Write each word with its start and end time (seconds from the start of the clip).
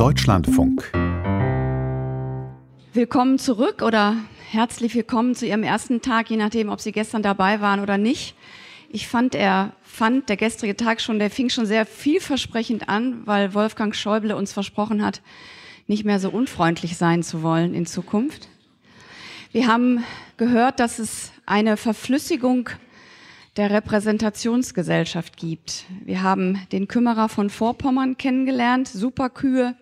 Deutschlandfunk. 0.00 0.90
Willkommen 2.94 3.38
zurück 3.38 3.82
oder 3.82 4.16
herzlich 4.50 4.94
willkommen 4.94 5.34
zu 5.34 5.44
Ihrem 5.44 5.62
ersten 5.62 6.00
Tag, 6.00 6.30
je 6.30 6.38
nachdem, 6.38 6.70
ob 6.70 6.80
Sie 6.80 6.90
gestern 6.90 7.22
dabei 7.22 7.60
waren 7.60 7.80
oder 7.80 7.98
nicht. 7.98 8.34
Ich 8.88 9.08
fand, 9.08 9.34
er 9.34 9.74
fand 9.82 10.30
der 10.30 10.38
gestrige 10.38 10.74
Tag 10.74 11.02
schon, 11.02 11.18
der 11.18 11.28
fing 11.28 11.50
schon 11.50 11.66
sehr 11.66 11.84
vielversprechend 11.84 12.88
an, 12.88 13.26
weil 13.26 13.52
Wolfgang 13.52 13.94
Schäuble 13.94 14.34
uns 14.34 14.54
versprochen 14.54 15.04
hat, 15.04 15.20
nicht 15.86 16.06
mehr 16.06 16.18
so 16.18 16.30
unfreundlich 16.30 16.96
sein 16.96 17.22
zu 17.22 17.42
wollen 17.42 17.74
in 17.74 17.84
Zukunft. 17.84 18.48
Wir 19.52 19.66
haben 19.66 20.02
gehört, 20.38 20.80
dass 20.80 20.98
es 20.98 21.30
eine 21.44 21.76
Verflüssigung 21.76 22.70
der 23.58 23.70
Repräsentationsgesellschaft 23.70 25.36
gibt. 25.36 25.84
Wir 26.06 26.22
haben 26.22 26.58
den 26.72 26.88
Kümmerer 26.88 27.28
von 27.28 27.50
Vorpommern 27.50 28.16
kennengelernt, 28.16 28.88
Superkühe 28.88 29.74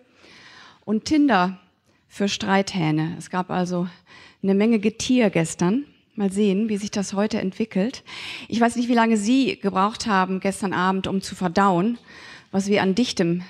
und 0.89 1.05
Tinder 1.05 1.59
für 2.07 2.27
Streithähne. 2.27 3.13
Es 3.19 3.29
gab 3.29 3.51
also 3.51 3.87
eine 4.41 4.55
Menge 4.55 4.79
Getier 4.79 5.29
gestern. 5.29 5.85
Mal 6.15 6.31
sehen, 6.31 6.67
wie 6.67 6.77
sich 6.77 6.89
das 6.89 7.13
heute 7.13 7.39
entwickelt. 7.39 8.03
Ich 8.47 8.59
weiß 8.59 8.75
nicht, 8.75 8.89
wie 8.89 8.95
lange 8.95 9.15
Sie 9.15 9.59
gebraucht 9.59 10.07
haben 10.07 10.39
gestern 10.39 10.73
Abend, 10.73 11.05
um 11.05 11.21
zu 11.21 11.35
verdauen, 11.35 11.99
was 12.49 12.69
wir 12.69 12.81
an 12.81 12.95
Dichtem 12.95 13.43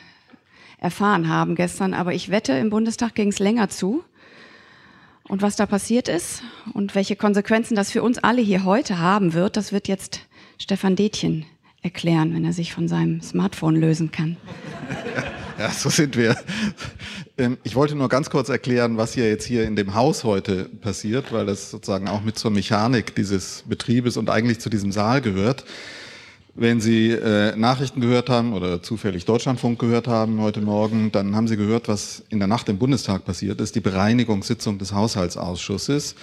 erfahren 0.79 1.29
haben 1.29 1.55
gestern. 1.55 1.93
Aber 1.93 2.13
ich 2.13 2.29
wette, 2.29 2.51
im 2.51 2.71
Bundestag 2.71 3.15
ging 3.15 3.29
es 3.29 3.39
länger 3.39 3.69
zu. 3.69 4.03
Und 5.23 5.41
was 5.41 5.55
da 5.55 5.65
passiert 5.65 6.09
ist 6.09 6.43
und 6.73 6.93
welche 6.93 7.15
Konsequenzen 7.15 7.73
das 7.73 7.89
für 7.89 8.03
uns 8.03 8.17
alle 8.17 8.41
hier 8.41 8.65
heute 8.65 8.99
haben 8.99 9.31
wird, 9.31 9.55
das 9.55 9.71
wird 9.71 9.87
jetzt 9.87 10.27
Stefan 10.57 10.97
Detjen 10.97 11.45
erklären, 11.83 12.33
wenn 12.33 12.43
er 12.43 12.51
sich 12.51 12.73
von 12.73 12.89
seinem 12.89 13.21
Smartphone 13.21 13.77
lösen 13.77 14.11
kann. 14.11 14.35
Ja, 15.59 15.69
so 15.71 15.89
sind 15.89 16.15
wir. 16.15 16.37
Ähm, 17.39 17.57
ich 17.63 17.75
wollte 17.75 17.95
nur 17.95 18.09
ganz 18.09 18.29
kurz 18.29 18.49
erklären, 18.49 18.97
was 18.97 19.13
hier 19.13 19.27
jetzt 19.27 19.45
hier 19.45 19.63
in 19.63 19.75
dem 19.75 19.95
Haus 19.95 20.23
heute 20.23 20.65
passiert, 20.65 21.31
weil 21.31 21.45
das 21.45 21.71
sozusagen 21.71 22.07
auch 22.07 22.21
mit 22.21 22.37
zur 22.37 22.51
Mechanik 22.51 23.15
dieses 23.15 23.63
Betriebes 23.67 24.17
und 24.17 24.29
eigentlich 24.29 24.59
zu 24.59 24.69
diesem 24.69 24.91
Saal 24.91 25.21
gehört. 25.21 25.63
Wenn 26.55 26.81
Sie 26.81 27.11
äh, 27.11 27.55
Nachrichten 27.55 28.01
gehört 28.01 28.29
haben 28.29 28.51
oder 28.51 28.83
zufällig 28.83 29.23
Deutschlandfunk 29.23 29.79
gehört 29.79 30.07
haben 30.07 30.41
heute 30.41 30.59
Morgen, 30.59 31.09
dann 31.11 31.33
haben 31.35 31.47
Sie 31.47 31.55
gehört, 31.55 31.87
was 31.87 32.23
in 32.29 32.39
der 32.39 32.49
Nacht 32.49 32.67
im 32.67 32.77
Bundestag 32.77 33.23
passiert 33.23 33.61
ist, 33.61 33.75
die 33.75 33.79
Bereinigungssitzung 33.79 34.77
des 34.77 34.91
Haushaltsausschusses. 34.91 36.15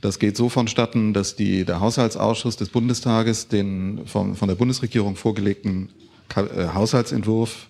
Das 0.00 0.18
geht 0.18 0.36
so 0.36 0.48
vonstatten, 0.48 1.12
dass 1.12 1.36
die, 1.36 1.64
der 1.64 1.78
Haushaltsausschuss 1.78 2.56
des 2.56 2.70
Bundestages 2.70 3.46
den 3.46 4.00
vom, 4.06 4.34
von 4.34 4.48
der 4.48 4.56
Bundesregierung 4.56 5.14
vorgelegten 5.14 5.90
äh, 6.34 6.74
Haushaltsentwurf 6.74 7.68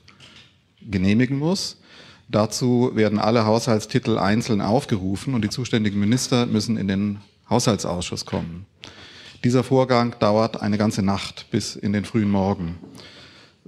genehmigen 0.80 1.38
muss. 1.38 1.76
Dazu 2.28 2.92
werden 2.94 3.18
alle 3.18 3.46
Haushaltstitel 3.46 4.18
einzeln 4.18 4.60
aufgerufen 4.60 5.34
und 5.34 5.42
die 5.42 5.50
zuständigen 5.50 6.00
Minister 6.00 6.46
müssen 6.46 6.76
in 6.76 6.88
den 6.88 7.18
Haushaltsausschuss 7.50 8.24
kommen. 8.24 8.66
Dieser 9.44 9.62
Vorgang 9.62 10.16
dauert 10.20 10.62
eine 10.62 10.78
ganze 10.78 11.02
Nacht 11.02 11.46
bis 11.50 11.76
in 11.76 11.92
den 11.92 12.06
frühen 12.06 12.30
Morgen, 12.30 12.78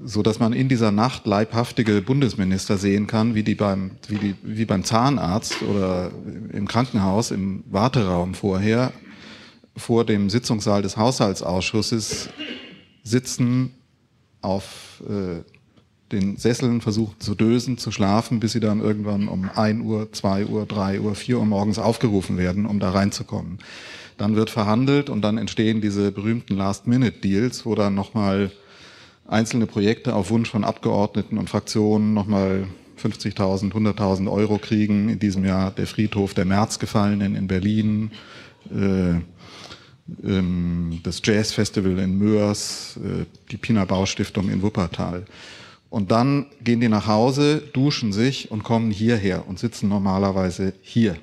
so 0.02 0.22
dass 0.22 0.38
man 0.38 0.54
in 0.54 0.70
dieser 0.70 0.90
Nacht 0.90 1.26
leibhaftige 1.26 2.00
Bundesminister 2.00 2.78
sehen 2.78 3.06
kann, 3.06 3.34
wie 3.34 3.42
die 3.42 3.54
beim, 3.54 3.90
wie 4.08 4.16
die, 4.16 4.34
wie 4.42 4.64
beim 4.64 4.84
Zahnarzt 4.84 5.62
oder 5.62 6.10
im 6.52 6.66
Krankenhaus 6.66 7.30
im 7.30 7.62
Warteraum 7.66 8.32
vorher 8.34 8.92
vor 9.76 10.06
dem 10.06 10.30
Sitzungssaal 10.30 10.80
des 10.80 10.96
Haushaltsausschusses 10.96 12.30
sitzen, 13.02 13.74
auf 14.40 15.02
äh, 15.08 15.42
den 16.12 16.36
Sesseln 16.36 16.80
versuchen 16.80 17.16
zu 17.18 17.34
dösen, 17.34 17.78
zu 17.78 17.90
schlafen, 17.90 18.38
bis 18.40 18.52
sie 18.52 18.60
dann 18.60 18.80
irgendwann 18.80 19.28
um 19.28 19.50
1 19.54 19.84
Uhr, 19.84 20.12
2 20.12 20.46
Uhr, 20.46 20.66
3 20.66 21.00
Uhr, 21.00 21.14
4 21.14 21.38
Uhr 21.38 21.46
morgens 21.46 21.78
aufgerufen 21.78 22.38
werden, 22.38 22.66
um 22.66 22.78
da 22.78 22.90
reinzukommen. 22.90 23.58
Dann 24.16 24.36
wird 24.36 24.50
verhandelt 24.50 25.10
und 25.10 25.22
dann 25.22 25.36
entstehen 25.36 25.80
diese 25.80 26.12
berühmten 26.12 26.56
Last-Minute-Deals, 26.56 27.66
wo 27.66 27.74
dann 27.74 27.94
nochmal 27.94 28.50
einzelne 29.26 29.66
Projekte 29.66 30.14
auf 30.14 30.30
Wunsch 30.30 30.50
von 30.50 30.64
Abgeordneten 30.64 31.38
und 31.38 31.50
Fraktionen 31.50 32.14
nochmal 32.14 32.66
50.000, 33.02 33.72
100.000 33.72 34.30
Euro 34.30 34.58
kriegen. 34.58 35.08
In 35.08 35.18
diesem 35.18 35.44
Jahr 35.44 35.70
der 35.70 35.86
Friedhof 35.86 36.34
der 36.34 36.44
Märzgefallenen 36.44 37.34
in 37.34 37.46
Berlin, 37.46 38.10
äh, 38.70 39.20
ähm, 40.24 41.00
das 41.02 41.20
Jazz-Festival 41.22 41.98
in 41.98 42.18
Mörs, 42.18 42.98
äh, 43.02 43.24
die 43.50 43.56
Pina 43.56 43.84
Baustiftung 43.84 44.48
in 44.48 44.62
Wuppertal. 44.62 45.26
Und 45.88 46.10
dann 46.10 46.46
gehen 46.62 46.80
die 46.80 46.88
nach 46.88 47.06
Hause, 47.06 47.62
duschen 47.72 48.12
sich 48.12 48.50
und 48.50 48.64
kommen 48.64 48.90
hierher 48.90 49.48
und 49.48 49.58
sitzen 49.58 49.88
normalerweise 49.88 50.72
hier. 50.82 51.16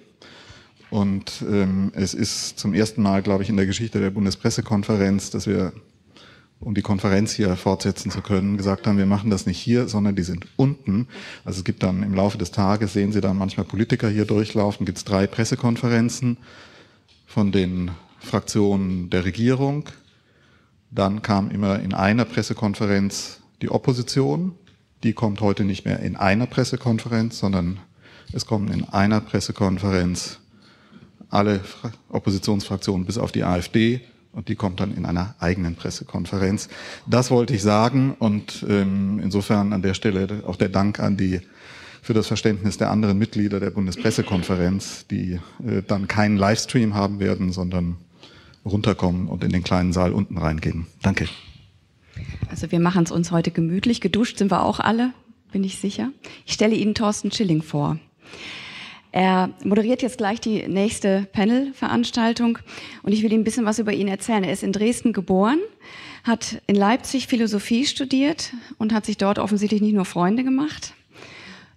Und 0.90 1.44
ähm, 1.50 1.91
es 1.96 2.13
ist 2.13 2.59
zum 2.59 2.74
ersten 2.74 3.01
Mal, 3.01 3.24
glaube 3.24 3.44
ich, 3.44 3.50
in 3.50 3.57
der 3.57 3.66
Geschichte 3.66 4.00
der 4.00 4.12
Bundespressekonferenz, 4.12 5.31
dass 5.31 5.47
wir, 5.47 5.74
um 6.59 6.75
die 6.75 6.81
Konferenz 6.81 7.34
hier 7.34 7.56
fortsetzen 7.56 8.12
zu 8.12 8.22
können, 8.22 8.57
gesagt 8.57 8.85
haben, 8.88 8.97
wir 8.97 9.07
machen 9.07 9.29
das 9.29 9.46
nicht 9.46 9.57
hier, 9.57 9.88
sondern 9.88 10.16
die 10.16 10.24
sind 10.24 10.46
unten. 10.56 11.07
Also 11.44 11.59
es 11.59 11.63
gibt 11.63 11.84
dann 11.84 12.03
im 12.03 12.13
Laufe 12.13 12.38
des 12.38 12.51
Tages, 12.51 12.94
sehen 12.94 13.12
Sie 13.12 13.22
dann 13.22 13.38
manchmal 13.38 13.66
Politiker 13.66 14.07
hier 14.07 14.25
durchlaufen, 14.25 14.85
gibt 14.85 15.00
es 15.00 15.03
drei 15.03 15.25
Pressekonferenzen 15.25 16.38
von 17.25 17.51
den 17.51 17.91
Fraktionen 18.19 19.09
der 19.09 19.25
Regierung. 19.25 19.90
Dann 20.91 21.22
kam 21.24 21.50
immer 21.50 21.80
in 21.80 21.94
einer 21.94 22.25
Pressekonferenz 22.25 23.42
die 23.63 23.72
Opposition. 23.72 24.53
Die 25.03 25.13
kommt 25.13 25.41
heute 25.41 25.63
nicht 25.63 25.85
mehr 25.85 26.00
in 26.00 26.16
einer 26.16 26.46
Pressekonferenz, 26.46 27.40
sondern 27.40 27.79
es 28.31 28.46
kommen 28.46 28.68
in 28.68 28.84
einer 28.84 29.22
Pressekonferenz 29.22 30.40
alle 31.29 31.62
Oppositionsfraktionen 32.09 33.06
bis 33.06 33.18
auf 33.18 33.31
die 33.31 33.44
AfD 33.44 34.01
und 34.34 34.50
die 34.50 34.56
kommt 34.56 34.79
dann 34.79 34.96
in 34.96 35.06
einer 35.06 35.35
eigenen 35.40 35.75
Pressekonferenz. 35.75 36.69
Das 37.07 37.31
wollte 37.31 37.56
ich 37.56 37.62
sagen 37.63 38.16
und 38.19 38.66
ähm, 38.69 39.19
insofern 39.24 39.74
an 39.74 39.81
der 39.81 39.94
Stelle 39.94 40.44
auch 40.45 40.57
der 40.57 40.69
Dank 40.69 41.00
an 41.00 41.18
die 41.18 41.41
für 42.01 42.13
das 42.13 42.28
Verständnis 42.28 42.78
der 42.78 42.91
anderen 42.91 43.18
Mitglieder 43.18 43.59
der 43.62 43.69
Bundespressekonferenz, 43.69 45.07
die 45.07 45.40
äh, 45.66 45.81
dann 45.88 46.07
keinen 46.07 46.35
Livestream 46.38 46.95
haben 46.95 47.19
werden, 47.19 47.51
sondern 47.53 47.95
runterkommen 48.66 49.28
und 49.28 49.44
in 49.44 49.51
den 49.51 49.63
kleinen 49.63 49.94
Saal 49.94 50.12
unten 50.12 50.38
reingehen. 50.38 50.88
Danke. 51.01 51.28
Also 52.50 52.72
wir 52.72 52.79
machen 52.79 53.03
es 53.03 53.12
uns 53.12 53.31
heute 53.31 53.51
gemütlich. 53.51 54.01
Geduscht 54.01 54.38
sind 54.38 54.51
wir 54.51 54.63
auch 54.63 54.79
alle, 54.79 55.13
bin 55.51 55.63
ich 55.63 55.78
sicher. 55.78 56.09
Ich 56.46 56.53
stelle 56.53 56.75
Ihnen 56.75 56.96
Thorsten 56.96 57.31
Schilling 57.31 57.62
vor. 57.62 57.97
Er 59.12 59.51
moderiert 59.63 60.01
jetzt 60.01 60.18
gleich 60.18 60.41
die 60.41 60.68
nächste 60.68 61.28
Panel-Veranstaltung 61.34 62.57
und 63.03 63.12
ich 63.12 63.22
will 63.22 63.31
Ihnen 63.31 63.41
ein 63.41 63.44
bisschen 63.44 63.66
was 63.66 63.78
über 63.78 63.94
ihn 63.94 64.07
erzählen. 64.07 64.44
Er 64.44 64.53
ist 64.53 64.63
in 64.63 64.72
Dresden 64.74 65.13
geboren, 65.13 65.59
hat 66.24 66.62
in 66.66 66.75
Leipzig 66.75 67.28
Philosophie 67.28 67.85
studiert 67.85 68.53
und 68.80 68.91
hat 68.91 69.06
sich 69.06 69.18
dort 69.18 69.38
offensichtlich 69.38 69.81
nicht 69.81 69.94
nur 69.94 70.06
Freunde 70.06 70.44
gemacht, 70.44 70.95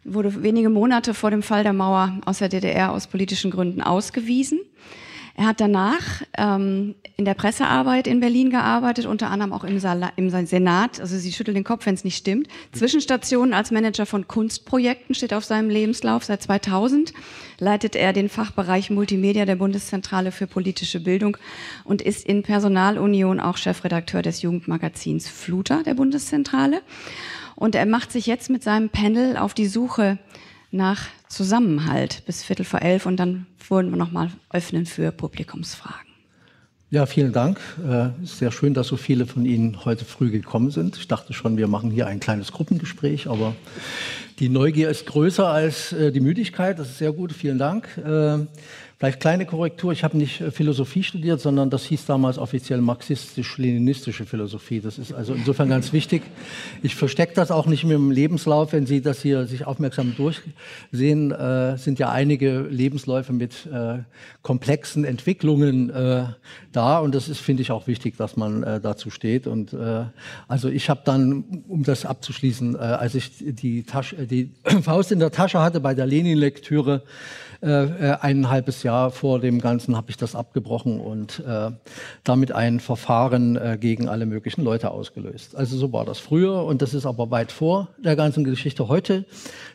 wurde 0.03 0.43
wenige 0.43 0.71
Monate 0.71 1.13
vor 1.13 1.31
dem 1.31 1.43
Fall 1.43 1.63
der 1.63 1.75
Mauer 1.75 2.19
aus 2.25 2.39
der 2.39 2.49
DDR 2.49 2.93
aus 2.93 3.07
politischen 3.07 3.51
Gründen 3.51 3.83
ausgewiesen 3.83 4.61
er 5.39 5.49
hat 5.49 5.61
danach 5.61 6.23
ähm, 6.39 6.95
in 7.19 7.27
der 7.27 7.35
Pressearbeit 7.35 8.07
in 8.07 8.21
Berlin 8.21 8.49
gearbeitet, 8.49 9.05
unter 9.05 9.31
anderem 9.31 9.53
auch 9.53 9.65
im, 9.65 9.79
Sala 9.79 10.11
im 10.17 10.31
Senat. 10.31 10.99
Also 10.99 11.19
Sie 11.19 11.31
schütteln 11.31 11.55
den 11.55 11.63
Kopf, 11.63 11.85
wenn 11.85 11.95
es 11.95 12.05
nicht 12.05 12.17
stimmt. 12.17 12.49
Zwischenstationen 12.73 13.53
als 13.53 13.71
Manager 13.71 14.07
von 14.07 14.27
Kunstprojekten 14.27 15.15
steht 15.15 15.35
auf 15.35 15.45
seinem 15.45 15.69
Lebenslauf. 15.69 16.25
Seit 16.25 16.43
2000 16.43 17.13
leitet 17.59 17.97
er 17.97 18.15
den 18.15 18.31
Fachbereich 18.31 18.89
Multimedia 18.89 19.45
der 19.45 19.57
Bundeszentrale 19.57 20.33
für 20.33 20.47
politische 20.47 21.01
Bildung 21.01 21.37
und 21.85 22.01
ist 22.01 22.27
in 22.27 22.43
Personalunion 22.43 23.39
auch 23.39 23.59
Chefredakteur 23.59 24.23
des 24.23 24.41
Jugendmagazins 24.41 25.29
Fluter 25.29 25.83
der 25.83 25.95
Bundeszentrale. 25.95 26.81
Und 27.57 27.75
er 27.75 27.85
macht 27.85 28.11
sich 28.11 28.27
jetzt 28.27 28.49
mit 28.49 28.63
seinem 28.63 28.89
Panel 28.89 29.37
auf 29.37 29.53
die 29.53 29.67
Suche 29.67 30.17
nach 30.77 31.07
Zusammenhalt 31.29 32.23
bis 32.27 32.43
Viertel 32.43 32.65
vor 32.65 32.83
elf 32.83 33.07
und 33.07 33.17
dann 33.17 33.47
wollen 33.69 33.91
wir 33.91 33.97
nochmal 33.97 34.31
öffnen 34.51 34.87
für 34.87 35.11
Publikumsfragen. 35.11 36.07
Ja, 36.91 37.05
vielen 37.07 37.33
Dank. 37.33 37.59
Äh, 37.85 38.11
sehr 38.25 38.53
schön, 38.53 38.73
dass 38.73 38.87
so 38.87 38.97
viele 38.97 39.27
von 39.27 39.45
Ihnen 39.45 39.85
heute 39.85 40.05
früh 40.05 40.31
gekommen 40.31 40.71
sind. 40.71 40.97
Ich 40.97 41.09
dachte 41.09 41.33
schon, 41.33 41.57
wir 41.57 41.67
machen 41.67 41.91
hier 41.91 42.07
ein 42.07 42.21
kleines 42.21 42.53
Gruppengespräch, 42.53 43.27
aber 43.29 43.57
die 44.39 44.49
Neugier 44.49 44.89
ist 44.89 45.05
größer 45.07 45.49
als 45.49 45.93
äh, 45.93 46.13
die 46.13 46.21
Müdigkeit. 46.21 46.79
Das 46.79 46.91
ist 46.91 46.99
sehr 46.99 47.11
gut. 47.11 47.33
Vielen 47.33 47.59
Dank. 47.59 47.89
Vielleicht 48.99 49.21
kleine 49.21 49.45
Korrektur, 49.45 49.93
ich 49.93 50.05
habe 50.05 50.17
nicht 50.17 50.41
äh, 50.41 50.51
Philosophie 50.51 51.03
studiert, 51.03 51.39
sondern 51.39 51.69
das 51.69 51.85
hieß 51.85 52.07
damals 52.07 52.39
offiziell 52.39 52.81
marxistisch-leninistische 52.81 54.25
Philosophie. 54.25 54.81
Das 54.81 54.99
ist 54.99 55.13
also 55.13 55.35
insofern 55.35 55.69
ganz 55.69 55.93
wichtig. 55.93 56.23
Ich 56.83 56.95
verstecke 56.95 57.35
das 57.35 57.51
auch 57.51 57.67
nicht 57.67 57.85
mehr 57.85 57.97
im 57.97 58.11
Lebenslauf. 58.11 58.73
Wenn 58.73 58.87
Sie 58.87 59.03
das 59.03 59.21
hier 59.21 59.47
sich 59.47 59.67
aufmerksam 59.67 60.15
durchsehen, 60.17 61.31
äh, 61.31 61.77
sind 61.77 61.99
ja 61.99 62.11
einige 62.11 62.61
Lebensläufe 62.61 63.35
mit 63.35 63.67
äh, 63.67 63.99
komplexen 64.41 65.05
Entwicklungen 65.05 65.91
äh, 65.91 66.25
da. 66.73 66.99
Und 66.99 67.15
das 67.15 67.29
ist, 67.29 67.41
finde 67.41 67.61
ich, 67.61 67.73
auch 67.73 67.87
wichtig, 67.87 68.17
dass 68.17 68.39
man 68.39 68.63
äh, 68.63 68.81
dazu 68.81 69.11
steht. 69.11 69.47
Und 69.47 69.75
äh, 69.75 70.05
also 70.49 70.71
ich 70.71 70.89
habe 70.89 71.03
dann, 71.05 71.63
um 71.69 71.83
das 71.83 72.07
abzuschließen, 72.07 72.77
als 72.77 73.15
ich 73.15 73.31
die, 73.41 73.83
Tasche, 73.83 74.27
die 74.27 74.53
Faust 74.83 75.13
in 75.13 75.19
der 75.19 75.33
Tasche 75.33 75.61
hatte 75.61 75.81
bei 75.81 75.93
der 75.93 76.07
Lenin-Lektüre. 76.07 77.03
Äh, 77.67 78.11
äh, 78.11 78.17
ein 78.21 78.49
halbes 78.49 78.85
Jahr 78.85 79.11
vor 79.11 79.41
dem 79.41 79.61
Ganzen 79.61 79.97
habe 79.97 80.11
ich 80.11 80.17
das 80.17 80.37
abgebrochen 80.37 81.01
und 81.01 81.43
äh, 81.45 81.73
damit 82.23 82.53
ein 82.53 82.79
Verfahren 82.79 83.57
äh, 83.57 83.77
gegen 83.81 84.09
alle 84.09 84.25
möglichen 84.25 84.63
Leute 84.63 84.93
ausgelöst. 84.93 85.57
Also 85.57 85.77
so 85.77 85.93
war 85.93 86.05
das 86.05 86.21
früher 86.21 86.63
und 86.65 86.81
das 86.81 86.95
ist 86.95 87.07
aber 87.07 87.33
weit 87.33 87.51
vor 87.51 87.89
der 87.99 88.15
ganzen 88.15 88.45
Geschichte. 88.45 88.87
Heute 88.87 89.25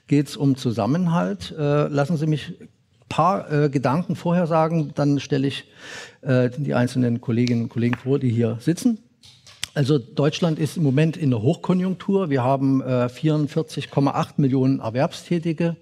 geht 0.07 0.29
es 0.29 0.37
um 0.37 0.55
Zusammenhalt. 0.55 1.53
Äh, 1.59 1.87
lassen 1.87 2.15
Sie 2.15 2.27
mich 2.27 2.53
paar 3.09 3.51
äh, 3.51 3.69
Gedanken 3.69 4.15
vorher 4.15 4.47
sagen, 4.47 4.91
dann 4.95 5.19
stelle 5.19 5.47
ich 5.47 5.65
die 6.23 6.75
einzelnen 6.75 7.19
Kolleginnen 7.19 7.63
und 7.63 7.69
Kollegen 7.69 7.95
vor, 7.95 8.19
die 8.19 8.29
hier 8.29 8.57
sitzen. 8.59 8.99
Also 9.73 9.99
Deutschland 9.99 10.59
ist 10.59 10.75
im 10.75 10.83
Moment 10.83 11.15
in 11.15 11.29
der 11.29 11.41
Hochkonjunktur. 11.41 12.29
Wir 12.29 12.43
haben 12.43 12.81
äh, 12.81 13.05
44,8 13.05 14.33
Millionen 14.35 14.81
Erwerbstätige. 14.81 15.77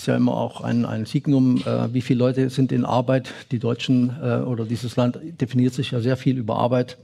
Ist 0.00 0.06
ja 0.06 0.16
immer 0.16 0.34
auch 0.34 0.62
ein, 0.62 0.86
ein 0.86 1.04
Signum, 1.04 1.58
äh, 1.58 1.92
wie 1.92 2.00
viele 2.00 2.20
Leute 2.20 2.48
sind 2.48 2.72
in 2.72 2.86
Arbeit. 2.86 3.34
Die 3.50 3.58
Deutschen 3.58 4.16
äh, 4.22 4.36
oder 4.36 4.64
dieses 4.64 4.96
Land 4.96 5.18
definiert 5.38 5.74
sich 5.74 5.90
ja 5.90 6.00
sehr 6.00 6.16
viel 6.16 6.38
über 6.38 6.56
Arbeit. 6.56 6.96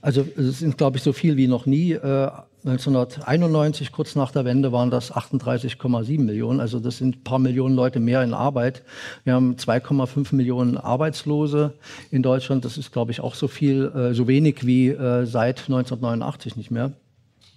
Also 0.00 0.26
es 0.36 0.58
sind, 0.58 0.76
glaube 0.76 0.96
ich, 0.96 1.04
so 1.04 1.12
viel 1.12 1.36
wie 1.36 1.46
noch 1.46 1.66
nie. 1.66 1.92
Äh, 1.92 2.32
1991, 2.64 3.92
kurz 3.92 4.16
nach 4.16 4.32
der 4.32 4.44
Wende, 4.44 4.72
waren 4.72 4.90
das 4.90 5.12
38,7 5.12 6.18
Millionen. 6.18 6.58
Also 6.58 6.80
das 6.80 6.96
sind 6.96 7.18
ein 7.18 7.22
paar 7.22 7.38
Millionen 7.38 7.76
Leute 7.76 8.00
mehr 8.00 8.24
in 8.24 8.34
Arbeit. 8.34 8.82
Wir 9.22 9.34
haben 9.34 9.54
2,5 9.54 10.34
Millionen 10.34 10.78
Arbeitslose 10.78 11.74
in 12.10 12.24
Deutschland. 12.24 12.64
Das 12.64 12.76
ist, 12.76 12.90
glaube 12.90 13.12
ich, 13.12 13.20
auch 13.20 13.36
so 13.36 13.46
viel, 13.46 13.84
äh, 13.94 14.14
so 14.14 14.26
wenig 14.26 14.66
wie 14.66 14.88
äh, 14.88 15.26
seit 15.26 15.60
1989 15.60 16.56
nicht 16.56 16.72
mehr. 16.72 16.90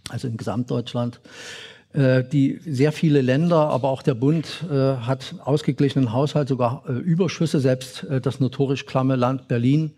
Also 0.09 0.27
in 0.27 0.37
Gesamtdeutschland. 0.37 1.21
Äh, 1.95 2.25
die 2.27 2.59
sehr 2.65 2.91
viele 2.91 3.21
Länder, 3.21 3.69
aber 3.69 3.87
auch 3.87 4.01
der 4.01 4.15
Bund 4.15 4.65
äh, 4.69 4.97
hat 4.97 5.35
ausgeglichenen 5.45 6.11
Haushalt, 6.11 6.49
sogar 6.49 6.83
äh, 6.89 6.91
Überschüsse. 6.91 7.59
Selbst 7.59 8.05
das 8.21 8.39
notorisch 8.39 8.85
klamme 8.85 9.15
Land 9.15 9.47
Berlin 9.47 9.91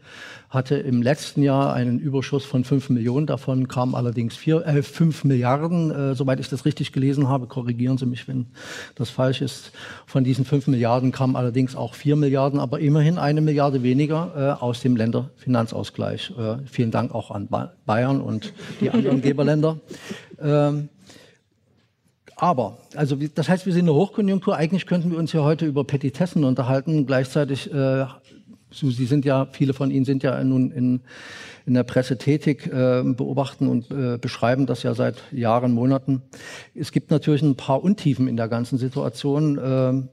hatte 0.49 0.75
im 0.75 1.01
letzten 1.01 1.41
Jahr 1.41 1.73
einen 1.73 1.99
Überschuss 1.99 2.45
von 2.45 2.63
5 2.63 2.89
Millionen. 2.91 3.25
Davon 3.25 3.67
kamen 3.67 3.95
allerdings 3.95 4.35
vier, 4.35 4.65
äh, 4.65 4.83
5 4.83 5.23
Milliarden, 5.23 5.91
äh, 5.91 6.15
soweit 6.15 6.39
ich 6.39 6.49
das 6.49 6.65
richtig 6.65 6.93
gelesen 6.93 7.27
habe. 7.27 7.47
Korrigieren 7.47 7.97
Sie 7.97 8.05
mich, 8.05 8.27
wenn 8.27 8.47
das 8.95 9.09
falsch 9.09 9.41
ist. 9.41 9.71
Von 10.05 10.23
diesen 10.23 10.45
5 10.45 10.67
Milliarden 10.67 11.11
kamen 11.11 11.35
allerdings 11.35 11.75
auch 11.75 11.95
4 11.95 12.15
Milliarden, 12.15 12.59
aber 12.59 12.79
immerhin 12.79 13.17
eine 13.17 13.41
Milliarde 13.41 13.81
weniger 13.81 14.57
äh, 14.59 14.63
aus 14.63 14.81
dem 14.81 14.95
Länderfinanzausgleich. 14.95 16.33
Vielen 16.65 16.91
Dank 16.91 17.13
auch 17.13 17.31
an 17.31 17.47
Bayern 17.85 18.21
und 18.21 18.53
die 18.81 18.89
anderen 18.89 19.21
Geberländer. 19.21 19.79
Ähm, 20.39 20.89
aber, 22.37 22.77
also 22.95 23.15
das 23.15 23.49
heißt, 23.49 23.65
wir 23.65 23.73
sind 23.73 23.81
in 23.81 23.85
der 23.87 23.95
Hochkonjunktur. 23.95 24.55
Eigentlich 24.55 24.85
könnten 24.85 25.11
wir 25.11 25.17
uns 25.17 25.33
ja 25.33 25.43
heute 25.43 25.65
über 25.65 25.83
Petitessen 25.83 26.43
unterhalten. 26.43 27.07
Gleichzeitig, 27.07 27.73
äh, 27.73 28.05
so, 28.69 28.91
Sie 28.91 29.05
sind 29.05 29.25
ja, 29.25 29.47
viele 29.51 29.73
von 29.73 29.89
Ihnen 29.89 30.05
sind 30.05 30.21
ja 30.21 30.43
nun 30.43 30.69
in, 30.71 31.01
in 31.65 31.73
der 31.73 31.83
Presse 31.83 32.17
tätig, 32.17 32.67
äh, 32.67 33.01
beobachten 33.03 33.67
und 33.67 33.89
äh, 33.89 34.19
beschreiben 34.19 34.67
das 34.67 34.83
ja 34.83 34.93
seit 34.93 35.23
Jahren, 35.31 35.73
Monaten. 35.73 36.21
Es 36.75 36.91
gibt 36.91 37.09
natürlich 37.09 37.41
ein 37.41 37.55
paar 37.55 37.83
Untiefen 37.83 38.27
in 38.27 38.37
der 38.37 38.47
ganzen 38.47 38.77
Situation. 38.77 39.57
Äh, 39.57 40.07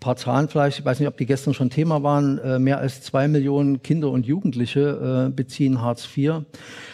paar 0.00 0.16
Zahlen 0.16 0.48
vielleicht, 0.48 0.78
ich 0.78 0.84
weiß 0.84 1.00
nicht, 1.00 1.08
ob 1.08 1.16
die 1.16 1.26
gestern 1.26 1.54
schon 1.54 1.70
Thema 1.70 2.02
waren, 2.02 2.38
äh, 2.38 2.58
mehr 2.58 2.78
als 2.78 3.02
zwei 3.02 3.26
Millionen 3.26 3.82
Kinder 3.82 4.10
und 4.10 4.26
Jugendliche 4.26 5.26
äh, 5.28 5.32
beziehen 5.32 5.82
Hartz 5.82 6.08
IV. 6.16 6.42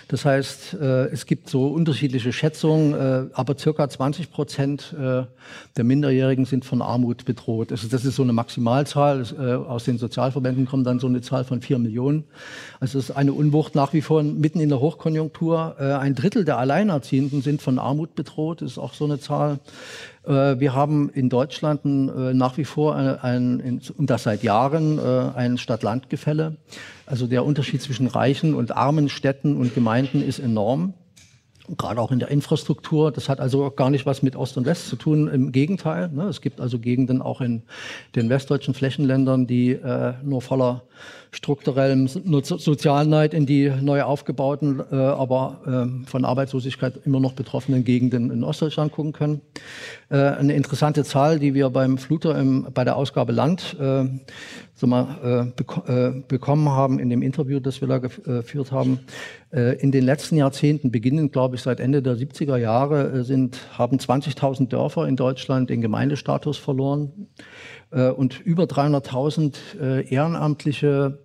Das 0.09 0.25
heißt, 0.25 0.75
äh, 0.81 1.07
es 1.07 1.27
gibt 1.27 1.51
so 1.51 1.67
unterschiedliche 1.69 2.33
Schätzungen, 2.33 2.95
aber 3.35 3.59
circa 3.59 3.89
20 3.89 4.31
Prozent 4.31 4.95
der 4.97 5.85
Minderjährigen 5.85 6.45
sind 6.45 6.65
von 6.65 6.83
Armut 6.83 7.25
bedroht. 7.25 7.73
Also 7.73 7.89
das 7.89 8.05
ist 8.05 8.17
so 8.17 8.23
eine 8.23 8.33
Maximalzahl. 8.33 9.23
Aus 9.67 9.85
den 9.85 9.99
Sozialverbänden 9.99 10.67
kommt 10.67 10.87
dann 10.87 10.99
so 10.99 11.07
eine 11.07 11.21
Zahl 11.21 11.45
von 11.45 11.61
vier 11.61 11.79
Millionen. 11.79 12.25
Also 12.81 12.99
es 12.99 13.11
ist 13.11 13.17
eine 13.17 13.33
Unwucht 13.33 13.75
nach 13.75 13.93
wie 13.93 14.03
vor 14.03 14.23
mitten 14.23 14.61
in 14.61 14.69
der 14.69 14.81
Hochkonjunktur. 14.81 15.79
Ein 15.79 16.15
Drittel 16.15 16.45
der 16.45 16.59
Alleinerziehenden 16.59 17.43
sind 17.43 17.63
von 17.63 17.79
Armut 17.79 18.15
bedroht. 18.15 18.63
Das 18.63 18.73
ist 18.73 18.79
auch 18.79 18.95
so 18.95 19.05
eine 19.05 19.19
Zahl. 19.19 19.59
Wir 20.27 20.73
haben 20.73 21.11
in 21.11 21.29
Deutschland 21.29 21.85
nach 21.85 22.57
wie 22.57 22.65
vor 22.65 22.97
ein, 22.97 23.81
und 23.97 24.11
das 24.11 24.23
seit 24.23 24.43
Jahren 24.43 24.99
ein 24.99 25.59
Stadt-Land-Gefälle. 25.59 26.57
Also 27.05 27.27
der 27.27 27.45
Unterschied 27.45 27.83
zwischen 27.83 28.07
reichen 28.07 28.55
und 28.55 28.75
armen 28.75 29.09
Städten 29.11 29.57
und 29.57 29.75
Gemeinden 29.75 30.23
ist 30.23 30.39
enorm. 30.39 30.95
Gerade 31.79 31.99
auch 32.01 32.13
in 32.13 32.19
der 32.19 32.29
Infrastruktur. 32.29 33.11
Das 33.11 33.31
hat 33.31 33.41
also 33.41 33.71
gar 33.71 33.89
nicht 33.89 34.05
was 34.05 34.23
mit 34.23 34.37
Ost 34.37 34.59
und 34.59 34.67
West 34.67 34.89
zu 34.89 34.97
tun. 34.97 35.29
Im 35.29 35.51
Gegenteil. 35.51 36.11
Ne? 36.11 36.25
Es 36.25 36.43
gibt 36.43 36.61
also 36.61 36.79
Gegenden 36.79 37.23
auch 37.23 37.41
in 37.41 37.63
den 38.15 38.29
westdeutschen 38.29 38.75
Flächenländern, 38.75 39.47
die 39.47 39.71
äh, 39.71 40.13
nur 40.23 40.43
voller 40.43 40.83
strukturellem 41.35 42.07
Sozialneid 42.07 43.35
in 43.35 43.45
die 43.45 43.69
neu 43.69 44.03
aufgebauten, 44.03 44.81
äh, 44.91 44.95
aber 44.95 45.89
äh, 46.05 46.07
von 46.07 46.25
Arbeitslosigkeit 46.25 47.01
immer 47.05 47.19
noch 47.19 47.33
betroffenen 47.33 47.85
Gegenden 47.85 48.31
in 48.31 48.45
Ostdeutschland 48.45 48.93
gucken 48.93 49.13
können. 49.13 49.41
Äh, 50.11 50.17
eine 50.17 50.55
interessante 50.55 51.03
Zahl, 51.03 51.41
die 51.41 51.53
wir 51.55 51.71
beim 51.71 51.99
Fluter 51.99 52.39
im, 52.39 52.69
bei 52.73 52.85
der 52.85 52.97
Ausgabe 52.97 53.33
Land 53.33 53.77
äh, 53.81 54.05
so 54.77 54.87
mal, 54.87 55.07
äh, 55.23 55.53
bek 55.57 55.89
äh, 55.89 56.23
bekommen 56.29 56.69
haben 56.69 56.99
in 57.01 57.11
dem 57.11 57.23
Interview, 57.23 57.59
das 57.59 57.81
wir 57.81 57.89
da 57.89 57.99
geführt 57.99 58.73
haben. 58.73 59.01
in 59.53 59.93
den 59.93 60.05
letzten 60.05 60.37
Jahrzehnten, 60.37 60.91
beginnend 60.91 61.33
glaube 61.33 61.55
ich 61.55 61.63
seit 61.63 61.79
Ende 61.79 62.03
der 62.03 62.17
70er 62.17 62.57
Jahre, 62.57 63.23
sind, 63.23 63.59
haben 63.79 63.99
20.000 63.99 64.69
Dörfer 64.69 65.07
in 65.07 65.15
Deutschland 65.15 65.71
den 65.71 65.81
Gemeindestatus 65.81 66.59
verloren 66.59 67.29
und 67.95 68.41
über 68.41 68.65
300.000 68.65 70.09
ehrenamtliche 70.09 71.19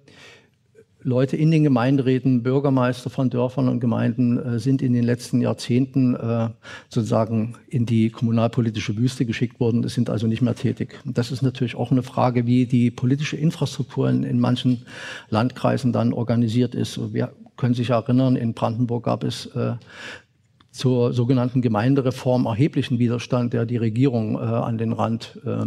Leute 1.01 1.37
in 1.37 1.49
den 1.49 1.63
Gemeinderäten, 1.63 2.43
Bürgermeister 2.43 3.09
von 3.09 3.29
Dörfern 3.29 3.69
und 3.69 3.79
Gemeinden 3.79 4.37
äh, 4.37 4.59
sind 4.59 4.81
in 4.81 4.93
den 4.93 5.03
letzten 5.03 5.39
Jahrzehnten 5.39 6.15
äh, 6.15 6.49
sozusagen 6.89 7.55
in 7.69 7.85
die 7.85 8.09
kommunalpolitische 8.09 8.97
Wüste 8.97 9.25
geschickt 9.25 9.61
worden, 9.61 9.87
sind 9.87 10.09
also 10.09 10.27
nicht 10.27 10.41
mehr 10.41 10.55
tätig. 10.55 10.99
Und 11.05 11.17
das 11.17 11.31
ist 11.31 11.41
natürlich 11.41 11.75
auch 11.75 11.91
eine 11.91 12.03
Frage, 12.03 12.45
wie 12.45 12.65
die 12.65 12.91
politische 12.91 13.37
Infrastruktur 13.37 14.09
in, 14.09 14.23
in 14.23 14.39
manchen 14.39 14.85
Landkreisen 15.29 15.93
dann 15.93 16.11
organisiert 16.11 16.75
ist. 16.75 17.13
Wir 17.13 17.31
können 17.55 17.75
sich 17.75 17.91
erinnern, 17.91 18.35
in 18.35 18.53
Brandenburg 18.53 19.05
gab 19.05 19.23
es 19.23 19.45
äh, 19.47 19.75
zur 20.71 21.13
sogenannten 21.13 21.61
Gemeindereform 21.61 22.45
erheblichen 22.45 22.99
Widerstand, 22.99 23.53
der 23.53 23.65
die 23.65 23.77
Regierung 23.77 24.35
äh, 24.35 24.39
an 24.39 24.77
den 24.77 24.93
Rand 24.93 25.39
äh, 25.45 25.65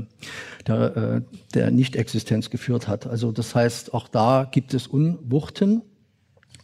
der, 0.67 0.97
äh, 0.97 1.21
der 1.55 1.71
Nichtexistenz 1.71 2.51
geführt 2.51 2.89
hat. 2.89 3.07
Also 3.07 3.33
das 3.33 3.55
heißt, 3.55 3.95
auch 3.95 4.09
da 4.09 4.49
gibt 4.51 4.75
es 4.75 4.87
Unwuchten. 4.87 5.83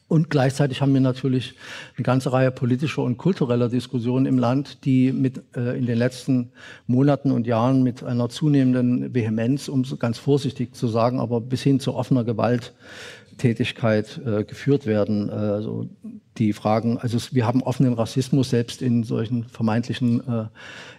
Und 0.09 0.31
gleichzeitig 0.31 0.81
haben 0.81 0.95
wir 0.95 1.03
natürlich 1.03 1.55
eine 1.97 2.03
ganze 2.03 2.33
Reihe 2.33 2.51
politischer 2.51 3.03
und 3.03 3.19
kultureller 3.19 3.69
Diskussionen 3.69 4.25
im 4.25 4.39
Land, 4.39 4.87
die 4.87 5.13
mit, 5.13 5.43
äh, 5.55 5.77
in 5.77 5.85
den 5.85 5.99
letzten 5.99 6.51
Monaten 6.87 7.31
und 7.31 7.47
Jahren 7.47 7.83
mit 7.83 8.03
einer 8.03 8.31
zunehmenden 8.31 9.13
Vehemenz, 9.15 9.69
um 9.69 9.83
es 9.83 9.99
ganz 9.99 10.17
vorsichtig 10.17 10.75
zu 10.75 10.89
sagen, 10.89 11.21
aber 11.21 11.43
bis 11.43 11.63
hin 11.63 11.79
zu 11.79 11.95
offener 11.95 12.25
Gewalt 12.25 12.73
Tätigkeit 13.39 14.21
äh, 14.25 14.45
geführt 14.45 14.87
werden. 14.87 15.29
Äh, 15.29 15.33
also 15.33 15.89
die 16.39 16.53
Fragen, 16.53 16.99
also 16.99 17.19
wir 17.33 17.47
haben 17.47 17.63
offenen 17.63 17.95
Rassismus 17.95 18.51
selbst 18.51 18.83
in 18.83 19.03
solchen 19.03 19.45
vermeintlichen 19.45 20.21
äh, 20.27 20.45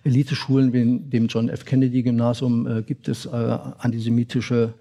Eliteschulen 0.03 0.73
wie 0.73 0.99
dem 0.99 1.27
John 1.27 1.49
F. 1.49 1.65
Kennedy 1.65 2.03
Gymnasium 2.03 2.67
äh, 2.67 2.81
gibt 2.81 3.07
es 3.07 3.25
äh, 3.25 3.29
antisemitische 3.29 4.73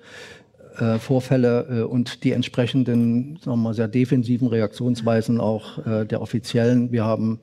äh, 0.79 0.99
Vorfälle 0.99 1.89
und 1.89 2.25
die 2.25 2.33
entsprechenden, 2.33 3.37
sagen 3.37 3.59
wir 3.59 3.65
mal, 3.65 3.75
sehr 3.75 3.89
defensiven 3.89 4.49
Reaktionsweisen 4.49 5.41
auch 5.41 5.79
der 5.85 6.23
Offiziellen. 6.23 6.93
Wir 6.93 7.05
haben 7.05 7.41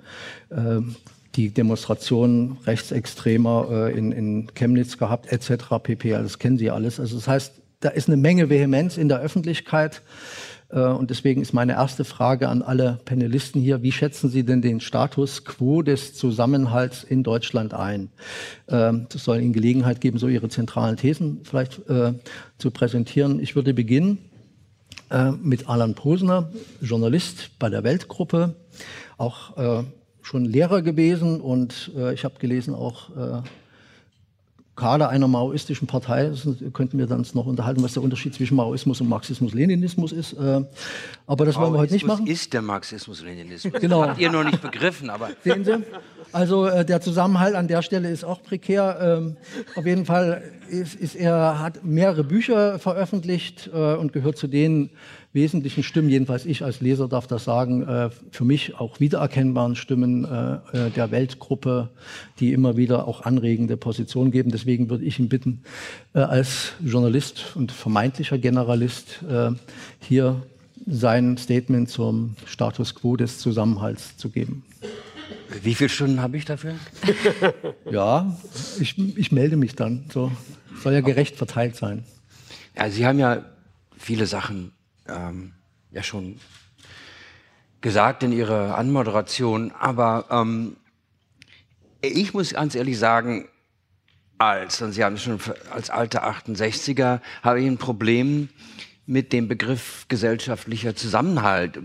die 1.36 1.50
Demonstrationen 1.50 2.58
rechtsextremer 2.66 3.92
in, 3.94 4.14
in 4.14 4.48
Chemnitz 4.56 4.98
gehabt, 4.98 5.34
etc. 5.34 5.66
pp. 5.84 6.12
Das 6.12 6.40
kennen 6.40 6.58
Sie 6.58 6.72
alles. 6.72 6.98
Also 7.00 7.18
das 7.18 7.28
heißt, 7.28 7.62
da 7.79 7.89
ist 7.89 8.08
eine 8.08 8.17
Menge 8.17 8.50
Vehemenz 8.50 8.98
in 8.98 9.10
der 9.10 9.20
Öffentlichkeit. 9.20 10.01
Äh, 10.70 10.79
und 10.79 11.10
deswegen 11.10 11.41
ist 11.41 11.53
meine 11.53 11.74
erste 11.74 12.03
Frage 12.03 12.50
an 12.50 12.62
alle 12.62 13.00
Panelisten 13.05 13.62
hier, 13.62 13.82
wie 13.82 13.91
schätzen 13.91 14.29
Sie 14.29 14.44
denn 14.44 14.62
den 14.62 14.79
Status 14.79 15.46
quo 15.46 15.82
des 15.82 16.13
Zusammenhalts 16.13 17.03
in 17.03 17.24
Deutschland 17.24 17.74
ein? 17.74 18.10
Ähm, 18.67 19.08
das 19.10 19.24
soll 19.24 19.39
Ihnen 19.41 19.53
Gelegenheit 19.53 20.01
geben, 20.01 20.17
so 20.17 20.27
Ihre 20.27 20.50
zentralen 20.50 20.98
Thesen 20.98 21.41
vielleicht 21.44 21.88
äh, 21.89 22.13
zu 22.58 22.72
präsentieren. 22.72 23.39
Ich 23.39 23.55
würde 23.55 23.74
beginnen 23.74 24.17
äh, 25.10 25.32
mit 25.32 25.70
Alan 25.70 25.96
Posner, 25.96 26.50
Journalist 26.82 27.51
bei 27.60 27.70
der 27.70 27.84
Weltgruppe, 27.84 28.55
auch 29.17 29.86
schon 30.22 30.44
Lehrer 30.44 30.82
gewesen 30.82 31.39
und 31.39 31.94
ich 32.13 32.25
habe 32.25 32.36
gelesen 32.38 32.75
auch 32.75 33.44
Kader 34.75 35.10
einer 35.10 35.27
maoistischen 35.27 35.88
Partei. 35.88 36.27
Das 36.27 36.48
könnten 36.74 36.98
wir 36.98 37.08
dann 37.08 37.25
noch 37.34 37.46
unterhalten, 37.46 37.82
was 37.82 37.94
der 37.94 38.03
Unterschied 38.03 38.36
zwischen 38.36 38.55
Maoismus 38.55 39.00
und 39.00 39.08
Marxismus-Leninismus 39.08 40.12
ist. 40.12 40.34
Äh, 40.34 40.63
aber 41.27 41.46
das 41.46 41.55
wollen 41.55 41.74
wir 41.74 41.79
heute 41.79 41.94
nicht 41.94 42.05
machen. 42.05 42.27
ist 42.27 42.53
der 42.53 42.62
Marxismus-Leninismus. 42.62 43.82
Genau. 43.82 44.03
Habt 44.03 44.20
ihr 44.20 44.32
noch 44.32 44.44
nicht 44.44 44.62
begriffen, 44.62 45.10
aber. 45.10 45.29
Sehen 45.44 45.63
Sie? 45.63 45.84
Also 46.36 46.65
äh, 46.65 46.84
der 46.84 47.00
Zusammenhalt 47.00 47.56
an 47.56 47.70
der 47.70 47.82
Stelle 47.82 48.10
ist 48.10 48.25
auch 48.25 48.44
prekär. 48.44 48.98
Ähm, 49.00 49.38
auf 49.75 49.86
jeden 49.86 50.04
Fall 50.04 50.44
ist, 50.68 50.94
ist 50.94 51.15
er 51.15 51.60
hat 51.60 51.86
mehrere 51.86 52.25
Bücher 52.25 52.77
veröffentlicht 52.77 53.70
äh, 53.74 53.96
und 53.96 54.12
gehört 54.12 54.38
zu 54.38 54.48
den 54.48 54.89
wesentlichen 55.32 55.82
Stimmen, 55.82 56.10
jedenfalls 56.10 56.46
ich 56.46 56.62
als 56.62 56.82
Leser 56.82 57.08
darf 57.08 57.25
das 57.27 57.46
sagen, 57.46 57.88
äh, 57.88 58.10
für 58.32 58.44
mich 58.44 58.77
auch 58.77 59.00
wiedererkennbaren 59.00 59.77
Stimmen 59.77 60.25
äh, 60.25 60.88
äh, 60.88 60.89
der 60.89 61.10
Weltgruppe, 61.12 61.92
die 62.42 62.51
immer 62.51 62.75
wieder 62.75 63.08
auch 63.08 63.22
anregende 63.22 63.77
Positionen 63.77 64.32
geben. 64.32 64.51
Deswegen 64.51 64.89
würde 64.89 65.06
ich 65.06 65.20
ihn 65.20 65.30
bitten, 65.30 65.63
als 66.12 66.74
Journalist 66.84 67.56
und 67.56 67.72
vermeintlicher 67.72 68.38
Generalist 68.38 69.24
hier 70.00 70.42
sein 70.86 71.38
Statement 71.38 71.89
zum 71.89 72.36
Status 72.46 72.94
quo 72.94 73.15
des 73.15 73.39
Zusammenhalts 73.39 74.18
zu 74.18 74.30
geben. 74.30 74.63
Wie 75.62 75.75
viele 75.75 75.90
Stunden 75.90 76.22
habe 76.22 76.38
ich 76.38 76.46
dafür? 76.46 76.75
ja, 77.92 78.36
ich, 78.80 78.98
ich 79.18 79.32
melde 79.32 79.58
mich 79.58 79.75
dann. 79.75 80.06
So 80.12 80.32
soll 80.82 80.94
ja 80.94 81.02
gerecht 81.02 81.36
verteilt 81.36 81.75
sein. 81.75 82.04
Ja, 82.75 82.90
Sie 82.90 83.06
haben 83.06 83.20
ja 83.20 83.44
viele 83.98 84.28
Sachen 84.28 84.72
ähm, 85.08 85.54
ja 85.92 86.04
schon 86.04 86.40
gesagt 87.82 88.24
in 88.24 88.32
Ihrer 88.32 88.78
Anmoderation, 88.78 89.72
aber 89.72 90.25
ähm, 90.30 90.78
ich 92.02 92.34
muss 92.34 92.54
ganz 92.54 92.75
ehrlich 92.75 93.00
sagen, 93.00 93.48
als, 94.38 94.82
und 94.82 94.92
Sie 94.92 95.04
haben 95.04 95.16
es 95.16 95.24
schon 95.24 95.40
als 95.72 95.90
alter 95.90 96.28
68er, 96.28 97.22
habe 97.42 97.62
ich 97.62 97.68
ein 97.68 97.78
Problem 97.78 98.50
mit 99.08 99.34
dem 99.34 99.48
Begriff 99.48 100.06
gesellschaftlicher 100.08 100.96
Zusammenhalt 100.96 101.80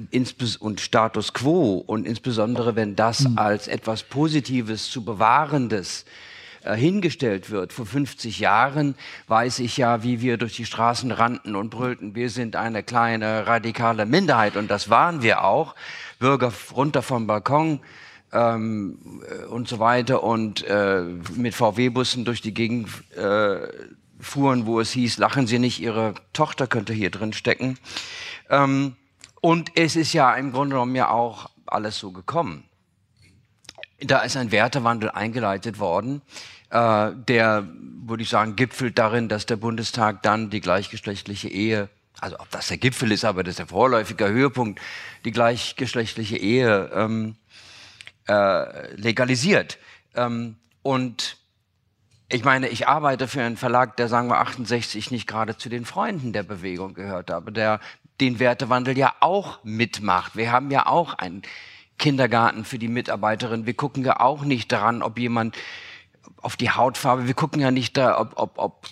und 0.60 0.80
Status 0.80 1.32
quo 1.34 1.74
und 1.74 2.06
insbesondere 2.06 2.76
wenn 2.76 2.96
das 2.96 3.20
mhm. 3.20 3.38
als 3.38 3.68
etwas 3.68 4.02
Positives 4.02 4.90
zu 4.90 5.04
bewahrendes 5.04 6.06
äh, 6.62 6.74
hingestellt 6.76 7.50
wird. 7.50 7.72
Vor 7.72 7.86
50 7.86 8.38
Jahren 8.38 8.94
weiß 9.28 9.58
ich 9.58 9.76
ja, 9.76 10.02
wie 10.02 10.20
wir 10.20 10.38
durch 10.38 10.56
die 10.56 10.64
Straßen 10.64 11.10
rannten 11.10 11.56
und 11.56 11.70
brüllten, 11.70 12.14
wir 12.14 12.30
sind 12.30 12.56
eine 12.56 12.82
kleine 12.82 13.46
radikale 13.46 14.06
Minderheit 14.06 14.56
und 14.56 14.70
das 14.70 14.88
waren 14.88 15.22
wir 15.22 15.44
auch. 15.44 15.74
Bürger 16.18 16.52
runter 16.74 17.02
vom 17.02 17.26
Balkon 17.26 17.80
ähm, 18.32 19.22
äh, 19.28 19.44
und 19.44 19.68
so 19.68 19.78
weiter 19.78 20.22
und 20.22 20.62
äh, 20.66 21.02
mit 21.36 21.54
VW-Bussen 21.54 22.24
durch 22.24 22.40
die 22.40 22.54
Gegend 22.54 22.88
äh, 23.16 23.68
fuhren, 24.20 24.66
wo 24.66 24.80
es 24.80 24.92
hieß, 24.92 25.18
lachen 25.18 25.46
Sie 25.46 25.58
nicht, 25.58 25.80
Ihre 25.80 26.14
Tochter 26.32 26.66
könnte 26.66 26.92
hier 26.92 27.10
drin 27.10 27.32
stecken. 27.32 27.78
Ähm, 28.48 28.96
und 29.40 29.72
es 29.76 29.96
ist 29.96 30.12
ja 30.12 30.34
im 30.34 30.52
Grunde 30.52 30.74
genommen 30.74 30.94
ja 30.94 31.10
auch 31.10 31.50
alles 31.66 31.98
so 31.98 32.12
gekommen. 32.12 32.64
Da 34.00 34.20
ist 34.20 34.36
ein 34.36 34.50
Wertewandel 34.50 35.10
eingeleitet 35.10 35.78
worden, 35.78 36.22
äh, 36.70 37.10
der, 37.14 37.66
würde 37.72 38.22
ich 38.22 38.28
sagen, 38.28 38.56
gipfelt 38.56 38.98
darin, 38.98 39.28
dass 39.28 39.46
der 39.46 39.56
Bundestag 39.56 40.22
dann 40.22 40.50
die 40.50 40.60
gleichgeschlechtliche 40.60 41.48
Ehe, 41.48 41.88
also 42.20 42.38
ob 42.38 42.50
das 42.50 42.68
der 42.68 42.78
Gipfel 42.78 43.12
ist, 43.12 43.24
aber 43.24 43.42
das 43.42 43.52
ist 43.52 43.58
der 43.58 43.66
vorläufige 43.66 44.28
Höhepunkt, 44.28 44.80
die 45.24 45.32
gleichgeschlechtliche 45.32 46.36
Ehe 46.36 46.90
ähm, 46.94 47.36
äh, 48.28 48.94
legalisiert. 48.94 49.78
Ähm, 50.14 50.56
und 50.82 51.36
ich 52.32 52.44
meine, 52.44 52.68
ich 52.68 52.86
arbeite 52.86 53.26
für 53.26 53.42
einen 53.42 53.56
Verlag, 53.56 53.96
der, 53.96 54.08
sagen 54.08 54.28
wir, 54.28 54.38
68 54.38 55.10
nicht 55.10 55.26
gerade 55.26 55.56
zu 55.56 55.68
den 55.68 55.84
Freunden 55.84 56.32
der 56.32 56.44
Bewegung 56.44 56.94
gehört, 56.94 57.30
aber 57.30 57.50
der 57.50 57.80
den 58.20 58.38
Wertewandel 58.38 58.96
ja 58.96 59.14
auch 59.20 59.64
mitmacht. 59.64 60.36
Wir 60.36 60.52
haben 60.52 60.70
ja 60.70 60.86
auch 60.86 61.14
einen 61.14 61.42
Kindergarten 61.98 62.64
für 62.64 62.78
die 62.78 62.88
Mitarbeiterin. 62.88 63.66
Wir 63.66 63.74
gucken 63.74 64.04
ja 64.04 64.20
auch 64.20 64.42
nicht 64.44 64.70
daran, 64.70 65.02
ob 65.02 65.18
jemand 65.18 65.56
auf 66.40 66.56
die 66.56 66.70
Hautfarbe, 66.70 67.26
wir 67.26 67.34
gucken 67.34 67.60
ja 67.60 67.70
nicht 67.70 67.96
da, 67.96 68.18
ob, 68.20 68.34
ob, 68.36 68.58
ob 68.58 68.86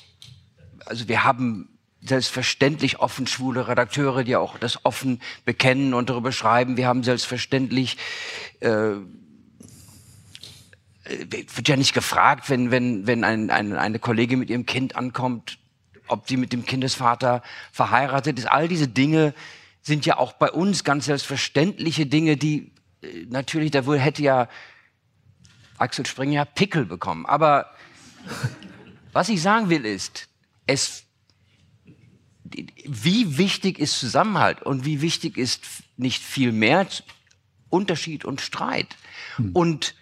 also 0.87 1.09
wir 1.09 1.25
haben 1.25 1.69
selbstverständlich 2.01 2.99
offen 3.01 3.27
schwule 3.27 3.69
Redakteure, 3.69 4.25
die 4.25 4.37
auch 4.37 4.59
das 4.59 4.85
offen 4.85 5.21
bekennen 5.45 5.95
und 5.95 6.11
darüber 6.11 6.33
schreiben. 6.33 6.77
Wir 6.77 6.87
haben 6.87 7.03
selbstverständlich 7.03 7.99
äh, 8.61 8.93
wird 11.09 11.69
ja 11.69 11.77
nicht 11.77 11.95
gefragt, 11.95 12.51
wenn, 12.51 12.71
wenn, 12.71 13.07
wenn 13.07 13.25
ein, 13.25 13.51
ein, 13.51 13.73
eine 13.73 13.99
Kollegin 13.99 14.39
mit 14.39 14.51
ihrem 14.51 14.67
Kind 14.67 14.97
ankommt, 14.97 15.59
ob 16.07 16.29
sie 16.29 16.37
mit 16.37 16.53
dem 16.53 16.65
Kindesvater 16.65 17.43
verheiratet 17.73 18.39
ist. 18.39 18.47
All 18.47 18.69
diese 18.69 18.89
Dinge 18.89 19.35
sind 19.83 20.07
ja 20.07 20.19
auch 20.19 20.33
bei 20.35 20.51
uns 20.51 20.85
ganz 20.85 21.07
selbstverständliche 21.07 22.07
Dinge, 22.07 22.37
die 22.37 22.73
äh, 23.03 23.27
natürlich, 23.29 23.71
da 23.71 23.87
wohl 23.87 23.99
hätte 23.99 24.23
ja 24.23 24.49
Axel 25.79 26.07
Springer 26.07 26.45
Pickel 26.45 26.85
bekommen. 26.85 27.25
Aber 27.27 27.73
was 29.13 29.29
ich 29.29 29.41
sagen 29.41 29.71
will 29.71 29.85
ist, 29.85 30.29
es, 30.67 31.05
wie 32.85 33.39
wichtig 33.39 33.79
ist 33.79 33.99
Zusammenhalt 33.99 34.63
und 34.63 34.85
wie 34.85 35.01
wichtig 35.01 35.39
ist 35.39 35.65
nicht 35.97 36.23
viel 36.23 36.53
mehr 36.53 36.87
Unterschied 37.71 38.25
und 38.25 38.41
Streit 38.41 38.97
hm. 39.37 39.53
und 39.53 39.95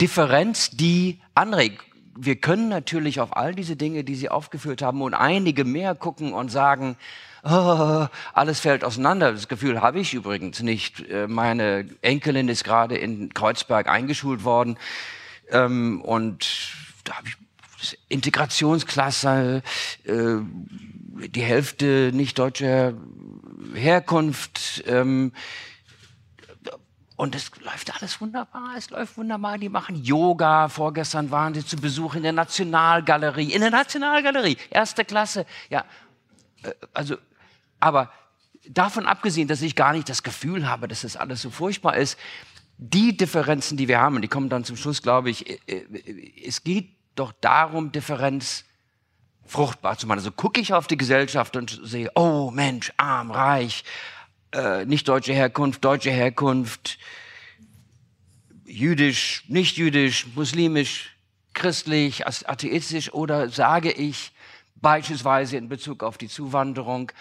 Differenz, 0.00 0.70
die 0.70 1.20
anregt. 1.34 1.82
Wir 2.18 2.36
können 2.36 2.68
natürlich 2.68 3.20
auf 3.20 3.36
all 3.36 3.54
diese 3.54 3.76
Dinge, 3.76 4.04
die 4.04 4.14
Sie 4.14 4.28
aufgeführt 4.28 4.82
haben 4.82 5.02
und 5.02 5.14
einige 5.14 5.64
mehr 5.64 5.94
gucken 5.94 6.32
und 6.32 6.50
sagen, 6.50 6.96
oh, 7.44 8.06
alles 8.32 8.60
fällt 8.60 8.84
auseinander. 8.84 9.32
Das 9.32 9.48
Gefühl 9.48 9.82
habe 9.82 10.00
ich 10.00 10.14
übrigens 10.14 10.62
nicht. 10.62 11.08
Äh, 11.08 11.28
meine 11.28 11.86
Enkelin 12.02 12.48
ist 12.48 12.64
gerade 12.64 12.96
in 12.96 13.32
Kreuzberg 13.34 13.88
eingeschult 13.88 14.44
worden 14.44 14.78
ähm, 15.50 16.00
und 16.02 16.72
da 17.04 17.16
habe 17.16 17.28
ich 17.28 17.36
Integrationsklasse, 18.08 19.62
äh, 20.04 20.12
die 21.28 21.42
Hälfte 21.42 22.10
nicht 22.12 22.38
deutscher 22.38 22.94
Herkunft. 23.74 24.84
Ähm, 24.86 25.32
und 27.16 27.34
es 27.34 27.50
läuft 27.60 27.94
alles 27.94 28.20
wunderbar, 28.20 28.74
es 28.76 28.90
läuft 28.90 29.16
wunderbar. 29.16 29.56
Die 29.56 29.70
machen 29.70 29.96
Yoga. 30.04 30.68
Vorgestern 30.68 31.30
waren 31.30 31.54
sie 31.54 31.64
zu 31.64 31.76
Besuch 31.76 32.14
in 32.14 32.22
der 32.22 32.32
Nationalgalerie. 32.32 33.52
In 33.52 33.62
der 33.62 33.70
Nationalgalerie, 33.70 34.58
erste 34.68 35.04
Klasse. 35.04 35.46
Ja, 35.70 35.86
äh, 36.62 36.72
also, 36.92 37.16
aber 37.80 38.12
davon 38.68 39.06
abgesehen, 39.06 39.48
dass 39.48 39.62
ich 39.62 39.74
gar 39.74 39.94
nicht 39.94 40.08
das 40.08 40.22
Gefühl 40.22 40.68
habe, 40.68 40.88
dass 40.88 41.02
das 41.02 41.16
alles 41.16 41.40
so 41.40 41.50
furchtbar 41.50 41.96
ist, 41.96 42.18
die 42.78 43.16
Differenzen, 43.16 43.78
die 43.78 43.88
wir 43.88 43.98
haben, 44.00 44.16
und 44.16 44.22
die 44.22 44.28
kommen 44.28 44.50
dann 44.50 44.64
zum 44.64 44.76
Schluss, 44.76 45.00
glaube 45.00 45.30
ich, 45.30 45.48
äh, 45.48 45.58
äh, 45.66 46.42
es 46.44 46.64
geht 46.64 46.90
doch 47.14 47.32
darum, 47.40 47.92
Differenz 47.92 48.64
fruchtbar 49.46 49.96
zu 49.96 50.06
machen. 50.06 50.18
Also 50.18 50.32
gucke 50.32 50.60
ich 50.60 50.74
auf 50.74 50.86
die 50.86 50.98
Gesellschaft 50.98 51.56
und 51.56 51.80
sehe, 51.82 52.10
oh 52.14 52.50
Mensch, 52.50 52.92
arm, 52.98 53.30
reich, 53.30 53.84
äh, 54.56 54.86
nicht 54.86 55.06
deutsche 55.06 55.34
Herkunft, 55.34 55.84
deutsche 55.84 56.10
Herkunft, 56.10 56.98
jüdisch, 58.64 59.44
nicht 59.48 59.76
jüdisch, 59.76 60.26
muslimisch, 60.34 61.16
christlich, 61.52 62.26
atheistisch 62.26 63.12
oder 63.12 63.50
sage 63.50 63.92
ich 63.92 64.32
beispielsweise 64.76 65.56
in 65.56 65.68
Bezug 65.68 66.02
auf 66.02 66.18
die 66.18 66.28
Zuwanderung, 66.28 67.12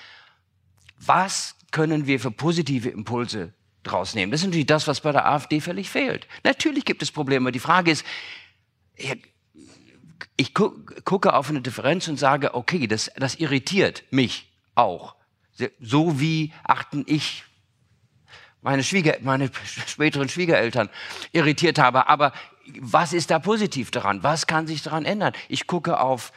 was 0.98 1.56
können 1.72 2.08
wir 2.08 2.20
für 2.20 2.32
positive 2.32 2.89
Impulse 2.89 3.54
draus 3.84 4.15
nehmen. 4.15 4.32
Das 4.32 4.42
ist 4.42 4.48
natürlich 4.48 4.65
das, 4.65 4.88
was 4.88 5.01
bei 5.01 5.12
der 5.12 5.27
AfD 5.27 5.60
völlig 5.60 5.89
fehlt. 5.89 6.27
Natürlich 6.44 6.86
gibt 6.86 7.01
es 7.01 7.12
Probleme. 7.12 7.51
Die 7.51 7.60
Frage 7.60 7.92
ist, 7.92 8.06
ich 10.38 10.54
gucke 10.54 11.34
auf 11.34 11.50
eine 11.50 11.62
Differenz 11.62 12.08
und 12.08 12.18
sage, 12.18 12.56
okay, 12.56 12.88
das, 12.88 13.12
das 13.18 13.36
irritiert 13.36 14.04
mich 14.10 14.50
auch. 14.74 15.15
So 15.80 16.20
wie 16.20 16.54
achten 16.64 17.04
ich 17.08 17.44
meine, 18.62 18.84
Schwieger, 18.84 19.18
meine 19.22 19.52
späteren 19.88 20.28
Schwiegereltern 20.28 20.90
irritiert 21.32 21.78
habe. 21.78 22.08
Aber 22.08 22.34
was 22.80 23.14
ist 23.14 23.30
da 23.30 23.40
positiv 23.40 23.92
daran? 23.92 24.24
Was 24.24 24.48
kann 24.48 24.66
sich 24.66 24.82
daran 24.82 25.06
ändern? 25.06 25.34
Ich 25.50 25.68
gucke 25.68 26.00
auf 26.00 26.34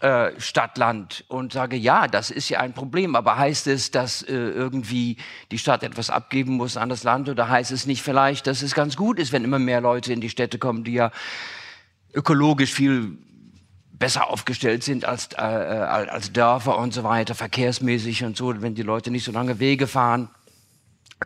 äh, 0.00 0.30
Stadt, 0.40 0.78
Land 0.78 1.24
und 1.28 1.52
sage, 1.52 1.76
ja, 1.76 2.06
das 2.06 2.30
ist 2.30 2.48
ja 2.48 2.60
ein 2.60 2.72
Problem, 2.72 3.16
aber 3.16 3.36
heißt 3.36 3.66
es, 3.66 3.90
dass 3.90 4.22
äh, 4.22 4.32
irgendwie 4.32 5.16
die 5.50 5.58
Stadt 5.58 5.82
etwas 5.82 6.08
abgeben 6.08 6.54
muss 6.54 6.76
an 6.76 6.88
das 6.88 7.02
Land 7.02 7.28
oder 7.28 7.48
heißt 7.48 7.72
es 7.72 7.84
nicht 7.84 8.02
vielleicht, 8.02 8.46
dass 8.46 8.62
es 8.62 8.74
ganz 8.74 8.96
gut 8.96 9.18
ist, 9.18 9.32
wenn 9.32 9.44
immer 9.44 9.58
mehr 9.58 9.80
Leute 9.80 10.12
in 10.12 10.20
die 10.20 10.30
Städte 10.30 10.58
kommen, 10.58 10.84
die 10.84 10.92
ja 10.92 11.10
ökologisch 12.14 12.72
viel 12.72 13.18
besser 13.98 14.28
aufgestellt 14.28 14.84
sind 14.84 15.04
als, 15.04 15.30
äh, 15.32 15.42
äh 15.42 16.08
als 16.08 16.32
Dörfer 16.32 16.78
und 16.78 16.94
so 16.94 17.04
weiter, 17.04 17.34
verkehrsmäßig 17.34 18.24
und 18.24 18.36
so, 18.36 18.60
wenn 18.62 18.74
die 18.74 18.82
Leute 18.82 19.10
nicht 19.10 19.24
so 19.24 19.32
lange 19.32 19.58
Wege 19.58 19.86
fahren. 19.86 20.30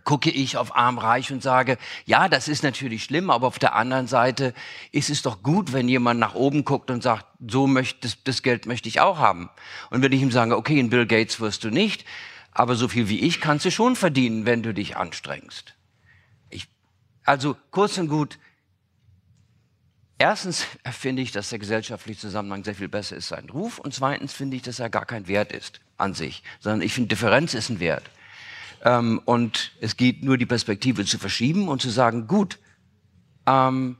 gucke 0.05 0.31
ich 0.31 0.57
auf 0.57 0.75
arm 0.75 0.97
reich 0.97 1.31
und 1.33 1.43
sage, 1.43 1.76
ja, 2.07 2.31
das 2.31 2.49
ist 2.49 2.62
natürlich 2.62 3.05
schlimm, 3.05 3.29
aber 3.29 3.47
auf 3.47 3.59
der 3.59 3.75
anderen 3.75 4.07
Seite 4.07 4.55
ist 4.91 5.11
es 5.11 5.21
doch 5.21 5.43
gut, 5.43 5.75
wenn 5.75 5.87
jemand 5.87 6.19
nach 6.19 6.35
oben 6.35 6.64
guckt 6.64 6.91
und 6.91 7.02
sagt, 7.02 7.26
so 7.47 7.67
möchte, 7.67 8.00
das, 8.00 8.23
das 8.25 8.43
Geld 8.43 8.64
möchte 8.64 8.88
ich 8.88 9.00
auch 9.00 9.19
haben. 9.19 9.50
Und 9.91 10.00
wenn 10.00 10.12
ich 10.12 10.23
ihm 10.23 10.31
sage, 10.31 10.57
okay, 10.57 10.81
in 10.81 10.88
Bill 10.88 11.07
Gates 11.07 11.41
wirst 11.41 11.64
du 11.64 11.71
nicht, 11.71 12.07
aber 12.52 12.75
so 12.75 12.88
viel 12.88 13.11
wie 13.11 13.21
ich 13.21 13.41
kannst 13.41 13.67
du 13.67 13.71
schon 13.71 13.95
verdienen, 13.95 14.47
wenn 14.47 14.62
du 14.62 14.73
dich 14.73 14.97
anstrengst. 14.97 15.75
Ich, 16.49 16.69
also 17.25 17.57
kurz 17.71 17.99
und 17.99 18.09
gut, 18.09 18.38
erstens 20.23 20.64
finde 20.88 21.21
ich, 21.21 21.33
dass 21.33 21.50
der 21.50 21.59
gesellschaftliche 21.59 22.21
Zusammenhang 22.21 22.62
sehr 22.62 22.76
viel 22.76 22.88
besser 22.88 23.17
ist, 23.17 23.26
sein 23.26 23.50
Ruf. 23.50 23.79
Und 23.79 23.93
zweitens 23.93 24.33
finde 24.33 24.57
ich, 24.57 24.62
dass 24.62 24.79
er 24.79 24.88
gar 24.88 25.05
kein 25.05 25.26
Wert 25.26 25.50
ist 25.50 25.81
an 25.97 26.14
sich, 26.14 26.45
sondern 26.61 26.83
ich 26.83 26.95
finde, 26.95 27.09
Differenz 27.09 27.55
ist 27.55 27.71
ein 27.71 27.81
Wert. 27.81 28.05
Ähm, 28.85 29.21
und 29.25 29.73
es 29.81 29.97
geht 29.97 30.23
nur 30.23 30.38
die 30.38 30.47
Perspektive 30.47 31.05
zu 31.05 31.19
verschieben 31.19 31.69
und 31.69 31.83
zu 31.83 31.91
sagen, 31.91 32.29
gut, 32.29 32.61
ähm, 33.47 33.97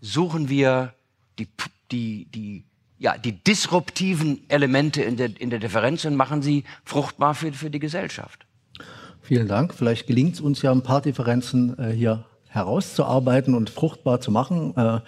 suchen 0.00 0.48
wir 0.48 0.94
die, 1.40 1.48
die, 1.90 2.26
die, 2.26 2.64
ja, 2.98 3.18
die 3.18 3.32
disruptiven 3.32 4.48
Elemente 4.48 5.02
in 5.02 5.16
der, 5.16 5.40
in 5.40 5.50
der 5.50 5.58
Differenz 5.58 6.04
und 6.04 6.14
machen 6.14 6.40
sie 6.40 6.62
fruchtbar 6.84 7.34
für, 7.34 7.52
für 7.52 7.70
die 7.70 7.80
Gesellschaft. 7.80 8.46
Vielen 9.22 9.48
Dank. 9.48 9.74
Vielleicht 9.74 10.06
gelingt 10.06 10.34
es 10.34 10.40
uns 10.40 10.62
ja 10.62 10.70
ein 10.70 10.84
paar 10.84 11.02
Differenzen 11.02 11.76
äh, 11.78 11.90
hier 11.92 12.24
herauszuarbeiten 12.50 13.54
und 13.54 13.70
fruchtbar 13.70 14.20
zu 14.20 14.32
machen. 14.32 14.74
Äh, 14.76 14.98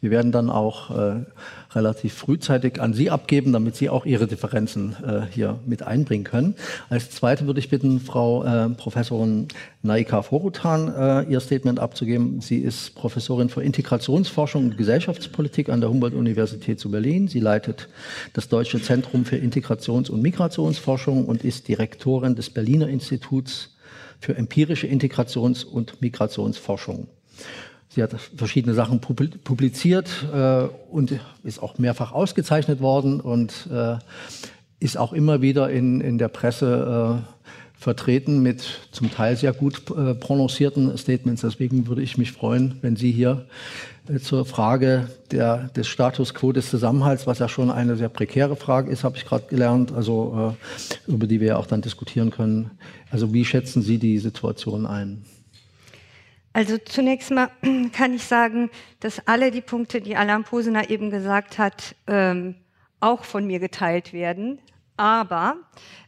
wir 0.00 0.10
werden 0.10 0.32
dann 0.32 0.50
auch 0.50 0.90
äh, 0.90 1.24
relativ 1.72 2.14
frühzeitig 2.14 2.80
an 2.80 2.92
Sie 2.92 3.08
abgeben, 3.08 3.52
damit 3.52 3.76
Sie 3.76 3.88
auch 3.88 4.04
Ihre 4.04 4.26
Differenzen 4.26 4.96
äh, 5.04 5.20
hier 5.32 5.60
mit 5.64 5.84
einbringen 5.84 6.24
können. 6.24 6.56
Als 6.90 7.10
Zweite 7.10 7.46
würde 7.46 7.60
ich 7.60 7.70
bitten, 7.70 8.00
Frau 8.00 8.44
Professorin 8.76 9.48
Naika 9.82 10.22
Forutan 10.22 11.26
Ihr 11.28 11.40
Statement 11.40 11.78
abzugeben. 11.78 12.40
Sie 12.40 12.58
ist 12.58 12.94
Professorin 12.94 13.48
für 13.48 13.62
Integrationsforschung 13.62 14.64
und 14.64 14.76
Gesellschaftspolitik 14.78 15.68
an 15.68 15.80
der 15.80 15.90
Humboldt-Universität 15.90 16.80
zu 16.80 16.90
Berlin. 16.90 17.28
Sie 17.28 17.40
leitet 17.40 17.88
das 18.32 18.48
Deutsche 18.48 18.82
Zentrum 18.82 19.24
für 19.24 19.36
Integrations- 19.36 20.10
und 20.10 20.22
Migrationsforschung 20.22 21.26
und 21.26 21.44
ist 21.44 21.68
Direktorin 21.68 22.34
des 22.34 22.50
Berliner 22.50 22.88
Instituts 22.88 23.70
für 24.20 24.36
empirische 24.36 24.86
Integrations- 24.86 25.64
und 25.64 26.00
Migrationsforschung. 26.00 27.08
Sie 27.88 28.02
hat 28.02 28.14
verschiedene 28.36 28.74
Sachen 28.74 29.00
publiziert 29.00 30.10
äh, 30.32 30.64
und 30.90 31.18
ist 31.42 31.62
auch 31.62 31.78
mehrfach 31.78 32.12
ausgezeichnet 32.12 32.80
worden 32.80 33.20
und 33.20 33.68
äh, 33.72 33.96
ist 34.80 34.98
auch 34.98 35.12
immer 35.12 35.40
wieder 35.40 35.70
in, 35.70 36.00
in 36.00 36.18
der 36.18 36.28
Presse 36.28 37.22
äh, 37.24 37.38
vertreten 37.78 38.42
mit 38.42 38.88
zum 38.90 39.10
Teil 39.10 39.36
sehr 39.36 39.52
gut 39.52 39.82
äh, 39.90 40.14
prononcierten 40.14 40.96
Statements. 40.98 41.42
Deswegen 41.42 41.86
würde 41.86 42.02
ich 42.02 42.18
mich 42.18 42.32
freuen, 42.32 42.76
wenn 42.82 42.96
Sie 42.96 43.12
hier 43.12 43.46
zur 44.22 44.46
Frage 44.46 45.08
der, 45.30 45.68
des 45.68 45.86
Status 45.86 46.34
quo 46.34 46.52
des 46.52 46.70
Zusammenhalts, 46.70 47.26
was 47.26 47.38
ja 47.38 47.48
schon 47.48 47.70
eine 47.70 47.96
sehr 47.96 48.08
prekäre 48.08 48.56
Frage 48.56 48.90
ist, 48.90 49.04
habe 49.04 49.16
ich 49.16 49.24
gerade 49.24 49.46
gelernt, 49.48 49.92
also 49.92 50.56
äh, 50.56 51.10
über 51.12 51.26
die 51.26 51.40
wir 51.40 51.58
auch 51.58 51.66
dann 51.66 51.82
diskutieren 51.82 52.30
können. 52.30 52.70
Also 53.10 53.32
wie 53.32 53.44
schätzen 53.44 53.82
Sie 53.82 53.98
die 53.98 54.18
Situation 54.18 54.86
ein? 54.86 55.24
Also 56.52 56.78
zunächst 56.78 57.30
mal 57.30 57.50
kann 57.92 58.14
ich 58.14 58.24
sagen, 58.24 58.70
dass 59.00 59.26
alle 59.26 59.50
die 59.50 59.60
Punkte, 59.60 60.00
die 60.00 60.16
Alain 60.16 60.44
Posener 60.44 60.90
eben 60.90 61.10
gesagt 61.10 61.58
hat, 61.58 61.94
ähm, 62.06 62.54
auch 63.00 63.24
von 63.24 63.46
mir 63.46 63.58
geteilt 63.58 64.12
werden. 64.12 64.58
Aber 64.96 65.56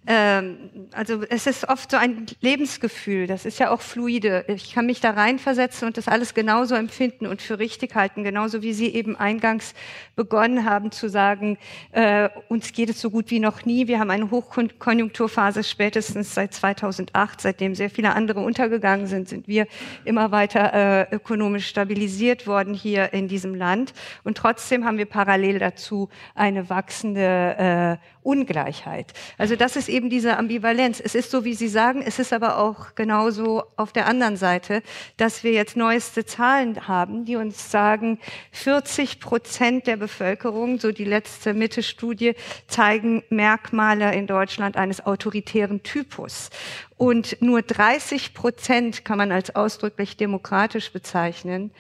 ähm, 0.07 0.71
also 0.92 1.23
es 1.28 1.47
ist 1.47 1.69
oft 1.69 1.90
so 1.90 1.99
ein 1.99 2.25
Lebensgefühl, 2.40 3.26
das 3.26 3.45
ist 3.45 3.59
ja 3.59 3.71
auch 3.71 3.83
fluide. 3.83 4.47
Ich 4.49 4.73
kann 4.73 4.87
mich 4.87 5.00
da 5.00 5.11
reinversetzen 5.11 5.87
und 5.87 5.99
das 5.99 6.09
alles 6.09 6.33
genauso 6.33 6.75
empfinden 6.75 7.26
und 7.26 7.42
für 7.42 7.59
richtig 7.59 7.95
halten, 7.95 8.25
genauso 8.25 8.62
wie 8.62 8.73
Sie 8.73 8.88
eben 8.95 9.14
eingangs 9.16 9.75
begonnen 10.16 10.64
haben 10.64 10.90
zu 10.90 11.09
sagen, 11.09 11.59
äh, 11.92 12.30
uns 12.49 12.73
geht 12.73 12.88
es 12.88 13.00
so 13.00 13.11
gut 13.11 13.30
wie 13.30 13.40
noch 13.40 13.66
nie. 13.66 13.88
Wir 13.88 14.00
haben 14.00 14.11
eine 14.11 14.30
Hochkonjunkturphase 14.30 15.64
spätestens 15.64 16.35
seit 16.35 16.54
2008, 16.54 17.40
seitdem 17.40 17.75
sehr 17.75 17.90
viele 17.90 18.14
andere 18.14 18.40
untergegangen 18.40 19.07
sind, 19.07 19.28
sind 19.28 19.49
wir 19.49 19.66
immer 20.07 20.30
weiter 20.30 20.73
äh, 21.11 21.14
ökonomisch 21.14 21.66
stabilisiert 21.66 22.47
worden 22.47 22.73
hier 22.73 23.12
in 23.12 23.28
diesem 23.28 23.54
Land. 23.54 23.92
Und 24.25 24.38
trotzdem 24.38 24.87
haben 24.87 24.97
wir 24.97 25.07
parallel 25.07 25.59
dazu 25.59 26.09
eine 26.35 26.71
wachsende 26.71 27.99
äh, 28.00 28.07
Ungleichheit. 28.23 29.12
Also 29.38 29.57
das 29.57 29.76
ist 29.76 29.88
eben 29.88 30.00
diese 30.08 30.39
Ambivalenz. 30.39 31.00
Es 31.00 31.15
ist 31.15 31.30
so, 31.30 31.45
wie 31.45 31.54
Sie 31.54 31.69
sagen, 31.69 32.02
es 32.02 32.19
ist 32.19 32.32
aber 32.32 32.58
auch 32.58 32.95
genauso 32.95 33.65
auf 33.76 33.93
der 33.93 34.06
anderen 34.06 34.36
Seite, 34.36 34.82
dass 35.17 35.45
wir 35.45 35.52
jetzt 35.52 35.76
neueste 35.76 36.25
Zahlen 36.25 36.89
haben, 36.89 37.25
die 37.25 37.36
uns 37.36 37.71
sagen, 37.71 38.19
40 38.52 39.21
Prozent 39.21 39.86
der 39.86 39.97
Bevölkerung, 39.97 40.78
so 40.78 40.93
die 40.93 41.04
letzte 41.04 41.52
Mitte-Studie, 41.52 42.34
zeigen 42.69 43.23
Merkmale 43.28 44.15
in 44.15 44.26
Deutschland 44.26 44.76
eines 44.76 45.04
autoritären 45.04 45.82
Typus. 45.82 46.50
Und 46.97 47.43
nur 47.43 47.63
30 47.63 48.32
Prozent 48.32 49.04
kann 49.04 49.19
man 49.19 49.32
als 49.32 49.54
ausdrücklich 49.54 50.17
demokratisch 50.17 50.93
bezeichnen. 50.93 51.73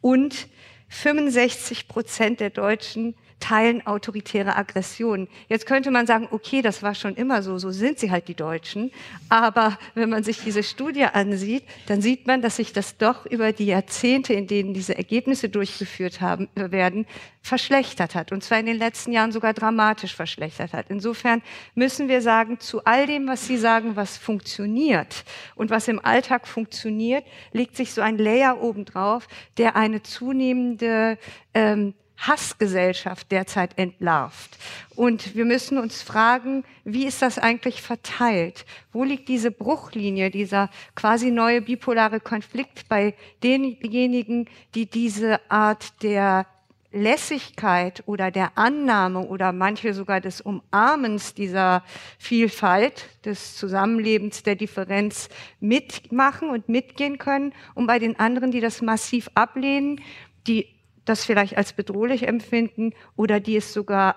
Und 0.00 0.48
65 0.88 1.86
Prozent 1.86 2.40
der 2.40 2.50
Deutschen 2.50 3.14
teilen 3.40 3.86
autoritäre 3.86 4.56
Aggressionen. 4.56 5.28
Jetzt 5.48 5.66
könnte 5.66 5.90
man 5.90 6.06
sagen, 6.06 6.28
okay, 6.30 6.62
das 6.62 6.82
war 6.82 6.94
schon 6.94 7.14
immer 7.14 7.42
so, 7.42 7.58
so 7.58 7.70
sind 7.70 7.98
sie 7.98 8.10
halt 8.10 8.28
die 8.28 8.34
Deutschen. 8.34 8.90
Aber 9.28 9.78
wenn 9.94 10.10
man 10.10 10.24
sich 10.24 10.40
diese 10.42 10.62
Studie 10.62 11.04
ansieht, 11.04 11.64
dann 11.86 12.02
sieht 12.02 12.26
man, 12.26 12.42
dass 12.42 12.56
sich 12.56 12.72
das 12.72 12.96
doch 12.96 13.26
über 13.26 13.52
die 13.52 13.66
Jahrzehnte, 13.66 14.32
in 14.32 14.46
denen 14.46 14.74
diese 14.74 14.96
Ergebnisse 14.96 15.48
durchgeführt 15.48 16.20
haben, 16.20 16.48
werden, 16.54 17.06
verschlechtert 17.42 18.14
hat. 18.14 18.32
Und 18.32 18.42
zwar 18.42 18.58
in 18.58 18.66
den 18.66 18.76
letzten 18.76 19.12
Jahren 19.12 19.32
sogar 19.32 19.54
dramatisch 19.54 20.14
verschlechtert 20.14 20.72
hat. 20.72 20.86
Insofern 20.88 21.42
müssen 21.74 22.08
wir 22.08 22.20
sagen, 22.20 22.58
zu 22.60 22.84
all 22.84 23.06
dem, 23.06 23.26
was 23.28 23.46
Sie 23.46 23.56
sagen, 23.56 23.96
was 23.96 24.18
funktioniert 24.18 25.24
und 25.54 25.70
was 25.70 25.88
im 25.88 26.04
Alltag 26.04 26.48
funktioniert, 26.48 27.24
legt 27.52 27.76
sich 27.76 27.92
so 27.92 28.00
ein 28.00 28.18
Layer 28.18 28.60
obendrauf, 28.60 29.28
der 29.56 29.76
eine 29.76 30.02
zunehmende 30.02 31.18
ähm, 31.54 31.94
Hassgesellschaft 32.18 33.30
derzeit 33.30 33.78
entlarvt. 33.78 34.58
Und 34.96 35.34
wir 35.34 35.44
müssen 35.44 35.78
uns 35.78 36.02
fragen, 36.02 36.64
wie 36.84 37.06
ist 37.06 37.22
das 37.22 37.38
eigentlich 37.38 37.80
verteilt? 37.80 38.66
Wo 38.92 39.04
liegt 39.04 39.28
diese 39.28 39.50
Bruchlinie, 39.50 40.30
dieser 40.30 40.68
quasi 40.94 41.30
neue 41.30 41.62
bipolare 41.62 42.20
Konflikt 42.20 42.88
bei 42.88 43.14
denjenigen, 43.42 44.48
die 44.74 44.86
diese 44.86 45.40
Art 45.50 46.02
der 46.02 46.46
Lässigkeit 46.90 48.02
oder 48.06 48.30
der 48.30 48.56
Annahme 48.56 49.20
oder 49.20 49.52
manche 49.52 49.92
sogar 49.92 50.20
des 50.20 50.40
Umarmens 50.40 51.34
dieser 51.34 51.84
Vielfalt, 52.18 53.04
des 53.24 53.56
Zusammenlebens, 53.56 54.42
der 54.42 54.56
Differenz 54.56 55.28
mitmachen 55.60 56.48
und 56.48 56.68
mitgehen 56.68 57.18
können 57.18 57.52
und 57.74 57.86
bei 57.86 57.98
den 57.98 58.18
anderen, 58.18 58.50
die 58.50 58.60
das 58.60 58.80
massiv 58.80 59.28
ablehnen, 59.34 60.00
die 60.46 60.77
das 61.08 61.24
vielleicht 61.24 61.56
als 61.56 61.72
bedrohlich 61.72 62.26
empfinden 62.26 62.92
oder 63.16 63.40
die 63.40 63.56
es 63.56 63.72
sogar 63.72 64.16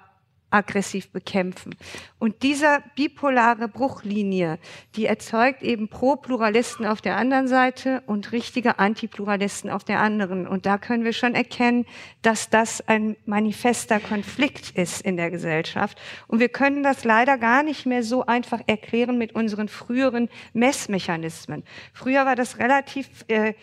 aggressiv 0.52 1.10
bekämpfen. 1.12 1.76
Und 2.20 2.44
dieser 2.44 2.84
bipolare 2.96 3.68
Bruchlinie, 3.68 4.60
die 4.96 5.06
erzeugt 5.06 5.64
eben 5.64 5.88
Pro-Pluralisten 5.88 6.86
auf 6.86 7.02
der 7.02 7.16
anderen 7.16 7.48
Seite 7.48 8.04
und 8.06 8.32
richtige 8.32 8.78
Antipluralisten 8.78 9.70
auf 9.70 9.84
der 9.84 10.00
anderen. 10.00 10.48
Und 10.48 10.66
da 10.66 10.78
können 10.78 11.06
wir 11.06 11.14
schon 11.14 11.36
erkennen, 11.36 11.86
dass 12.22 12.50
das 12.50 12.86
ein 12.88 13.16
manifester 13.26 14.00
Konflikt 14.00 14.72
ist 14.72 15.02
in 15.02 15.18
der 15.18 15.32
Gesellschaft. 15.32 16.00
Und 16.28 16.40
wir 16.40 16.50
können 16.50 16.84
das 16.84 17.06
leider 17.06 17.38
gar 17.38 17.64
nicht 17.64 17.86
mehr 17.86 18.04
so 18.04 18.26
einfach 18.26 18.62
erklären 18.68 19.18
mit 19.18 19.34
unseren 19.34 19.70
früheren 19.70 20.30
Messmechanismen. 20.54 21.64
Früher 21.94 22.26
war 22.26 22.36
das 22.36 22.60
relativ 22.60 23.08
äh, 23.30 23.54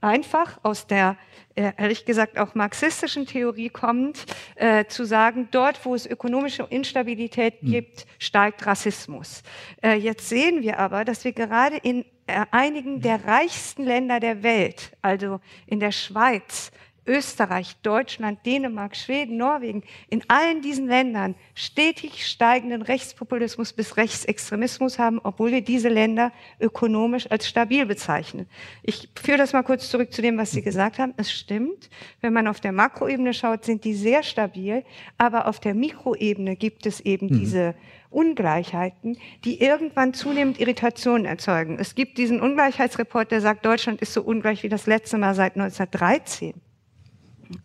einfach 0.00 0.58
aus 0.62 0.86
der 0.86 1.16
äh, 1.56 1.72
ehrlich 1.78 2.04
gesagt 2.04 2.38
auch 2.38 2.54
marxistischen 2.54 3.26
Theorie 3.26 3.70
kommt, 3.70 4.26
äh, 4.56 4.84
zu 4.84 5.04
sagen, 5.04 5.48
dort, 5.50 5.84
wo 5.84 5.94
es 5.94 6.06
ökonomische 6.06 6.66
Instabilität 6.68 7.60
hm. 7.60 7.70
gibt, 7.70 8.06
steigt 8.18 8.66
Rassismus. 8.66 9.42
Äh, 9.82 9.94
jetzt 9.94 10.28
sehen 10.28 10.62
wir 10.62 10.78
aber, 10.78 11.04
dass 11.04 11.24
wir 11.24 11.32
gerade 11.32 11.76
in 11.78 12.04
äh, 12.26 12.44
einigen 12.50 13.00
der 13.00 13.24
reichsten 13.24 13.84
Länder 13.84 14.20
der 14.20 14.42
Welt, 14.42 14.92
also 15.00 15.40
in 15.66 15.80
der 15.80 15.92
Schweiz, 15.92 16.70
Österreich, 17.06 17.76
Deutschland, 17.82 18.44
Dänemark, 18.44 18.96
Schweden, 18.96 19.36
Norwegen, 19.36 19.82
in 20.08 20.22
allen 20.28 20.62
diesen 20.62 20.86
Ländern 20.86 21.34
stetig 21.54 22.26
steigenden 22.26 22.82
Rechtspopulismus 22.82 23.72
bis 23.72 23.96
Rechtsextremismus 23.96 24.98
haben, 24.98 25.20
obwohl 25.22 25.52
wir 25.52 25.62
diese 25.62 25.88
Länder 25.88 26.32
ökonomisch 26.60 27.30
als 27.30 27.48
stabil 27.48 27.86
bezeichnen. 27.86 28.46
Ich 28.82 29.08
führe 29.14 29.38
das 29.38 29.52
mal 29.52 29.62
kurz 29.62 29.90
zurück 29.90 30.12
zu 30.12 30.22
dem, 30.22 30.38
was 30.38 30.50
Sie 30.50 30.62
gesagt 30.62 30.98
haben. 30.98 31.14
Es 31.16 31.32
stimmt, 31.32 31.88
wenn 32.20 32.32
man 32.32 32.48
auf 32.48 32.60
der 32.60 32.72
Makroebene 32.72 33.34
schaut, 33.34 33.64
sind 33.64 33.84
die 33.84 33.94
sehr 33.94 34.22
stabil, 34.22 34.84
aber 35.18 35.46
auf 35.46 35.60
der 35.60 35.74
Mikroebene 35.74 36.56
gibt 36.56 36.86
es 36.86 37.00
eben 37.00 37.26
mhm. 37.26 37.38
diese 37.38 37.74
Ungleichheiten, 38.10 39.18
die 39.44 39.60
irgendwann 39.60 40.14
zunehmend 40.14 40.58
Irritationen 40.58 41.26
erzeugen. 41.26 41.78
Es 41.78 41.94
gibt 41.94 42.18
diesen 42.18 42.40
Ungleichheitsreport, 42.40 43.30
der 43.30 43.40
sagt, 43.40 43.66
Deutschland 43.66 44.00
ist 44.00 44.12
so 44.12 44.22
ungleich 44.22 44.62
wie 44.62 44.68
das 44.68 44.86
letzte 44.86 45.18
Mal 45.18 45.34
seit 45.34 45.56
1913. 45.56 46.54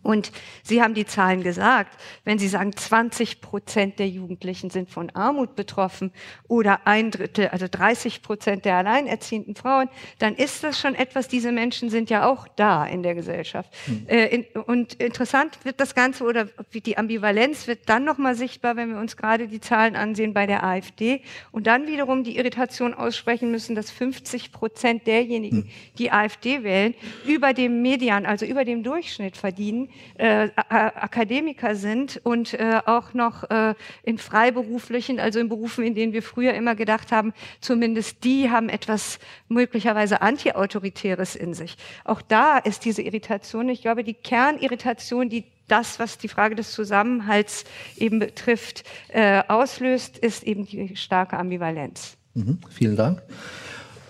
Und 0.03 0.31
Sie 0.63 0.81
haben 0.81 0.93
die 0.93 1.05
Zahlen 1.05 1.43
gesagt. 1.43 1.97
Wenn 2.23 2.39
Sie 2.39 2.47
sagen, 2.47 2.75
20 2.75 3.41
Prozent 3.41 3.99
der 3.99 4.07
Jugendlichen 4.07 4.69
sind 4.69 4.89
von 4.89 5.09
Armut 5.11 5.55
betroffen 5.55 6.11
oder 6.47 6.81
ein 6.85 7.11
Drittel, 7.11 7.49
also 7.49 7.67
30 7.69 8.21
Prozent 8.21 8.65
der 8.65 8.75
alleinerziehenden 8.75 9.55
Frauen, 9.55 9.89
dann 10.19 10.35
ist 10.35 10.63
das 10.63 10.79
schon 10.79 10.95
etwas, 10.95 11.27
diese 11.27 11.51
Menschen 11.51 11.89
sind 11.89 12.09
ja 12.09 12.27
auch 12.29 12.47
da 12.47 12.85
in 12.85 13.03
der 13.03 13.15
Gesellschaft. 13.15 13.71
Mhm. 13.87 14.05
Äh, 14.07 14.27
in, 14.27 14.45
und 14.61 14.93
interessant 14.95 15.59
wird 15.63 15.79
das 15.79 15.95
Ganze 15.95 16.23
oder 16.23 16.47
die 16.73 16.97
Ambivalenz 16.97 17.67
wird 17.67 17.89
dann 17.89 18.03
nochmal 18.03 18.35
sichtbar, 18.35 18.75
wenn 18.75 18.89
wir 18.89 18.99
uns 18.99 19.17
gerade 19.17 19.47
die 19.47 19.59
Zahlen 19.59 19.95
ansehen 19.95 20.33
bei 20.33 20.45
der 20.45 20.63
AfD 20.63 21.21
und 21.51 21.67
dann 21.67 21.87
wiederum 21.87 22.23
die 22.23 22.37
Irritation 22.37 22.93
aussprechen 22.93 23.51
müssen, 23.51 23.75
dass 23.75 23.91
50 23.91 24.51
Prozent 24.51 25.07
derjenigen, 25.07 25.57
mhm. 25.57 25.69
die 25.97 26.11
AfD 26.11 26.63
wählen, 26.63 26.95
über 27.25 27.53
dem 27.53 27.81
Median, 27.81 28.25
also 28.25 28.45
über 28.45 28.65
dem 28.65 28.83
Durchschnitt 28.83 29.37
verdienen 29.37 29.70
Berlin 29.71 29.89
äh, 30.15 30.49
Akademiker 30.55 31.75
sind 31.75 32.19
und 32.23 32.53
äh, 32.53 32.79
auch 32.85 33.13
noch 33.13 33.49
äh, 33.49 33.73
in 34.03 34.17
freiberuflichen, 34.17 35.19
also 35.19 35.39
in 35.39 35.49
Berufen, 35.49 35.83
in 35.83 35.95
denen 35.95 36.13
wir 36.13 36.23
früher 36.23 36.53
immer 36.53 36.75
gedacht 36.75 37.11
haben, 37.11 37.33
zumindest 37.61 38.23
die 38.23 38.49
haben 38.49 38.69
etwas 38.69 39.19
möglicherweise 39.47 40.21
antiautoritäres 40.21 41.35
in 41.35 41.53
sich. 41.53 41.77
Auch 42.03 42.21
da 42.21 42.57
ist 42.57 42.85
diese 42.85 43.01
Irritation, 43.01 43.69
ich 43.69 43.81
glaube, 43.81 44.03
die 44.03 44.13
Kernirritation, 44.13 45.29
die 45.29 45.45
das, 45.67 45.99
was 45.99 46.17
die 46.17 46.27
Frage 46.27 46.55
des 46.55 46.71
Zusammenhalts 46.71 47.63
eben 47.95 48.19
betrifft, 48.19 48.83
äh, 49.07 49.41
auslöst, 49.47 50.17
ist 50.17 50.43
eben 50.43 50.65
die 50.65 50.97
starke 50.97 51.37
Ambivalenz. 51.37 52.17
Mhm, 52.33 52.59
vielen 52.69 52.97
Dank. 52.97 53.21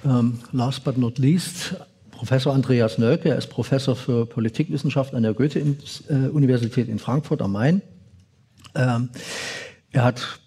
Um, 0.03 0.09
ähm, 0.09 0.39
last 0.51 0.83
but 0.83 0.97
not 0.97 1.19
least, 1.19 1.75
Professor 2.21 2.53
Andreas 2.53 2.99
Nölke, 2.99 3.29
er 3.29 3.37
ist 3.39 3.47
Professor 3.47 3.95
für 3.95 4.27
Politikwissenschaft 4.27 5.15
an 5.15 5.23
der 5.23 5.33
Goethe-Universität 5.33 6.87
in 6.87 6.99
Frankfurt 6.99 7.41
am 7.41 7.53
Main. 7.53 7.81
Ähm, 8.75 9.09
er 9.89 10.03
hat 10.03 10.39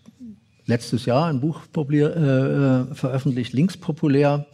letztes 0.67 1.05
Jahr 1.05 1.27
ein 1.27 1.41
Buch 1.41 1.63
äh, 1.77 1.97
äh, 1.99 2.95
veröffentlicht, 2.95 3.55
Linkspopulär, 3.55 4.47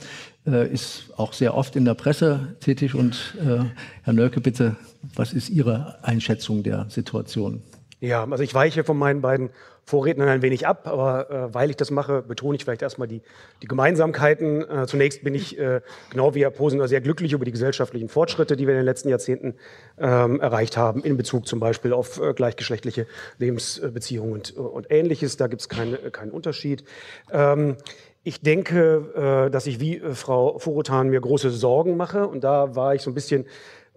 äh, 0.46 0.72
ist 0.72 1.10
auch 1.14 1.34
sehr 1.34 1.54
oft 1.54 1.76
in 1.76 1.84
der 1.84 1.92
Presse 1.92 2.56
tätig. 2.60 2.94
Und 2.94 3.34
äh, 3.38 3.64
Herr 4.02 4.14
Nölke, 4.14 4.40
bitte, 4.40 4.76
was 5.14 5.34
ist 5.34 5.50
Ihre 5.50 6.02
Einschätzung 6.02 6.62
der 6.62 6.86
Situation? 6.88 7.62
Ja, 8.00 8.26
also 8.30 8.42
ich 8.42 8.54
weiche 8.54 8.82
von 8.82 8.96
meinen 8.96 9.20
beiden 9.20 9.50
Vorrednern 9.84 10.28
ein 10.28 10.40
wenig 10.40 10.66
ab, 10.66 10.86
aber 10.86 11.30
äh, 11.30 11.54
weil 11.54 11.68
ich 11.68 11.76
das 11.76 11.90
mache, 11.90 12.22
betone 12.22 12.56
ich 12.56 12.64
vielleicht 12.64 12.80
erstmal 12.80 13.08
die, 13.08 13.20
die 13.62 13.66
Gemeinsamkeiten. 13.66 14.68
Äh, 14.68 14.86
zunächst 14.86 15.22
bin 15.22 15.34
ich, 15.34 15.58
äh, 15.58 15.82
genau 16.10 16.34
wie 16.34 16.42
Herr 16.42 16.50
Posner, 16.50 16.88
sehr 16.88 17.02
glücklich 17.02 17.32
über 17.32 17.44
die 17.44 17.50
gesellschaftlichen 17.50 18.08
Fortschritte, 18.08 18.56
die 18.56 18.66
wir 18.66 18.72
in 18.72 18.80
den 18.80 18.86
letzten 18.86 19.10
Jahrzehnten 19.10 19.54
ähm, 19.98 20.40
erreicht 20.40 20.78
haben, 20.78 21.02
in 21.02 21.18
Bezug 21.18 21.46
zum 21.46 21.60
Beispiel 21.60 21.92
auf 21.92 22.18
äh, 22.20 22.32
gleichgeschlechtliche 22.32 23.06
Lebensbeziehungen 23.38 24.32
und, 24.32 24.56
und 24.56 24.90
Ähnliches. 24.90 25.36
Da 25.36 25.48
gibt 25.48 25.60
es 25.60 25.68
keine, 25.68 25.98
keinen 25.98 26.30
Unterschied. 26.30 26.84
Ähm, 27.30 27.76
ich 28.22 28.42
denke, 28.42 29.46
äh, 29.46 29.50
dass 29.50 29.66
ich 29.66 29.80
wie 29.80 29.98
äh, 29.98 30.14
Frau 30.14 30.58
Vorotan 30.58 31.08
mir 31.08 31.20
große 31.20 31.50
Sorgen 31.50 31.96
mache 31.96 32.26
und 32.26 32.44
da 32.44 32.76
war 32.76 32.94
ich 32.94 33.02
so 33.02 33.10
ein 33.10 33.14
bisschen 33.14 33.46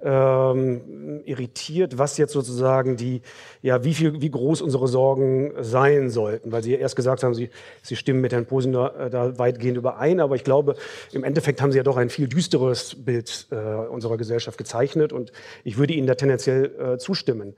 ähm, 0.03 1.21
irritiert, 1.25 1.97
was 1.97 2.17
jetzt 2.17 2.33
sozusagen 2.33 2.97
die, 2.97 3.21
ja, 3.61 3.83
wie 3.83 3.93
viel, 3.93 4.21
wie 4.21 4.29
groß 4.29 4.61
unsere 4.61 4.87
Sorgen 4.87 5.53
sein 5.61 6.09
sollten, 6.09 6.51
weil 6.51 6.63
Sie 6.63 6.71
ja 6.71 6.77
erst 6.77 6.95
gesagt 6.95 7.23
haben, 7.23 7.33
Sie, 7.33 7.49
Sie 7.81 7.95
stimmen 7.95 8.21
mit 8.21 8.33
Herrn 8.33 8.45
Posender 8.45 8.99
äh, 8.99 9.09
da 9.09 9.37
weitgehend 9.37 9.77
überein, 9.77 10.19
aber 10.19 10.35
ich 10.35 10.43
glaube, 10.43 10.75
im 11.11 11.23
Endeffekt 11.23 11.61
haben 11.61 11.71
Sie 11.71 11.77
ja 11.77 11.83
doch 11.83 11.97
ein 11.97 12.09
viel 12.09 12.27
düsteres 12.27 12.95
Bild 12.95 13.47
äh, 13.51 13.55
unserer 13.55 14.17
Gesellschaft 14.17 14.57
gezeichnet. 14.57 15.13
Und 15.13 15.31
ich 15.63 15.77
würde 15.77 15.93
Ihnen 15.93 16.07
da 16.07 16.15
tendenziell 16.15 16.65
äh, 16.79 16.97
zustimmen. 16.97 17.55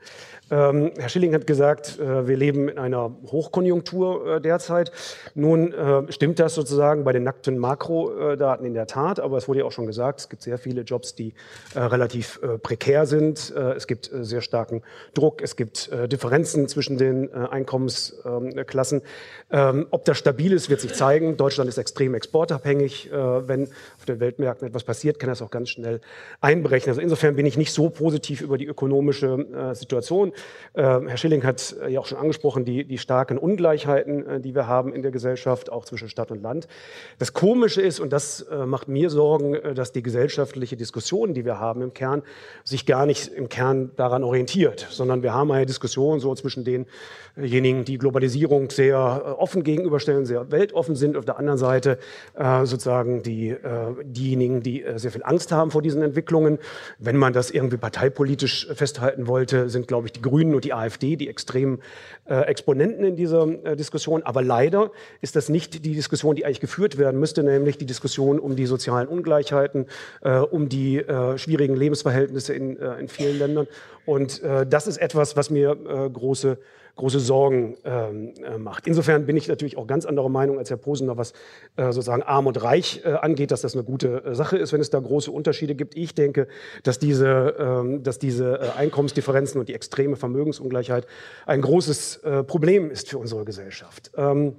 Ähm, 0.51 0.91
Herr 0.97 1.10
Schilling 1.10 1.34
hat 1.34 1.47
gesagt, 1.47 1.99
äh, 1.99 2.27
wir 2.27 2.38
leben 2.38 2.69
in 2.69 2.77
einer 2.77 3.15
Hochkonjunktur 3.31 4.36
äh, 4.36 4.41
derzeit. 4.41 4.91
Nun 5.34 5.73
äh, 5.73 6.12
stimmt 6.12 6.39
das 6.39 6.55
sozusagen 6.55 7.03
bei 7.03 7.13
den 7.13 7.23
nackten 7.23 7.58
Makrodaten 7.58 8.65
in 8.65 8.73
der 8.73 8.88
Tat, 8.88 9.19
aber 9.19 9.38
es 9.38 9.47
wurde 9.47 9.60
ja 9.60 9.65
auch 9.65 9.71
schon 9.71 9.88
gesagt, 9.88 10.19
es 10.19 10.29
gibt 10.29 10.43
sehr 10.43 10.58
viele 10.58 10.81
Jobs, 10.81 11.15
die 11.15 11.34
relativ 11.75 12.39
äh, 12.41 12.58
prekär 12.58 13.05
sind. 13.05 13.53
Äh, 13.55 13.73
es 13.73 13.88
gibt 13.88 14.12
äh, 14.12 14.23
sehr 14.23 14.41
starken 14.41 14.81
Druck. 15.13 15.41
Es 15.41 15.55
gibt 15.55 15.89
Differenzen 16.12 16.67
zwischen 16.67 16.97
den 16.97 17.34
Einkommensklassen. 17.34 19.01
Ähm, 19.51 19.88
ob 19.91 20.05
das 20.05 20.17
stabil 20.17 20.51
ist, 20.53 20.69
wird 20.69 20.81
sich 20.81 20.93
zeigen. 20.93 21.38
Deutschland 21.38 21.69
ist 21.69 21.77
extrem 21.77 22.13
exportabhängig. 22.15 23.10
wenn 23.12 23.69
auf 24.05 24.15
den 24.15 24.19
Weltmärkten 24.19 24.67
etwas 24.67 24.83
passiert, 24.83 25.19
kann 25.19 25.29
das 25.29 25.41
auch 25.41 25.49
ganz 25.49 25.69
schnell 25.69 25.99
einbrechen. 26.41 26.89
Also 26.89 27.01
insofern 27.01 27.35
bin 27.35 27.45
ich 27.45 27.57
nicht 27.57 27.73
so 27.73 27.89
positiv 27.89 28.41
über 28.41 28.57
die 28.57 28.65
ökonomische 28.65 29.73
Situation. 29.73 30.31
Herr 30.73 31.17
Schilling 31.17 31.43
hat 31.43 31.75
ja 31.87 31.99
auch 31.99 32.05
schon 32.05 32.17
angesprochen, 32.17 32.65
die, 32.65 32.85
die 32.85 32.97
starken 32.97 33.37
Ungleichheiten, 33.37 34.41
die 34.41 34.53
wir 34.53 34.67
haben 34.67 34.93
in 34.93 35.01
der 35.01 35.11
Gesellschaft, 35.11 35.71
auch 35.71 35.85
zwischen 35.85 36.09
Stadt 36.09 36.31
und 36.31 36.41
Land. 36.41 36.67
Das 37.17 37.33
Komische 37.33 37.81
ist, 37.81 37.99
und 37.99 38.13
das 38.13 38.45
macht 38.65 38.87
mir 38.87 39.09
Sorgen, 39.09 39.57
dass 39.73 39.91
die 39.91 40.03
gesellschaftliche 40.03 40.77
Diskussion, 40.77 41.33
die 41.33 41.45
wir 41.45 41.59
haben 41.59 41.81
im 41.81 41.93
Kern, 41.93 42.21
sich 42.63 42.85
gar 42.85 43.05
nicht 43.05 43.27
im 43.27 43.49
Kern 43.49 43.91
daran 43.95 44.23
orientiert, 44.23 44.87
sondern 44.89 45.23
wir 45.23 45.33
haben 45.33 45.51
eine 45.51 45.65
Diskussion 45.65 46.19
so 46.19 46.35
zwischen 46.35 46.63
denjenigen, 46.63 47.85
die 47.85 47.97
Globalisierung 47.97 48.69
sehr 48.69 48.97
äh, 48.97 49.29
offen 49.29 49.63
gegenüberstellen, 49.63 50.25
sehr 50.25 50.51
weltoffen 50.51 50.95
sind, 50.95 51.17
auf 51.17 51.25
der 51.25 51.37
anderen 51.37 51.57
Seite 51.57 51.97
äh, 52.35 52.65
sozusagen 52.65 53.23
die, 53.23 53.49
äh, 53.49 53.94
diejenigen, 54.03 54.62
die 54.62 54.84
äh, 54.84 54.97
sehr 54.99 55.12
viel 55.12 55.23
Angst 55.23 55.51
haben 55.51 55.71
vor 55.71 55.81
diesen 55.81 56.01
Entwicklungen. 56.01 56.60
Wenn 56.99 57.17
man 57.17 57.34
das 57.34 57.51
irgendwie 57.51 57.77
parteipolitisch 57.77 58.67
festhalten 58.73 59.27
wollte, 59.27 59.69
sind, 59.69 59.88
glaube 59.88 60.08
ich, 60.08 60.13
die 60.13 60.21
Grünen 60.21 60.55
und 60.55 60.65
die 60.65 60.73
AfD 60.73 61.15
die 61.15 61.29
extremen 61.29 61.79
äh, 62.25 62.41
Exponenten 62.41 63.05
in 63.05 63.15
dieser 63.15 63.47
äh, 63.65 63.75
Diskussion. 63.75 64.23
Aber 64.23 64.41
leider 64.41 64.91
ist 65.21 65.36
das 65.36 65.49
nicht 65.49 65.86
die 65.86 65.93
Diskussion, 65.93 66.36
die 66.36 66.45
eigentlich 66.45 66.60
geführt 66.60 66.97
werden 66.97 67.19
müsste, 67.19 67.43
nämlich 67.43 67.77
die 67.77 67.86
Diskussion 67.86 68.39
um 68.39 68.55
die 68.55 68.65
sozialen 68.65 69.08
Ungleichheiten, 69.08 69.86
um 70.51 70.69
die 70.69 71.03
schwierigen 71.36 71.75
Lebensverhältnisse 71.75 72.53
Verhältnisse 72.53 72.53
in, 72.53 72.77
in 72.99 73.08
vielen 73.08 73.39
Ländern. 73.39 73.67
Und 74.05 74.41
das 74.43 74.88
ist 74.88 74.97
etwas, 74.97 75.36
was 75.36 75.49
mir 75.49 75.75
große, 75.75 76.58
große 76.95 77.19
Sorgen 77.19 77.75
ähm, 77.84 78.34
äh, 78.43 78.58
macht. 78.58 78.88
Insofern 78.88 79.25
bin 79.25 79.36
ich 79.36 79.47
natürlich 79.47 79.77
auch 79.77 79.88
ganz 79.88 80.05
anderer 80.05 80.29
Meinung 80.29 80.58
als 80.58 80.69
Herr 80.69 80.77
Posener, 80.77 81.17
was 81.17 81.34
äh, 81.75 81.91
sozusagen 81.91 82.23
Arm 82.23 82.47
und 82.47 82.62
Reich 82.62 83.01
äh, 83.03 83.10
angeht, 83.10 83.51
dass 83.51 83.62
das 83.62 83.73
eine 83.73 83.84
gute 83.84 84.34
Sache 84.34 84.58
ist, 84.58 84.71
wenn 84.71 84.81
es 84.81 84.89
da 84.89 84.99
große 84.99 85.31
Unterschiede 85.31 85.75
gibt. 85.75 85.97
Ich 85.97 86.15
denke, 86.15 86.47
dass 86.84 86.99
diese, 86.99 87.55
ähm, 87.60 88.03
dass 88.03 88.19
diese 88.19 88.75
Einkommensdifferenzen 88.75 89.60
und 89.60 89.67
die 89.67 89.73
extreme 89.73 90.15
Vermögensungleichheit 90.15 91.05
ein 91.45 91.62
großes 91.62 92.21
Problem 92.47 92.91
ist 92.91 93.10
für 93.10 93.17
unsere 93.17 93.45
Gesellschaft. 93.45 94.12
Ähm, 94.17 94.55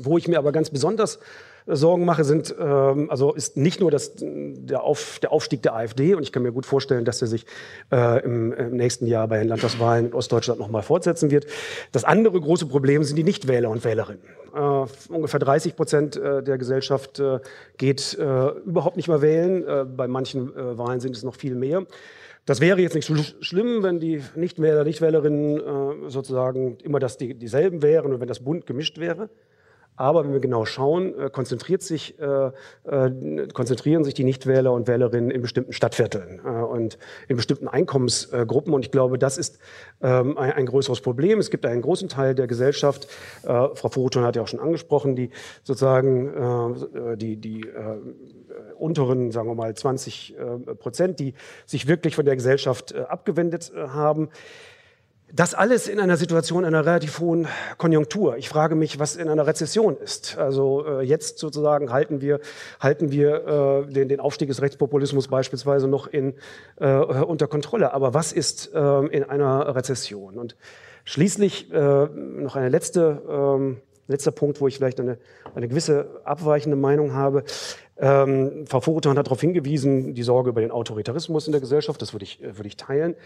wo 0.00 0.18
ich 0.18 0.28
mir 0.28 0.38
aber 0.38 0.52
ganz 0.52 0.70
besonders 0.70 1.18
Sorgen 1.66 2.04
mache, 2.04 2.24
sind, 2.24 2.54
ähm, 2.58 3.10
also 3.10 3.32
ist 3.32 3.56
nicht 3.56 3.80
nur 3.80 3.90
das, 3.90 4.12
der, 4.16 4.82
Auf, 4.82 5.18
der 5.20 5.32
Aufstieg 5.32 5.62
der 5.62 5.74
AfD 5.74 6.14
und 6.14 6.22
ich 6.22 6.32
kann 6.32 6.42
mir 6.42 6.52
gut 6.52 6.66
vorstellen, 6.66 7.04
dass 7.04 7.22
er 7.22 7.28
sich 7.28 7.46
äh, 7.90 8.22
im, 8.24 8.52
im, 8.52 8.76
nächsten 8.76 9.06
Jahr 9.06 9.28
bei 9.28 9.38
den 9.38 9.48
Landtagswahlen 9.48 10.06
in 10.06 10.14
Ostdeutschland 10.14 10.60
nochmal 10.60 10.82
fortsetzen 10.82 11.30
wird. 11.30 11.46
Das 11.92 12.04
andere 12.04 12.40
große 12.40 12.66
Problem 12.66 13.02
sind 13.02 13.16
die 13.16 13.24
Nichtwähler 13.24 13.70
und 13.70 13.84
Wählerinnen. 13.84 14.22
Äh, 14.54 14.86
ungefähr 15.08 15.40
30 15.40 15.76
Prozent 15.76 16.16
äh, 16.16 16.42
der 16.42 16.58
Gesellschaft 16.58 17.18
äh, 17.18 17.40
geht 17.78 18.16
äh, 18.18 18.48
überhaupt 18.66 18.96
nicht 18.96 19.08
mehr 19.08 19.22
wählen. 19.22 19.66
Äh, 19.66 19.84
bei 19.84 20.06
manchen 20.06 20.54
Wahlen 20.54 21.00
sind 21.00 21.16
es 21.16 21.22
noch 21.22 21.34
viel 21.34 21.54
mehr. 21.54 21.86
Das 22.46 22.60
wäre 22.60 22.80
jetzt 22.80 22.94
nicht 22.94 23.06
so 23.06 23.16
schlimm, 23.40 23.82
wenn 23.82 24.00
die 24.00 24.22
Nichtwähler, 24.34 24.84
Nichtwählerinnen 24.84 25.56
äh, 26.06 26.10
sozusagen 26.10 26.76
immer 26.82 26.98
das 26.98 27.16
die, 27.16 27.34
dieselben 27.34 27.82
wären 27.82 28.12
und 28.12 28.20
wenn 28.20 28.28
das 28.28 28.40
bunt 28.40 28.66
gemischt 28.66 28.98
wäre. 28.98 29.30
Aber 29.96 30.24
wenn 30.24 30.32
wir 30.32 30.40
genau 30.40 30.64
schauen, 30.64 31.18
äh, 31.18 31.30
konzentriert 31.30 31.82
sich, 31.82 32.18
äh, 32.18 32.50
äh, 32.84 33.48
konzentrieren 33.52 34.02
sich 34.02 34.14
die 34.14 34.24
Nichtwähler 34.24 34.72
und 34.72 34.88
Wählerinnen 34.88 35.30
in 35.30 35.40
bestimmten 35.40 35.72
Stadtvierteln 35.72 36.40
äh, 36.44 36.48
und 36.48 36.98
in 37.28 37.36
bestimmten 37.36 37.68
Einkommensgruppen. 37.68 38.74
Und 38.74 38.84
ich 38.84 38.90
glaube, 38.90 39.18
das 39.18 39.38
ist 39.38 39.58
ähm, 40.02 40.36
ein, 40.36 40.52
ein, 40.52 40.66
größeres 40.66 41.00
Problem. 41.00 41.38
Es 41.38 41.50
gibt 41.50 41.64
einen 41.64 41.82
großen 41.82 42.08
Teil 42.08 42.34
der 42.34 42.48
Gesellschaft, 42.48 43.06
äh, 43.44 43.46
Frau 43.46 43.88
Furuton 43.88 44.24
hat 44.24 44.34
ja 44.36 44.42
auch 44.42 44.48
schon 44.48 44.60
angesprochen, 44.60 45.14
die 45.14 45.30
sozusagen 45.62 47.14
äh, 47.14 47.16
die, 47.16 47.36
die 47.36 47.64
unteren, 48.76 49.30
sagen 49.30 49.48
wir 49.48 49.54
mal, 49.54 49.74
20 49.74 50.36
Prozent, 50.78 51.20
die 51.20 51.34
sich 51.66 51.86
wirklich 51.86 52.16
von 52.16 52.24
der 52.24 52.36
Gesellschaft 52.36 52.94
abgewendet 52.94 53.72
haben. 53.74 54.28
Das 55.32 55.52
alles 55.54 55.88
in 55.88 55.98
einer 55.98 56.16
Situation 56.16 56.64
einer 56.64 56.86
relativ 56.86 57.18
hohen 57.18 57.48
Konjunktur. 57.76 58.36
Ich 58.36 58.48
frage 58.48 58.76
mich, 58.76 59.00
was 59.00 59.16
in 59.16 59.28
einer 59.28 59.46
Rezession 59.46 59.96
ist. 59.96 60.38
Also 60.38 60.86
äh, 60.86 61.02
jetzt 61.02 61.38
sozusagen 61.38 61.90
halten 61.90 62.20
wir, 62.20 62.38
halten 62.78 63.10
wir 63.10 63.86
äh, 63.88 63.92
den, 63.92 64.08
den 64.08 64.20
Aufstieg 64.20 64.48
des 64.48 64.62
Rechtspopulismus 64.62 65.26
beispielsweise 65.26 65.88
noch 65.88 66.06
in, 66.06 66.34
äh, 66.76 66.94
unter 66.94 67.48
Kontrolle. 67.48 67.92
Aber 67.94 68.14
was 68.14 68.32
ist 68.32 68.70
ähm, 68.74 69.10
in 69.10 69.24
einer 69.24 69.74
Rezession? 69.74 70.38
Und 70.38 70.56
schließlich 71.04 71.72
äh, 71.72 72.06
noch 72.06 72.54
eine 72.54 72.68
letzte, 72.68 73.22
ähm, 73.28 73.80
letzter 74.06 74.30
Punkt, 74.30 74.60
wo 74.60 74.68
ich 74.68 74.76
vielleicht 74.76 75.00
eine, 75.00 75.18
eine 75.54 75.66
gewisse 75.66 76.20
abweichende 76.24 76.76
Meinung 76.76 77.12
habe. 77.12 77.42
Ähm, 77.96 78.66
Frau 78.66 78.80
Vorutan 78.80 79.18
hat 79.18 79.26
darauf 79.26 79.40
hingewiesen, 79.40 80.14
die 80.14 80.22
Sorge 80.22 80.50
über 80.50 80.60
den 80.60 80.70
Autoritarismus 80.70 81.46
in 81.46 81.52
der 81.52 81.60
Gesellschaft, 81.60 82.02
das 82.02 82.12
würde 82.12 82.24
ich, 82.24 82.42
äh, 82.42 82.56
würde 82.56 82.68
ich 82.68 82.76
teilen. 82.76 83.16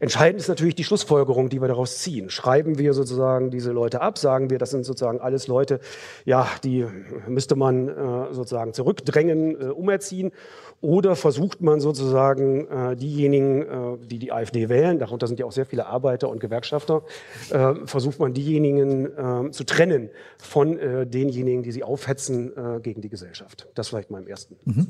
Entscheidend 0.00 0.40
ist 0.40 0.48
natürlich 0.48 0.74
die 0.74 0.84
Schlussfolgerung, 0.84 1.48
die 1.48 1.60
wir 1.60 1.68
daraus 1.68 1.98
ziehen. 1.98 2.30
Schreiben 2.30 2.78
wir 2.78 2.94
sozusagen 2.94 3.50
diese 3.50 3.72
Leute 3.72 4.00
ab, 4.00 4.18
sagen 4.18 4.50
wir, 4.50 4.58
das 4.58 4.70
sind 4.70 4.84
sozusagen 4.84 5.20
alles 5.20 5.46
Leute, 5.48 5.80
ja, 6.24 6.48
die 6.64 6.86
müsste 7.26 7.56
man 7.56 7.88
äh, 7.88 8.32
sozusagen 8.32 8.72
zurückdrängen, 8.72 9.60
äh, 9.60 9.64
umerziehen 9.66 10.32
oder 10.80 11.16
versucht 11.16 11.60
man 11.60 11.80
sozusagen 11.80 12.68
äh, 12.68 12.96
diejenigen, 12.96 13.62
äh, 13.62 14.06
die 14.06 14.18
die 14.18 14.30
AfD 14.32 14.68
wählen, 14.68 14.98
darunter 14.98 15.26
sind 15.26 15.40
ja 15.40 15.46
auch 15.46 15.52
sehr 15.52 15.66
viele 15.66 15.86
Arbeiter 15.86 16.28
und 16.28 16.38
Gewerkschafter, 16.38 17.02
äh, 17.50 17.74
versucht 17.84 18.20
man 18.20 18.32
diejenigen 18.32 19.06
äh, 19.06 19.50
zu 19.50 19.64
trennen 19.64 20.10
von 20.38 20.78
denjenigen, 20.78 21.62
die 21.62 21.72
sie 21.72 21.82
aufhetzen 21.82 22.52
gegen 22.82 23.00
die 23.00 23.08
Gesellschaft. 23.08 23.66
Das 23.74 23.88
vielleicht 23.88 24.10
mal 24.10 24.22
im 24.22 24.28
ersten. 24.28 24.56
Mhm. 24.64 24.86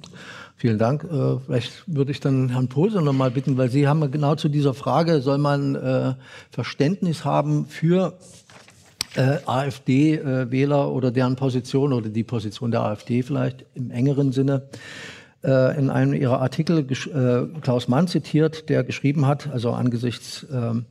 Vielen 0.57 0.79
Dank. 0.79 1.07
Vielleicht 1.47 1.85
würde 1.87 2.11
ich 2.11 2.21
dann 2.21 2.51
Herrn 2.51 2.68
Pose 2.68 3.01
noch 3.01 3.12
mal 3.12 3.31
bitten, 3.31 3.57
weil 3.57 3.71
Sie 3.71 3.88
haben 3.88 4.11
genau 4.11 4.35
zu 4.35 4.49
dieser 4.49 4.75
Frage, 4.75 4.97
soll 5.20 5.38
man 5.38 5.74
äh, 5.74 6.14
Verständnis 6.50 7.24
haben 7.24 7.66
für 7.66 8.18
äh, 9.16 9.38
AfD-Wähler 9.46 10.84
äh, 10.84 10.90
oder 10.90 11.11
deren 11.11 11.37
Position 11.37 11.92
oder 11.92 12.08
die 12.08 12.24
Position 12.24 12.70
der 12.70 12.82
AfD 12.82 13.22
vielleicht 13.22 13.64
im 13.74 13.90
engeren 13.90 14.32
Sinne? 14.32 14.68
Äh, 15.44 15.78
in 15.78 15.88
einem 15.88 16.14
ihrer 16.14 16.40
Artikel 16.40 16.78
äh, 16.80 17.61
Klaus 17.61 17.87
Mann 17.87 18.08
zitiert, 18.08 18.68
der 18.68 18.82
geschrieben 18.82 19.26
hat, 19.26 19.48
also 19.52 19.70
angesichts 19.70 20.44
ähm, 20.52 20.87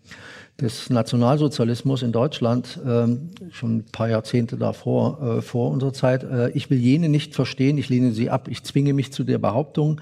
des 0.61 0.89
Nationalsozialismus 0.89 2.01
in 2.01 2.13
Deutschland, 2.13 2.79
ähm, 2.85 3.29
schon 3.51 3.77
ein 3.77 3.85
paar 3.91 4.09
Jahrzehnte 4.09 4.57
davor, 4.57 5.21
äh, 5.21 5.41
vor 5.41 5.69
unserer 5.71 5.91
Zeit, 5.91 6.23
äh, 6.23 6.49
ich 6.51 6.69
will 6.69 6.79
jene 6.79 7.09
nicht 7.09 7.35
verstehen, 7.35 7.77
ich 7.77 7.89
lehne 7.89 8.13
sie 8.13 8.29
ab, 8.29 8.47
ich 8.47 8.63
zwinge 8.63 8.93
mich 8.93 9.11
zu 9.11 9.25
der 9.25 9.37
Behauptung, 9.37 9.99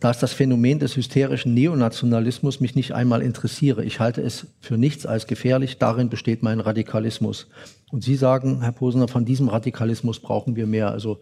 dass 0.00 0.18
das 0.18 0.32
Phänomen 0.32 0.78
des 0.78 0.96
hysterischen 0.96 1.52
Neonationalismus 1.52 2.60
mich 2.60 2.74
nicht 2.74 2.92
einmal 2.92 3.20
interessiere. 3.20 3.84
Ich 3.84 4.00
halte 4.00 4.22
es 4.22 4.46
für 4.60 4.78
nichts 4.78 5.04
als 5.04 5.26
gefährlich, 5.26 5.78
darin 5.78 6.08
besteht 6.08 6.42
mein 6.42 6.60
Radikalismus. 6.60 7.48
Und 7.90 8.02
Sie 8.02 8.16
sagen, 8.16 8.62
Herr 8.62 8.72
Posner, 8.72 9.08
von 9.08 9.24
diesem 9.24 9.48
Radikalismus 9.48 10.20
brauchen 10.20 10.56
wir 10.56 10.66
mehr. 10.66 10.90
Also 10.90 11.20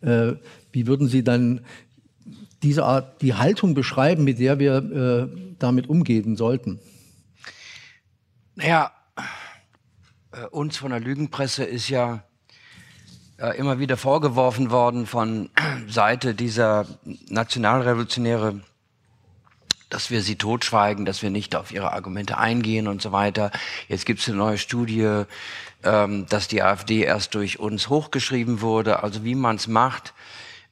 äh, 0.00 0.32
wie 0.72 0.86
würden 0.86 1.08
Sie 1.08 1.22
dann 1.22 1.60
diese 2.62 2.84
Art, 2.84 3.20
die 3.20 3.34
Haltung 3.34 3.74
beschreiben, 3.74 4.24
mit 4.24 4.38
der 4.38 4.58
wir 4.58 4.76
äh, 4.76 5.54
damit 5.58 5.88
umgehen 5.88 6.36
sollten? 6.36 6.80
Naja, 8.56 8.90
äh, 10.32 10.46
uns 10.50 10.78
von 10.78 10.90
der 10.90 11.00
Lügenpresse 11.00 11.64
ist 11.64 11.88
ja 11.90 12.24
äh, 13.38 13.56
immer 13.56 13.78
wieder 13.78 13.96
vorgeworfen 13.96 14.70
worden 14.70 15.06
von 15.06 15.50
Seite 15.88 16.34
dieser 16.34 16.86
Nationalrevolutionäre, 17.28 18.60
dass 19.90 20.10
wir 20.10 20.22
sie 20.22 20.36
totschweigen, 20.36 21.04
dass 21.04 21.22
wir 21.22 21.30
nicht 21.30 21.56
auf 21.56 21.72
ihre 21.72 21.92
Argumente 21.92 22.36
eingehen 22.36 22.88
und 22.88 23.00
so 23.00 23.12
weiter. 23.12 23.50
Jetzt 23.86 24.06
gibt 24.06 24.20
es 24.20 24.28
eine 24.28 24.36
neue 24.36 24.58
Studie, 24.58 25.24
ähm, 25.82 26.26
dass 26.28 26.48
die 26.48 26.62
AfD 26.62 27.02
erst 27.02 27.34
durch 27.34 27.58
uns 27.58 27.88
hochgeschrieben 27.88 28.60
wurde. 28.60 29.02
Also 29.02 29.24
wie 29.24 29.34
man 29.34 29.56
es 29.56 29.68
macht, 29.68 30.14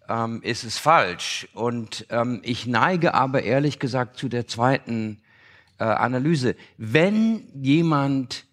ähm, 0.09 0.43
ist 0.43 0.65
es 0.65 0.77
falsch. 0.77 1.49
Und 1.55 2.07
ähm, 2.11 2.41
ich 2.43 2.67
neige 2.67 3.15
aber 3.15 3.43
ehrlich 3.43 3.79
gesagt 3.79 4.19
zu 4.19 4.29
der 4.29 4.47
zweiten 4.47 5.23
äh, 5.79 5.85
Analyse. 5.85 6.57
Wenn 6.77 7.47
jemand 7.55 8.45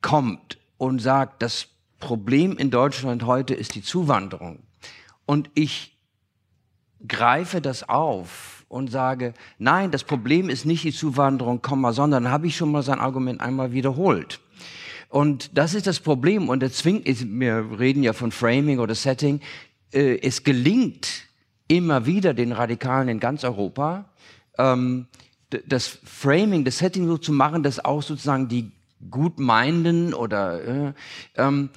kommt 0.00 0.58
und 0.78 1.00
sagt, 1.00 1.42
das 1.42 1.68
Problem 2.02 2.58
in 2.58 2.72
Deutschland 2.72 3.24
heute 3.24 3.54
ist 3.54 3.76
die 3.76 3.82
Zuwanderung 3.82 4.58
und 5.24 5.48
ich 5.54 5.96
greife 7.06 7.60
das 7.60 7.88
auf 7.88 8.66
und 8.68 8.90
sage, 8.90 9.34
nein, 9.58 9.92
das 9.92 10.02
Problem 10.02 10.50
ist 10.50 10.66
nicht 10.66 10.82
die 10.82 10.92
Zuwanderung, 10.92 11.62
sondern 11.92 12.28
habe 12.28 12.48
ich 12.48 12.56
schon 12.56 12.72
mal 12.72 12.82
sein 12.82 12.98
Argument 12.98 13.40
einmal 13.40 13.72
wiederholt. 13.72 14.40
Und 15.10 15.56
das 15.56 15.74
ist 15.74 15.86
das 15.86 16.00
Problem. 16.00 16.48
Und 16.48 16.60
der 16.60 16.72
zwingt, 16.72 17.06
wir 17.06 17.78
reden 17.78 18.02
ja 18.02 18.12
von 18.12 18.32
Framing 18.32 18.80
oder 18.80 18.96
Setting, 18.96 19.40
äh, 19.92 20.18
es 20.22 20.42
gelingt 20.42 21.28
immer 21.68 22.04
wieder 22.04 22.34
den 22.34 22.50
Radikalen 22.50 23.08
in 23.08 23.20
ganz 23.20 23.44
Europa, 23.44 24.06
ähm, 24.58 25.06
das 25.68 25.86
Framing, 25.86 26.64
das 26.64 26.78
Setting 26.78 27.06
so 27.06 27.16
zu 27.16 27.32
machen, 27.32 27.62
dass 27.62 27.84
auch 27.84 28.02
sozusagen 28.02 28.48
die 28.48 28.72
Gutmeinden 29.10 30.14
oder 30.14 30.64
äh, 30.64 30.92
ähm, 31.36 31.70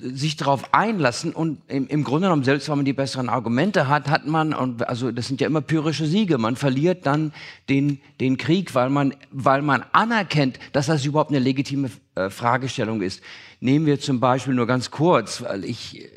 sich 0.00 0.36
darauf 0.36 0.72
einlassen 0.72 1.32
und 1.32 1.58
im, 1.66 1.88
im, 1.88 2.04
Grunde 2.04 2.26
genommen, 2.26 2.44
selbst 2.44 2.68
wenn 2.68 2.76
man 2.76 2.84
die 2.84 2.92
besseren 2.92 3.28
Argumente 3.28 3.88
hat, 3.88 4.08
hat 4.08 4.26
man, 4.26 4.54
und 4.54 4.88
also 4.88 5.10
das 5.10 5.26
sind 5.26 5.40
ja 5.40 5.46
immer 5.48 5.60
pyrrhische 5.60 6.06
Siege, 6.06 6.38
man 6.38 6.54
verliert 6.54 7.04
dann 7.04 7.32
den, 7.68 8.00
den 8.20 8.36
Krieg, 8.36 8.74
weil 8.74 8.90
man, 8.90 9.14
weil 9.32 9.62
man 9.62 9.84
anerkennt, 9.92 10.60
dass 10.72 10.86
das 10.86 11.04
überhaupt 11.04 11.30
eine 11.30 11.40
legitime 11.40 11.90
äh, 12.14 12.30
Fragestellung 12.30 13.02
ist. 13.02 13.22
Nehmen 13.60 13.86
wir 13.86 13.98
zum 13.98 14.20
Beispiel 14.20 14.54
nur 14.54 14.66
ganz 14.66 14.90
kurz, 14.92 15.42
weil 15.42 15.64
ich 15.64 16.08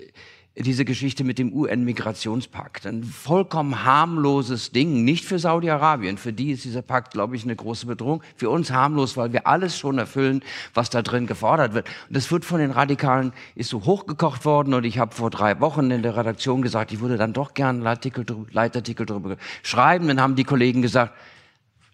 diese 0.58 0.84
Geschichte 0.84 1.24
mit 1.24 1.40
dem 1.40 1.54
UN-Migrationspakt. 1.54 2.86
Ein 2.86 3.04
vollkommen 3.06 3.86
harmloses 3.86 4.72
Ding, 4.72 5.06
nicht 5.06 5.24
für 5.24 5.40
Saudi-Arabien. 5.40 6.18
Für 6.18 6.34
die 6.34 6.52
ist 6.52 6.66
dieser 6.66 6.82
Pakt, 6.82 7.14
glaube 7.14 7.38
ich, 7.38 7.44
eine 7.44 7.56
große 7.56 7.86
Bedrohung. 7.86 8.22
Für 8.36 8.50
uns 8.50 8.70
harmlos, 8.70 9.16
weil 9.16 9.32
wir 9.32 9.48
alles 9.48 9.78
schon 9.78 9.98
erfüllen, 9.98 10.44
was 10.74 10.90
da 10.90 11.02
drin 11.02 11.26
gefordert 11.26 11.74
wird. 11.74 11.88
Und 12.10 12.18
das 12.18 12.30
wird 12.32 12.44
von 12.44 12.60
den 12.60 12.72
Radikalen, 12.72 13.32
ist 13.56 13.70
so 13.70 13.86
hochgekocht 13.86 14.44
worden. 14.44 14.74
Und 14.74 14.84
ich 14.84 15.00
habe 15.00 15.16
vor 15.16 15.30
drei 15.30 15.62
Wochen 15.62 15.90
in 15.90 16.04
der 16.04 16.18
Redaktion 16.18 16.62
gesagt, 16.62 16.92
ich 16.92 17.00
würde 17.00 17.16
dann 17.16 17.32
doch 17.32 17.54
gerne 17.54 17.90
einen 17.90 18.46
Leitartikel, 18.52 19.06
darüber 19.06 19.38
schreiben. 19.64 20.10
Dann 20.10 20.20
haben 20.20 20.36
die 20.36 20.44
Kollegen 20.44 20.82
gesagt, 20.82 21.14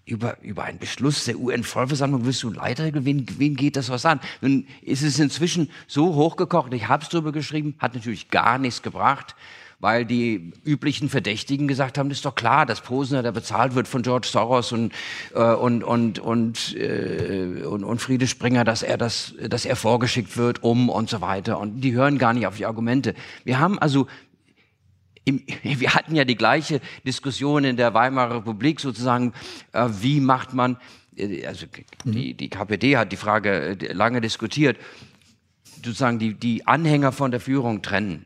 über, 0.07 0.41
über 0.41 0.63
einen 0.63 0.79
Beschluss 0.79 1.25
der 1.25 1.37
UN-Vollversammlung 1.37 2.25
wirst 2.25 2.41
du 2.43 2.49
Leiter, 2.49 2.89
wen, 2.93 3.25
wen 3.37 3.55
geht 3.55 3.75
das 3.75 3.89
was 3.89 4.05
an? 4.05 4.19
Nun 4.41 4.65
ist 4.81 5.03
es 5.03 5.19
inzwischen 5.19 5.69
so 5.87 6.15
hochgekocht, 6.15 6.73
ich 6.73 6.87
habe 6.87 7.03
es 7.03 7.09
drüber 7.09 7.31
geschrieben, 7.31 7.75
hat 7.79 7.93
natürlich 7.93 8.29
gar 8.29 8.57
nichts 8.57 8.81
gebracht, 8.81 9.35
weil 9.79 10.05
die 10.05 10.53
üblichen 10.65 11.07
Verdächtigen 11.07 11.67
gesagt 11.67 11.97
haben, 11.97 12.09
das 12.09 12.19
ist 12.19 12.25
doch 12.25 12.33
klar, 12.33 12.65
dass 12.65 12.81
Posner, 12.81 13.21
der 13.21 13.31
bezahlt 13.31 13.75
wird 13.75 13.87
von 13.87 14.01
George 14.01 14.27
Soros 14.27 14.71
und, 14.71 14.91
äh, 15.35 15.39
und, 15.39 15.83
und, 15.83 16.17
und, 16.19 16.75
äh, 16.75 17.63
und, 17.63 17.83
und 17.83 18.01
Friede 18.01 18.25
Springer, 18.25 18.63
dass 18.63 18.81
er, 18.81 18.97
das, 18.97 19.35
dass 19.47 19.65
er 19.65 19.75
vorgeschickt 19.75 20.35
wird, 20.35 20.63
um 20.63 20.89
und 20.89 21.09
so 21.09 21.21
weiter. 21.21 21.59
Und 21.59 21.81
die 21.81 21.93
hören 21.93 22.17
gar 22.17 22.33
nicht 22.33 22.47
auf 22.47 22.57
die 22.57 22.65
Argumente. 22.65 23.13
Wir 23.43 23.59
haben 23.59 23.77
also 23.77 24.07
im, 25.27 25.43
wir 25.63 25.93
hatten 25.93 26.15
ja 26.15 26.25
die 26.25 26.35
gleiche 26.35 26.81
Diskussion 27.05 27.63
in 27.63 27.77
der 27.77 27.93
Weimarer 27.93 28.37
Republik 28.37 28.79
sozusagen, 28.79 29.33
äh, 29.73 29.87
wie 29.99 30.19
macht 30.19 30.53
man, 30.53 30.77
äh, 31.15 31.45
also 31.45 31.67
die, 32.05 32.33
die 32.33 32.49
KPD 32.49 32.97
hat 32.97 33.11
die 33.11 33.17
Frage 33.17 33.77
äh, 33.79 33.93
lange 33.93 34.21
diskutiert, 34.21 34.77
sozusagen 35.75 36.17
die, 36.17 36.33
die 36.33 36.65
Anhänger 36.65 37.11
von 37.11 37.31
der 37.31 37.39
Führung 37.39 37.81
trennen. 37.81 38.25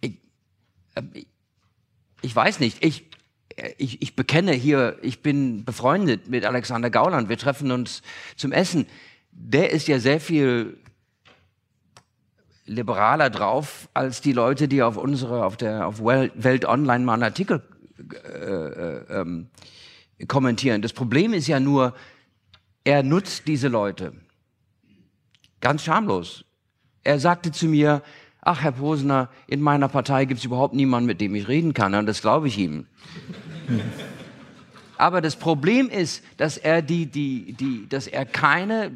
Ich, 0.00 0.14
äh, 0.94 1.02
ich 2.22 2.34
weiß 2.34 2.60
nicht, 2.60 2.82
ich, 2.82 3.04
äh, 3.56 3.72
ich, 3.76 4.00
ich 4.00 4.16
bekenne 4.16 4.52
hier, 4.52 4.98
ich 5.02 5.20
bin 5.20 5.64
befreundet 5.64 6.28
mit 6.28 6.44
Alexander 6.44 6.90
Gauland, 6.90 7.28
wir 7.28 7.38
treffen 7.38 7.70
uns 7.70 8.02
zum 8.36 8.52
Essen. 8.52 8.86
Der 9.32 9.70
ist 9.70 9.86
ja 9.86 10.00
sehr 10.00 10.20
viel 10.20 10.78
liberaler 12.70 13.30
drauf 13.30 13.88
als 13.94 14.20
die 14.20 14.32
Leute, 14.32 14.68
die 14.68 14.82
auf 14.82 14.96
unsere, 14.96 15.44
auf 15.44 15.56
der 15.56 15.86
auf 15.86 16.00
Welt 16.00 16.64
Online 16.64 17.04
mal 17.04 17.14
einen 17.14 17.24
Artikel 17.24 17.62
äh, 18.24 18.28
äh, 18.28 19.20
ähm, 19.20 19.48
kommentieren. 20.28 20.80
Das 20.80 20.92
Problem 20.92 21.34
ist 21.34 21.48
ja 21.48 21.58
nur, 21.58 21.94
er 22.84 23.02
nutzt 23.02 23.48
diese 23.48 23.68
Leute 23.68 24.12
ganz 25.60 25.82
schamlos 25.84 26.44
Er 27.02 27.18
sagte 27.18 27.50
zu 27.50 27.66
mir, 27.66 28.02
ach 28.40 28.62
Herr 28.62 28.72
Posner, 28.72 29.30
in 29.46 29.60
meiner 29.60 29.88
Partei 29.88 30.24
gibt 30.24 30.38
es 30.38 30.44
überhaupt 30.44 30.74
niemanden, 30.74 31.06
mit 31.06 31.20
dem 31.20 31.34
ich 31.34 31.48
reden 31.48 31.74
kann. 31.74 31.94
Und 31.94 32.06
das 32.06 32.22
glaube 32.22 32.48
ich 32.48 32.56
ihm. 32.56 32.86
Aber 34.96 35.20
das 35.20 35.36
Problem 35.36 35.88
ist, 35.88 36.22
dass 36.36 36.56
er 36.56 36.82
die, 36.82 37.06
die, 37.06 37.54
die, 37.54 37.88
dass 37.88 38.06
er 38.06 38.26
keine, 38.26 38.92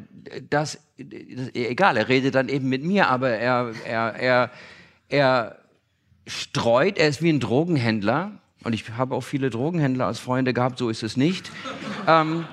das, 0.49 0.79
das, 0.97 1.53
egal, 1.53 1.97
er 1.97 2.09
redet 2.09 2.35
dann 2.35 2.49
eben 2.49 2.69
mit 2.69 2.83
mir, 2.83 3.09
aber 3.09 3.29
er, 3.29 3.73
er, 3.85 4.15
er, 4.15 4.51
er 5.09 5.57
streut, 6.27 6.97
er 6.97 7.07
ist 7.07 7.21
wie 7.21 7.29
ein 7.29 7.39
Drogenhändler. 7.39 8.31
Und 8.63 8.73
ich 8.73 8.89
habe 8.91 9.13
auch 9.13 9.21
viele 9.21 9.49
Drogenhändler 9.49 10.07
als 10.07 10.19
Freunde 10.19 10.53
gehabt, 10.53 10.79
so 10.79 10.89
ist 10.89 11.03
es 11.03 11.17
nicht. 11.17 11.51
ähm, 12.07 12.45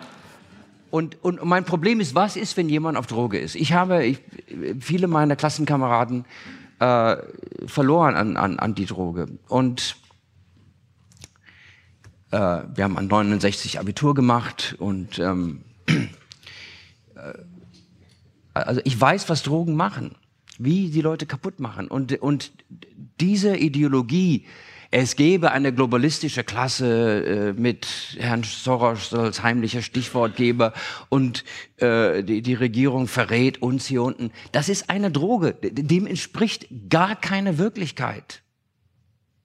und, 0.90 1.24
und 1.24 1.42
mein 1.44 1.64
Problem 1.64 2.00
ist, 2.00 2.14
was 2.14 2.37
ist, 2.37 2.58
wenn 2.58 2.68
jemand 2.68 2.98
auf 2.98 3.06
Droge 3.06 3.38
ist? 3.38 3.54
Ich 3.54 3.72
habe 3.72 4.04
ich, 4.04 4.18
viele 4.78 5.06
meiner 5.06 5.37
Klassenkameraden 5.37 6.26
äh, 6.80 7.16
verloren 7.66 8.14
an, 8.14 8.37
an, 8.37 8.58
an 8.58 8.74
die 8.74 8.85
Droge. 8.85 9.26
Und 9.48 9.96
äh, 12.30 12.37
wir 12.74 12.85
haben 12.85 12.98
an 12.98 13.06
69 13.06 13.78
Abitur 13.78 14.14
gemacht 14.14 14.74
und 14.78 15.18
ähm, 15.18 15.62
äh, 15.87 16.08
also 18.55 18.81
ich 18.85 19.01
weiß, 19.01 19.29
was 19.29 19.43
Drogen 19.43 19.75
machen, 19.75 20.15
wie 20.59 20.91
die 20.91 21.01
Leute 21.01 21.27
kaputt 21.27 21.61
machen. 21.61 21.88
Und, 21.88 22.21
und 22.21 22.53
diese 23.21 23.57
Ideologie, 23.57 24.47
es 24.91 25.17
gäbe 25.17 25.53
eine 25.53 25.73
globalistische 25.73 26.45
Klasse 26.45 27.25
äh, 27.25 27.53
mit 27.59 27.87
Herrn 28.19 28.43
Soros 28.43 29.15
als 29.15 29.43
heimlicher 29.43 29.81
Stichwortgeber 29.81 30.75
und 31.09 31.45
äh, 31.79 32.23
die, 32.23 32.43
die 32.43 32.55
Regierung 32.55 33.09
verrät 33.09 33.62
uns 33.62 33.87
hier 33.87 34.03
unten. 34.03 34.33
Das 34.53 34.69
ist 34.69 34.91
eine 34.91 35.11
Droge. 35.11 35.55
Dem 35.62 36.07
entspricht 36.07 36.69
gar 36.91 37.17
keine 37.17 37.57
Wirklichkeit. 37.57 38.43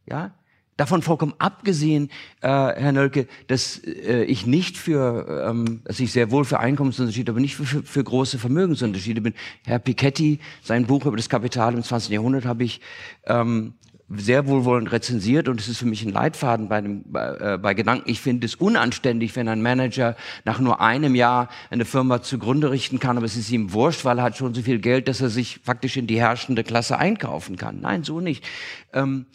Ja, 0.06 0.34
Davon 0.78 1.02
vollkommen 1.02 1.34
abgesehen, 1.40 2.10
äh, 2.42 2.48
Herr 2.48 2.92
Nölke, 2.92 3.28
dass 3.48 3.82
äh, 3.84 4.24
ich 4.24 4.46
nicht 4.46 4.78
für, 4.78 5.48
ähm, 5.50 5.82
dass 5.84 6.00
ich 6.00 6.12
sehr 6.12 6.30
wohl 6.30 6.46
für 6.46 6.60
Einkommensunterschiede, 6.60 7.32
aber 7.32 7.42
nicht 7.42 7.56
für, 7.56 7.66
für, 7.66 7.84
für 7.84 8.04
große 8.04 8.38
Vermögensunterschiede 8.38 9.22
bin. 9.22 9.34
Herr 9.66 9.80
Piketty, 9.80 10.40
sein 10.62 10.86
Buch 10.86 11.06
über 11.06 11.18
das 11.18 11.30
Kapital 11.30 11.74
im 11.74 11.82
20. 11.82 12.12
Jahrhundert 12.12 12.46
habe 12.46 12.64
ich 12.64 12.80
ähm, 13.26 13.74
sehr 14.10 14.48
wohlwollend 14.48 14.92
rezensiert 14.92 15.50
und 15.50 15.60
es 15.60 15.68
ist 15.68 15.80
für 15.80 15.86
mich 15.86 16.04
ein 16.04 16.12
Leitfaden 16.12 16.70
bei, 16.70 16.80
dem, 16.80 17.04
bei, 17.12 17.54
äh, 17.54 17.58
bei 17.58 17.74
Gedanken. 17.74 18.10
Ich 18.10 18.22
finde 18.22 18.46
es 18.46 18.56
unanständig, 18.56 19.36
wenn 19.36 19.48
ein 19.50 19.62
Manager 19.62 20.16
nach 20.46 20.60
nur 20.60 20.80
einem 20.80 21.14
Jahr 21.16 21.50
eine 21.72 21.84
Firma 21.86 22.22
zugrunde 22.22 22.72
richten 22.72 23.00
kann, 23.00 23.18
aber 23.18 23.26
es 23.26 23.36
ist 23.36 23.50
ihm 23.52 23.74
wurscht, 23.74 24.06
weil 24.06 24.20
er 24.20 24.26
hat 24.26 24.38
schon 24.38 24.54
so 24.54 24.62
viel 24.62 24.80
Geld, 24.80 25.08
dass 25.08 25.20
er 25.22 25.30
sich 25.30 25.60
faktisch 25.64 25.98
in 25.98 26.08
die 26.08 26.20
herrschende 26.20 26.64
Klasse 26.64 26.98
einkaufen 26.98 27.58
kann. 27.58 27.82
Nein, 27.82 28.04
so 28.04 28.22
nicht. 28.22 28.46
Ähm, 28.94 29.26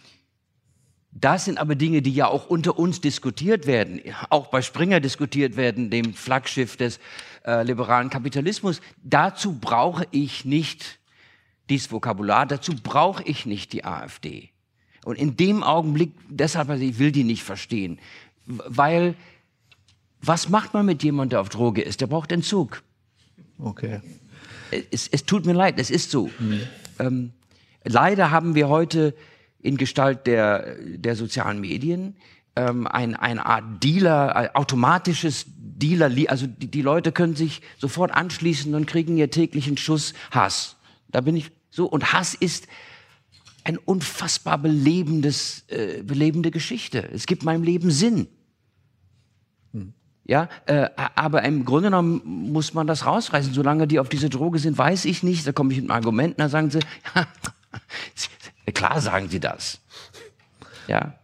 das 1.12 1.44
sind 1.44 1.58
aber 1.58 1.74
Dinge, 1.74 2.00
die 2.00 2.12
ja 2.12 2.26
auch 2.26 2.46
unter 2.46 2.78
uns 2.78 3.00
diskutiert 3.00 3.66
werden, 3.66 4.00
auch 4.30 4.48
bei 4.48 4.62
Springer 4.62 4.98
diskutiert 4.98 5.56
werden, 5.56 5.90
dem 5.90 6.14
Flaggschiff 6.14 6.76
des 6.76 6.98
äh, 7.44 7.62
liberalen 7.64 8.08
Kapitalismus. 8.08 8.80
Dazu 9.02 9.58
brauche 9.58 10.06
ich 10.10 10.46
nicht 10.46 10.98
dieses 11.68 11.92
Vokabular, 11.92 12.46
dazu 12.46 12.72
brauche 12.82 13.22
ich 13.24 13.44
nicht 13.44 13.72
die 13.72 13.84
AfD. 13.84 14.50
Und 15.04 15.18
in 15.18 15.36
dem 15.36 15.62
Augenblick, 15.62 16.12
deshalb, 16.28 16.70
also 16.70 16.82
ich 16.82 16.98
will 16.98 17.12
die 17.12 17.24
nicht 17.24 17.42
verstehen, 17.42 17.98
weil 18.46 19.14
was 20.22 20.48
macht 20.48 20.72
man 20.72 20.86
mit 20.86 21.02
jemandem, 21.02 21.30
der 21.30 21.40
auf 21.40 21.48
Droge 21.48 21.82
ist? 21.82 22.00
Der 22.00 22.06
braucht 22.06 22.32
Entzug. 22.32 22.82
Okay. 23.58 24.00
Es, 24.90 25.08
es 25.08 25.24
tut 25.24 25.44
mir 25.44 25.52
leid, 25.52 25.78
es 25.78 25.90
ist 25.90 26.10
so. 26.10 26.30
Mhm. 26.38 26.60
Ähm, 26.98 27.32
leider 27.84 28.30
haben 28.30 28.54
wir 28.54 28.68
heute 28.68 29.14
in 29.62 29.76
Gestalt 29.76 30.26
der, 30.26 30.76
der 30.78 31.16
sozialen 31.16 31.60
Medien, 31.60 32.16
ähm, 32.56 32.86
ein, 32.86 33.14
eine 33.14 33.46
Art 33.46 33.82
Dealer, 33.82 34.36
ein 34.36 34.54
automatisches 34.54 35.46
Dealer, 35.56 36.10
also 36.28 36.46
die, 36.46 36.70
die 36.70 36.82
Leute 36.82 37.12
können 37.12 37.34
sich 37.34 37.62
sofort 37.78 38.12
anschließen 38.12 38.74
und 38.74 38.86
kriegen 38.86 39.16
ihr 39.16 39.30
täglichen 39.30 39.76
Schuss 39.76 40.12
Hass. 40.30 40.76
Da 41.10 41.20
bin 41.20 41.36
ich 41.36 41.50
so. 41.70 41.86
Und 41.86 42.12
Hass 42.12 42.34
ist 42.34 42.66
ein 43.64 43.78
unfassbar 43.78 44.58
belebendes, 44.58 45.64
äh, 45.68 46.02
belebende 46.02 46.50
Geschichte. 46.50 47.08
Es 47.12 47.26
gibt 47.26 47.44
meinem 47.44 47.62
Leben 47.62 47.90
Sinn. 47.90 48.26
Hm. 49.72 49.94
Ja, 50.24 50.48
äh, 50.66 50.88
aber 51.14 51.42
im 51.44 51.64
Grunde 51.64 51.88
genommen 51.88 52.22
muss 52.24 52.74
man 52.74 52.86
das 52.86 53.06
rausreißen. 53.06 53.54
Solange 53.54 53.86
die 53.86 53.98
auf 53.98 54.08
diese 54.08 54.28
Droge 54.28 54.58
sind, 54.58 54.76
weiß 54.76 55.04
ich 55.04 55.22
nicht. 55.22 55.46
Da 55.46 55.52
komme 55.52 55.72
ich 55.72 55.80
mit 55.80 55.90
einem 55.90 55.96
Argument, 55.96 56.38
da 56.38 56.48
sagen 56.48 56.70
sie, 56.70 56.80
Klar 58.74 59.00
sagen 59.00 59.28
sie 59.28 59.40
das. 59.40 59.80
Ja. 60.86 61.14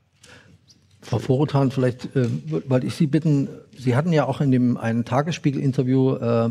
Frau 1.01 1.19
Vorotan, 1.19 1.71
vielleicht 1.71 2.15
äh, 2.17 2.29
wollte 2.69 2.87
ich 2.87 2.95
Sie 2.95 3.07
bitten, 3.07 3.49
Sie 3.77 3.97
hatten 3.97 4.13
ja 4.13 4.27
auch 4.27 4.41
in 4.41 4.51
dem 4.51 4.77
einen 4.77 5.05
Tagesspiegel-Interview 5.05 6.17
äh, 6.17 6.51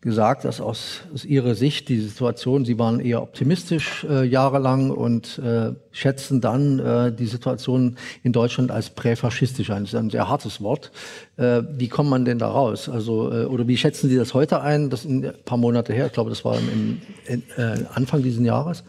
gesagt, 0.00 0.44
dass 0.44 0.60
aus, 0.60 1.00
aus 1.12 1.24
Ihrer 1.24 1.56
Sicht 1.56 1.88
die 1.88 2.00
Situation, 2.00 2.64
Sie 2.64 2.78
waren 2.78 3.00
eher 3.00 3.20
optimistisch 3.20 4.06
äh, 4.08 4.24
jahrelang 4.24 4.90
und 4.90 5.38
äh, 5.38 5.72
schätzen 5.90 6.40
dann 6.40 6.78
äh, 6.78 7.12
die 7.12 7.26
Situation 7.26 7.96
in 8.22 8.32
Deutschland 8.32 8.70
als 8.70 8.90
präfaschistisch 8.90 9.70
ein. 9.70 9.82
Das 9.82 9.94
ist 9.94 9.98
ein 9.98 10.10
sehr 10.10 10.28
hartes 10.28 10.60
Wort. 10.62 10.92
Äh, 11.36 11.62
wie 11.72 11.88
kommt 11.88 12.10
man 12.10 12.24
denn 12.24 12.38
da 12.38 12.48
raus? 12.48 12.88
Also, 12.88 13.32
äh, 13.32 13.44
oder 13.46 13.66
wie 13.66 13.76
schätzen 13.76 14.08
Sie 14.08 14.16
das 14.16 14.34
heute 14.34 14.60
ein? 14.60 14.88
Das 14.88 15.04
ist 15.04 15.10
ein 15.10 15.32
paar 15.44 15.58
Monate 15.58 15.92
her, 15.92 16.06
ich 16.06 16.12
glaube, 16.12 16.30
das 16.30 16.44
war 16.44 16.56
im, 16.56 17.00
im 17.26 17.42
äh, 17.56 17.84
Anfang 17.92 18.22
dieses 18.22 18.44
Jahres. 18.44 18.84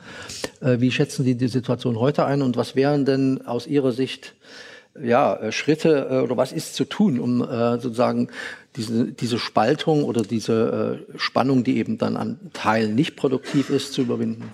Äh, 0.62 0.80
wie 0.80 0.92
schätzen 0.92 1.26
Sie 1.26 1.34
die 1.34 1.48
Situation 1.48 2.00
heute 2.00 2.26
ein 2.26 2.44
und 2.44 2.56
was 2.56 2.76
wären 2.76 3.06
denn 3.06 3.48
aus 3.48 3.66
Ihrer 3.66 3.94
Sicht 3.94 4.36
ja, 5.02 5.36
äh, 5.36 5.52
Schritte 5.52 6.08
äh, 6.10 6.20
oder 6.20 6.38
was 6.38 6.52
ist 6.52 6.76
zu 6.76 6.86
tun, 6.86 7.20
um 7.20 7.42
äh, 7.42 7.80
sozusagen 7.80 8.30
diese, 8.76 9.12
diese 9.12 9.40
Spaltung 9.40 10.04
oder 10.04 10.22
diese 10.22 11.06
Spannung, 11.18 11.64
die 11.64 11.78
eben 11.78 11.98
dann 11.98 12.16
an 12.18 12.40
Teilen 12.54 12.96
nicht 12.96 13.16
produktiv 13.16 13.70
ist, 13.70 13.94
zu 13.94 14.02
überwinden? 14.02 14.52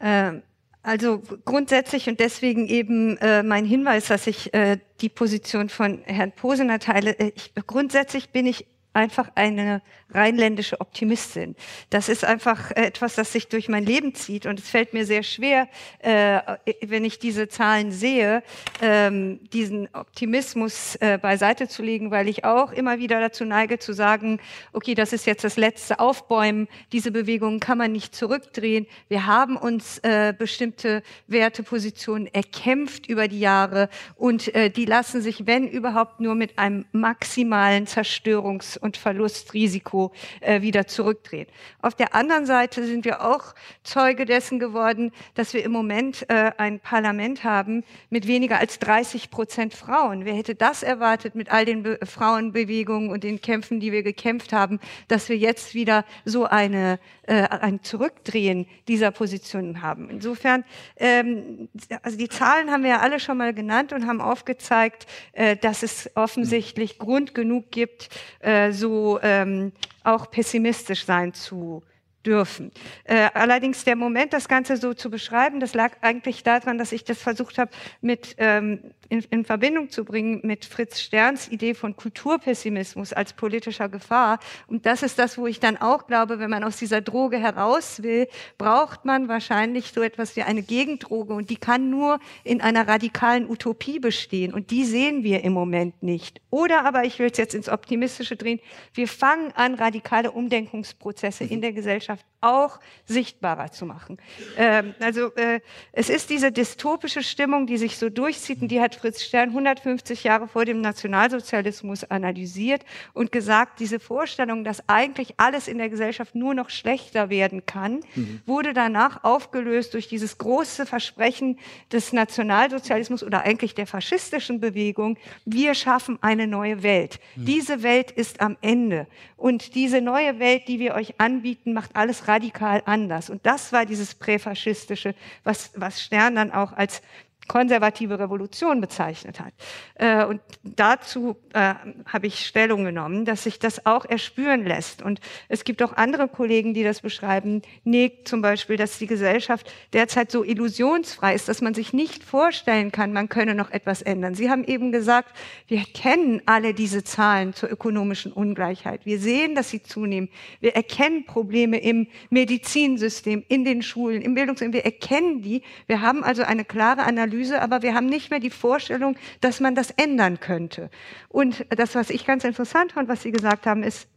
Ähm. 0.00 0.42
Also 0.86 1.22
grundsätzlich 1.46 2.10
und 2.10 2.20
deswegen 2.20 2.68
eben 2.68 3.16
äh, 3.16 3.42
mein 3.42 3.64
Hinweis, 3.64 4.08
dass 4.08 4.26
ich 4.26 4.52
äh, 4.52 4.76
die 5.00 5.08
Position 5.08 5.70
von 5.70 6.02
Herrn 6.04 6.32
Posener 6.32 6.78
teile. 6.78 7.16
Ich, 7.34 7.54
grundsätzlich 7.66 8.28
bin 8.28 8.44
ich 8.44 8.66
einfach 8.94 9.30
eine 9.34 9.82
rheinländische 10.12 10.80
Optimistin. 10.80 11.56
Das 11.90 12.08
ist 12.08 12.24
einfach 12.24 12.70
etwas, 12.70 13.16
das 13.16 13.32
sich 13.32 13.48
durch 13.48 13.68
mein 13.68 13.84
Leben 13.84 14.14
zieht 14.14 14.46
und 14.46 14.60
es 14.60 14.70
fällt 14.70 14.94
mir 14.94 15.04
sehr 15.04 15.24
schwer, 15.24 15.68
äh, 15.98 16.40
wenn 16.86 17.04
ich 17.04 17.18
diese 17.18 17.48
Zahlen 17.48 17.90
sehe, 17.90 18.42
ähm, 18.80 19.40
diesen 19.52 19.88
Optimismus 19.92 20.94
äh, 20.96 21.18
beiseite 21.20 21.66
zu 21.66 21.82
legen, 21.82 22.12
weil 22.12 22.28
ich 22.28 22.44
auch 22.44 22.70
immer 22.70 22.98
wieder 22.98 23.20
dazu 23.20 23.44
neige 23.44 23.80
zu 23.80 23.92
sagen, 23.92 24.38
okay, 24.72 24.94
das 24.94 25.12
ist 25.12 25.26
jetzt 25.26 25.42
das 25.42 25.56
letzte 25.56 25.98
Aufbäumen, 25.98 26.68
diese 26.92 27.10
Bewegungen 27.10 27.58
kann 27.58 27.78
man 27.78 27.90
nicht 27.90 28.14
zurückdrehen. 28.14 28.86
Wir 29.08 29.26
haben 29.26 29.56
uns 29.56 29.98
äh, 29.98 30.32
bestimmte 30.36 31.02
Wertepositionen 31.26 32.32
erkämpft 32.32 33.08
über 33.08 33.26
die 33.26 33.40
Jahre 33.40 33.88
und 34.14 34.54
äh, 34.54 34.70
die 34.70 34.84
lassen 34.84 35.20
sich, 35.20 35.46
wenn 35.46 35.66
überhaupt, 35.66 36.20
nur 36.20 36.36
mit 36.36 36.58
einem 36.58 36.84
maximalen 36.92 37.86
Zerstörungs- 37.86 38.78
und 38.84 38.98
Verlustrisiko 38.98 40.12
äh, 40.40 40.60
wieder 40.60 40.86
zurückdrehen. 40.86 41.46
Auf 41.80 41.94
der 41.94 42.14
anderen 42.14 42.44
Seite 42.44 42.84
sind 42.86 43.04
wir 43.06 43.24
auch 43.24 43.54
Zeuge 43.82 44.26
dessen 44.26 44.58
geworden, 44.58 45.10
dass 45.34 45.54
wir 45.54 45.64
im 45.64 45.72
Moment 45.72 46.28
äh, 46.28 46.52
ein 46.58 46.80
Parlament 46.80 47.44
haben 47.44 47.82
mit 48.10 48.26
weniger 48.26 48.58
als 48.58 48.78
30 48.78 49.30
Prozent 49.30 49.72
Frauen. 49.72 50.26
Wer 50.26 50.34
hätte 50.34 50.54
das 50.54 50.82
erwartet 50.82 51.34
mit 51.34 51.50
all 51.50 51.64
den 51.64 51.82
Be 51.82 51.98
Frauenbewegungen 52.04 53.08
und 53.08 53.24
den 53.24 53.40
Kämpfen, 53.40 53.80
die 53.80 53.90
wir 53.90 54.02
gekämpft 54.02 54.52
haben, 54.52 54.78
dass 55.08 55.28
wir 55.30 55.38
jetzt 55.38 55.74
wieder 55.74 56.04
so 56.26 56.44
eine, 56.44 56.98
äh, 57.22 57.42
ein 57.48 57.82
Zurückdrehen 57.82 58.66
dieser 58.86 59.10
Positionen 59.10 59.80
haben. 59.80 60.10
Insofern, 60.10 60.64
ähm, 60.98 61.70
also 62.02 62.18
die 62.18 62.28
Zahlen 62.28 62.70
haben 62.70 62.82
wir 62.82 62.90
ja 62.90 63.00
alle 63.00 63.18
schon 63.18 63.38
mal 63.38 63.54
genannt 63.54 63.94
und 63.94 64.06
haben 64.06 64.20
aufgezeigt, 64.20 65.06
äh, 65.32 65.56
dass 65.56 65.82
es 65.82 66.10
offensichtlich 66.14 66.98
Grund 66.98 67.34
genug 67.34 67.70
gibt, 67.70 68.10
äh, 68.40 68.73
so 68.74 69.18
ähm, 69.22 69.72
auch 70.02 70.30
pessimistisch 70.30 71.04
sein 71.04 71.32
zu 71.32 71.82
dürfen. 72.24 72.70
Äh, 73.04 73.28
allerdings 73.34 73.84
der 73.84 73.96
Moment, 73.96 74.32
das 74.32 74.48
Ganze 74.48 74.76
so 74.76 74.94
zu 74.94 75.10
beschreiben, 75.10 75.60
das 75.60 75.74
lag 75.74 75.92
eigentlich 76.00 76.42
daran, 76.42 76.78
dass 76.78 76.92
ich 76.92 77.04
das 77.04 77.18
versucht 77.18 77.58
habe, 77.58 77.70
mit 78.00 78.34
ähm, 78.38 78.80
in, 79.08 79.24
in, 79.30 79.44
Verbindung 79.44 79.90
zu 79.90 80.04
bringen 80.04 80.40
mit 80.42 80.64
Fritz 80.64 81.00
Sterns 81.00 81.48
Idee 81.48 81.74
von 81.74 81.96
Kulturpessimismus 81.96 83.12
als 83.12 83.32
politischer 83.32 83.88
Gefahr. 83.88 84.38
Und 84.66 84.86
das 84.86 85.02
ist 85.02 85.18
das, 85.18 85.38
wo 85.38 85.46
ich 85.46 85.60
dann 85.60 85.76
auch 85.76 86.06
glaube, 86.06 86.38
wenn 86.38 86.50
man 86.50 86.64
aus 86.64 86.76
dieser 86.76 87.00
Droge 87.00 87.38
heraus 87.38 88.02
will, 88.02 88.28
braucht 88.58 89.04
man 89.04 89.28
wahrscheinlich 89.28 89.92
so 89.92 90.02
etwas 90.02 90.36
wie 90.36 90.42
eine 90.42 90.62
Gegendroge 90.62 91.34
und 91.34 91.50
die 91.50 91.56
kann 91.56 91.90
nur 91.90 92.18
in 92.42 92.60
einer 92.60 92.86
radikalen 92.88 93.48
Utopie 93.48 93.98
bestehen 93.98 94.52
und 94.52 94.70
die 94.70 94.84
sehen 94.84 95.22
wir 95.22 95.44
im 95.44 95.52
Moment 95.52 96.02
nicht. 96.02 96.40
Oder 96.50 96.84
aber, 96.84 97.04
ich 97.04 97.18
will 97.18 97.30
es 97.30 97.38
jetzt 97.38 97.54
ins 97.54 97.68
Optimistische 97.68 98.36
drehen, 98.36 98.60
wir 98.94 99.08
fangen 99.08 99.52
an, 99.52 99.74
radikale 99.74 100.30
Umdenkungsprozesse 100.30 101.44
in 101.44 101.60
der 101.60 101.72
Gesellschaft 101.72 102.24
auch 102.44 102.78
sichtbarer 103.06 103.72
zu 103.72 103.86
machen. 103.86 104.18
Ähm, 104.56 104.94
also 105.00 105.34
äh, 105.34 105.60
es 105.92 106.10
ist 106.10 106.30
diese 106.30 106.52
dystopische 106.52 107.22
Stimmung, 107.22 107.66
die 107.66 107.78
sich 107.78 107.98
so 107.98 108.10
durchzieht 108.10 108.60
und 108.60 108.68
die 108.68 108.80
hat 108.80 108.93
Fritz 108.94 109.22
Stern 109.22 109.50
150 109.50 110.24
Jahre 110.24 110.48
vor 110.48 110.64
dem 110.64 110.80
Nationalsozialismus 110.80 112.04
analysiert 112.04 112.84
und 113.12 113.32
gesagt, 113.32 113.80
diese 113.80 114.00
Vorstellung, 114.00 114.64
dass 114.64 114.88
eigentlich 114.88 115.34
alles 115.36 115.68
in 115.68 115.78
der 115.78 115.88
Gesellschaft 115.88 116.34
nur 116.34 116.54
noch 116.54 116.70
schlechter 116.70 117.30
werden 117.30 117.66
kann, 117.66 118.00
mhm. 118.14 118.40
wurde 118.46 118.72
danach 118.72 119.24
aufgelöst 119.24 119.94
durch 119.94 120.08
dieses 120.08 120.38
große 120.38 120.86
Versprechen 120.86 121.58
des 121.92 122.12
Nationalsozialismus 122.12 123.22
oder 123.22 123.42
eigentlich 123.42 123.74
der 123.74 123.86
faschistischen 123.86 124.60
Bewegung, 124.60 125.18
wir 125.44 125.74
schaffen 125.74 126.18
eine 126.20 126.46
neue 126.46 126.82
Welt. 126.82 127.20
Mhm. 127.36 127.44
Diese 127.44 127.82
Welt 127.82 128.10
ist 128.10 128.40
am 128.40 128.56
Ende. 128.60 129.06
Und 129.36 129.74
diese 129.74 130.00
neue 130.00 130.38
Welt, 130.38 130.68
die 130.68 130.78
wir 130.78 130.94
euch 130.94 131.20
anbieten, 131.20 131.72
macht 131.72 131.96
alles 131.96 132.28
radikal 132.28 132.82
anders. 132.86 133.30
Und 133.30 133.44
das 133.44 133.72
war 133.72 133.84
dieses 133.84 134.14
Präfaschistische, 134.14 135.14
was, 135.42 135.72
was 135.74 136.00
Stern 136.00 136.36
dann 136.36 136.50
auch 136.50 136.72
als 136.72 137.02
konservative 137.46 138.18
Revolution 138.18 138.80
bezeichnet 138.80 139.40
hat. 139.40 139.52
Äh, 139.96 140.24
und 140.24 140.40
dazu 140.62 141.36
äh, 141.52 141.74
habe 142.06 142.26
ich 142.26 142.46
Stellung 142.46 142.84
genommen, 142.84 143.24
dass 143.24 143.44
sich 143.44 143.58
das 143.58 143.84
auch 143.86 144.04
erspüren 144.04 144.64
lässt. 144.64 145.02
Und 145.02 145.20
es 145.48 145.64
gibt 145.64 145.82
auch 145.82 145.92
andere 145.94 146.28
Kollegen, 146.28 146.74
die 146.74 146.82
das 146.82 147.00
beschreiben. 147.00 147.62
Nick 147.84 148.26
zum 148.26 148.40
Beispiel, 148.40 148.76
dass 148.76 148.98
die 148.98 149.06
Gesellschaft 149.06 149.70
derzeit 149.92 150.30
so 150.30 150.42
illusionsfrei 150.42 151.34
ist, 151.34 151.48
dass 151.48 151.60
man 151.60 151.74
sich 151.74 151.92
nicht 151.92 152.24
vorstellen 152.24 152.92
kann, 152.92 153.12
man 153.12 153.28
könne 153.28 153.54
noch 153.54 153.70
etwas 153.70 154.02
ändern. 154.02 154.34
Sie 154.34 154.50
haben 154.50 154.64
eben 154.64 154.90
gesagt, 154.90 155.36
wir 155.68 155.82
kennen 155.92 156.40
alle 156.46 156.74
diese 156.74 157.04
Zahlen 157.04 157.52
zur 157.52 157.70
ökonomischen 157.70 158.32
Ungleichheit. 158.32 159.04
Wir 159.04 159.18
sehen, 159.18 159.54
dass 159.54 159.70
sie 159.70 159.82
zunehmen. 159.82 160.30
Wir 160.60 160.74
erkennen 160.74 161.26
Probleme 161.26 161.78
im 161.78 162.08
Medizinsystem, 162.30 163.44
in 163.48 163.64
den 163.64 163.82
Schulen, 163.82 164.22
im 164.22 164.34
Bildungssystem. 164.34 164.72
Wir 164.72 164.84
erkennen 164.84 165.42
die. 165.42 165.62
Wir 165.86 166.00
haben 166.00 166.24
also 166.24 166.42
eine 166.42 166.64
klare 166.64 167.02
Analyse 167.02 167.33
Analyse, 167.34 167.60
aber 167.60 167.82
wir 167.82 167.94
haben 167.94 168.06
nicht 168.06 168.30
mehr 168.30 168.40
die 168.40 168.50
Vorstellung, 168.50 169.16
dass 169.40 169.60
man 169.60 169.74
das 169.74 169.90
ändern 169.90 170.40
könnte. 170.40 170.90
Und 171.28 171.66
das, 171.70 171.94
was 171.94 172.10
ich 172.10 172.26
ganz 172.26 172.44
interessant 172.44 172.92
fand, 172.92 173.08
was 173.08 173.22
Sie 173.22 173.32
gesagt 173.32 173.66
haben, 173.66 173.82
ist, 173.82 174.08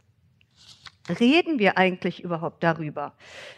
reden 1.10 1.60
wir 1.60 1.78
eigentlich 1.78 2.24
überhaupt 2.24 2.64
darüber? 2.64 3.14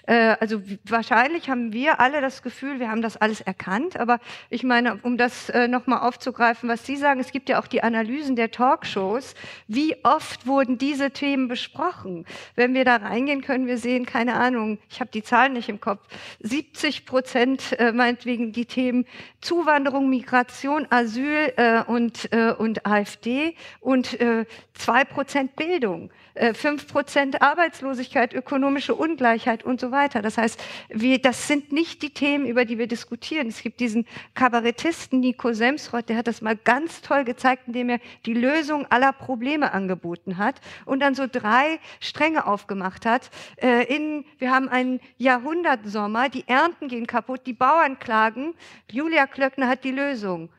Äh, 0.08 0.36
also 0.39 0.62
wahrscheinlich 0.86 1.50
haben 1.50 1.74
wir 1.74 2.00
alle 2.00 2.22
das 2.22 2.41
Gefühl, 2.41 2.80
wir 2.80 2.89
haben 2.89 3.02
das 3.02 3.18
alles 3.18 3.41
erkannt, 3.41 4.00
aber 4.00 4.20
ich 4.50 4.64
meine, 4.64 4.97
um 5.04 5.18
das 5.18 5.50
äh, 5.50 5.68
nochmal 5.68 6.00
aufzugreifen, 6.00 6.70
was 6.70 6.86
Sie 6.86 6.95
sagen, 6.95 7.20
es 7.20 7.32
gibt 7.32 7.50
ja 7.50 7.60
auch 7.60 7.68
die 7.68 7.84
Analysen 7.84 8.36
der 8.36 8.52
Talkshows. 8.52 9.36
Wie 9.68 9.95
oft 10.04 10.47
wurden 10.47 10.78
diese 10.78 11.12
Themen 11.12 11.47
besprochen? 11.47 12.26
Wenn 12.56 12.74
wir 12.74 12.86
da 12.86 12.97
reingehen, 12.97 13.41
können 13.41 13.68
wir 13.68 13.78
sehen, 13.78 14.06
keine 14.06 14.36
Ahnung, 14.36 14.80
ich 14.89 15.00
habe 15.00 15.12
die 15.12 15.24
Zahlen 15.24 15.54
nicht 15.54 15.70
im 15.70 15.80
Kopf, 15.80 16.08
70 16.39 17.06
Prozent 17.06 17.80
äh, 17.80 17.91
meinetwegen 17.91 18.52
die 18.52 18.66
Themen 18.66 19.06
Zuwanderung, 19.41 20.10
Migration, 20.10 20.88
Asyl 20.89 21.54
äh, 21.58 21.84
und, 21.84 22.32
äh, 22.32 22.52
und 22.52 22.86
AfD 22.86 23.56
und 23.80 24.20
äh, 24.20 24.45
zwei 24.74 25.04
Prozent 25.04 25.56
Bildung. 25.56 26.12
Äh, 26.34 26.54
fünf 26.54 26.88
Prozent 26.88 27.39
Arbeitslosigkeit, 27.42 28.34
ökonomische 28.34 28.96
Ungleichheit 28.96 29.64
und 29.64 29.80
so 29.80 29.92
weiter. 29.92 30.22
Das 30.22 30.38
heißt, 30.38 30.62
wir, 30.90 31.20
das 31.20 31.48
sind 31.48 31.72
nicht 31.72 32.02
die 32.02 32.12
Themen, 32.12 32.46
über 32.46 32.66
die 32.66 32.78
wir 32.78 32.88
diskutieren. 32.88 33.48
Es 33.48 33.62
gibt 33.62 33.80
diesen 33.80 34.06
Kabarettisten 34.34 35.20
Nico 35.20 35.54
Semsrott, 35.54 36.10
der 36.10 36.18
hat 36.18 36.28
das 36.28 36.42
mal 36.42 36.56
ganz 36.56 37.02
toll 37.02 37.24
gezeigt, 37.24 37.64
indem 37.68 37.90
er 37.90 38.00
die 38.26 38.34
Lösung 38.34 38.86
aller 38.90 39.14
Probleme 39.14 39.74
angeboten 39.74 40.38
hat 40.38 40.62
und 40.86 41.00
dann 41.02 41.16
so 41.16 41.28
drei 41.32 41.80
Stränge 42.00 42.46
aufgemacht 42.46 43.06
hat. 43.06 43.30
Äh, 43.58 43.84
in, 43.94 44.26
wir 44.38 44.52
haben 44.52 44.70
einen 44.70 45.00
Jahrhundertsommer, 45.18 46.30
die 46.30 46.48
Ernten 46.48 46.88
gehen 46.88 47.08
kaputt, 47.08 47.42
die 47.46 47.54
Bauern 47.54 48.00
klagen. 48.00 48.54
Julia 48.92 49.28
Klöckner 49.28 49.68
hat 49.68 49.84
die 49.84 49.92
Lösung. 49.92 50.50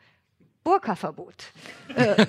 Burka-Verbot. 0.70 1.34
Äh, 1.96 2.26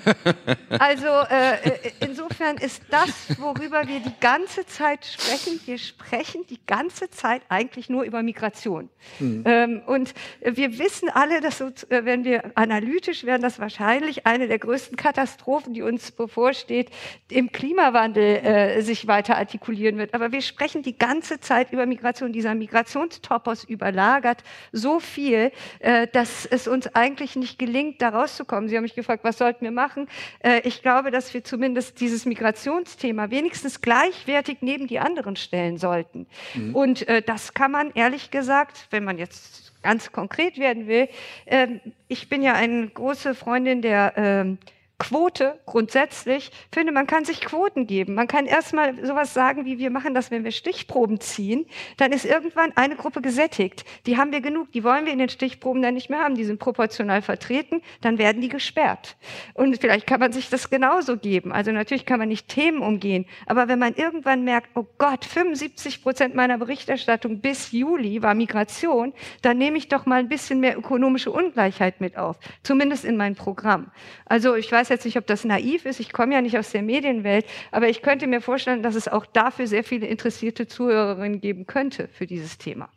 also 0.80 1.06
äh, 1.30 1.54
äh, 1.54 1.92
insofern 2.00 2.58
ist 2.58 2.82
das, 2.90 3.40
worüber 3.40 3.88
wir 3.88 4.00
die 4.00 4.20
ganze 4.20 4.66
Zeit 4.66 5.06
sprechen, 5.06 5.60
wir 5.66 5.78
sprechen 5.78 6.48
die 6.50 6.60
ganze 6.66 7.12
Zeit 7.12 7.44
eigentlich 7.50 7.88
nur 7.88 8.04
über 8.04 8.24
Migration. 8.24 8.90
Mhm. 9.20 9.44
Ähm, 9.46 9.82
und 9.86 10.16
wir 10.42 10.80
wissen 10.80 11.10
alle, 11.10 11.40
dass 11.40 11.60
so, 11.60 11.70
wenn 11.90 12.24
wir 12.24 12.52
analytisch 12.56 13.26
werden, 13.26 13.44
das 13.44 13.60
wahrscheinlich 13.60 14.26
eine 14.26 14.48
der 14.48 14.58
größten 14.58 14.98
Katastrophen, 14.98 15.76
die 15.76 15.84
uns 15.84 16.12
bevorsteht, 16.12 16.90
im 17.30 17.52
Klimawandel 17.52 18.38
äh, 18.38 18.82
sich 18.82 19.06
weiter 19.06 19.38
artikulieren 19.38 20.00
wird. 20.00 20.16
Aber 20.16 20.32
wir 20.32 20.42
sprechen 20.42 20.82
die 20.82 20.98
ganze 20.98 21.40
Zeit 21.40 21.72
über 21.72 21.86
Migration. 21.86 22.34
Dieser 22.34 22.56
Migrationstopos 22.56 23.66
überlagert 23.66 24.44
so 24.72 25.00
viel, 25.00 25.52
äh, 25.78 26.08
dass 26.08 26.48
es 26.48 26.68
uns 26.68 26.88
eigentlich 26.96 27.36
nicht 27.36 27.60
gelingt, 27.60 28.02
daraus 28.02 28.31
rauszukommen. 28.32 28.70
Sie 28.70 28.76
haben 28.76 28.84
mich 28.84 28.96
gefragt, 28.96 29.24
was 29.24 29.38
sollten 29.38 29.64
wir 29.64 29.72
machen? 29.72 30.08
Äh, 30.40 30.62
ich 30.64 30.82
glaube, 30.82 31.12
dass 31.12 31.34
wir 31.34 31.44
zumindest 31.44 32.00
dieses 32.00 32.26
Migrationsthema 32.26 33.30
wenigstens 33.30 33.82
gleichwertig 33.82 34.58
neben 34.62 34.88
die 34.88 35.00
anderen 35.00 35.36
stellen 35.36 35.78
sollten. 35.78 36.28
Mhm. 36.54 36.76
Und 36.76 37.08
äh, 37.08 37.22
das 37.22 37.54
kann 37.54 37.72
man 37.72 37.92
ehrlich 37.94 38.32
gesagt, 38.32 38.88
wenn 38.92 39.04
man 39.04 39.18
jetzt 39.18 39.74
ganz 39.84 40.12
konkret 40.12 40.58
werden 40.58 40.88
will, 40.88 41.08
äh, 41.46 41.68
ich 42.08 42.30
bin 42.30 42.42
ja 42.42 42.54
eine 42.54 42.88
große 42.88 43.36
Freundin 43.36 43.82
der 43.82 44.14
ähm, 44.16 44.58
Quote 45.02 45.60
grundsätzlich, 45.66 46.52
finde, 46.72 46.92
man 46.92 47.08
kann 47.08 47.26
sich 47.26 47.42
Quoten 47.42 47.88
geben. 47.88 48.14
Man 48.14 48.28
kann 48.28 48.46
erstmal 48.46 49.04
sowas 49.04 49.34
sagen, 49.34 49.66
wie 49.66 49.80
wir 49.80 49.90
machen 49.90 50.14
das, 50.14 50.30
wenn 50.30 50.44
wir 50.44 50.52
Stichproben 50.52 51.20
ziehen. 51.20 51.66
Dann 51.98 52.12
ist 52.12 52.24
irgendwann 52.24 52.72
eine 52.76 52.96
Gruppe 52.96 53.20
gesättigt. 53.20 53.84
Die 54.06 54.18
haben 54.18 54.32
wir 54.32 54.42
genug. 54.42 54.72
Die 54.74 54.84
wollen 54.84 55.08
wir 55.08 55.12
in 55.12 55.18
den 55.18 55.30
Stichproben 55.30 55.82
dann 55.82 55.96
nicht 55.96 56.12
mehr 56.12 56.20
haben. 56.20 56.36
Die 56.36 56.44
sind 56.44 56.60
proportional 56.60 57.24
vertreten. 57.24 57.82
Dann 58.02 58.20
werden 58.20 58.44
die 58.44 58.50
gesperrt. 58.50 59.18
Und 59.56 59.82
vielleicht 59.82 60.06
kann 60.06 60.20
man 60.20 60.34
sich 60.34 60.50
das 60.50 60.70
genauso 60.70 61.18
geben. 61.18 61.52
Also 61.52 61.72
natürlich 61.72 62.06
kann 62.06 62.20
man 62.20 62.28
nicht 62.28 62.48
Themen 62.48 62.84
umgehen. 62.84 63.26
Aber 63.48 63.68
wenn 63.68 63.80
man 63.80 63.96
irgendwann 63.96 64.44
merkt, 64.44 64.70
oh 64.76 64.86
Gott, 65.00 65.26
75 65.26 66.04
Prozent 66.04 66.36
meiner 66.36 66.60
Berichterstattung 66.60 67.40
bis 67.42 67.72
Juli 67.72 68.22
war 68.22 68.36
Migration, 68.36 69.14
dann 69.42 69.58
nehme 69.58 69.80
ich 69.80 69.88
doch 69.88 70.06
mal 70.06 70.20
ein 70.20 70.30
bisschen 70.30 70.60
mehr 70.60 70.78
ökonomische 70.78 71.32
Ungleichheit 71.32 72.02
mit 72.02 72.20
auf. 72.20 72.38
Zumindest 72.62 73.04
in 73.04 73.18
mein 73.18 73.34
Programm. 73.34 73.90
Also 74.26 74.54
ich 74.54 74.72
weiß 74.72 74.91
nicht, 75.06 75.18
ob 75.18 75.26
das 75.28 75.44
naiv 75.46 75.86
ist, 75.86 76.00
ich 76.00 76.12
komme 76.12 76.36
ja 76.36 76.42
nicht 76.42 76.58
aus 76.58 76.72
der 76.72 76.82
Medienwelt, 76.82 77.46
aber 77.72 77.90
ich 77.90 78.02
könnte 78.02 78.28
mir 78.28 78.42
vorstellen, 78.42 78.84
dass 78.84 78.96
es 78.96 79.08
auch 79.08 79.26
dafür 79.26 79.68
sehr 79.68 79.84
viele 79.84 80.08
interessierte 80.08 80.68
Zuhörerinnen 80.68 81.42
geben 81.42 81.66
könnte 81.66 82.10
für 82.14 82.28
dieses 82.28 82.58
Thema. 82.58 82.90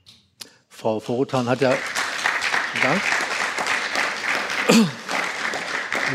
Frau 0.68 1.00
Vorotan 1.00 1.48
hat 1.48 1.60
ja. 1.60 1.74
Dank. 2.82 3.00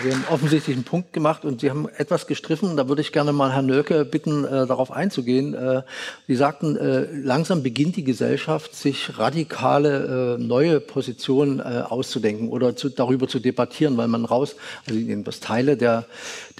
Sie 0.04 0.14
haben 0.14 0.24
offensichtlich 0.30 0.76
einen 0.76 0.86
Punkt 0.86 1.14
gemacht 1.14 1.44
und 1.46 1.62
Sie 1.62 1.70
haben 1.70 1.90
etwas 1.98 2.28
gestriffen. 2.28 2.78
Da 2.78 2.88
würde 2.88 3.02
ich 3.02 3.12
gerne 3.12 3.34
mal 3.34 3.52
Herrn 3.52 3.66
Nölke 3.66 4.06
bitten, 4.06 4.46
äh, 4.46 4.68
darauf 4.68 4.92
einzugehen. 4.92 5.56
Äh, 5.56 5.82
Sie 6.28 6.36
sagten, 6.36 6.78
äh, 6.78 7.06
langsam 7.12 7.64
beginnt 7.64 7.96
die 7.96 8.04
Gesellschaft, 8.04 8.76
sich 8.76 9.18
radikale 9.18 10.38
äh, 10.38 10.42
neue 10.42 10.80
Positionen 10.80 11.60
äh, 11.60 11.84
auszudenken 11.88 12.50
oder 12.50 12.76
zu, 12.76 12.90
darüber 12.90 13.28
zu 13.28 13.40
debattieren, 13.40 13.98
weil 13.98 14.08
man 14.08 14.26
raus, 14.26 14.56
also 14.88 15.00
das 15.24 15.40
Teile 15.40 15.76
der, 15.76 16.06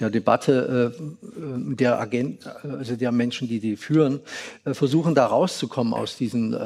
der 0.00 0.10
Debatte 0.10 0.92
äh, 0.98 1.74
der 1.74 2.00
Agent, 2.00 2.46
also 2.46 2.96
der 2.96 3.12
Menschen, 3.12 3.48
die 3.48 3.60
die 3.60 3.76
führen, 3.76 4.20
versuchen 4.64 5.14
da 5.14 5.26
rauszukommen 5.26 5.94
aus 5.94 6.16
diesen 6.16 6.56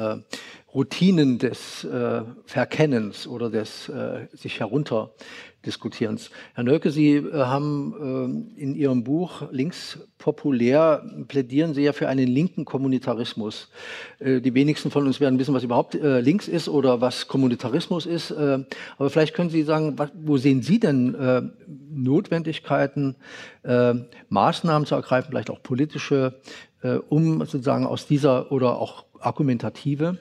Routinen 0.73 1.37
des 1.37 1.87
Verkennens 2.45 3.27
oder 3.27 3.49
des 3.49 3.91
sich 4.33 4.59
herunter 4.59 5.11
Diskutierens. 5.65 6.29
Herr 6.53 6.63
Nölke, 6.63 6.91
Sie 6.91 7.15
äh, 7.15 7.33
haben 7.33 8.53
äh, 8.57 8.61
in 8.61 8.75
Ihrem 8.75 9.03
Buch 9.03 9.43
Links 9.51 9.99
populär 10.17 11.03
plädieren 11.27 11.73
Sie 11.73 11.81
ja 11.81 11.93
für 11.93 12.07
einen 12.07 12.27
linken 12.27 12.65
Kommunitarismus. 12.65 13.69
Äh, 14.19 14.41
die 14.41 14.53
wenigsten 14.53 14.91
von 14.91 15.07
uns 15.07 15.19
werden 15.19 15.39
wissen, 15.39 15.53
was 15.53 15.63
überhaupt 15.63 15.95
links 15.95 16.47
ist 16.47 16.69
oder 16.69 17.01
was 17.01 17.27
Kommunitarismus 17.27 18.05
ist. 18.05 18.31
Aber 18.31 19.09
vielleicht 19.09 19.33
können 19.33 19.49
Sie 19.49 19.63
sagen, 19.63 19.95
wo 20.13 20.37
sehen 20.37 20.61
Sie 20.61 20.79
denn 20.79 21.51
Notwendigkeiten, 21.93 23.15
Maßnahmen 24.29 24.85
zu 24.85 24.95
ergreifen, 24.95 25.29
vielleicht 25.29 25.49
auch 25.49 25.61
politische, 25.61 26.39
um 27.09 27.39
sozusagen 27.39 27.85
aus 27.85 28.07
dieser 28.07 28.51
oder 28.51 28.77
auch 28.77 29.05
argumentative, 29.19 30.17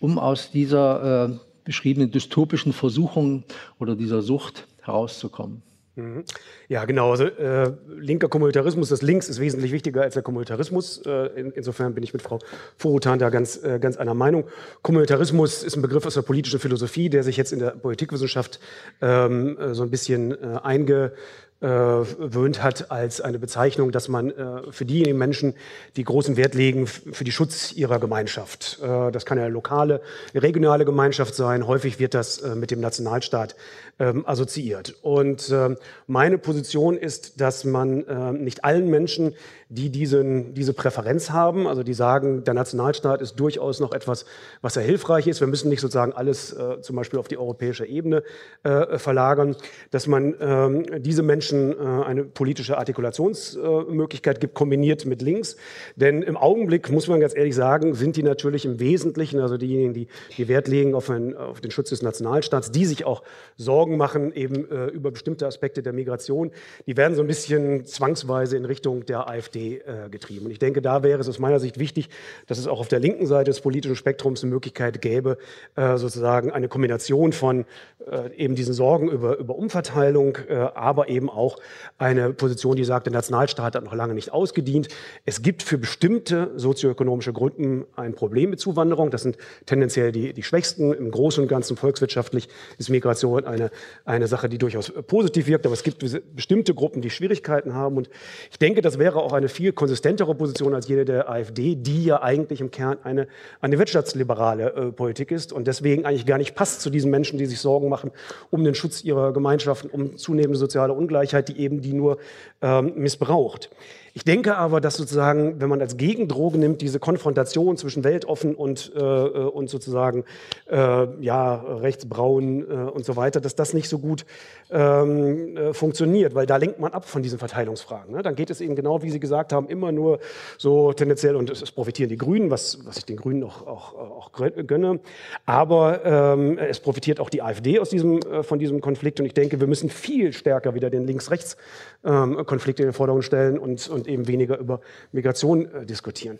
um 0.00 0.18
aus 0.18 0.50
dieser 0.50 1.40
beschriebenen 1.64 2.10
dystopischen 2.10 2.72
Versuchung 2.72 3.44
oder 3.78 3.96
dieser 3.96 4.22
Sucht 4.22 4.66
herauszukommen. 4.84 5.62
Mhm. 5.96 6.24
Ja, 6.68 6.84
genau. 6.86 7.12
Also 7.12 7.24
äh, 7.24 7.72
linker 7.96 8.28
Kommunitarismus, 8.28 8.88
das 8.88 9.02
Links 9.02 9.28
ist 9.28 9.38
wesentlich 9.40 9.70
wichtiger 9.70 10.02
als 10.02 10.14
der 10.14 10.24
Kommunitarismus. 10.24 11.02
Äh, 11.06 11.26
in, 11.38 11.52
insofern 11.52 11.94
bin 11.94 12.02
ich 12.02 12.12
mit 12.12 12.20
Frau 12.20 12.40
Furutan 12.76 13.20
da 13.20 13.30
ganz, 13.30 13.62
äh, 13.62 13.78
ganz 13.78 13.96
einer 13.96 14.14
Meinung. 14.14 14.44
Kommunitarismus 14.82 15.62
ist 15.62 15.76
ein 15.76 15.82
Begriff 15.82 16.04
aus 16.04 16.14
der 16.14 16.22
politischen 16.22 16.58
Philosophie, 16.58 17.10
der 17.10 17.22
sich 17.22 17.36
jetzt 17.36 17.52
in 17.52 17.60
der 17.60 17.70
Politikwissenschaft 17.70 18.58
ähm, 19.00 19.56
äh, 19.56 19.74
so 19.74 19.84
ein 19.84 19.90
bisschen 19.90 20.32
äh, 20.32 20.58
einge 20.62 21.12
gewöhnt 21.60 22.62
hat 22.62 22.90
als 22.90 23.22
eine 23.22 23.38
Bezeichnung, 23.38 23.90
dass 23.90 24.08
man 24.08 24.30
äh, 24.30 24.70
für 24.70 24.84
diejenigen 24.84 25.16
Menschen, 25.16 25.54
die 25.96 26.04
großen 26.04 26.36
Wert 26.36 26.54
legen, 26.54 26.86
für 26.86 27.24
die 27.24 27.32
Schutz 27.32 27.72
ihrer 27.72 27.98
Gemeinschaft. 28.00 28.80
Äh, 28.82 29.10
das 29.10 29.24
kann 29.24 29.38
ja 29.38 29.46
lokale, 29.46 30.02
regionale 30.34 30.84
Gemeinschaft 30.84 31.34
sein. 31.34 31.66
Häufig 31.66 31.98
wird 31.98 32.12
das 32.12 32.38
äh, 32.38 32.54
mit 32.54 32.70
dem 32.70 32.80
Nationalstaat 32.80 33.56
ähm, 33.98 34.26
assoziiert. 34.26 34.94
Und 35.02 35.50
äh, 35.50 35.76
meine 36.06 36.38
Position 36.38 36.96
ist, 36.96 37.40
dass 37.40 37.64
man 37.64 38.04
äh, 38.06 38.32
nicht 38.32 38.64
allen 38.64 38.88
Menschen, 38.90 39.34
die 39.68 39.90
diesen, 39.90 40.54
diese 40.54 40.72
Präferenz 40.72 41.30
haben, 41.30 41.66
also 41.66 41.82
die 41.82 41.94
sagen, 41.94 42.44
der 42.44 42.54
Nationalstaat 42.54 43.20
ist 43.20 43.34
durchaus 43.40 43.80
noch 43.80 43.92
etwas, 43.92 44.24
was 44.62 44.74
sehr 44.74 44.82
hilfreich 44.82 45.26
ist. 45.26 45.40
Wir 45.40 45.48
müssen 45.48 45.68
nicht 45.68 45.80
sozusagen 45.80 46.12
alles 46.12 46.52
äh, 46.52 46.80
zum 46.80 46.96
Beispiel 46.96 47.18
auf 47.18 47.28
die 47.28 47.38
europäische 47.38 47.86
Ebene 47.86 48.22
äh, 48.62 48.98
verlagern, 48.98 49.56
dass 49.90 50.06
man 50.06 50.34
ähm, 50.40 51.02
diese 51.02 51.22
Menschen 51.22 51.72
äh, 51.72 52.04
eine 52.04 52.24
politische 52.24 52.78
Artikulationsmöglichkeit 52.78 54.40
gibt, 54.40 54.54
kombiniert 54.54 55.06
mit 55.06 55.22
links. 55.22 55.56
Denn 55.96 56.22
im 56.22 56.36
Augenblick, 56.36 56.90
muss 56.90 57.08
man 57.08 57.20
ganz 57.20 57.34
ehrlich 57.36 57.54
sagen, 57.54 57.94
sind 57.94 58.16
die 58.16 58.22
natürlich 58.22 58.64
im 58.64 58.78
Wesentlichen, 58.78 59.40
also 59.40 59.56
diejenigen, 59.56 59.94
die, 59.94 60.08
die 60.36 60.48
Wert 60.48 60.68
legen 60.68 60.94
auf, 60.94 61.10
ein, 61.10 61.36
auf 61.36 61.60
den 61.60 61.70
Schutz 61.70 61.90
des 61.90 62.02
Nationalstaats, 62.02 62.70
die 62.70 62.84
sich 62.84 63.04
auch 63.04 63.22
Sorgen 63.56 63.83
Sorgen 63.84 63.98
machen 63.98 64.32
eben 64.32 64.70
äh, 64.70 64.86
über 64.86 65.10
bestimmte 65.10 65.46
Aspekte 65.46 65.82
der 65.82 65.92
Migration, 65.92 66.52
die 66.86 66.96
werden 66.96 67.14
so 67.14 67.20
ein 67.20 67.26
bisschen 67.26 67.84
zwangsweise 67.84 68.56
in 68.56 68.64
Richtung 68.64 69.04
der 69.04 69.28
AfD 69.28 69.76
äh, 69.76 70.08
getrieben. 70.08 70.46
Und 70.46 70.52
ich 70.52 70.58
denke, 70.58 70.80
da 70.80 71.02
wäre 71.02 71.20
es 71.20 71.28
aus 71.28 71.38
meiner 71.38 71.60
Sicht 71.60 71.78
wichtig, 71.78 72.08
dass 72.46 72.56
es 72.56 72.66
auch 72.66 72.80
auf 72.80 72.88
der 72.88 72.98
linken 72.98 73.26
Seite 73.26 73.50
des 73.50 73.60
politischen 73.60 73.94
Spektrums 73.94 74.42
eine 74.42 74.54
Möglichkeit 74.54 75.02
gäbe, 75.02 75.36
äh, 75.76 75.98
sozusagen 75.98 76.50
eine 76.50 76.68
Kombination 76.68 77.34
von 77.34 77.66
äh, 78.10 78.34
eben 78.36 78.54
diesen 78.54 78.72
Sorgen 78.72 79.10
über, 79.10 79.36
über 79.36 79.54
Umverteilung, 79.54 80.38
äh, 80.48 80.54
aber 80.54 81.10
eben 81.10 81.28
auch 81.28 81.58
eine 81.98 82.32
Position, 82.32 82.76
die 82.76 82.84
sagt, 82.84 83.06
der 83.06 83.12
Nationalstaat 83.12 83.74
hat 83.74 83.84
noch 83.84 83.94
lange 83.94 84.14
nicht 84.14 84.32
ausgedient. 84.32 84.88
Es 85.26 85.42
gibt 85.42 85.62
für 85.62 85.76
bestimmte 85.76 86.52
sozioökonomische 86.56 87.34
Gruppen 87.34 87.84
ein 87.96 88.14
Problem 88.14 88.48
mit 88.50 88.60
Zuwanderung. 88.60 89.10
Das 89.10 89.22
sind 89.22 89.36
tendenziell 89.66 90.10
die, 90.10 90.32
die 90.32 90.42
Schwächsten. 90.42 90.92
Im 90.94 91.10
Großen 91.10 91.42
und 91.42 91.48
Ganzen 91.48 91.76
volkswirtschaftlich 91.76 92.48
ist 92.78 92.88
Migration 92.88 93.44
eine 93.44 93.70
eine 94.04 94.26
Sache, 94.26 94.48
die 94.48 94.58
durchaus 94.58 94.92
positiv 95.06 95.46
wirkt, 95.46 95.66
aber 95.66 95.74
es 95.74 95.82
gibt 95.82 96.04
bestimmte 96.34 96.74
Gruppen, 96.74 97.02
die 97.02 97.10
Schwierigkeiten 97.10 97.74
haben. 97.74 97.96
Und 97.96 98.08
ich 98.50 98.58
denke, 98.58 98.80
das 98.80 98.98
wäre 98.98 99.20
auch 99.20 99.32
eine 99.32 99.48
viel 99.48 99.72
konsistentere 99.72 100.34
Position 100.34 100.74
als 100.74 100.88
jene 100.88 101.04
der 101.04 101.30
AfD, 101.30 101.74
die 101.74 102.04
ja 102.04 102.22
eigentlich 102.22 102.60
im 102.60 102.70
Kern 102.70 102.98
eine, 103.02 103.28
eine 103.60 103.78
wirtschaftsliberale 103.78 104.72
äh, 104.72 104.92
Politik 104.92 105.30
ist 105.30 105.52
und 105.52 105.66
deswegen 105.66 106.04
eigentlich 106.04 106.26
gar 106.26 106.38
nicht 106.38 106.54
passt 106.54 106.80
zu 106.80 106.90
diesen 106.90 107.10
Menschen, 107.10 107.38
die 107.38 107.46
sich 107.46 107.60
Sorgen 107.60 107.88
machen 107.88 108.10
um 108.50 108.64
den 108.64 108.74
Schutz 108.74 109.02
ihrer 109.04 109.32
Gemeinschaften, 109.32 109.90
um 109.90 110.16
zunehmende 110.16 110.58
soziale 110.58 110.92
Ungleichheit, 110.92 111.48
die 111.48 111.58
eben 111.58 111.80
die 111.80 111.92
nur 111.92 112.18
ähm, 112.62 112.92
missbraucht. 112.96 113.70
Ich 114.16 114.24
denke 114.24 114.56
aber, 114.56 114.80
dass 114.80 114.94
sozusagen, 114.94 115.60
wenn 115.60 115.68
man 115.68 115.80
als 115.80 115.96
Gegendroge 115.96 116.56
nimmt, 116.56 116.80
diese 116.82 117.00
Konfrontation 117.00 117.76
zwischen 117.76 118.04
weltoffen 118.04 118.54
und, 118.54 118.92
äh, 118.94 119.00
äh, 119.00 119.28
und 119.48 119.68
sozusagen 119.68 120.24
äh, 120.70 121.06
ja, 121.20 121.54
rechtsbraun 121.56 122.60
äh, 122.60 122.74
und 122.90 123.04
so 123.04 123.16
weiter, 123.16 123.40
dass 123.40 123.56
das 123.56 123.74
nicht 123.74 123.88
so 123.88 123.98
gut 123.98 124.24
ähm, 124.70 125.56
äh, 125.56 125.74
funktioniert, 125.74 126.36
weil 126.36 126.46
da 126.46 126.58
lenkt 126.58 126.78
man 126.78 126.92
ab 126.92 127.08
von 127.08 127.24
diesen 127.24 127.40
Verteilungsfragen. 127.40 128.14
Ne? 128.14 128.22
Dann 128.22 128.36
geht 128.36 128.50
es 128.50 128.60
eben 128.60 128.76
genau, 128.76 129.02
wie 129.02 129.10
Sie 129.10 129.18
gesagt 129.18 129.52
haben, 129.52 129.68
immer 129.68 129.90
nur 129.90 130.20
so 130.58 130.92
tendenziell, 130.92 131.34
und 131.34 131.50
es, 131.50 131.72
profitieren 131.72 132.08
die 132.08 132.16
Grünen, 132.16 132.52
was, 132.52 132.86
was 132.86 132.98
ich 132.98 133.06
den 133.06 133.16
Grünen 133.16 133.42
auch, 133.42 133.66
auch, 133.66 133.94
auch 133.94 134.30
gönne, 134.32 135.00
aber 135.44 136.04
ähm, 136.04 136.56
es 136.58 136.78
profitiert 136.78 137.18
auch 137.18 137.30
die 137.30 137.42
AfD 137.42 137.80
aus 137.80 137.90
diesem, 137.90 138.20
äh, 138.20 138.44
von 138.44 138.60
diesem 138.60 138.80
Konflikt 138.80 139.18
und 139.18 139.26
ich 139.26 139.34
denke, 139.34 139.58
wir 139.58 139.66
müssen 139.66 139.90
viel 139.90 140.32
stärker 140.32 140.76
wieder 140.76 140.88
den 140.88 141.04
Links-Rechts-Konflikt 141.04 141.58
ähm, 142.04 142.38
in 142.38 142.74
den 142.74 142.92
Vordergrund 142.92 143.24
stellen 143.24 143.58
und, 143.58 143.88
und 143.88 144.04
und 144.04 144.08
eben 144.08 144.28
weniger 144.28 144.58
über 144.58 144.80
Migration 145.12 145.66
äh, 145.72 145.86
diskutieren. 145.86 146.38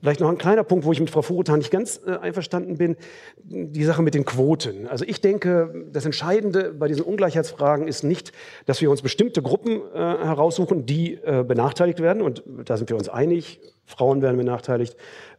Vielleicht 0.00 0.20
noch 0.20 0.28
ein 0.28 0.36
kleiner 0.36 0.64
Punkt, 0.64 0.84
wo 0.84 0.92
ich 0.92 1.00
mit 1.00 1.08
Frau 1.08 1.22
Furutan 1.22 1.60
nicht 1.60 1.70
ganz 1.70 2.00
äh, 2.06 2.10
einverstanden 2.10 2.76
bin, 2.76 2.96
die 3.42 3.84
Sache 3.84 4.02
mit 4.02 4.14
den 4.14 4.26
Quoten. 4.26 4.86
Also 4.86 5.04
ich 5.06 5.20
denke, 5.22 5.86
das 5.92 6.04
Entscheidende 6.04 6.74
bei 6.74 6.88
diesen 6.88 7.04
Ungleichheitsfragen 7.04 7.88
ist 7.88 8.02
nicht, 8.02 8.32
dass 8.66 8.82
wir 8.82 8.90
uns 8.90 9.00
bestimmte 9.00 9.40
Gruppen 9.40 9.80
äh, 9.94 9.98
heraussuchen, 9.98 10.84
die 10.84 11.14
äh, 11.14 11.42
benachteiligt 11.46 12.00
werden. 12.00 12.20
Und 12.20 12.42
da 12.64 12.76
sind 12.76 12.90
wir 12.90 12.96
uns 12.96 13.08
einig. 13.08 13.60
Frauen 13.86 14.22
werden 14.22 14.36
benachteiligt, 14.36 14.96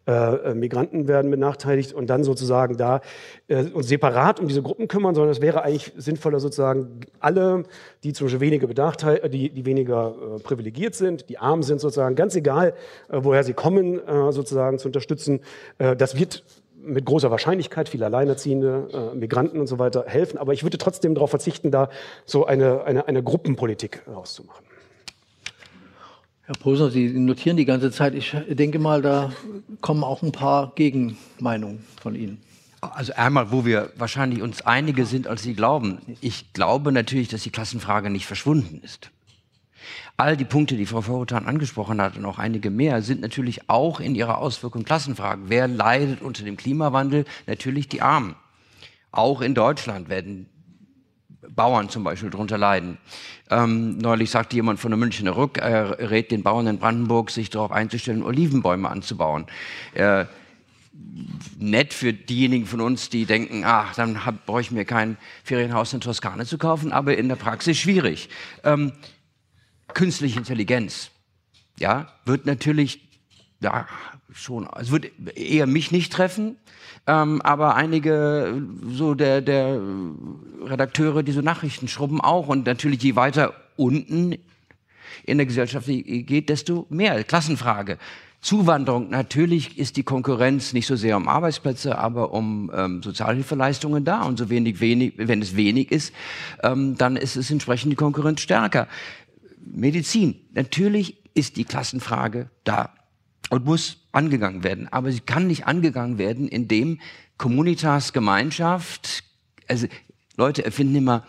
äh, 0.07 0.53
Migranten 0.53 1.07
werden 1.07 1.31
benachteiligt 1.31 1.93
und 1.93 2.07
dann 2.07 2.23
sozusagen 2.23 2.77
da 2.77 3.01
äh, 3.47 3.63
uns 3.65 3.87
separat 3.87 4.39
um 4.39 4.47
diese 4.47 4.61
Gruppen 4.61 4.87
kümmern, 4.87 5.15
sondern 5.15 5.31
es 5.31 5.41
wäre 5.41 5.63
eigentlich 5.63 5.93
sinnvoller 5.97 6.39
sozusagen 6.39 7.01
alle, 7.19 7.63
die 8.03 8.13
zum 8.13 8.25
Beispiel 8.25 8.41
weniger 8.41 8.67
benachteiligt, 8.67 9.33
die, 9.33 9.49
die 9.49 9.65
weniger 9.65 10.13
äh, 10.37 10.39
privilegiert 10.39 10.95
sind, 10.95 11.29
die 11.29 11.37
arm 11.37 11.63
sind 11.63 11.81
sozusagen, 11.81 12.15
ganz 12.15 12.35
egal, 12.35 12.73
äh, 13.09 13.19
woher 13.21 13.43
sie 13.43 13.53
kommen, 13.53 13.99
äh, 14.07 14.31
sozusagen 14.31 14.79
zu 14.79 14.87
unterstützen. 14.87 15.41
Äh, 15.77 15.95
das 15.95 16.17
wird 16.17 16.43
mit 16.85 17.05
großer 17.05 17.31
Wahrscheinlichkeit 17.31 17.89
viele 17.89 18.05
Alleinerziehende, 18.05 19.11
äh, 19.13 19.15
Migranten 19.15 19.59
und 19.59 19.67
so 19.67 19.79
weiter 19.79 20.05
helfen. 20.07 20.37
Aber 20.37 20.53
ich 20.53 20.63
würde 20.63 20.77
trotzdem 20.77 21.15
darauf 21.15 21.31
verzichten, 21.31 21.71
da 21.71 21.89
so 22.25 22.45
eine, 22.45 22.83
eine, 22.83 23.07
eine 23.07 23.23
Gruppenpolitik 23.23 24.03
rauszumachen. 24.07 24.65
Herr 26.47 26.55
Posner, 26.55 26.91
Sie 26.91 27.09
notieren 27.09 27.57
die 27.57 27.65
ganze 27.65 27.89
Zeit. 27.89 28.13
Ich 28.13 28.35
denke 28.49 28.77
mal, 28.77 29.01
da 29.01 29.31
kommen 29.81 30.03
auch 30.03 30.21
ein 30.21 30.31
paar 30.31 30.73
Gegenmeinungen 30.75 31.83
von 31.99 32.13
Ihnen. 32.13 32.39
Also 32.81 33.13
einmal, 33.13 33.51
wo 33.51 33.65
wir 33.65 33.91
wahrscheinlich 33.97 34.43
uns 34.43 34.61
einige 34.61 35.07
sind, 35.07 35.25
als 35.25 35.41
Sie 35.41 35.55
glauben. 35.55 35.97
Ich 36.21 36.53
glaube 36.53 36.91
natürlich, 36.91 37.29
dass 37.29 37.41
die 37.41 37.49
Klassenfrage 37.49 38.11
nicht 38.11 38.27
verschwunden 38.27 38.79
ist. 38.83 39.09
All 40.17 40.37
die 40.37 40.45
Punkte, 40.45 40.77
die 40.77 40.85
Frau 40.85 41.01
Vorhutan 41.01 41.47
angesprochen 41.47 41.99
hat 41.99 42.15
und 42.15 42.25
auch 42.25 42.37
einige 42.37 42.69
mehr, 42.69 43.01
sind 43.01 43.21
natürlich 43.21 43.67
auch 43.67 43.99
in 43.99 44.13
ihrer 44.13 44.37
Auswirkung 44.37 44.83
Klassenfragen. 44.83 45.45
Wer 45.47 45.67
leidet 45.67 46.21
unter 46.21 46.43
dem 46.43 46.57
Klimawandel? 46.57 47.25
Natürlich 47.47 47.87
die 47.89 48.03
Armen. 48.03 48.35
Auch 49.11 49.41
in 49.41 49.55
Deutschland 49.55 50.09
werden 50.09 50.47
Bauern 51.49 51.89
zum 51.89 52.03
Beispiel 52.03 52.29
darunter 52.29 52.57
leiden. 52.57 52.97
Ähm, 53.49 53.97
neulich 53.97 54.31
sagte 54.31 54.55
jemand 54.55 54.79
von 54.79 54.91
der 54.91 54.97
Münchner 54.97 55.35
Rück, 55.35 55.57
er 55.57 56.09
rät 56.09 56.31
den 56.31 56.43
Bauern 56.43 56.67
in 56.67 56.79
Brandenburg, 56.79 57.31
sich 57.31 57.49
darauf 57.49 57.71
einzustellen, 57.71 58.23
Olivenbäume 58.23 58.89
anzubauen. 58.89 59.45
Äh, 59.93 60.25
nett 61.57 61.93
für 61.93 62.13
diejenigen 62.13 62.65
von 62.65 62.81
uns, 62.81 63.09
die 63.09 63.25
denken, 63.25 63.63
ach, 63.65 63.95
dann 63.95 64.19
brauche 64.45 64.61
ich 64.61 64.71
mir 64.71 64.85
kein 64.85 65.17
Ferienhaus 65.43 65.93
in 65.93 66.01
Toskana 66.01 66.45
zu 66.45 66.57
kaufen, 66.57 66.91
aber 66.91 67.17
in 67.17 67.27
der 67.29 67.35
Praxis 67.35 67.77
schwierig. 67.77 68.29
Ähm, 68.63 68.93
künstliche 69.93 70.39
Intelligenz, 70.39 71.11
ja, 71.79 72.13
wird 72.25 72.45
natürlich, 72.45 73.04
ja, 73.65 73.87
schon, 74.31 74.67
es 74.79 74.91
wird 74.91 75.07
eher 75.35 75.65
mich 75.65 75.91
nicht 75.91 76.13
treffen, 76.13 76.57
ähm, 77.07 77.41
aber 77.41 77.75
einige 77.75 78.61
so 78.91 79.15
der, 79.15 79.41
der 79.41 79.79
Redakteure, 80.63 81.23
die 81.23 81.31
so 81.31 81.41
Nachrichten 81.41 81.87
schrubben 81.87 82.21
auch. 82.21 82.47
Und 82.47 82.67
natürlich, 82.67 83.01
je 83.01 83.15
weiter 83.15 83.53
unten 83.75 84.35
in 85.23 85.37
der 85.37 85.47
Gesellschaft 85.47 85.87
geht, 85.87 86.49
desto 86.49 86.85
mehr. 86.89 87.23
Klassenfrage. 87.23 87.97
Zuwanderung, 88.41 89.09
natürlich 89.09 89.79
ist 89.79 89.97
die 89.97 90.03
Konkurrenz 90.03 90.73
nicht 90.73 90.85
so 90.85 90.95
sehr 90.95 91.17
um 91.17 91.27
Arbeitsplätze, 91.27 91.97
aber 91.97 92.31
um 92.31 92.71
ähm, 92.75 93.01
Sozialhilfeleistungen 93.01 94.05
da. 94.05 94.21
Und 94.21 94.37
so 94.37 94.49
wenig, 94.49 94.79
wenig, 94.79 95.13
wenn 95.17 95.41
es 95.41 95.55
wenig 95.55 95.91
ist, 95.91 96.13
ähm, 96.61 96.95
dann 96.97 97.15
ist 97.15 97.35
es 97.35 97.49
entsprechend 97.49 97.91
die 97.91 97.95
Konkurrenz 97.95 98.41
stärker. 98.41 98.87
Medizin, 99.65 100.35
natürlich 100.53 101.17
ist 101.33 101.57
die 101.57 101.65
Klassenfrage 101.65 102.51
da 102.63 102.93
und 103.55 103.63
muss 103.63 104.05
angegangen 104.11 104.65
werden. 104.65 104.91
Aber 104.91 105.09
sie 105.13 105.21
kann 105.21 105.47
nicht 105.47 105.65
angegangen 105.65 106.17
werden, 106.17 106.49
indem 106.49 106.99
Communitas, 107.37 108.11
Gemeinschaft, 108.11 109.23
also 109.69 109.87
Leute 110.35 110.65
erfinden 110.65 110.95
immer 110.95 111.25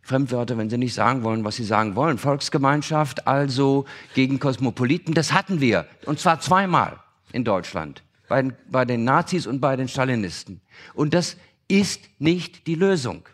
Fremdwörter, 0.00 0.56
wenn 0.56 0.70
sie 0.70 0.78
nicht 0.78 0.94
sagen 0.94 1.24
wollen, 1.24 1.44
was 1.44 1.56
sie 1.56 1.64
sagen 1.64 1.94
wollen. 1.94 2.16
Volksgemeinschaft, 2.16 3.26
also 3.26 3.84
gegen 4.14 4.40
Kosmopoliten, 4.40 5.12
das 5.12 5.34
hatten 5.34 5.60
wir. 5.60 5.86
Und 6.06 6.18
zwar 6.18 6.40
zweimal 6.40 6.98
in 7.32 7.44
Deutschland. 7.44 8.02
Bei 8.28 8.44
bei 8.70 8.86
den 8.86 9.04
Nazis 9.04 9.46
und 9.46 9.60
bei 9.60 9.76
den 9.76 9.88
Stalinisten. 9.88 10.62
Und 10.94 11.12
das 11.12 11.36
ist 11.68 12.00
nicht 12.18 12.66
die 12.66 12.76
Lösung. 12.76 13.28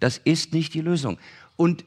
Das 0.00 0.18
ist 0.18 0.52
nicht 0.52 0.74
die 0.74 0.80
Lösung. 0.80 1.16
Und 1.60 1.84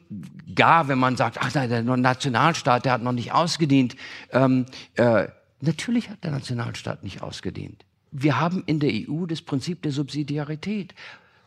gar, 0.54 0.86
wenn 0.86 1.00
man 1.00 1.16
sagt, 1.16 1.38
ach, 1.40 1.50
der 1.50 1.82
Nationalstaat, 1.82 2.84
der 2.84 2.92
hat 2.92 3.02
noch 3.02 3.10
nicht 3.10 3.32
ausgedient, 3.32 3.96
ähm, 4.30 4.66
äh, 4.94 5.26
natürlich 5.60 6.10
hat 6.10 6.22
der 6.22 6.30
Nationalstaat 6.30 7.02
nicht 7.02 7.22
ausgedient. 7.22 7.84
Wir 8.12 8.38
haben 8.38 8.62
in 8.66 8.78
der 8.78 8.92
EU 8.92 9.26
das 9.26 9.42
Prinzip 9.42 9.82
der 9.82 9.90
Subsidiarität. 9.90 10.94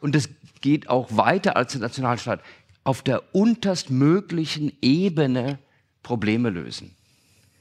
Und 0.02 0.14
das 0.14 0.28
geht 0.60 0.90
auch 0.90 1.16
weiter 1.16 1.56
als 1.56 1.72
der 1.72 1.80
Nationalstaat. 1.80 2.42
Auf 2.84 3.02
der 3.02 3.34
unterstmöglichen 3.34 4.74
Ebene 4.82 5.58
Probleme 6.04 6.50
lösen. 6.50 6.98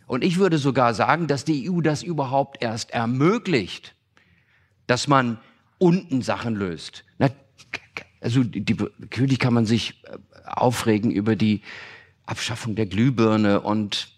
Und 0.08 0.24
ich 0.24 0.36
würde 0.36 0.58
sogar 0.58 0.94
sagen, 0.94 1.28
dass 1.28 1.44
die 1.44 1.70
EU 1.70 1.80
das 1.80 2.02
überhaupt 2.02 2.60
erst 2.60 2.90
ermöglicht, 2.90 3.94
dass 4.88 5.06
man 5.06 5.38
unten 5.78 6.22
Sachen 6.22 6.56
löst. 6.56 7.04
Also 8.20 8.42
die, 8.42 8.76
natürlich 8.98 9.38
kann 9.38 9.54
man 9.54 9.66
sich 9.66 10.02
äh, 10.06 10.18
aufregen 10.46 11.10
über 11.10 11.36
die 11.36 11.62
Abschaffung 12.26 12.74
der 12.74 12.86
Glühbirne 12.86 13.60
und 13.60 14.08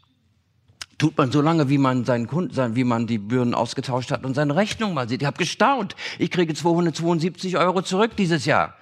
tut 0.98 1.16
man 1.16 1.30
so 1.30 1.40
lange, 1.40 1.68
wie 1.68 1.78
man 1.78 2.04
seinen 2.04 2.26
Kunden, 2.26 2.76
wie 2.76 2.84
man 2.84 3.06
die 3.06 3.18
Birnen 3.18 3.54
ausgetauscht 3.54 4.10
hat 4.10 4.24
und 4.24 4.34
seine 4.34 4.56
Rechnung 4.56 4.94
mal 4.94 5.08
sieht. 5.08 5.22
Ich 5.22 5.26
habe 5.26 5.38
gestaunt. 5.38 5.94
Ich 6.18 6.30
kriege 6.30 6.54
272 6.54 7.56
Euro 7.56 7.82
zurück 7.82 8.16
dieses 8.16 8.44
Jahr. 8.44 8.74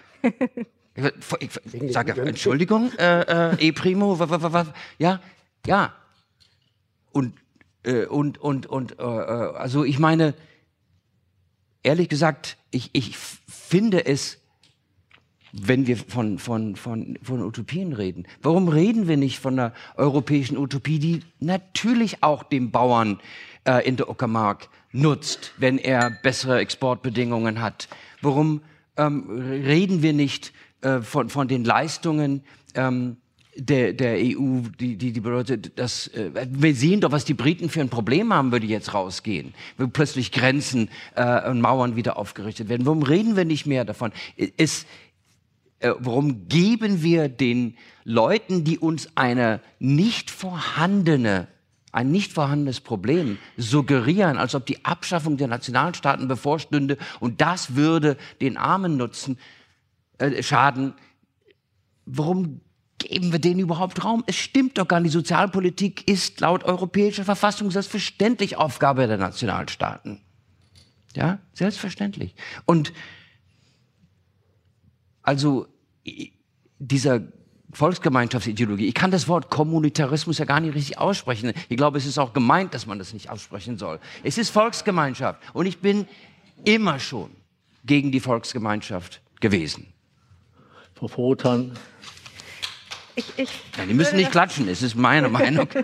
Ich, 1.41 1.51
ich 1.75 1.93
sage, 1.93 2.19
Entschuldigung, 2.23 2.91
äh, 2.99 3.53
äh, 3.53 3.69
E-Primo, 3.69 4.19
ja, 4.99 5.21
ja. 5.67 5.93
Und, 7.13 7.35
äh, 7.83 8.07
und, 8.07 8.39
und, 8.39 8.67
und, 8.67 8.99
äh, 8.99 9.03
äh, 9.03 9.57
also 9.57 9.85
ich 9.85 9.99
meine, 9.99 10.33
ehrlich 11.83 12.09
gesagt, 12.09 12.57
ich, 12.71 12.91
ich 12.95 13.17
finde 13.17 14.07
es 14.07 14.39
wenn 15.63 15.87
wir 15.87 15.97
von, 15.97 16.39
von, 16.39 16.77
von, 16.77 17.19
von 17.23 17.43
Utopien 17.43 17.93
reden. 17.93 18.27
Warum 18.43 18.69
reden 18.69 19.09
wir 19.09 19.17
nicht 19.17 19.39
von 19.39 19.59
einer 19.59 19.73
europäischen 19.97 20.57
Utopie, 20.57 20.99
die 20.99 21.21
natürlich 21.41 22.23
auch 22.23 22.43
dem 22.43 22.71
Bauern 22.71 23.21
äh, 23.65 23.87
in 23.87 23.97
der 23.97 24.09
Uckermark 24.09 24.69
nutzt, 24.93 25.53
wenn 25.59 25.79
er 25.79 26.11
bessere 26.23 26.59
Exportbedingungen 26.59 27.61
hat? 27.61 27.89
Warum 28.23 28.61
ähm, 28.97 29.25
reden 29.31 30.03
wir 30.03 30.13
nicht 30.13 30.53
äh, 30.83 31.01
von, 31.01 31.29
von 31.31 31.49
den 31.49 31.65
Leistungen 31.65 32.43
ähm, 32.75 33.17
der, 33.57 33.95
der 33.95 34.17
EU, 34.17 34.61
die, 34.79 34.97
die, 34.97 35.13
die 35.13 35.21
bedeutet, 35.21 35.79
dass 35.79 36.09
äh, 36.09 36.31
wir 36.51 36.75
sehen 36.75 37.01
doch, 37.01 37.13
was 37.13 37.25
die 37.25 37.35
Briten 37.35 37.69
für 37.69 37.81
ein 37.81 37.89
Problem 37.89 38.33
haben, 38.33 38.53
würde 38.53 38.67
jetzt 38.67 38.93
rausgehen, 38.93 39.55
wo 39.79 39.89
plötzlich 39.89 40.31
Grenzen 40.31 40.91
äh, 41.15 41.49
und 41.49 41.61
Mauern 41.61 41.97
wieder 41.97 42.19
aufgerichtet 42.19 42.69
werden. 42.69 42.85
Warum 42.87 43.03
reden 43.03 43.37
wir 43.37 43.45
nicht 43.45 43.67
mehr 43.67 43.85
davon? 43.85 44.13
Äh, 44.37 44.51
warum 45.81 46.49
geben 46.49 47.03
wir 47.03 47.29
den 47.29 47.77
Leuten, 48.05 48.65
die 48.65 48.79
uns 48.79 49.09
eine 49.17 49.61
nicht 49.79 50.31
vorhandene 50.31 51.49
ein 51.97 52.11
nicht 52.11 52.35
vorhandenes 52.35 52.81
Problem 52.81 53.39
suggerieren, 53.57 54.37
als 54.37 54.55
ob 54.55 54.67
die 54.67 54.85
Abschaffung 54.85 55.39
der 55.39 55.49
Nationalstaaten 55.49 56.29
bevorstünde 56.29 56.99
und 57.21 57.41
das 57.41 57.75
würde 57.75 58.19
den 58.43 58.59
Armen 58.59 58.99
nutzen, 58.99 59.39
äh, 60.19 60.43
schaden. 60.43 60.93
Warum 62.05 62.61
geben 62.99 63.33
wir 63.33 63.39
denen 63.39 63.61
überhaupt 63.61 64.05
Raum? 64.05 64.25
Es 64.27 64.37
stimmt 64.37 64.77
doch 64.77 64.87
gar 64.87 65.01
nicht. 65.01 65.15
Die 65.15 65.19
Sozialpolitik 65.19 66.07
ist 66.07 66.41
laut 66.41 66.65
europäischer 66.65 67.25
Verfassung 67.25 67.71
selbstverständlich 67.71 68.59
Aufgabe 68.59 69.07
der 69.07 69.17
Nationalstaaten. 69.17 70.21
Ja, 71.15 71.39
selbstverständlich. 71.55 72.35
Und 72.67 72.93
also 75.27 75.67
dieser 76.79 77.21
Volksgemeinschaftsideologie. 77.73 78.87
Ich 78.87 78.95
kann 78.95 79.11
das 79.11 79.29
Wort 79.29 79.51
Kommunitarismus 79.51 80.39
ja 80.39 80.45
gar 80.47 80.61
nicht 80.61 80.75
richtig 80.75 80.99
aussprechen. 80.99 81.53
Ich 81.69 81.77
glaube, 81.77 81.99
es 81.99 82.07
ist 82.07 82.17
auch 82.17 82.33
gemeint, 82.33 82.73
dass 82.73 82.87
man 82.87 82.99
das 82.99 83.13
nicht 83.13 83.29
aussprechen 83.29 83.77
soll. 83.77 83.99
Es 84.23 84.39
ist 84.39 84.51
Volksgemeinschaft. 84.51 85.41
Und 85.53 85.67
ich 85.67 85.79
bin 85.79 86.07
immer 86.65 86.99
schon 86.99 87.31
gegen 87.85 88.13
die 88.13 88.21
Volksgemeinschaft 88.21 89.21
gewesen. 89.41 89.93
Frau 90.95 91.09
Vorotan. 91.09 91.73
Ich, 93.17 93.27
ich 93.37 93.51
ja, 93.77 93.85
die 93.85 93.95
müssen 93.95 94.17
nicht 94.17 94.31
klatschen, 94.31 94.69
es 94.69 94.83
ist 94.83 94.95
meine 94.95 95.29
Meinung. 95.39 95.69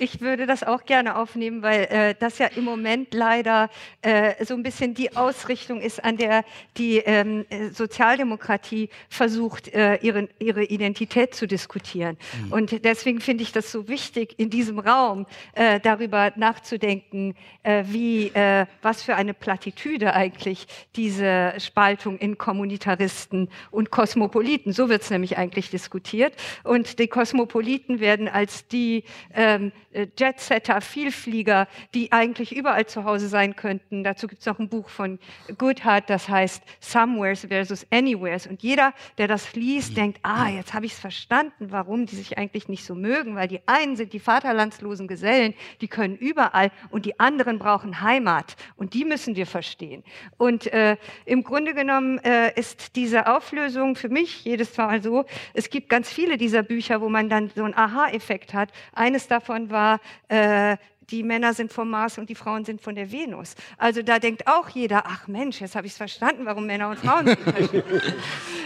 Ich 0.00 0.20
würde 0.20 0.46
das 0.46 0.62
auch 0.62 0.84
gerne 0.84 1.16
aufnehmen, 1.16 1.62
weil 1.62 1.84
äh, 1.84 2.14
das 2.18 2.38
ja 2.38 2.46
im 2.46 2.64
Moment 2.64 3.14
leider 3.14 3.68
äh, 4.02 4.44
so 4.44 4.54
ein 4.54 4.62
bisschen 4.62 4.94
die 4.94 5.16
Ausrichtung 5.16 5.80
ist, 5.80 6.04
an 6.04 6.16
der 6.16 6.44
die 6.76 6.98
ähm, 6.98 7.44
Sozialdemokratie 7.72 8.90
versucht, 9.08 9.68
äh, 9.68 9.96
ihre, 9.96 10.28
ihre 10.38 10.64
Identität 10.64 11.34
zu 11.34 11.46
diskutieren. 11.46 12.16
Mhm. 12.46 12.52
Und 12.52 12.84
deswegen 12.84 13.20
finde 13.20 13.42
ich 13.42 13.52
das 13.52 13.72
so 13.72 13.88
wichtig, 13.88 14.34
in 14.38 14.50
diesem 14.50 14.78
Raum 14.78 15.26
äh, 15.54 15.80
darüber 15.80 16.32
nachzudenken, 16.36 17.34
äh, 17.62 17.84
wie, 17.86 18.28
äh, 18.28 18.66
was 18.82 19.02
für 19.02 19.16
eine 19.16 19.34
Plattitüde 19.34 20.14
eigentlich 20.14 20.66
diese 20.96 21.54
Spaltung 21.58 22.18
in 22.18 22.38
Kommunitaristen 22.38 23.48
und 23.70 23.90
Kosmopoliten, 23.90 24.72
so 24.72 24.88
wird 24.88 25.02
es 25.02 25.10
nämlich 25.10 25.38
eigentlich 25.38 25.70
diskutiert. 25.70 26.34
Und 26.64 26.98
die 26.98 27.08
Kosmopoliten 27.08 28.00
werden 28.00 28.28
als 28.28 28.68
die 28.68 29.04
ähm, 29.34 29.72
äh, 29.87 29.87
Jetsetter, 30.18 30.80
Vielflieger, 30.80 31.66
die 31.94 32.12
eigentlich 32.12 32.54
überall 32.54 32.86
zu 32.86 33.04
Hause 33.04 33.28
sein 33.28 33.56
könnten. 33.56 34.04
Dazu 34.04 34.28
gibt 34.28 34.40
es 34.40 34.46
noch 34.46 34.58
ein 34.58 34.68
Buch 34.68 34.88
von 34.88 35.18
Goodhart, 35.56 36.10
das 36.10 36.28
heißt 36.28 36.62
Somewheres 36.80 37.46
versus 37.48 37.86
Anywheres. 37.90 38.46
Und 38.46 38.62
jeder, 38.62 38.92
der 39.16 39.28
das 39.28 39.54
liest, 39.54 39.96
denkt, 39.96 40.20
ah, 40.22 40.48
jetzt 40.48 40.74
habe 40.74 40.86
ich 40.86 40.92
es 40.92 40.98
verstanden, 40.98 41.70
warum 41.70 42.06
die 42.06 42.16
sich 42.16 42.38
eigentlich 42.38 42.68
nicht 42.68 42.84
so 42.84 42.94
mögen, 42.94 43.34
weil 43.34 43.48
die 43.48 43.60
einen 43.66 43.96
sind 43.96 44.12
die 44.12 44.20
vaterlandslosen 44.20 45.08
Gesellen, 45.08 45.54
die 45.80 45.88
können 45.88 46.16
überall 46.16 46.70
und 46.90 47.06
die 47.06 47.18
anderen 47.18 47.58
brauchen 47.58 48.00
Heimat 48.02 48.56
und 48.76 48.94
die 48.94 49.04
müssen 49.04 49.36
wir 49.36 49.46
verstehen. 49.46 50.04
Und 50.36 50.66
äh, 50.72 50.96
im 51.24 51.42
Grunde 51.42 51.74
genommen 51.74 52.18
äh, 52.18 52.52
ist 52.58 52.96
diese 52.96 53.26
Auflösung 53.26 53.96
für 53.96 54.08
mich 54.08 54.44
jedes 54.44 54.76
Mal 54.76 55.02
so, 55.02 55.24
es 55.54 55.70
gibt 55.70 55.88
ganz 55.88 56.12
viele 56.12 56.36
dieser 56.36 56.62
Bücher, 56.62 57.00
wo 57.00 57.08
man 57.08 57.28
dann 57.28 57.50
so 57.54 57.64
einen 57.64 57.74
Aha-Effekt 57.74 58.54
hat. 58.54 58.70
Eines 58.92 59.26
davon 59.28 59.70
war 59.70 59.87
äh, 60.28 60.76
die 61.10 61.22
Männer 61.22 61.54
sind 61.54 61.72
vom 61.72 61.88
Mars 61.88 62.18
und 62.18 62.28
die 62.28 62.34
Frauen 62.34 62.64
sind 62.64 62.82
von 62.82 62.94
der 62.94 63.10
Venus. 63.10 63.54
Also 63.78 64.02
da 64.02 64.18
denkt 64.18 64.46
auch 64.46 64.68
jeder, 64.68 65.04
ach 65.06 65.26
Mensch, 65.26 65.60
jetzt 65.60 65.74
habe 65.74 65.86
ich 65.86 65.92
es 65.92 65.96
verstanden, 65.96 66.44
warum 66.44 66.66
Männer 66.66 66.90
und 66.90 66.98
Frauen 66.98 67.26
sind. 67.26 67.38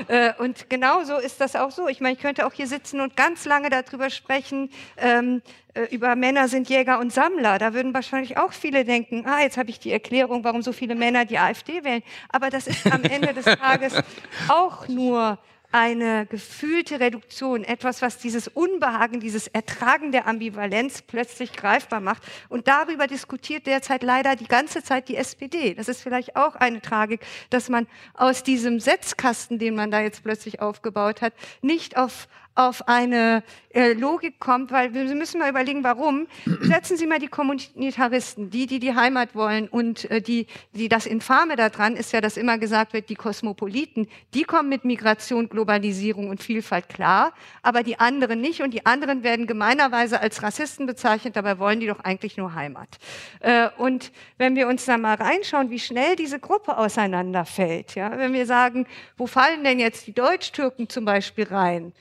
äh, 0.09 0.33
und 0.39 0.69
genau 0.69 1.05
so 1.05 1.19
ist 1.19 1.41
das 1.41 1.55
auch 1.55 1.71
so. 1.71 1.87
Ich 1.89 2.01
meine, 2.01 2.15
ich 2.15 2.21
könnte 2.21 2.47
auch 2.47 2.53
hier 2.53 2.67
sitzen 2.67 3.01
und 3.01 3.17
ganz 3.17 3.45
lange 3.45 3.71
darüber 3.71 4.11
sprechen, 4.11 4.71
ähm, 4.97 5.43
äh, 5.75 5.85
über 5.95 6.17
Männer 6.17 6.49
sind 6.49 6.69
Jäger 6.69 6.99
und 6.99 7.13
Sammler. 7.13 7.59
Da 7.59 7.75
würden 7.75 7.95
wahrscheinlich 7.95 8.37
auch 8.37 8.53
viele 8.53 8.85
denken, 8.85 9.25
ah, 9.27 9.41
jetzt 9.41 9.57
habe 9.57 9.71
ich 9.71 9.79
die 9.79 9.93
Erklärung, 9.93 10.43
warum 10.43 10.63
so 10.63 10.73
viele 10.73 10.95
Männer 10.95 11.25
die 11.25 11.39
AfD 11.39 11.85
wählen. 11.85 12.03
Aber 12.29 12.51
das 12.51 12.67
ist 12.67 12.91
am 12.91 13.05
Ende 13.05 13.33
des 13.33 13.45
Tages 13.45 13.95
auch 14.49 14.89
nur 14.89 15.39
eine 15.73 16.27
gefühlte 16.27 17.01
Reduktion, 17.01 17.65
etwas, 17.65 18.03
was 18.03 18.19
dieses 18.19 18.47
Unbehagen, 18.47 19.21
dieses 19.21 19.49
Ertragen 19.49 20.13
der 20.13 20.27
Ambivalenz 20.27 21.03
plötzlich 21.03 21.53
greifbar 21.55 22.01
macht. 22.01 22.23
Und 22.49 22.69
darüber 22.69 23.07
diskutiert 23.07 23.67
derzeit 23.67 24.03
leider 24.03 24.37
die 24.37 24.47
ganze 24.47 24.83
Zeit 24.85 25.09
die 25.09 25.17
SPD. 25.17 25.75
Das 25.75 25.89
ist 25.89 26.03
vielleicht 26.03 26.37
auch 26.37 26.55
eine 26.55 26.83
Tragik, 26.83 27.21
dass 27.51 27.71
man 27.71 27.87
aus 28.15 28.43
diesem 28.43 28.81
Setzkasten, 28.81 29.59
den 29.59 29.75
man 29.75 29.91
da 29.91 30.01
jetzt 30.01 30.23
plötzlich 30.23 30.61
aufgebaut 30.61 31.23
hat, 31.23 31.33
nicht 31.63 31.97
auf 31.97 32.29
auf 32.55 32.87
eine 32.89 33.43
äh, 33.75 33.95
Logik 33.95 34.39
kommt, 34.39 34.71
weil 34.71 34.93
wir 34.93 35.05
müssen 35.15 35.39
mal 35.39 35.49
überlegen, 35.49 35.83
warum. 35.85 36.27
Setzen 36.61 36.97
Sie 36.97 37.07
mal 37.07 37.19
die 37.19 37.29
Kommunitaristen, 37.29 38.51
die, 38.51 38.67
die 38.67 38.79
die 38.79 38.95
Heimat 38.95 39.35
wollen 39.35 39.69
und 39.69 40.11
äh, 40.11 40.21
die, 40.21 40.47
die 40.73 40.89
das 40.89 41.07
Infame 41.07 41.57
daran 41.57 41.97
ist 41.97 42.13
ja, 42.13 42.21
dass 42.21 42.37
immer 42.37 42.59
gesagt 42.59 42.93
wird, 42.93 43.09
die 43.09 43.15
Kosmopoliten, 43.15 44.09
die 44.35 44.45
kommen 44.45 44.69
mit 44.69 44.85
Migration, 44.85 45.49
Globalisierung 45.49 46.29
und 46.29 46.43
Vielfalt 46.43 46.89
klar, 46.89 47.33
aber 47.63 47.83
die 47.83 47.99
anderen 47.99 48.41
nicht 48.41 48.61
und 48.61 48.73
die 48.73 48.85
anderen 48.85 49.23
werden 49.23 49.47
gemeinerweise 49.47 50.21
als 50.21 50.43
Rassisten 50.43 50.87
bezeichnet, 50.87 51.37
dabei 51.37 51.59
wollen 51.59 51.81
die 51.81 51.87
doch 51.87 52.01
eigentlich 52.01 52.37
nur 52.37 52.55
Heimat. 52.55 52.99
Äh, 53.41 53.69
und 53.79 54.13
wenn 54.37 54.57
wir 54.57 54.69
uns 54.69 54.85
da 54.85 54.99
mal 54.99 55.15
reinschauen, 55.15 55.71
wie 55.71 55.79
schnell 55.79 56.17
diese 56.17 56.39
Gruppe 56.39 56.77
auseinanderfällt, 56.77 57.95
ja, 57.95 58.19
wenn 58.19 58.35
wir 58.35 58.45
sagen, 58.45 58.87
wo 59.17 59.27
fallen 59.27 59.65
denn 59.65 59.79
jetzt 59.79 60.07
die 60.07 60.13
Deutsch-Türken 60.13 60.89
zum 60.89 61.07
Beispiel 61.07 61.45
rein? 61.45 61.93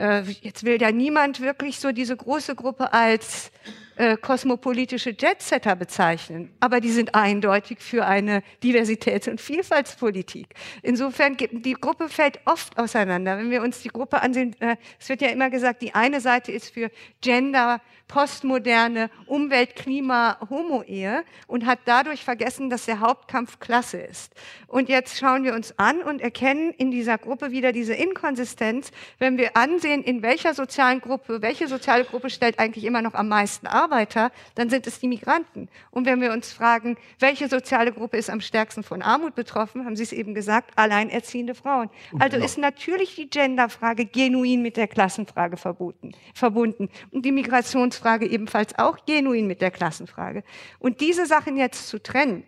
Äh, 0.00 0.22
jetzt 0.40 0.64
will 0.64 0.80
ja 0.80 0.90
niemand 0.90 1.40
wirklich 1.40 1.78
so 1.78 1.92
diese 1.92 2.16
große 2.16 2.54
Gruppe 2.54 2.94
als 2.94 3.52
äh, 4.00 4.16
kosmopolitische 4.16 5.10
Jetsetter 5.10 5.76
bezeichnen, 5.76 6.50
aber 6.58 6.80
die 6.80 6.90
sind 6.90 7.14
eindeutig 7.14 7.80
für 7.80 8.06
eine 8.06 8.42
Diversitäts- 8.62 9.28
und 9.28 9.42
Vielfaltspolitik. 9.42 10.54
Insofern 10.82 11.36
die 11.36 11.74
Gruppe 11.74 12.08
fällt 12.08 12.40
oft 12.46 12.78
auseinander. 12.78 13.36
Wenn 13.36 13.50
wir 13.50 13.60
uns 13.60 13.82
die 13.82 13.90
Gruppe 13.90 14.22
ansehen, 14.22 14.56
äh, 14.60 14.76
es 14.98 15.10
wird 15.10 15.20
ja 15.20 15.28
immer 15.28 15.50
gesagt, 15.50 15.82
die 15.82 15.94
eine 15.94 16.22
Seite 16.22 16.50
ist 16.50 16.72
für 16.72 16.90
Gender, 17.20 17.82
postmoderne 18.10 19.08
Umwelt, 19.26 19.76
Klima, 19.76 20.36
Homo-Ehe 20.50 21.22
und 21.46 21.64
hat 21.64 21.78
dadurch 21.84 22.24
vergessen, 22.24 22.68
dass 22.68 22.86
der 22.86 22.98
Hauptkampf 22.98 23.60
Klasse 23.60 23.98
ist. 23.98 24.32
Und 24.66 24.88
jetzt 24.88 25.16
schauen 25.16 25.44
wir 25.44 25.54
uns 25.54 25.78
an 25.78 26.02
und 26.02 26.20
erkennen 26.20 26.72
in 26.72 26.90
dieser 26.90 27.18
Gruppe 27.18 27.52
wieder 27.52 27.70
diese 27.70 27.94
Inkonsistenz, 27.94 28.90
wenn 29.20 29.38
wir 29.38 29.56
ansehen, 29.56 30.02
in 30.02 30.22
welcher 30.22 30.54
sozialen 30.54 31.00
Gruppe, 31.00 31.40
welche 31.40 31.68
soziale 31.68 32.04
Gruppe 32.04 32.30
stellt 32.30 32.58
eigentlich 32.58 32.84
immer 32.84 33.00
noch 33.00 33.14
am 33.14 33.28
meisten 33.28 33.68
Arbeiter, 33.90 34.30
dann 34.54 34.70
sind 34.70 34.86
es 34.86 35.00
die 35.00 35.08
Migranten. 35.08 35.68
Und 35.90 36.06
wenn 36.06 36.20
wir 36.20 36.32
uns 36.32 36.52
fragen, 36.52 36.96
welche 37.18 37.48
soziale 37.48 37.92
Gruppe 37.92 38.16
ist 38.16 38.30
am 38.30 38.40
stärksten 38.40 38.82
von 38.82 39.02
Armut 39.02 39.34
betroffen, 39.34 39.84
haben 39.84 39.96
Sie 39.96 40.04
es 40.04 40.12
eben 40.12 40.34
gesagt, 40.34 40.70
alleinerziehende 40.76 41.54
Frauen. 41.54 41.90
Also 42.18 42.36
genau. 42.36 42.44
ist 42.44 42.58
natürlich 42.58 43.16
die 43.16 43.28
Genderfrage 43.28 44.06
genuin 44.06 44.62
mit 44.62 44.76
der 44.76 44.86
Klassenfrage 44.86 45.56
verbunden. 45.56 46.88
Und 47.10 47.24
die 47.24 47.32
Migrations 47.32 47.96
Frage 47.96 48.26
ebenfalls 48.26 48.78
auch 48.78 49.04
genuin 49.06 49.46
mit 49.46 49.60
der 49.60 49.70
Klassenfrage. 49.70 50.44
Und 50.78 51.00
diese 51.00 51.26
Sachen 51.26 51.56
jetzt 51.56 51.88
zu 51.88 52.00
trennen, 52.00 52.44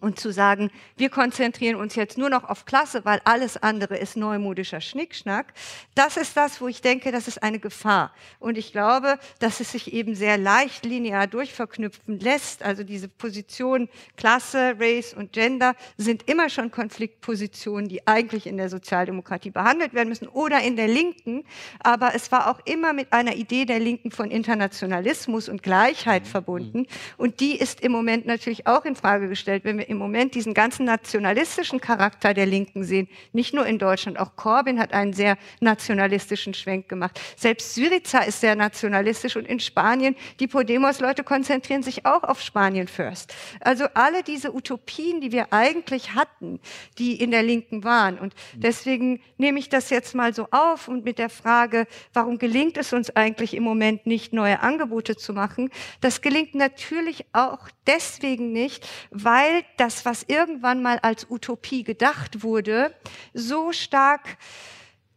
und 0.00 0.18
zu 0.18 0.32
sagen, 0.32 0.70
wir 0.96 1.10
konzentrieren 1.10 1.76
uns 1.76 1.94
jetzt 1.94 2.16
nur 2.16 2.30
noch 2.30 2.44
auf 2.44 2.64
Klasse, 2.64 3.04
weil 3.04 3.20
alles 3.24 3.56
andere 3.62 3.96
ist 3.96 4.16
neumodischer 4.16 4.80
Schnickschnack, 4.80 5.52
das 5.94 6.16
ist 6.16 6.36
das, 6.36 6.60
wo 6.60 6.68
ich 6.68 6.80
denke, 6.80 7.12
das 7.12 7.28
ist 7.28 7.42
eine 7.42 7.58
Gefahr. 7.58 8.12
Und 8.38 8.56
ich 8.56 8.72
glaube, 8.72 9.18
dass 9.38 9.60
es 9.60 9.72
sich 9.72 9.92
eben 9.92 10.14
sehr 10.14 10.38
leicht 10.38 10.84
linear 10.84 11.26
durchverknüpfen 11.26 12.18
lässt. 12.18 12.62
Also 12.62 12.84
diese 12.84 13.08
Positionen 13.08 13.88
Klasse, 14.16 14.76
Race 14.78 15.14
und 15.14 15.32
Gender 15.32 15.74
sind 15.96 16.28
immer 16.28 16.48
schon 16.48 16.70
Konfliktpositionen, 16.70 17.88
die 17.88 18.06
eigentlich 18.06 18.46
in 18.46 18.56
der 18.56 18.68
Sozialdemokratie 18.68 19.50
behandelt 19.50 19.94
werden 19.94 20.08
müssen 20.08 20.28
oder 20.28 20.60
in 20.62 20.76
der 20.76 20.88
Linken. 20.88 21.44
Aber 21.80 22.14
es 22.14 22.32
war 22.32 22.50
auch 22.50 22.60
immer 22.64 22.92
mit 22.92 23.12
einer 23.12 23.34
Idee 23.34 23.64
der 23.64 23.78
Linken 23.78 24.10
von 24.10 24.30
Internationalismus 24.30 25.48
und 25.48 25.62
Gleichheit 25.62 26.26
verbunden. 26.26 26.86
Und 27.16 27.40
die 27.40 27.56
ist 27.56 27.80
im 27.80 27.92
Moment 27.92 28.26
natürlich 28.26 28.66
auch 28.66 28.84
in 28.84 28.96
Frage 28.96 29.28
gestellt, 29.28 29.64
wenn 29.64 29.78
wir 29.78 29.81
wir 29.82 29.88
im 29.88 29.98
Moment 29.98 30.34
diesen 30.34 30.54
ganzen 30.54 30.84
nationalistischen 30.84 31.80
Charakter 31.80 32.34
der 32.34 32.46
Linken 32.46 32.84
sehen, 32.84 33.08
nicht 33.32 33.52
nur 33.52 33.66
in 33.66 33.78
Deutschland, 33.78 34.18
auch 34.18 34.36
Corbyn 34.36 34.78
hat 34.78 34.92
einen 34.92 35.12
sehr 35.12 35.36
nationalistischen 35.60 36.54
Schwenk 36.54 36.88
gemacht. 36.88 37.20
Selbst 37.36 37.74
Syriza 37.74 38.20
ist 38.20 38.40
sehr 38.40 38.54
nationalistisch 38.54 39.36
und 39.36 39.46
in 39.46 39.60
Spanien, 39.60 40.14
die 40.38 40.46
Podemos-Leute 40.46 41.24
konzentrieren 41.24 41.82
sich 41.82 42.06
auch 42.06 42.22
auf 42.22 42.40
Spanien 42.40 42.86
first. 42.86 43.34
Also 43.60 43.86
alle 43.94 44.22
diese 44.22 44.54
Utopien, 44.54 45.20
die 45.20 45.32
wir 45.32 45.52
eigentlich 45.52 46.14
hatten, 46.14 46.60
die 46.98 47.20
in 47.20 47.30
der 47.30 47.42
Linken 47.42 47.82
waren. 47.82 48.18
Und 48.18 48.34
deswegen 48.54 49.20
nehme 49.36 49.58
ich 49.58 49.68
das 49.68 49.90
jetzt 49.90 50.14
mal 50.14 50.32
so 50.32 50.46
auf 50.50 50.86
und 50.88 51.04
mit 51.04 51.18
der 51.18 51.30
Frage, 51.30 51.86
warum 52.12 52.38
gelingt 52.38 52.76
es 52.76 52.92
uns 52.92 53.14
eigentlich 53.16 53.54
im 53.54 53.64
Moment 53.64 54.06
nicht, 54.06 54.32
neue 54.32 54.60
Angebote 54.60 55.16
zu 55.16 55.32
machen? 55.32 55.70
Das 56.00 56.20
gelingt 56.20 56.54
natürlich 56.54 57.24
auch 57.32 57.68
deswegen 57.86 58.52
nicht, 58.52 58.88
weil 59.10 59.64
das, 59.76 60.04
was 60.04 60.24
irgendwann 60.26 60.82
mal 60.82 60.98
als 61.00 61.26
Utopie 61.30 61.84
gedacht 61.84 62.42
wurde, 62.42 62.94
so 63.34 63.72
stark 63.72 64.38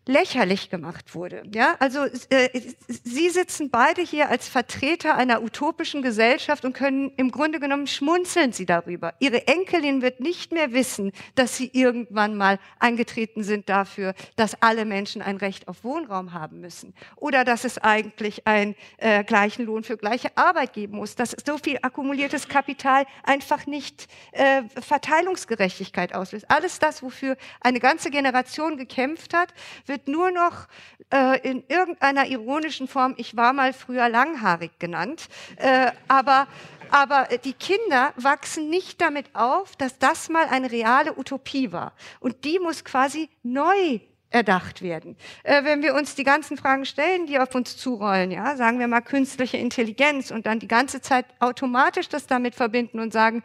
lächerlich 0.08 0.70
gemacht 0.70 1.16
wurde. 1.16 1.44
Ja, 1.54 1.76
also 1.80 2.06
äh, 2.30 2.50
Sie 2.88 3.30
sitzen 3.30 3.70
beide 3.70 4.02
hier 4.02 4.30
als 4.30 4.48
Vertreter 4.48 5.16
einer 5.16 5.42
utopischen 5.42 6.02
Gesellschaft 6.02 6.64
und 6.64 6.74
können 6.74 7.12
im 7.18 7.32
Grunde 7.32 7.60
genommen 7.60 7.88
schmunzeln 7.88 8.52
Sie 8.54 8.66
darüber. 8.66 9.14
Ihre 9.20 9.48
Enkelin 9.48 10.02
wird 10.02 10.20
nicht 10.20 10.52
mehr 10.52 10.74
wissen, 10.74 11.12
dass 11.34 11.58
Sie 11.58 11.70
irgendwann 11.74 12.38
mal 12.38 12.60
eingetreten 12.80 13.44
sind 13.44 13.68
dafür, 13.70 14.14
dass 14.36 14.62
alle 14.62 14.86
Menschen 14.86 15.22
ein 15.22 15.38
Recht 15.38 15.68
auf 15.68 15.84
Wohnraum 15.84 16.34
haben 16.34 16.62
müssen 16.62 16.94
oder 17.16 17.44
dass 17.44 17.64
es 17.64 17.78
eigentlich 17.80 18.46
einen 18.46 18.76
äh, 18.98 19.24
gleichen 19.24 19.66
Lohn 19.66 19.84
für 19.84 19.98
gleiche 19.98 20.36
Arbeit 20.38 20.74
geben 20.74 20.98
muss, 20.98 21.16
dass 21.16 21.36
so 21.46 21.58
viel 21.58 21.80
akkumuliertes 21.82 22.48
Kapital 22.48 23.06
einfach 23.24 23.66
nicht 23.66 24.08
äh, 24.34 24.64
Verteilungsgerechtigkeit 24.80 26.14
auslöst. 26.14 26.46
Alles 26.50 26.80
das, 26.80 27.02
wofür 27.02 27.38
eine 27.62 27.80
ganze 27.80 28.12
Generation 28.12 28.78
gekämpft 28.78 29.34
hat, 29.34 29.54
wird 29.86 29.95
wird 29.96 30.10
nur 30.10 30.30
noch 30.30 30.68
äh, 31.14 31.40
in 31.50 31.64
irgendeiner 31.70 32.28
ironischen 32.28 32.90
Form, 32.90 33.14
ich 33.16 33.38
war 33.38 33.54
mal 33.54 33.72
früher 33.72 34.10
langhaarig 34.10 34.72
genannt, 34.78 35.28
äh, 35.56 35.92
aber 36.10 36.48
aber 36.92 37.28
die 37.44 37.54
Kinder 37.54 38.14
wachsen 38.16 38.70
nicht 38.70 39.02
damit 39.02 39.26
auf, 39.34 39.76
dass 39.76 39.98
das 39.98 40.30
mal 40.30 40.46
eine 40.46 40.72
reale 40.72 41.18
Utopie 41.18 41.72
war. 41.72 41.94
Und 42.20 42.44
die 42.44 42.60
muss 42.60 42.86
quasi 42.86 43.28
neu 43.42 44.00
erdacht 44.30 44.82
werden. 44.82 45.16
Äh, 45.44 45.64
wenn 45.64 45.82
wir 45.82 45.96
uns 45.96 46.14
die 46.14 46.24
ganzen 46.24 46.58
Fragen 46.58 46.86
stellen, 46.86 47.26
die 47.26 47.40
auf 47.40 47.56
uns 47.56 47.78
zurollen, 47.78 48.32
ja, 48.32 48.56
sagen 48.56 48.80
wir 48.80 48.88
mal 48.88 49.02
künstliche 49.02 49.58
Intelligenz 49.58 50.30
und 50.30 50.46
dann 50.46 50.60
die 50.60 50.68
ganze 50.68 51.02
Zeit 51.02 51.26
automatisch 51.40 52.10
das 52.10 52.28
damit 52.28 52.54
verbinden 52.54 53.00
und 53.00 53.14
sagen, 53.14 53.44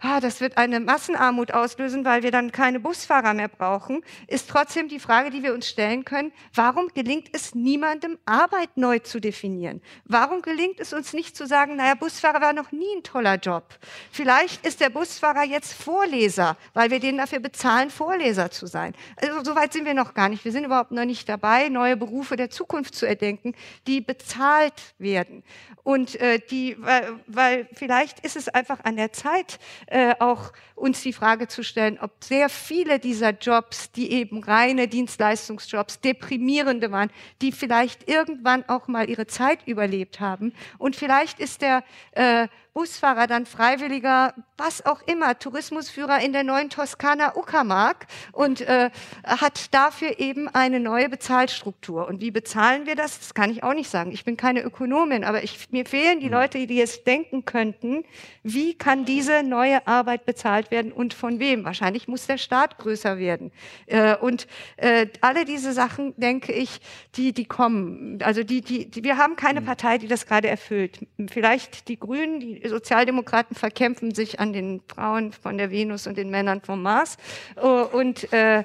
ah, 0.00 0.20
das 0.20 0.40
wird 0.40 0.56
eine 0.56 0.80
Massenarmut 0.80 1.52
auslösen, 1.52 2.04
weil 2.04 2.22
wir 2.22 2.30
dann 2.30 2.52
keine 2.52 2.80
Busfahrer 2.80 3.34
mehr 3.34 3.48
brauchen, 3.48 4.02
ist 4.26 4.48
trotzdem 4.48 4.88
die 4.88 4.98
Frage, 4.98 5.30
die 5.30 5.42
wir 5.42 5.54
uns 5.54 5.68
stellen 5.68 6.04
können, 6.04 6.32
warum 6.54 6.88
gelingt 6.88 7.28
es 7.32 7.54
niemandem, 7.54 8.18
Arbeit 8.24 8.76
neu 8.76 8.98
zu 8.98 9.20
definieren? 9.20 9.82
Warum 10.04 10.42
gelingt 10.42 10.80
es 10.80 10.92
uns 10.92 11.12
nicht 11.12 11.36
zu 11.36 11.46
sagen, 11.46 11.76
naja, 11.76 11.94
Busfahrer 11.94 12.40
war 12.40 12.52
noch 12.52 12.72
nie 12.72 12.96
ein 12.96 13.02
toller 13.02 13.36
Job. 13.36 13.64
Vielleicht 14.10 14.66
ist 14.66 14.80
der 14.80 14.90
Busfahrer 14.90 15.44
jetzt 15.44 15.74
Vorleser, 15.74 16.56
weil 16.72 16.90
wir 16.90 17.00
den 17.00 17.18
dafür 17.18 17.40
bezahlen, 17.40 17.90
Vorleser 17.90 18.50
zu 18.50 18.66
sein. 18.66 18.94
Also 19.16 19.44
so 19.44 19.54
weit 19.54 19.72
sind 19.72 19.84
wir 19.84 19.94
noch 19.94 20.14
gar 20.14 20.28
nicht. 20.28 20.44
Wir 20.44 20.52
sind 20.52 20.64
überhaupt 20.64 20.92
noch 20.92 21.04
nicht 21.04 21.28
dabei, 21.28 21.68
neue 21.68 21.96
Berufe 21.96 22.36
der 22.36 22.50
Zukunft 22.50 22.94
zu 22.94 23.06
erdenken, 23.06 23.54
die 23.86 24.00
bezahlt 24.00 24.94
werden. 24.98 25.42
Und 25.82 26.20
äh, 26.20 26.38
die, 26.38 26.76
weil, 26.78 27.20
weil 27.26 27.68
vielleicht 27.72 28.20
ist 28.20 28.36
es 28.36 28.48
einfach 28.48 28.84
an 28.84 28.96
der 28.96 29.12
Zeit, 29.12 29.58
äh, 29.90 30.14
auch 30.18 30.52
uns 30.74 31.02
die 31.02 31.12
Frage 31.12 31.48
zu 31.48 31.62
stellen, 31.62 31.98
ob 32.00 32.24
sehr 32.24 32.48
viele 32.48 32.98
dieser 32.98 33.30
Jobs, 33.30 33.92
die 33.92 34.12
eben 34.12 34.42
reine 34.42 34.88
Dienstleistungsjobs, 34.88 36.00
deprimierende 36.00 36.90
waren, 36.90 37.10
die 37.42 37.52
vielleicht 37.52 38.08
irgendwann 38.08 38.66
auch 38.68 38.88
mal 38.88 39.10
ihre 39.10 39.26
Zeit 39.26 39.66
überlebt 39.66 40.20
haben. 40.20 40.54
Und 40.78 40.96
vielleicht 40.96 41.38
ist 41.40 41.60
der 41.60 41.84
äh, 42.12 42.48
Busfahrer 42.72 43.26
dann 43.26 43.46
Freiwilliger, 43.46 44.34
was 44.56 44.84
auch 44.86 45.02
immer, 45.06 45.38
Tourismusführer 45.38 46.20
in 46.20 46.32
der 46.32 46.44
neuen 46.44 46.70
Toskana 46.70 47.36
Uckermark 47.36 48.06
und 48.32 48.60
äh, 48.60 48.90
hat 49.24 49.74
dafür 49.74 50.20
eben 50.20 50.48
eine 50.48 50.78
neue 50.78 51.08
Bezahlstruktur. 51.08 52.06
Und 52.06 52.20
wie 52.20 52.30
bezahlen 52.30 52.86
wir 52.86 52.94
das? 52.94 53.18
Das 53.18 53.34
kann 53.34 53.50
ich 53.50 53.62
auch 53.64 53.74
nicht 53.74 53.90
sagen. 53.90 54.12
Ich 54.12 54.24
bin 54.24 54.36
keine 54.36 54.62
Ökonomin, 54.62 55.24
aber 55.24 55.42
ich, 55.42 55.70
mir 55.72 55.84
fehlen 55.84 56.20
die 56.20 56.26
hm. 56.26 56.32
Leute, 56.32 56.66
die 56.66 56.76
jetzt 56.76 57.06
denken 57.06 57.44
könnten, 57.44 58.04
wie 58.42 58.74
kann 58.74 59.04
diese 59.04 59.42
neue 59.42 59.86
Arbeit 59.86 60.24
bezahlt 60.24 60.70
werden 60.70 60.92
und 60.92 61.14
von 61.14 61.40
wem? 61.40 61.64
Wahrscheinlich 61.64 62.06
muss 62.06 62.26
der 62.26 62.38
Staat 62.38 62.78
größer 62.78 63.18
werden. 63.18 63.50
Äh, 63.86 64.16
und 64.16 64.46
äh, 64.76 65.06
alle 65.20 65.44
diese 65.44 65.72
Sachen, 65.72 66.14
denke 66.16 66.52
ich, 66.52 66.80
die, 67.16 67.32
die 67.32 67.46
kommen. 67.46 68.22
Also 68.22 68.44
die, 68.44 68.60
die, 68.60 68.90
die, 68.90 69.02
wir 69.02 69.16
haben 69.16 69.34
keine 69.34 69.60
hm. 69.60 69.66
Partei, 69.66 69.98
die 69.98 70.06
das 70.06 70.26
gerade 70.26 70.48
erfüllt. 70.48 71.00
Vielleicht 71.28 71.88
die 71.88 71.98
Grünen, 71.98 72.38
die 72.38 72.59
Sozialdemokraten 72.68 73.56
verkämpfen 73.56 74.14
sich 74.14 74.40
an 74.40 74.52
den 74.52 74.80
Frauen 74.86 75.32
von 75.32 75.58
der 75.58 75.70
Venus 75.70 76.06
und 76.06 76.16
den 76.16 76.30
Männern 76.30 76.60
vom 76.60 76.82
Mars. 76.82 77.16
Oh, 77.56 77.86
und 77.92 78.32
äh, 78.32 78.64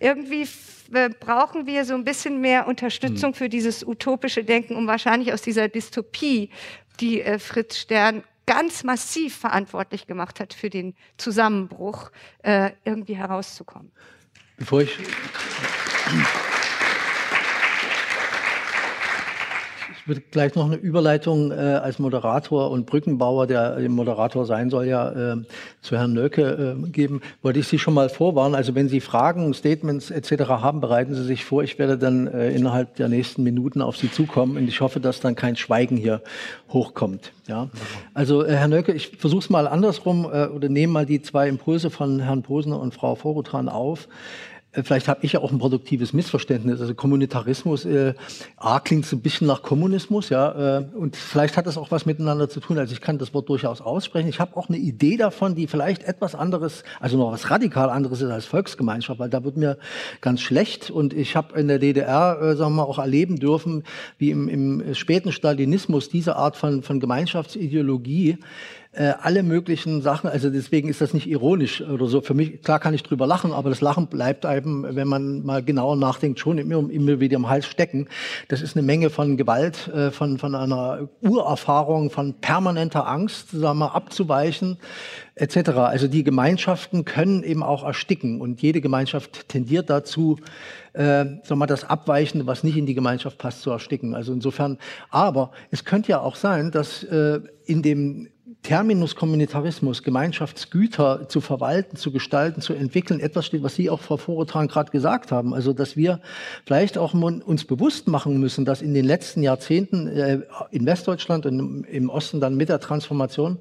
irgendwie 0.00 0.48
brauchen 1.20 1.66
wir 1.66 1.84
so 1.84 1.94
ein 1.94 2.04
bisschen 2.04 2.40
mehr 2.40 2.66
Unterstützung 2.66 3.30
hm. 3.30 3.34
für 3.34 3.48
dieses 3.48 3.86
utopische 3.86 4.44
Denken, 4.44 4.76
um 4.76 4.86
wahrscheinlich 4.86 5.32
aus 5.32 5.42
dieser 5.42 5.68
Dystopie, 5.68 6.50
die 7.00 7.22
äh, 7.22 7.38
Fritz 7.38 7.78
Stern 7.78 8.22
ganz 8.46 8.84
massiv 8.84 9.36
verantwortlich 9.36 10.06
gemacht 10.06 10.40
hat 10.40 10.52
für 10.52 10.68
den 10.68 10.94
Zusammenbruch, 11.16 12.10
äh, 12.42 12.70
irgendwie 12.84 13.16
herauszukommen. 13.16 13.92
Bevor 14.58 14.82
ich 14.82 14.98
Ich 20.02 20.08
würde 20.08 20.22
gleich 20.32 20.56
noch 20.56 20.66
eine 20.66 20.74
Überleitung 20.74 21.52
äh, 21.52 21.54
als 21.54 22.00
Moderator 22.00 22.72
und 22.72 22.86
Brückenbauer, 22.86 23.46
der 23.46 23.78
Moderator 23.88 24.46
sein 24.46 24.68
soll, 24.68 24.86
ja 24.86 25.34
äh, 25.34 25.36
zu 25.80 25.96
Herrn 25.96 26.12
Nöcke 26.12 26.76
äh, 26.76 26.88
geben. 26.88 27.20
Wollte 27.40 27.60
ich 27.60 27.68
Sie 27.68 27.78
schon 27.78 27.94
mal 27.94 28.08
vorwarnen. 28.08 28.56
Also 28.56 28.74
wenn 28.74 28.88
Sie 28.88 28.98
Fragen, 28.98 29.54
Statements 29.54 30.10
etc. 30.10 30.48
haben, 30.48 30.80
bereiten 30.80 31.14
Sie 31.14 31.22
sich 31.22 31.44
vor. 31.44 31.62
Ich 31.62 31.78
werde 31.78 31.98
dann 31.98 32.26
äh, 32.26 32.50
innerhalb 32.50 32.96
der 32.96 33.08
nächsten 33.08 33.44
Minuten 33.44 33.80
auf 33.80 33.96
Sie 33.96 34.10
zukommen 34.10 34.56
und 34.56 34.66
ich 34.66 34.80
hoffe, 34.80 34.98
dass 34.98 35.20
dann 35.20 35.36
kein 35.36 35.54
Schweigen 35.54 35.96
hier 35.96 36.20
hochkommt. 36.70 37.30
Ja. 37.46 37.68
Also 38.12 38.44
äh, 38.44 38.56
Herr 38.56 38.66
Nöcke, 38.66 38.92
ich 38.92 39.16
versuche 39.18 39.44
es 39.44 39.50
mal 39.50 39.68
andersrum 39.68 40.24
äh, 40.24 40.46
oder 40.46 40.68
nehme 40.68 40.94
mal 40.94 41.06
die 41.06 41.22
zwei 41.22 41.48
Impulse 41.48 41.90
von 41.90 42.18
Herrn 42.18 42.42
Posner 42.42 42.80
und 42.80 42.92
Frau 42.92 43.14
Vorutran 43.14 43.68
auf. 43.68 44.08
Vielleicht 44.74 45.06
habe 45.06 45.20
ich 45.22 45.32
ja 45.32 45.40
auch 45.40 45.52
ein 45.52 45.58
produktives 45.58 46.14
Missverständnis. 46.14 46.80
Also 46.80 46.94
Kommunitarismus, 46.94 47.84
äh, 47.84 48.14
A 48.56 48.80
klingt 48.80 49.04
so 49.04 49.16
ein 49.16 49.20
bisschen 49.20 49.46
nach 49.46 49.60
Kommunismus, 49.60 50.30
ja, 50.30 50.78
äh, 50.78 50.84
und 50.94 51.14
vielleicht 51.14 51.58
hat 51.58 51.66
das 51.66 51.76
auch 51.76 51.90
was 51.90 52.06
miteinander 52.06 52.48
zu 52.48 52.58
tun. 52.60 52.78
Also 52.78 52.94
ich 52.94 53.02
kann 53.02 53.18
das 53.18 53.34
Wort 53.34 53.50
durchaus 53.50 53.82
aussprechen. 53.82 54.30
Ich 54.30 54.40
habe 54.40 54.56
auch 54.56 54.70
eine 54.70 54.78
Idee 54.78 55.18
davon, 55.18 55.54
die 55.54 55.66
vielleicht 55.66 56.04
etwas 56.04 56.34
anderes, 56.34 56.84
also 57.00 57.18
noch 57.18 57.32
was 57.32 57.50
radikal 57.50 57.90
anderes 57.90 58.22
ist 58.22 58.30
als 58.30 58.46
Volksgemeinschaft, 58.46 59.20
weil 59.20 59.28
da 59.28 59.44
wird 59.44 59.58
mir 59.58 59.76
ganz 60.22 60.40
schlecht. 60.40 60.90
Und 60.90 61.12
ich 61.12 61.36
habe 61.36 61.60
in 61.60 61.68
der 61.68 61.78
DDR, 61.78 62.40
äh, 62.40 62.56
sagen 62.56 62.72
wir 62.72 62.82
mal, 62.82 62.88
auch 62.88 62.98
erleben 62.98 63.36
dürfen, 63.36 63.84
wie 64.16 64.30
im, 64.30 64.48
im 64.48 64.94
späten 64.94 65.32
Stalinismus 65.32 66.08
diese 66.08 66.36
Art 66.36 66.56
von, 66.56 66.82
von 66.82 66.98
Gemeinschaftsideologie 66.98 68.38
äh, 68.92 69.14
alle 69.20 69.42
möglichen 69.42 70.02
Sachen. 70.02 70.28
Also 70.28 70.50
deswegen 70.50 70.88
ist 70.88 71.00
das 71.00 71.14
nicht 71.14 71.26
ironisch 71.26 71.80
oder 71.80 72.06
so. 72.06 72.20
Für 72.20 72.34
mich, 72.34 72.62
klar 72.62 72.78
kann 72.78 72.92
ich 72.92 73.02
drüber 73.02 73.26
lachen, 73.26 73.52
aber 73.52 73.70
das 73.70 73.80
Lachen 73.80 74.06
bleibt 74.06 74.44
einem, 74.44 74.86
wenn 74.90 75.08
man 75.08 75.44
mal 75.44 75.62
genauer 75.62 75.96
nachdenkt, 75.96 76.38
schon 76.38 76.58
immer, 76.58 76.90
immer 76.90 77.18
wieder 77.18 77.36
im 77.36 77.48
Hals 77.48 77.66
stecken. 77.66 78.08
Das 78.48 78.60
ist 78.60 78.76
eine 78.76 78.84
Menge 78.84 79.08
von 79.08 79.36
Gewalt, 79.36 79.88
äh, 79.88 80.10
von, 80.10 80.38
von 80.38 80.54
einer 80.54 81.08
Urerfahrung, 81.22 82.10
von 82.10 82.34
permanenter 82.34 83.08
Angst, 83.08 83.50
sagen 83.50 83.78
wir, 83.78 83.94
abzuweichen 83.94 84.78
etc. 85.34 85.70
Also 85.70 86.08
die 86.08 86.24
Gemeinschaften 86.24 87.04
können 87.04 87.42
eben 87.42 87.62
auch 87.62 87.84
ersticken 87.84 88.40
und 88.40 88.60
jede 88.60 88.80
Gemeinschaft 88.80 89.48
tendiert 89.48 89.88
dazu, 89.88 90.38
äh, 90.92 91.24
sag 91.42 91.56
mal, 91.56 91.66
das 91.66 91.84
Abweichende, 91.84 92.46
was 92.46 92.64
nicht 92.64 92.76
in 92.76 92.86
die 92.86 92.94
Gemeinschaft 92.94 93.38
passt, 93.38 93.62
zu 93.62 93.70
ersticken. 93.70 94.14
Also 94.14 94.32
insofern, 94.32 94.78
aber 95.10 95.52
es 95.70 95.84
könnte 95.84 96.10
ja 96.10 96.20
auch 96.20 96.36
sein, 96.36 96.70
dass 96.70 97.02
äh, 97.04 97.40
in 97.64 97.82
dem 97.82 98.28
Terminus 98.62 99.16
Kommunitarismus, 99.16 100.04
Gemeinschaftsgüter 100.04 101.28
zu 101.28 101.40
verwalten, 101.40 101.96
zu 101.96 102.12
gestalten, 102.12 102.60
zu 102.60 102.74
entwickeln, 102.74 103.18
etwas 103.18 103.46
steht, 103.46 103.64
was 103.64 103.74
Sie 103.74 103.90
auch, 103.90 104.00
Frau 104.00 104.16
Vorotan, 104.16 104.68
gerade 104.68 104.92
gesagt 104.92 105.32
haben. 105.32 105.52
Also, 105.52 105.72
dass 105.72 105.96
wir 105.96 106.20
vielleicht 106.64 106.96
auch 106.96 107.12
uns 107.12 107.64
bewusst 107.64 108.06
machen 108.06 108.38
müssen, 108.38 108.64
dass 108.64 108.80
in 108.80 108.94
den 108.94 109.04
letzten 109.04 109.42
Jahrzehnten 109.42 110.06
äh, 110.06 110.40
in 110.70 110.86
Westdeutschland 110.86 111.44
und 111.44 111.84
im 111.84 112.08
Osten 112.08 112.40
dann 112.40 112.56
mit 112.56 112.68
der 112.68 112.78
Transformation 112.78 113.58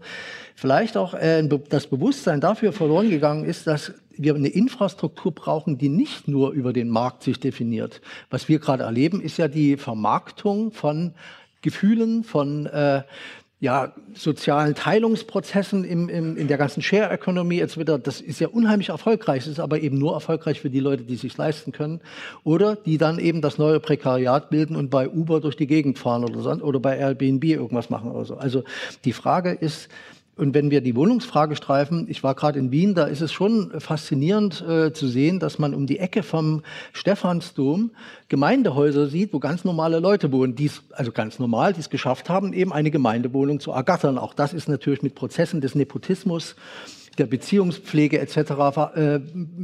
vielleicht 0.56 0.96
auch 0.98 1.16
äh, 1.16 1.48
das 1.70 1.88
Bewusstsein 1.88 2.40
dafür 2.40 2.72
verloren 2.72 3.10
gegangen 3.10 3.44
ist, 3.44 3.66
dass 3.66 3.94
wir 4.16 4.36
eine 4.36 4.50
Infrastruktur 4.50 5.34
brauchen, 5.34 5.80
die 5.80 5.90
nicht 5.90 6.28
nur 6.28 6.52
über 6.52 6.74
den 6.74 6.90
Markt 6.90 7.24
sich 7.24 7.40
definiert. 7.40 8.02
Was 8.30 8.48
wir 8.50 8.60
gerade 8.60 8.84
erleben, 8.84 9.20
ist 9.20 9.38
ja 9.38 9.48
die 9.48 9.78
Vermarktung 9.78 10.72
von 10.72 11.16
Gefühlen, 11.62 12.24
von 12.24 12.66
äh, 12.66 13.04
ja, 13.62 13.94
sozialen 14.16 14.74
Teilungsprozessen 14.74 15.84
im, 15.84 16.10
im, 16.10 16.36
in 16.36 16.48
der 16.48 16.58
ganzen 16.58 16.82
Share 16.82 17.12
Economy 17.12 17.62
wieder, 17.78 18.00
das 18.00 18.20
ist 18.20 18.40
ja 18.40 18.48
unheimlich 18.48 18.90
erfolgreich, 18.90 19.46
ist 19.46 19.60
aber 19.60 19.80
eben 19.80 20.00
nur 20.00 20.14
erfolgreich 20.14 20.60
für 20.60 20.72
die 20.72 20.80
Leute, 20.80 21.04
die 21.04 21.16
sich 21.16 21.38
leisten 21.38 21.72
können 21.72 22.02
oder 22.44 22.76
die 22.76 22.98
dann 22.98 23.20
eben 23.20 23.40
das 23.40 23.60
neue 23.60 23.80
Prekariat 23.80 24.50
bilden 24.50 24.76
und 24.76 24.90
bei 24.90 25.08
Uber 25.08 25.40
durch 25.42 25.56
die 25.56 25.68
Gegend 25.68 26.00
fahren 26.00 26.24
oder, 26.24 26.42
so, 26.42 26.50
oder 26.50 26.80
bei 26.80 26.98
Airbnb 26.98 27.44
irgendwas 27.44 27.92
machen 27.92 28.12
oder 28.12 28.26
so. 28.26 28.36
Also 28.36 28.64
die 29.06 29.14
Frage 29.14 29.52
ist, 29.52 29.90
und 30.38 30.54
wenn 30.54 30.72
wir 30.72 30.82
die 30.82 30.96
Wohnungsfrage 30.96 31.56
streifen, 31.56 32.08
ich 32.10 32.24
war 32.24 32.36
gerade 32.36 32.58
in 32.58 32.72
Wien, 32.72 32.96
da 32.96 33.06
ist 33.06 33.22
es 33.22 33.34
schon 33.34 33.80
faszinierend 33.80 34.62
äh, 34.68 34.94
zu 34.94 35.08
sehen, 35.08 35.40
dass 35.40 35.60
man 35.60 35.74
um 35.74 35.88
die 35.88 36.00
Ecke 36.00 36.24
vom 36.24 36.64
Stephansdom 36.94 37.92
Gemeindehäuser 38.30 39.08
sieht, 39.08 39.34
wo 39.34 39.40
ganz 39.40 39.66
normale 39.66 40.00
Leute 40.00 40.32
wohnen, 40.32 40.56
die 40.56 40.72
also 40.92 41.12
ganz 41.12 41.38
normal, 41.38 41.74
die 41.74 41.82
es 41.82 41.90
geschafft 41.90 42.30
haben, 42.30 42.54
eben 42.54 42.72
eine 42.72 42.92
Gemeindewohnung 42.92 43.60
zu 43.60 43.72
ergattern. 43.72 44.18
Auch 44.18 44.34
das 44.34 44.54
ist 44.54 44.70
natürlich 44.70 45.02
mit 45.02 45.16
Prozessen 45.16 45.60
des 45.60 45.76
Nepotismus 45.76 46.56
der 47.22 47.28
Beziehungspflege 47.28 48.20
etc. 48.20 48.36
Äh, 48.96 49.20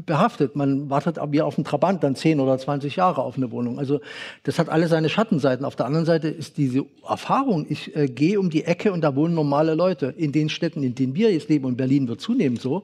behaftet. 0.06 0.56
Man 0.56 0.92
wartet 0.92 1.18
wie 1.32 1.42
auf 1.42 1.58
einen 1.58 1.66
Trabant 1.66 2.04
dann 2.04 2.16
10 2.16 2.40
oder 2.40 2.56
20 2.56 2.96
Jahre 2.96 3.24
auf 3.24 3.36
eine 3.36 3.50
Wohnung. 3.50 3.80
Also 3.80 4.00
das 4.44 4.60
hat 4.60 4.70
alle 4.70 4.88
seine 4.88 5.10
Schattenseiten. 5.10 5.66
Auf 5.66 5.76
der 5.76 5.88
anderen 5.88 6.06
Seite 6.06 6.28
ist 6.28 6.58
diese 6.58 6.86
Erfahrung, 7.08 7.66
ich 7.68 7.96
äh, 7.96 8.08
gehe 8.08 8.40
um 8.40 8.52
die 8.52 8.64
Ecke 8.64 8.94
und 8.94 9.02
da 9.02 9.16
wohnen 9.16 9.34
normale 9.34 9.74
Leute. 9.74 10.14
In 10.18 10.32
den 10.32 10.50
Städten, 10.50 10.84
in 10.84 10.94
denen 10.94 11.16
wir 11.16 11.34
jetzt 11.34 11.50
leben, 11.50 11.66
und 11.66 11.78
Berlin 11.78 12.08
wird 12.08 12.22
zunehmend 12.22 12.62
so, 12.62 12.84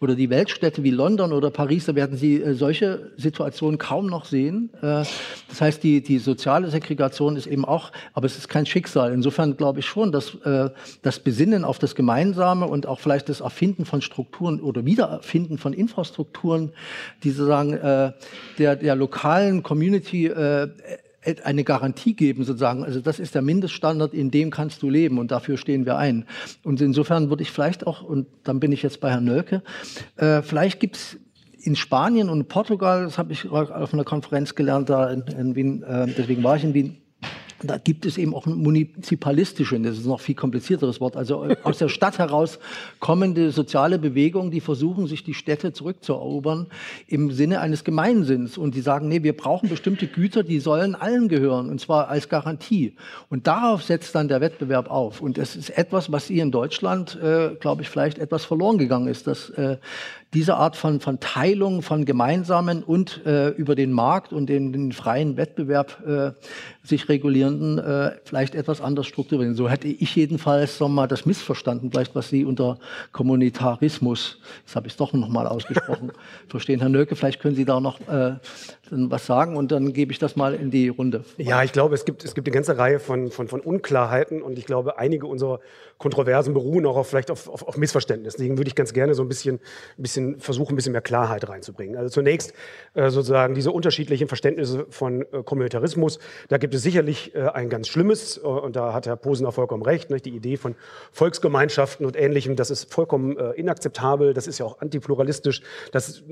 oder 0.00 0.14
die 0.14 0.30
Weltstädte 0.30 0.82
wie 0.82 0.90
London 0.90 1.34
oder 1.34 1.50
Paris, 1.50 1.84
da 1.84 1.94
werden 1.94 2.16
Sie 2.16 2.40
äh, 2.40 2.54
solche 2.54 3.12
Situationen 3.18 3.76
kaum 3.76 4.06
noch 4.06 4.24
sehen. 4.24 4.70
Äh, 4.80 5.04
das 5.48 5.60
heißt, 5.60 5.82
die, 5.82 6.02
die 6.02 6.18
soziale 6.18 6.70
Segregation 6.70 7.36
ist 7.36 7.46
eben 7.46 7.66
auch, 7.66 7.92
aber 8.14 8.24
es 8.24 8.38
ist 8.38 8.48
kein 8.48 8.64
Schicksal. 8.64 9.12
Insofern 9.12 9.58
glaube 9.58 9.80
ich 9.80 9.86
schon, 9.86 10.12
dass 10.12 10.34
äh, 10.46 10.70
das 11.02 11.18
Besinnen 11.18 11.66
auf 11.66 11.78
das 11.78 11.94
Gemeinsame 11.94 12.66
und 12.66 12.86
auch 12.86 13.00
vielleicht 13.00 13.28
das 13.28 13.40
Erfinden 13.40 13.84
von 13.84 14.00
Strukturen 14.00 14.13
oder 14.16 14.84
Wiedererfinden 14.84 15.58
von 15.58 15.72
Infrastrukturen, 15.72 16.72
die 17.22 17.30
sozusagen 17.30 17.72
äh, 17.74 18.12
der, 18.58 18.76
der 18.76 18.96
lokalen 18.96 19.62
Community 19.62 20.26
äh, 20.26 20.68
eine 21.42 21.64
Garantie 21.64 22.14
geben, 22.14 22.44
sozusagen. 22.44 22.84
Also 22.84 23.00
das 23.00 23.18
ist 23.18 23.34
der 23.34 23.42
Mindeststandard, 23.42 24.12
in 24.14 24.30
dem 24.30 24.50
kannst 24.50 24.82
du 24.82 24.90
leben 24.90 25.18
und 25.18 25.30
dafür 25.30 25.56
stehen 25.56 25.86
wir 25.86 25.96
ein. 25.96 26.26
Und 26.62 26.80
insofern 26.80 27.30
würde 27.30 27.42
ich 27.42 27.50
vielleicht 27.50 27.86
auch, 27.86 28.02
und 28.02 28.26
dann 28.44 28.60
bin 28.60 28.72
ich 28.72 28.82
jetzt 28.82 29.00
bei 29.00 29.10
Herrn 29.10 29.24
Nölke, 29.24 29.62
äh, 30.16 30.42
vielleicht 30.42 30.80
gibt 30.80 30.96
es 30.96 31.16
in 31.60 31.76
Spanien 31.76 32.28
und 32.28 32.48
Portugal, 32.48 33.04
das 33.04 33.16
habe 33.16 33.32
ich 33.32 33.48
auf 33.48 33.94
einer 33.94 34.04
Konferenz 34.04 34.54
gelernt, 34.54 34.90
da 34.90 35.10
in, 35.10 35.22
in 35.22 35.56
Wien, 35.56 35.82
äh, 35.82 36.06
deswegen 36.06 36.42
war 36.44 36.56
ich 36.56 36.64
in 36.64 36.74
Wien, 36.74 36.98
da 37.64 37.78
gibt 37.78 38.06
es 38.06 38.18
eben 38.18 38.34
auch 38.34 38.46
ein 38.46 38.54
munizipalistische, 38.54 39.78
das 39.80 39.98
ist 39.98 40.06
noch 40.06 40.20
viel 40.20 40.34
komplizierteres 40.34 41.00
Wort, 41.00 41.16
also 41.16 41.48
aus 41.62 41.78
der 41.78 41.88
Stadt 41.88 42.18
heraus 42.18 42.58
kommende 43.00 43.50
soziale 43.50 43.98
Bewegungen, 43.98 44.50
die 44.50 44.60
versuchen, 44.60 45.06
sich 45.06 45.24
die 45.24 45.34
Städte 45.34 45.72
zurückzuerobern 45.72 46.66
im 47.06 47.30
Sinne 47.30 47.60
eines 47.60 47.84
Gemeinsinns. 47.84 48.58
Und 48.58 48.74
die 48.74 48.80
sagen, 48.80 49.08
nee, 49.08 49.22
wir 49.22 49.36
brauchen 49.36 49.68
bestimmte 49.68 50.06
Güter, 50.06 50.42
die 50.42 50.60
sollen 50.60 50.94
allen 50.94 51.28
gehören, 51.28 51.70
und 51.70 51.80
zwar 51.80 52.08
als 52.08 52.28
Garantie. 52.28 52.94
Und 53.30 53.46
darauf 53.46 53.82
setzt 53.82 54.14
dann 54.14 54.28
der 54.28 54.40
Wettbewerb 54.40 54.90
auf. 54.90 55.20
Und 55.20 55.38
das 55.38 55.56
ist 55.56 55.70
etwas, 55.70 56.12
was 56.12 56.26
hier 56.26 56.42
in 56.42 56.50
Deutschland, 56.50 57.18
äh, 57.22 57.54
glaube 57.60 57.82
ich, 57.82 57.88
vielleicht 57.88 58.18
etwas 58.18 58.44
verloren 58.44 58.78
gegangen 58.78 59.08
ist, 59.08 59.26
dass 59.26 59.50
äh, 59.50 59.78
diese 60.34 60.56
Art 60.56 60.76
von, 60.76 61.00
von 61.00 61.20
Teilung 61.20 61.80
von 61.80 62.04
Gemeinsamen 62.04 62.82
und 62.82 63.24
äh, 63.24 63.48
über 63.50 63.74
den 63.74 63.92
Markt 63.92 64.32
und 64.32 64.46
den, 64.46 64.72
den 64.72 64.92
freien 64.92 65.36
Wettbewerb 65.36 66.02
äh, 66.06 66.32
sich 66.82 67.08
regulierenden 67.08 67.78
äh, 67.78 68.12
vielleicht 68.24 68.54
etwas 68.54 68.80
anders 68.80 69.06
strukturieren. 69.06 69.54
So 69.54 69.70
hätte 69.70 69.88
ich 69.88 70.14
jedenfalls 70.16 70.80
noch 70.80 70.88
mal 70.88 71.06
das 71.06 71.24
missverstanden, 71.24 71.90
vielleicht 71.90 72.14
was 72.14 72.28
Sie 72.28 72.44
unter 72.44 72.78
Kommunitarismus, 73.12 74.38
das 74.66 74.76
habe 74.76 74.88
ich 74.88 74.96
doch 74.96 75.12
noch 75.12 75.28
mal 75.28 75.46
ausgesprochen, 75.46 76.12
verstehen. 76.48 76.80
Herr 76.80 76.88
Nöke, 76.88 77.16
vielleicht 77.16 77.40
können 77.40 77.54
Sie 77.54 77.64
da 77.64 77.80
noch 77.80 78.00
äh, 78.08 78.34
was 78.90 79.26
sagen 79.26 79.56
und 79.56 79.72
dann 79.72 79.92
gebe 79.92 80.12
ich 80.12 80.18
das 80.18 80.36
mal 80.36 80.54
in 80.54 80.70
die 80.70 80.88
Runde. 80.88 81.24
Ja, 81.38 81.62
ich 81.62 81.72
glaube, 81.72 81.94
es 81.94 82.04
gibt, 82.04 82.24
es 82.24 82.34
gibt 82.34 82.46
eine 82.46 82.54
ganze 82.54 82.76
Reihe 82.76 82.98
von, 82.98 83.30
von, 83.30 83.48
von 83.48 83.60
Unklarheiten 83.60 84.42
und 84.42 84.58
ich 84.58 84.66
glaube, 84.66 84.98
einige 84.98 85.26
unserer 85.26 85.60
Kontroversen 85.98 86.54
beruhen 86.54 86.84
auch 86.86 86.96
auf, 86.96 87.08
vielleicht 87.08 87.30
auf, 87.30 87.48
auf, 87.48 87.66
auf 87.66 87.76
Missverständnissen. 87.76 88.38
Deswegen 88.38 88.58
würde 88.58 88.68
ich 88.68 88.74
ganz 88.74 88.92
gerne 88.92 89.14
so 89.14 89.22
ein 89.22 89.28
bisschen, 89.28 89.56
ein 89.96 90.02
bisschen 90.02 90.23
versuchen, 90.38 90.72
ein 90.72 90.76
bisschen 90.76 90.92
mehr 90.92 91.02
Klarheit 91.02 91.48
reinzubringen. 91.48 91.96
Also 91.96 92.10
zunächst 92.10 92.52
äh, 92.94 93.10
sozusagen 93.10 93.54
diese 93.54 93.70
unterschiedlichen 93.70 94.28
Verständnisse 94.28 94.86
von 94.90 95.22
äh, 95.22 95.42
Kommunitarismus. 95.44 96.18
Da 96.48 96.58
gibt 96.58 96.74
es 96.74 96.82
sicherlich 96.82 97.34
äh, 97.34 97.48
ein 97.48 97.68
ganz 97.68 97.88
schlimmes, 97.88 98.38
äh, 98.38 98.40
und 98.46 98.76
da 98.76 98.92
hat 98.92 99.06
Herr 99.06 99.16
Posener 99.16 99.52
vollkommen 99.52 99.82
recht, 99.82 100.10
nicht? 100.10 100.24
die 100.24 100.34
Idee 100.34 100.56
von 100.56 100.74
Volksgemeinschaften 101.12 102.06
und 102.06 102.16
Ähnlichem, 102.16 102.56
das 102.56 102.70
ist 102.70 102.92
vollkommen 102.92 103.36
äh, 103.36 103.50
inakzeptabel, 103.52 104.34
das 104.34 104.46
ist 104.46 104.58
ja 104.58 104.66
auch 104.66 104.80
antipluralistisch, 104.80 105.62
das 105.92 106.22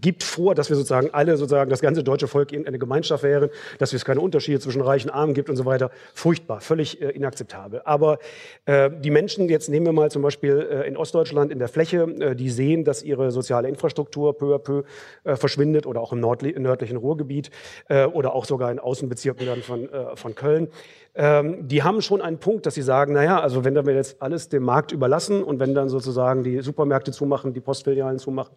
gibt 0.00 0.22
vor, 0.22 0.54
dass 0.54 0.68
wir 0.68 0.76
sozusagen 0.76 1.10
alle 1.12 1.36
sozusagen 1.36 1.70
das 1.70 1.80
ganze 1.80 2.02
deutsche 2.02 2.28
Volk 2.28 2.52
eine 2.52 2.78
Gemeinschaft 2.78 3.22
wären, 3.22 3.50
dass 3.78 3.92
es 3.92 4.04
keine 4.04 4.20
Unterschiede 4.20 4.60
zwischen 4.60 4.82
Reichen 4.82 5.10
und 5.10 5.16
Armen 5.16 5.34
gibt 5.34 5.48
und 5.48 5.56
so 5.56 5.64
weiter. 5.64 5.90
Furchtbar, 6.12 6.60
völlig 6.60 7.00
äh, 7.00 7.10
inakzeptabel. 7.10 7.82
Aber 7.84 8.18
die 8.66 9.10
Menschen, 9.10 9.48
jetzt 9.48 9.68
nehmen 9.68 9.86
wir 9.86 9.92
mal 9.92 10.10
zum 10.10 10.22
Beispiel 10.22 10.56
in 10.86 10.96
Ostdeutschland 10.96 11.52
in 11.52 11.58
der 11.58 11.68
Fläche, 11.68 12.34
die 12.34 12.50
sehen, 12.50 12.84
dass 12.84 13.02
ihre 13.02 13.30
soziale 13.34 13.68
Infrastruktur 13.68 14.36
peu 14.36 14.54
à 14.54 14.58
peu 14.58 14.84
äh, 15.24 15.36
verschwindet 15.36 15.86
oder 15.86 16.00
auch 16.00 16.12
im 16.12 16.20
nördlichen 16.20 16.96
Ruhrgebiet 16.96 17.50
äh, 17.88 18.06
oder 18.06 18.34
auch 18.34 18.46
sogar 18.46 18.70
in 18.70 18.78
Außenbezirken 18.78 19.46
dann 19.46 19.62
von, 19.62 19.88
von 20.14 20.34
Köln 20.34 20.68
ähm, 21.16 21.68
die 21.68 21.84
haben 21.84 22.02
schon 22.02 22.20
einen 22.20 22.38
Punkt, 22.38 22.66
dass 22.66 22.74
sie 22.74 22.82
sagen, 22.82 23.12
naja, 23.12 23.40
also 23.40 23.64
wenn 23.64 23.74
wir 23.74 23.94
jetzt 23.94 24.20
alles 24.20 24.48
dem 24.48 24.64
Markt 24.64 24.90
überlassen 24.90 25.44
und 25.44 25.60
wenn 25.60 25.72
dann 25.72 25.88
sozusagen 25.88 26.42
die 26.42 26.60
Supermärkte 26.60 27.12
zumachen, 27.12 27.54
die 27.54 27.60
Postfilialen 27.60 28.18
zumachen, 28.18 28.56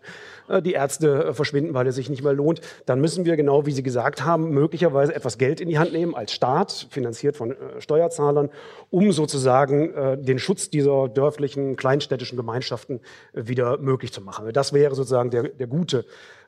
äh, 0.49 0.61
die 0.61 0.73
Ärzte 0.73 1.25
äh, 1.25 1.33
verschwinden, 1.33 1.75
weil 1.75 1.85
es 1.85 1.95
sich 1.95 2.09
nicht 2.09 2.23
mehr 2.23 2.33
lohnt, 2.33 2.61
dann 2.87 2.99
müssen 2.99 3.25
wir 3.25 3.35
genau, 3.35 3.67
wie 3.67 3.71
Sie 3.71 3.83
gesagt 3.83 4.25
haben, 4.25 4.49
möglicherweise 4.49 5.13
etwas 5.13 5.37
Geld 5.37 5.61
in 5.61 5.69
die 5.69 5.77
Hand 5.77 5.93
nehmen 5.93 6.15
als 6.15 6.31
Staat, 6.31 6.87
finanziert 6.89 7.37
von 7.37 7.51
äh, 7.51 7.79
Steuerzahlern, 7.79 8.49
um 8.89 9.11
sozusagen 9.11 9.93
äh, 9.93 10.17
den 10.17 10.39
Schutz 10.39 10.71
dieser 10.71 11.09
dörflichen, 11.09 11.75
kleinstädtischen 11.75 12.37
Gemeinschaften 12.37 13.01
äh, 13.33 13.47
wieder 13.47 13.77
möglich 13.77 14.11
zu 14.11 14.21
machen. 14.21 14.51
Das 14.51 14.73
wäre 14.73 14.95
sozusagen 14.95 15.29
der, 15.29 15.43
der 15.43 15.67
gute 15.67 16.05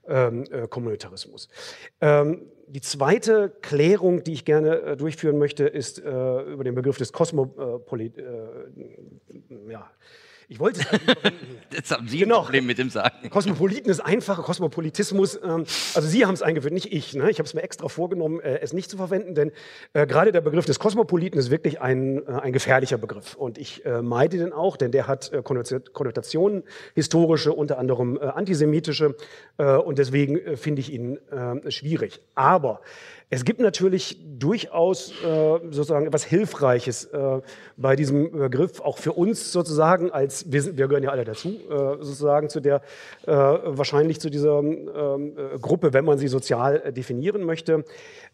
ähm, 0.08 0.46
äh, 0.50 0.68
Kommunitarismus. 0.68 1.50
Ähm, 2.02 2.42
die 2.70 2.82
zweite 2.82 3.52
Klärung, 3.62 4.24
die 4.24 4.34
ich 4.34 4.46
gerne 4.46 4.82
äh, 4.82 4.98
durchführen 4.98 5.38
möchte, 5.38 5.66
ist 5.66 6.00
äh, 6.00 6.42
über 6.44 6.64
den 6.64 6.76
Begriff 6.76 6.98
des 6.98 7.12
Kosmopolit. 7.12 8.18
Äh, 8.18 8.24
ja, 9.70 9.90
ich 10.50 10.60
wollte 10.60 10.80
es 10.80 10.88
Jetzt 11.72 11.92
haben 11.92 12.08
Sie 12.08 12.18
genau. 12.18 12.40
ein 12.40 12.44
Problem 12.46 12.66
mit 12.66 12.80
dem 12.80 12.90
Sagen. 12.90 13.30
Kosmopoliten 13.30 13.92
ist 13.92 14.00
einfacher, 14.00 14.42
Kosmopolitismus. 14.42 15.36
Ähm, 15.36 15.66
also 15.94 16.02
Sie 16.02 16.26
haben 16.26 16.34
es 16.34 16.42
eingeführt, 16.42 16.74
nicht 16.74 16.92
ich. 16.92 17.14
Ne? 17.14 17.30
Ich 17.30 17.38
habe 17.38 17.46
es 17.46 17.54
mir 17.54 17.62
extra 17.62 17.88
vorgenommen, 17.88 18.40
äh, 18.40 18.60
es 18.60 18.74
nicht 18.74 18.90
zu 18.90 18.98
verwenden, 18.98 19.36
denn 19.36 19.52
äh, 19.94 20.08
gerade 20.08 20.32
der 20.32 20.42
Begriff 20.42 20.66
des 20.66 20.80
Kosmopoliten 20.80 21.40
ist 21.40 21.52
wirklich 21.52 21.80
ein, 21.82 22.28
äh, 22.28 22.32
ein 22.32 22.52
gefährlicher 22.52 22.98
Begriff. 22.98 23.36
Und 23.36 23.60
ich 23.60 23.86
äh, 23.86 24.02
meide 24.02 24.40
den 24.40 24.52
auch, 24.52 24.76
denn 24.76 24.92
der 24.92 25.06
hat 25.06 25.32
äh, 25.32 25.44
Konnotationen, 25.44 26.64
historische, 26.96 27.54
unter 27.54 27.78
anderem 27.78 28.18
äh, 28.18 28.26
antisemitische. 28.26 29.16
und 29.58 30.00
deswegen 30.00 30.58
finde 30.58 30.80
ich 30.80 30.92
ihn 30.92 31.20
schwierig. 31.68 32.22
Aber 32.36 32.82
es 33.32 33.46
gibt 33.46 33.60
natürlich 33.60 34.18
durchaus 34.40 35.12
äh, 35.24 35.60
sozusagen 35.70 36.08
etwas 36.08 36.24
Hilfreiches 36.24 37.06
äh, 37.06 37.42
bei 37.78 37.96
diesem 37.96 38.32
Begriff, 38.32 38.82
auch 38.82 38.98
für 38.98 39.14
uns 39.14 39.52
sozusagen, 39.52 40.10
als 40.10 40.52
wir, 40.52 40.64
sind, 40.64 40.78
wir 40.78 40.88
gehören 40.88 41.04
ja 41.04 41.12
alle 41.12 41.26
dazu, 41.26 41.50
äh, 41.50 42.04
sozusagen 42.04 42.50
zu 42.50 42.60
der, 42.60 42.82
äh, 43.28 43.32
wahrscheinlich 43.32 44.20
zu 44.20 44.32
dieser 44.32 44.60
ähm, 44.60 45.34
äh, 45.38 45.60
Gruppe, 45.60 45.94
wenn 45.94 46.06
man 46.06 46.18
sie 46.18 46.28
sozial 46.28 46.92
definieren 46.92 47.44
möchte. 47.44 47.86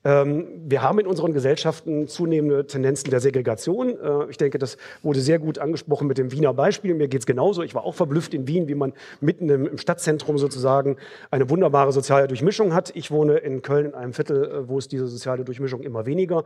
Ähm, 0.05 0.47
wir 0.65 0.81
haben 0.81 0.99
in 0.99 1.07
unseren 1.07 1.33
Gesellschaften 1.33 2.07
zunehmende 2.07 2.65
Tendenzen 2.65 3.09
der 3.09 3.19
Segregation. 3.19 3.89
Äh, 3.89 4.29
ich 4.29 4.37
denke, 4.37 4.59
das 4.59 4.77
wurde 5.03 5.19
sehr 5.19 5.39
gut 5.39 5.59
angesprochen 5.59 6.07
mit 6.07 6.17
dem 6.17 6.31
Wiener 6.31 6.53
Beispiel. 6.53 6.93
Mir 6.93 7.09
geht 7.09 7.19
es 7.19 7.25
genauso. 7.25 7.63
Ich 7.63 7.75
war 7.75 7.83
auch 7.83 7.95
verblüfft 7.95 8.33
in 8.33 8.47
Wien, 8.47 8.69
wie 8.69 8.75
man 8.75 8.93
mitten 9.19 9.49
im 9.49 9.77
Stadtzentrum 9.77 10.37
sozusagen 10.37 10.95
eine 11.31 11.49
wunderbare 11.49 11.91
soziale 11.91 12.27
Durchmischung 12.27 12.73
hat. 12.73 12.95
Ich 12.95 13.11
wohne 13.11 13.37
in 13.37 13.61
Köln 13.61 13.87
in 13.87 13.93
einem 13.93 14.13
Viertel, 14.13 14.69
wo 14.69 14.77
es 14.77 14.85
es 14.85 14.87
diese 14.87 15.07
soziale 15.07 15.43
Durchmischung 15.43 15.81
immer 15.81 16.05
weniger 16.05 16.45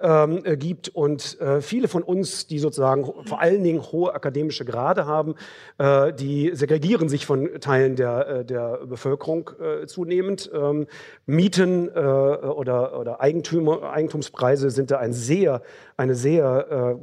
ähm, 0.00 0.42
äh, 0.44 0.56
gibt. 0.56 0.88
Und 0.88 1.40
äh, 1.40 1.60
viele 1.60 1.88
von 1.88 2.02
uns, 2.02 2.46
die 2.46 2.58
sozusagen 2.58 3.04
vor 3.24 3.40
allen 3.40 3.62
Dingen 3.62 3.82
hohe 3.82 4.14
akademische 4.14 4.64
Grade 4.64 5.06
haben, 5.06 5.34
äh, 5.78 6.12
die 6.12 6.52
segregieren 6.54 7.08
sich 7.08 7.26
von 7.26 7.60
Teilen 7.60 7.96
der, 7.96 8.28
äh, 8.28 8.44
der 8.44 8.80
Bevölkerung 8.86 9.50
äh, 9.60 9.86
zunehmend. 9.86 10.50
Ähm, 10.54 10.86
Mieten 11.26 11.88
äh, 11.88 12.00
oder, 12.00 12.98
oder 13.00 13.20
Eigentümer, 13.20 13.90
Eigentumspreise 13.92 14.70
sind 14.70 14.90
da 14.90 14.98
ein 14.98 15.12
sehr, 15.12 15.62
eine 15.96 16.14
sehr 16.14 16.98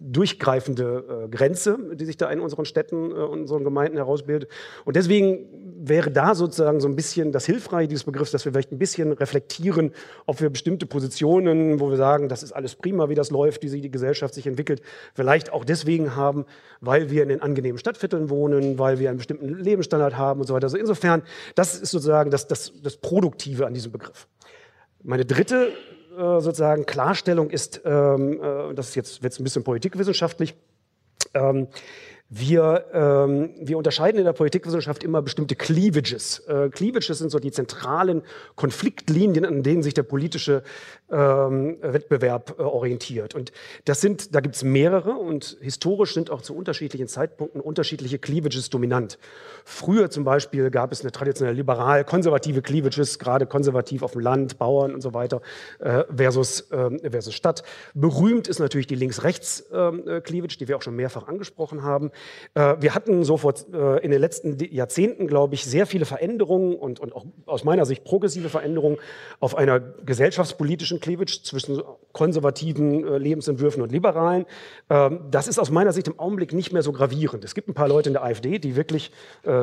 durchgreifende 0.00 1.28
Grenze, 1.30 1.78
die 1.94 2.04
sich 2.04 2.16
da 2.16 2.30
in 2.30 2.40
unseren 2.40 2.64
Städten 2.64 3.12
und 3.12 3.40
unseren 3.40 3.64
Gemeinden 3.64 3.96
herausbildet. 3.96 4.50
Und 4.84 4.96
deswegen 4.96 5.46
wäre 5.88 6.10
da 6.10 6.34
sozusagen 6.34 6.80
so 6.80 6.88
ein 6.88 6.96
bisschen 6.96 7.32
das 7.32 7.46
Hilfreiche 7.46 7.88
dieses 7.88 8.04
Begriffs, 8.04 8.30
dass 8.30 8.44
wir 8.44 8.52
vielleicht 8.52 8.72
ein 8.72 8.78
bisschen 8.78 9.12
reflektieren, 9.12 9.92
ob 10.26 10.40
wir 10.40 10.50
bestimmte 10.50 10.86
Positionen, 10.86 11.80
wo 11.80 11.90
wir 11.90 11.96
sagen, 11.96 12.28
das 12.28 12.42
ist 12.42 12.52
alles 12.52 12.74
prima, 12.74 13.08
wie 13.08 13.14
das 13.14 13.30
läuft, 13.30 13.62
wie 13.62 13.80
die 13.80 13.90
Gesellschaft 13.90 14.34
sich 14.34 14.46
entwickelt, 14.46 14.82
vielleicht 15.14 15.52
auch 15.52 15.64
deswegen 15.64 16.16
haben, 16.16 16.44
weil 16.80 17.10
wir 17.10 17.22
in 17.22 17.28
den 17.28 17.42
angenehmen 17.42 17.78
Stadtvierteln 17.78 18.30
wohnen, 18.30 18.78
weil 18.78 18.98
wir 18.98 19.08
einen 19.08 19.18
bestimmten 19.18 19.48
Lebensstandard 19.48 20.16
haben 20.16 20.40
und 20.40 20.46
so 20.46 20.54
weiter. 20.54 20.66
Also 20.66 20.78
insofern, 20.78 21.22
das 21.54 21.78
ist 21.78 21.90
sozusagen 21.90 22.30
das, 22.30 22.46
das, 22.46 22.72
das 22.82 22.96
Produktive 22.96 23.66
an 23.66 23.74
diesem 23.74 23.92
Begriff. 23.92 24.26
Meine 25.06 25.26
dritte 25.26 25.74
äh, 26.16 26.40
sozusagen 26.40 26.86
Klarstellung 26.86 27.50
ist, 27.50 27.82
ähm, 27.84 28.40
äh, 28.42 28.74
das 28.74 28.88
ist 28.88 28.94
jetzt, 28.94 29.22
jetzt 29.22 29.38
ein 29.38 29.44
bisschen 29.44 29.62
politikwissenschaftlich, 29.62 30.54
ähm, 31.34 31.68
wir, 32.30 32.86
ähm, 32.94 33.50
wir 33.60 33.76
unterscheiden 33.76 34.18
in 34.18 34.24
der 34.24 34.32
Politikwissenschaft 34.32 35.04
immer 35.04 35.20
bestimmte 35.20 35.56
Cleavages. 35.56 36.38
Äh, 36.48 36.70
Cleavages 36.70 37.18
sind 37.18 37.30
so 37.30 37.38
die 37.38 37.52
zentralen 37.52 38.22
Konfliktlinien, 38.56 39.44
an 39.44 39.62
denen 39.62 39.82
sich 39.82 39.92
der 39.92 40.04
politische 40.04 40.62
ähm, 41.14 41.78
Wettbewerb 41.80 42.56
äh, 42.58 42.62
orientiert. 42.62 43.34
Und 43.34 43.52
das 43.84 44.00
sind, 44.00 44.34
da 44.34 44.40
gibt 44.40 44.56
es 44.56 44.64
mehrere 44.64 45.12
und 45.12 45.56
historisch 45.60 46.12
sind 46.14 46.30
auch 46.30 46.42
zu 46.42 46.56
unterschiedlichen 46.56 47.06
Zeitpunkten 47.06 47.60
unterschiedliche 47.60 48.18
Cleavages 48.18 48.68
dominant. 48.68 49.18
Früher 49.64 50.10
zum 50.10 50.24
Beispiel 50.24 50.70
gab 50.70 50.90
es 50.92 51.02
eine 51.02 51.12
traditionelle 51.12 51.56
liberal-konservative 51.56 52.62
Cleavages, 52.62 53.18
gerade 53.18 53.46
konservativ 53.46 54.02
auf 54.02 54.12
dem 54.12 54.22
Land, 54.22 54.58
Bauern 54.58 54.92
und 54.92 55.00
so 55.00 55.14
weiter, 55.14 55.40
äh, 55.78 56.04
versus, 56.14 56.70
äh, 56.72 57.10
versus 57.10 57.34
Stadt. 57.34 57.62
Berühmt 57.94 58.48
ist 58.48 58.58
natürlich 58.58 58.86
die 58.86 58.96
Links-Rechts-Cleavage, 58.96 60.54
ähm, 60.54 60.58
die 60.60 60.68
wir 60.68 60.76
auch 60.76 60.82
schon 60.82 60.96
mehrfach 60.96 61.28
angesprochen 61.28 61.82
haben. 61.82 62.10
Äh, 62.54 62.76
wir 62.80 62.94
hatten 62.94 63.22
so 63.24 63.36
vor, 63.36 63.54
äh, 63.72 64.04
in 64.04 64.10
den 64.10 64.20
letzten 64.20 64.58
Jahrzehnten, 64.58 65.28
glaube 65.28 65.54
ich, 65.54 65.64
sehr 65.64 65.86
viele 65.86 66.06
Veränderungen 66.06 66.74
und, 66.74 66.98
und 66.98 67.14
auch 67.14 67.24
aus 67.46 67.62
meiner 67.62 67.86
Sicht 67.86 68.04
progressive 68.04 68.48
Veränderungen 68.48 68.98
auf 69.38 69.56
einer 69.56 69.80
gesellschaftspolitischen 69.80 71.00
Cleavage 71.04 71.42
zwischen 71.42 71.82
konservativen 72.12 73.06
äh, 73.06 73.18
Lebensentwürfen 73.18 73.82
und 73.82 73.92
liberalen. 73.92 74.46
Ähm, 74.88 75.20
das 75.30 75.48
ist 75.48 75.58
aus 75.58 75.70
meiner 75.70 75.92
Sicht 75.92 76.08
im 76.08 76.18
Augenblick 76.18 76.54
nicht 76.54 76.72
mehr 76.72 76.82
so 76.82 76.92
gravierend. 76.92 77.44
Es 77.44 77.54
gibt 77.54 77.68
ein 77.68 77.74
paar 77.74 77.88
Leute 77.88 78.08
in 78.08 78.14
der 78.14 78.24
AfD, 78.24 78.58
die 78.58 78.76
wirklich 78.76 79.12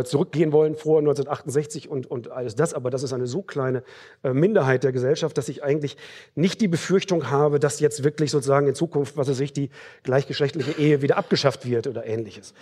zurückgehen 0.03 0.51
wollen 0.51 0.75
vor 0.75 0.99
1968 0.99 1.89
und, 1.89 2.09
und 2.09 2.29
alles 2.29 2.55
das, 2.55 2.73
aber 2.73 2.89
das 2.89 3.03
ist 3.03 3.13
eine 3.13 3.25
so 3.25 3.41
kleine 3.41 3.83
Minderheit 4.23 4.83
der 4.83 4.91
Gesellschaft, 4.91 5.37
dass 5.37 5.49
ich 5.49 5.63
eigentlich 5.63 5.97
nicht 6.35 6.61
die 6.61 6.67
Befürchtung 6.67 7.31
habe, 7.31 7.59
dass 7.59 7.79
jetzt 7.79 8.03
wirklich 8.03 8.29
sozusagen 8.31 8.67
in 8.67 8.75
Zukunft, 8.75 9.17
was 9.17 9.27
weiß 9.27 9.39
ich, 9.39 9.53
die 9.53 9.69
gleichgeschlechtliche 10.03 10.73
Ehe 10.73 11.01
wieder 11.01 11.17
abgeschafft 11.17 11.65
wird 11.65 11.87
oder 11.87 12.05
ähnliches. 12.05 12.53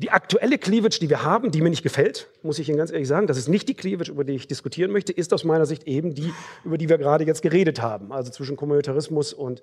Die 0.00 0.10
aktuelle 0.10 0.58
Cleavage, 0.58 1.00
die 1.00 1.10
wir 1.10 1.24
haben, 1.24 1.50
die 1.50 1.60
mir 1.60 1.70
nicht 1.70 1.82
gefällt, 1.82 2.28
muss 2.42 2.60
ich 2.60 2.68
Ihnen 2.68 2.78
ganz 2.78 2.92
ehrlich 2.92 3.08
sagen, 3.08 3.26
das 3.26 3.36
ist 3.36 3.48
nicht 3.48 3.68
die 3.68 3.74
Cleavage, 3.74 4.12
über 4.12 4.22
die 4.22 4.34
ich 4.34 4.46
diskutieren 4.46 4.92
möchte, 4.92 5.12
ist 5.12 5.32
aus 5.32 5.42
meiner 5.42 5.66
Sicht 5.66 5.88
eben 5.88 6.14
die, 6.14 6.32
über 6.64 6.78
die 6.78 6.88
wir 6.88 6.98
gerade 6.98 7.24
jetzt 7.24 7.42
geredet 7.42 7.82
haben, 7.82 8.12
also 8.12 8.30
zwischen 8.30 8.56
Kommunitarismus 8.56 9.32
und, 9.32 9.60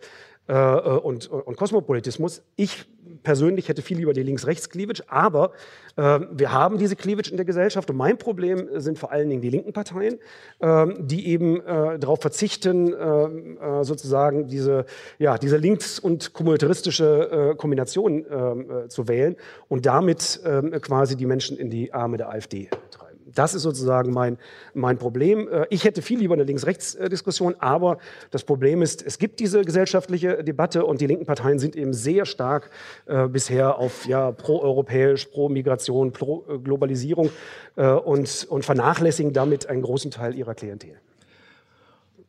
äh, 0.48 0.54
und, 0.54 1.28
und 1.28 1.56
Kosmopolitismus. 1.56 2.42
Ich 2.58 2.86
persönlich 3.24 3.70
hätte 3.70 3.82
viel 3.82 3.98
lieber 3.98 4.14
die 4.14 4.24
Links-Rechts-Cleavage, 4.24 5.04
aber 5.08 5.52
äh, 5.96 6.20
wir 6.32 6.52
haben 6.52 6.78
diese 6.78 6.96
Cleavage 6.96 7.30
in 7.32 7.38
der 7.38 7.46
Gesellschaft 7.46 7.90
und 7.90 7.98
mein 7.98 8.18
Problem 8.18 8.68
sind 8.80 9.00
vor 9.00 9.12
allen 9.12 9.30
Dingen 9.30 9.42
die 9.42 9.50
linken 9.50 9.74
Parteien, 9.74 10.20
äh, 10.60 10.88
die 11.00 11.28
eben 11.28 11.62
äh, 11.62 12.00
darauf 12.00 12.22
verzichten, 12.22 12.94
ähm, 12.98 13.58
äh, 13.58 13.84
sozusagen 13.84 14.48
diese, 14.48 14.86
ja, 15.20 15.38
diese 15.38 15.58
links- 15.58 16.00
und 16.00 16.34
kommunitaristische 16.34 17.52
äh, 17.52 17.56
Kombination 17.56 18.26
ähm, 18.30 18.72
äh, 18.72 18.88
zu 18.88 19.08
wählen 19.08 19.36
und 19.68 19.86
damit 19.86 20.42
ähm, 20.46 20.72
quasi 20.82 21.16
die 21.16 21.26
Menschen 21.26 21.58
in 21.58 21.70
die 21.70 21.94
Arme 21.94 22.18
der 22.18 22.30
AfD 22.30 22.70
treiben. 22.92 23.05
Das 23.34 23.56
ist 23.56 23.64
sozusagen 23.64 24.14
mein, 24.14 24.38
mein 24.74 24.98
Problem. 24.98 25.48
Äh, 25.48 25.66
ich 25.70 25.84
hätte 25.84 26.02
viel 26.02 26.20
lieber 26.20 26.36
eine 26.36 26.44
Links-Rechts-Diskussion, 26.44 27.56
aber 27.60 27.98
das 28.30 28.44
Problem 28.44 28.82
ist, 28.82 29.04
es 29.04 29.18
gibt 29.18 29.40
diese 29.40 29.62
gesellschaftliche 29.64 30.44
Debatte 30.44 30.86
und 30.86 31.02
die 31.02 31.08
linken 31.08 31.26
Parteien 31.26 31.58
sind 31.58 31.76
eben 31.76 31.94
sehr 31.94 32.26
stark 32.26 32.70
äh, 33.08 33.28
bisher 33.28 33.80
auf 33.80 34.06
ja, 34.06 34.32
pro-europäisch, 34.32 35.26
pro-Migration, 35.26 36.12
pro-Globalisierung 36.12 37.32
äh, 37.76 37.90
und, 37.90 38.46
und 38.50 38.64
vernachlässigen 38.64 39.34
damit 39.34 39.68
einen 39.68 39.82
großen 39.82 40.12
Teil 40.12 40.36
ihrer 40.36 40.54
Klientel. 40.54 40.96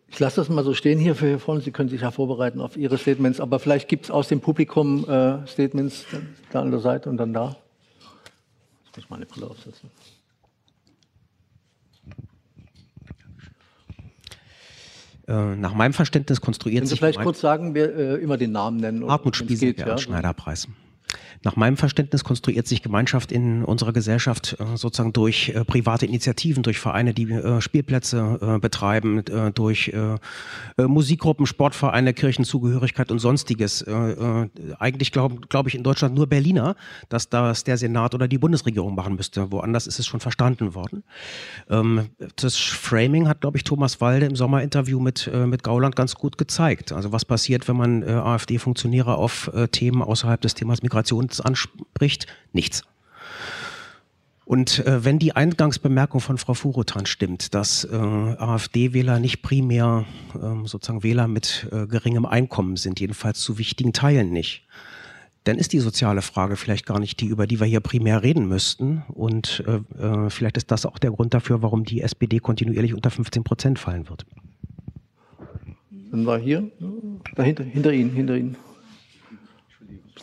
Ich 0.09 0.21
lasse 0.21 0.37
das 0.37 0.49
mal 0.49 0.65
so 0.65 0.73
stehen 0.73 0.99
hier 0.99 1.15
für 1.15 1.27
hier 1.27 1.39
vorne. 1.39 1.61
Sie 1.61 1.73
können 1.73 1.89
sich 1.89 2.01
ja 2.01 2.11
vorbereiten 2.11 2.61
auf 2.61 2.77
Ihre 2.77 2.97
Statements, 2.97 3.41
aber 3.41 3.59
vielleicht 3.59 3.89
gibt 3.89 4.05
es 4.05 4.11
aus 4.11 4.29
dem 4.29 4.41
Publikum 4.41 5.05
äh, 5.09 5.47
Statements 5.47 6.07
da 6.53 6.63
an 6.63 6.71
der 6.71 6.81
Seite 6.81 7.11
und 7.11 7.19
dann 7.19 7.35
da. 7.35 7.57
Jetzt 8.87 8.97
muss 8.97 9.05
ich 9.05 9.11
meine 9.11 9.27
Brille 9.27 9.51
aufsetzen. 9.51 9.91
Äh, 15.29 15.57
nach 15.57 15.75
meinem 15.75 15.93
Verständnis 15.93 16.41
konstruiert 16.41 16.83
Können 16.83 16.87
Sie 16.89 16.97
vielleicht 16.97 17.21
kurz 17.21 17.41
sagen, 17.41 17.75
wer 17.75 17.95
äh, 17.95 18.15
immer 18.23 18.37
den 18.37 18.53
Namen 18.53 18.79
nennen? 18.79 19.09
Hartmut 19.09 19.37
Spiesek, 19.37 19.79
ja, 19.79 19.99
Schneiderpreis. 19.99 20.69
Nach 21.43 21.55
meinem 21.55 21.77
Verständnis 21.77 22.25
konstruiert 22.25 22.67
sich 22.67 22.83
Gemeinschaft 22.83 23.31
in 23.31 23.65
unserer 23.65 23.93
Gesellschaft 23.93 24.57
äh, 24.59 24.77
sozusagen 24.77 25.13
durch 25.13 25.51
äh, 25.51 25.65
private 25.65 26.07
Initiativen, 26.07 26.63
durch 26.63 26.81
Vereine, 26.81 27.15
die 27.15 27.31
äh, 27.31 27.61
Spielplätze 27.61 28.59
betreiben, 28.61 29.23
durch 29.55 29.93
Musikgruppen, 30.77 31.47
Sportvereine, 31.47 32.15
Kirchenzugehörigkeit 32.15 33.11
und 33.11 33.19
sonstiges. 33.19 33.85
eigentlich 34.79 35.13
glaube 35.13 35.37
glaub 35.49 35.67
ich 35.67 35.75
in 35.75 35.83
Deutschland 35.83 36.15
nur 36.15 36.27
Berliner, 36.27 36.77
dass 37.09 37.29
das 37.29 37.65
der 37.65 37.77
Senat 37.77 38.15
oder 38.15 38.29
die 38.29 38.39
Bundesregierung 38.39 38.95
machen 38.95 39.17
müsste. 39.17 39.53
Woanders 39.53 39.87
ist 39.87 39.99
es 39.99 40.07
schon 40.07 40.21
verstanden 40.21 40.75
worden. 40.75 41.05
Ähm, 41.71 42.09
das 42.37 42.57
Framing 42.57 43.29
hat, 43.29 43.41
glaube 43.41 43.57
ich, 43.57 43.65
Thomas 43.65 44.01
Walde 44.01 44.27
im 44.27 44.37
Sommerinterview 44.37 45.01
mit, 45.01 45.31
mit 45.33 45.63
Gauland 45.63 45.97
ganz 45.97 46.15
gut 46.15 46.39
gezeigt. 46.39 46.93
Also 46.93 47.13
was 47.13 47.25
passiert, 47.25 47.69
wenn 47.69 47.77
man 47.77 48.03
AfD-Funktionäre 48.05 49.17
auf 49.17 49.51
Themen 49.73 50.03
außerhalb 50.03 50.41
des 50.41 50.55
Themas 50.55 50.83
Migration 50.83 50.96
uns 51.17 51.41
anspricht, 51.41 52.27
nichts. 52.53 52.83
Und 54.47 54.87
äh, 54.87 55.05
wenn 55.05 55.19
die 55.19 55.35
Eingangsbemerkung 55.35 56.21
von 56.21 56.39
Frau 56.39 56.55
Furutan 56.55 57.05
stimmt, 57.05 57.53
dass 57.53 57.83
äh, 57.83 57.97
AfD-Wähler 57.97 59.19
nicht 59.19 59.43
primär 59.43 60.05
äh, 60.35 60.67
sozusagen 60.67 61.03
Wähler 61.03 61.27
mit 61.27 61.67
äh, 61.73 61.89
geringem 61.89 62.25
Einkommen 62.25 62.77
sind, 62.77 63.01
jedenfalls 63.01 63.41
zu 63.41 63.59
wichtigen 63.59 63.93
Teilen 63.93 64.31
nicht, 64.31 64.63
dann 65.43 65.59
ist 65.59 65.73
die 65.73 65.81
soziale 65.81 66.23
Frage 66.23 66.55
vielleicht 66.55 66.87
gar 66.87 67.01
nicht 67.01 67.21
die, 67.21 67.27
über 67.27 67.49
die 67.49 67.59
wir 67.59 67.67
hier 67.67 67.81
primär 67.81 68.23
reden 68.23 68.47
müssten. 68.47 69.03
Und 69.09 69.65
äh, 69.67 70.01
äh, 70.01 70.31
vielleicht 70.31 70.57
ist 70.57 70.71
das 70.71 70.87
auch 70.87 70.99
der 70.99 71.11
Grund 71.11 71.35
dafür, 71.35 71.63
warum 71.63 71.85
die 71.85 72.03
SPD 72.03 72.39
kontinuierlich 72.39 72.95
unter 72.95 73.11
15 73.11 73.43
Prozent 73.43 73.79
fallen 73.81 74.09
wird. 74.09 74.27
Dann 76.13 76.25
war 76.25 76.39
hier, 76.39 76.71
dahinter, 77.35 77.65
hinter 77.65 77.93
Ihnen, 77.93 78.13
hinter 78.13 78.37
Ihnen 78.37 78.57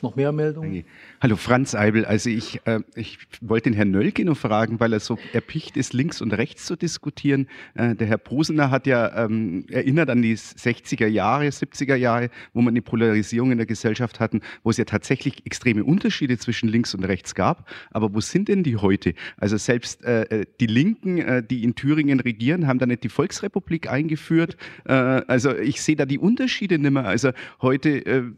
noch 0.01 0.15
mehr 0.15 0.31
Meldungen? 0.31 0.83
Hallo 1.23 1.37
Franz 1.37 1.73
Eibel, 1.73 2.03
also 2.03 2.29
ich, 2.29 2.59
äh, 2.65 2.81
ich 2.95 3.17
wollte 3.39 3.69
den 3.69 3.77
Herrn 3.77 3.91
Nölke 3.91 4.25
noch 4.25 4.35
fragen, 4.35 4.81
weil 4.81 4.91
er 4.91 4.99
so 4.99 5.17
erpicht 5.31 5.77
ist, 5.77 5.93
links 5.93 6.21
und 6.21 6.33
rechts 6.33 6.65
zu 6.65 6.75
diskutieren. 6.75 7.47
Äh, 7.75 7.95
der 7.95 8.07
Herr 8.07 8.17
Posener 8.17 8.71
hat 8.71 8.87
ja 8.87 9.23
ähm, 9.23 9.65
erinnert 9.71 10.09
an 10.09 10.21
die 10.21 10.35
60er 10.35 11.07
Jahre, 11.07 11.45
70er 11.45 11.95
Jahre, 11.95 12.29
wo 12.51 12.59
man 12.59 12.73
eine 12.73 12.81
Polarisierung 12.81 13.53
in 13.53 13.57
der 13.57 13.65
Gesellschaft 13.65 14.19
hatten, 14.19 14.41
wo 14.63 14.69
es 14.71 14.75
ja 14.75 14.83
tatsächlich 14.83 15.45
extreme 15.45 15.85
Unterschiede 15.85 16.37
zwischen 16.37 16.67
links 16.67 16.93
und 16.93 17.05
rechts 17.05 17.35
gab. 17.35 17.69
Aber 17.91 18.13
wo 18.13 18.19
sind 18.19 18.49
denn 18.49 18.63
die 18.63 18.75
heute? 18.75 19.13
Also 19.37 19.55
selbst 19.55 20.03
äh, 20.03 20.23
äh 20.23 20.45
die 20.59 20.67
Linken, 20.67 21.19
äh, 21.19 21.41
die 21.41 21.63
in 21.63 21.75
Thüringen 21.75 22.19
regieren, 22.19 22.67
haben 22.67 22.79
da 22.79 22.85
nicht 22.85 23.05
die 23.05 23.09
Volksrepublik 23.09 23.89
eingeführt. 23.89 24.57
Äh, 24.83 24.91
also 24.91 25.55
ich 25.55 25.81
sehe 25.81 25.95
da 25.95 26.05
die 26.05 26.19
Unterschiede 26.19 26.79
nicht 26.79 26.91
mehr. 26.91 27.05
Also 27.05 27.31
heute 27.61 28.33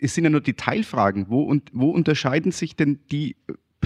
es 0.00 0.14
sind 0.14 0.24
ja 0.24 0.30
nur 0.30 0.40
die 0.40 0.54
Teilfragen. 0.54 1.26
Wo, 1.28 1.42
und, 1.42 1.68
wo 1.74 1.90
unterscheiden 1.90 2.29
sich 2.52 2.76
denn 2.76 3.00
die 3.10 3.36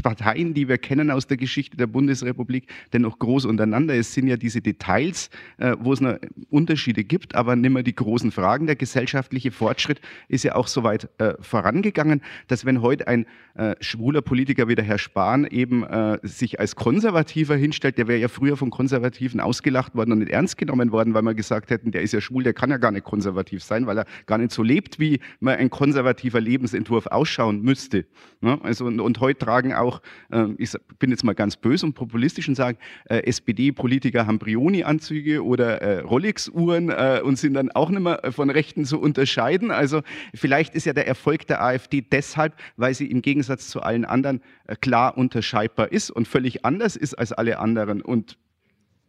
Parteien, 0.02 0.54
die 0.54 0.68
wir 0.68 0.78
kennen 0.78 1.10
aus 1.10 1.26
der 1.26 1.36
Geschichte 1.36 1.76
der 1.76 1.86
Bundesrepublik, 1.86 2.66
denn 2.92 3.02
noch 3.02 3.18
groß 3.18 3.44
untereinander. 3.44 3.94
Es 3.94 4.12
sind 4.14 4.26
ja 4.26 4.36
diese 4.36 4.60
Details, 4.60 5.30
äh, 5.58 5.76
wo 5.78 5.92
es 5.92 6.00
noch 6.00 6.16
Unterschiede 6.50 7.04
gibt, 7.04 7.34
aber 7.34 7.56
nicht 7.56 7.70
mehr 7.70 7.82
die 7.82 7.94
großen 7.94 8.30
Fragen. 8.32 8.66
Der 8.66 8.76
gesellschaftliche 8.76 9.50
Fortschritt 9.50 10.00
ist 10.28 10.44
ja 10.44 10.54
auch 10.54 10.66
so 10.66 10.82
weit 10.82 11.08
äh, 11.18 11.34
vorangegangen, 11.40 12.22
dass 12.48 12.64
wenn 12.64 12.82
heute 12.82 13.08
ein 13.08 13.26
äh, 13.54 13.76
schwuler 13.80 14.22
Politiker 14.22 14.68
wie 14.68 14.74
der 14.74 14.84
Herr 14.84 14.98
Spahn 14.98 15.46
eben 15.46 15.84
sich 16.22 16.60
als 16.60 16.76
Konservativer 16.76 17.56
hinstellt, 17.56 17.98
der 17.98 18.08
wäre 18.08 18.18
ja 18.18 18.28
früher 18.28 18.56
von 18.56 18.70
Konservativen 18.70 19.40
ausgelacht 19.40 19.94
worden 19.94 20.12
und 20.12 20.18
nicht 20.20 20.30
ernst 20.30 20.56
genommen 20.58 20.92
worden, 20.92 21.14
weil 21.14 21.22
man 21.22 21.36
gesagt 21.36 21.70
hätten, 21.70 21.90
der 21.92 22.02
ist 22.02 22.12
ja 22.12 22.20
schwul, 22.20 22.42
der 22.42 22.54
kann 22.54 22.70
ja 22.70 22.78
gar 22.78 22.90
nicht 22.90 23.04
konservativ 23.04 23.62
sein, 23.62 23.86
weil 23.86 23.98
er 23.98 24.06
gar 24.26 24.38
nicht 24.38 24.50
so 24.52 24.62
lebt, 24.62 24.98
wie 24.98 25.20
man 25.40 25.56
ein 25.56 25.70
konservativer 25.70 26.40
Lebensentwurf 26.40 27.06
ausschauen 27.06 27.62
müsste. 27.62 28.06
Ne? 28.40 28.58
Also, 28.62 28.86
und, 28.86 29.20
heute 29.20 29.38
tragen 29.38 29.72
auch, 29.72 29.83
äh, 30.30 30.46
ich 30.58 30.72
bin 30.98 31.10
jetzt 31.10 31.24
mal 31.24 31.34
ganz 31.34 31.56
böse 31.56 31.86
und 31.86 31.94
populistisch 31.94 32.48
und 32.48 32.54
sage, 32.54 32.78
äh, 33.06 33.18
SPD-Politiker 33.24 34.26
haben 34.26 34.38
Brioni-Anzüge 34.38 35.44
oder 35.44 35.82
äh, 35.82 36.00
Rolex-Uhren 36.00 36.90
äh, 36.90 37.20
und 37.24 37.38
sind 37.38 37.54
dann 37.54 37.70
auch 37.70 37.90
nicht 37.90 38.00
mehr 38.00 38.20
von 38.30 38.50
Rechten 38.50 38.84
zu 38.84 39.00
unterscheiden. 39.00 39.70
Also 39.70 40.02
vielleicht 40.34 40.74
ist 40.74 40.86
ja 40.86 40.92
der 40.92 41.06
Erfolg 41.06 41.46
der 41.46 41.62
AfD 41.62 42.00
deshalb, 42.00 42.54
weil 42.76 42.94
sie 42.94 43.10
im 43.10 43.22
Gegensatz 43.22 43.68
zu 43.68 43.80
allen 43.80 44.04
anderen 44.04 44.40
klar 44.80 45.16
unterscheidbar 45.16 45.92
ist 45.92 46.10
und 46.10 46.26
völlig 46.26 46.64
anders 46.64 46.96
ist 46.96 47.14
als 47.14 47.32
alle 47.32 47.58
anderen 47.58 48.02
und 48.02 48.38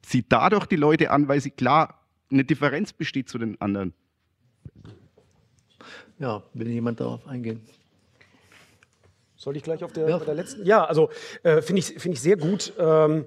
zieht 0.02 0.28
dadurch 0.30 0.66
die 0.66 0.76
Leute 0.76 1.12
an, 1.12 1.28
weil 1.28 1.42
sie 1.42 1.52
klar 1.52 2.02
eine 2.32 2.44
Differenz 2.44 2.94
besteht 2.94 3.30
zu 3.30 3.38
den 3.38 3.60
anderen. 3.62 3.94
Ja, 6.20 6.44
will 6.54 6.70
jemand 6.70 7.00
darauf 7.00 7.28
eingehen? 7.28 7.62
Soll 9.38 9.58
ich 9.58 9.64
gleich 9.64 9.84
auf 9.84 9.92
der, 9.92 10.10
ja. 10.10 10.20
der 10.20 10.34
letzten? 10.34 10.66
Ja, 10.66 10.86
also 10.86 11.10
äh, 11.44 11.62
finde 11.62 11.80
ich, 11.80 12.00
find 12.00 12.16
ich 12.16 12.22
sehr 12.22 12.38
gut. 12.38 12.74
Ähm, 12.80 13.26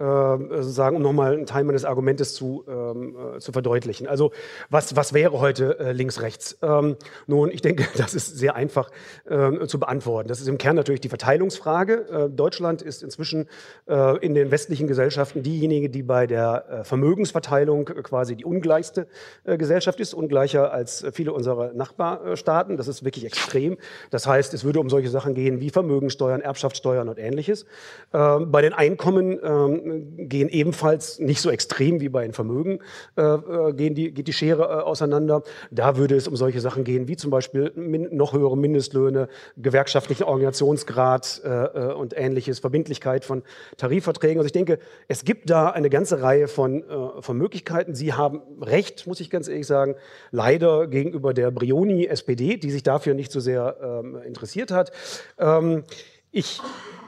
äh, 0.00 0.62
sagen, 0.62 0.96
um 0.96 1.02
nochmal 1.02 1.34
einen 1.34 1.46
Teil 1.46 1.64
meines 1.64 1.84
Argumentes 1.84 2.34
zu, 2.34 2.64
ähm, 2.66 3.16
äh, 3.36 3.38
zu 3.38 3.52
verdeutlichen. 3.52 4.06
Also 4.06 4.32
was, 4.70 4.96
was 4.96 5.12
wäre 5.12 5.40
heute 5.40 5.78
äh, 5.78 5.92
links-rechts? 5.92 6.58
Ähm, 6.62 6.96
nun, 7.26 7.50
ich 7.50 7.60
denke, 7.60 7.86
das 7.96 8.14
ist 8.14 8.38
sehr 8.38 8.56
einfach 8.56 8.90
ähm, 9.28 9.68
zu 9.68 9.78
beantworten. 9.78 10.28
Das 10.28 10.40
ist 10.40 10.48
im 10.48 10.58
Kern 10.58 10.76
natürlich 10.76 11.00
die 11.00 11.08
Verteilungsfrage. 11.08 12.28
Äh, 12.28 12.30
Deutschland 12.30 12.82
ist 12.82 13.02
inzwischen 13.02 13.46
äh, 13.88 14.18
in 14.24 14.34
den 14.34 14.50
westlichen 14.50 14.86
Gesellschaften 14.86 15.42
diejenige, 15.42 15.90
die 15.90 16.02
bei 16.02 16.26
der 16.26 16.64
äh, 16.70 16.84
Vermögensverteilung 16.84 17.84
quasi 17.84 18.36
die 18.36 18.44
ungleichste 18.44 19.06
Gesellschaft 19.44 20.00
ist, 20.00 20.14
ungleicher 20.14 20.72
als 20.72 21.04
viele 21.12 21.32
unserer 21.32 21.72
Nachbarstaaten. 21.72 22.76
Das 22.76 22.88
ist 22.88 23.04
wirklich 23.04 23.24
extrem. 23.24 23.76
Das 24.10 24.26
heißt, 24.26 24.54
es 24.54 24.64
würde 24.64 24.80
um 24.80 24.88
solche 24.88 25.10
Sachen 25.10 25.34
gehen 25.34 25.60
wie 25.60 25.70
Vermögensteuern, 25.70 26.40
Erbschaftssteuern 26.40 27.08
und 27.08 27.18
ähnliches. 27.18 27.66
Ähm, 28.12 28.50
bei 28.50 28.62
den 28.62 28.72
Einkommen 28.72 29.38
ähm, 29.42 29.89
gehen 30.16 30.48
ebenfalls 30.48 31.18
nicht 31.18 31.40
so 31.40 31.50
extrem 31.50 32.00
wie 32.00 32.08
bei 32.08 32.22
den 32.22 32.32
Vermögen, 32.32 32.80
äh, 33.16 33.22
äh, 33.22 33.72
gehen 33.72 33.94
die, 33.94 34.12
geht 34.12 34.28
die 34.28 34.32
Schere 34.32 34.62
äh, 34.62 34.82
auseinander. 34.82 35.42
Da 35.70 35.96
würde 35.96 36.16
es 36.16 36.28
um 36.28 36.36
solche 36.36 36.60
Sachen 36.60 36.84
gehen, 36.84 37.08
wie 37.08 37.16
zum 37.16 37.30
Beispiel 37.30 37.72
noch 37.74 38.32
höhere 38.32 38.56
Mindestlöhne, 38.56 39.28
gewerkschaftlichen 39.56 40.24
Organisationsgrad 40.24 41.42
äh, 41.44 41.48
äh, 41.48 41.92
und 41.92 42.16
ähnliches, 42.16 42.58
Verbindlichkeit 42.58 43.24
von 43.24 43.42
Tarifverträgen. 43.76 44.38
Also 44.38 44.46
ich 44.46 44.52
denke, 44.52 44.78
es 45.08 45.24
gibt 45.24 45.50
da 45.50 45.70
eine 45.70 45.90
ganze 45.90 46.22
Reihe 46.22 46.48
von, 46.48 46.82
äh, 46.82 47.22
von 47.22 47.36
Möglichkeiten. 47.36 47.94
Sie 47.94 48.12
haben 48.12 48.42
recht, 48.60 49.06
muss 49.06 49.20
ich 49.20 49.30
ganz 49.30 49.48
ehrlich 49.48 49.66
sagen, 49.66 49.94
leider 50.30 50.86
gegenüber 50.86 51.34
der 51.34 51.50
Brioni-SPD, 51.50 52.56
die 52.56 52.70
sich 52.70 52.82
dafür 52.82 53.14
nicht 53.14 53.32
so 53.32 53.40
sehr 53.40 53.76
ähm, 53.82 54.16
interessiert 54.24 54.70
hat. 54.70 54.92
Ähm, 55.38 55.84
ich 56.32 56.60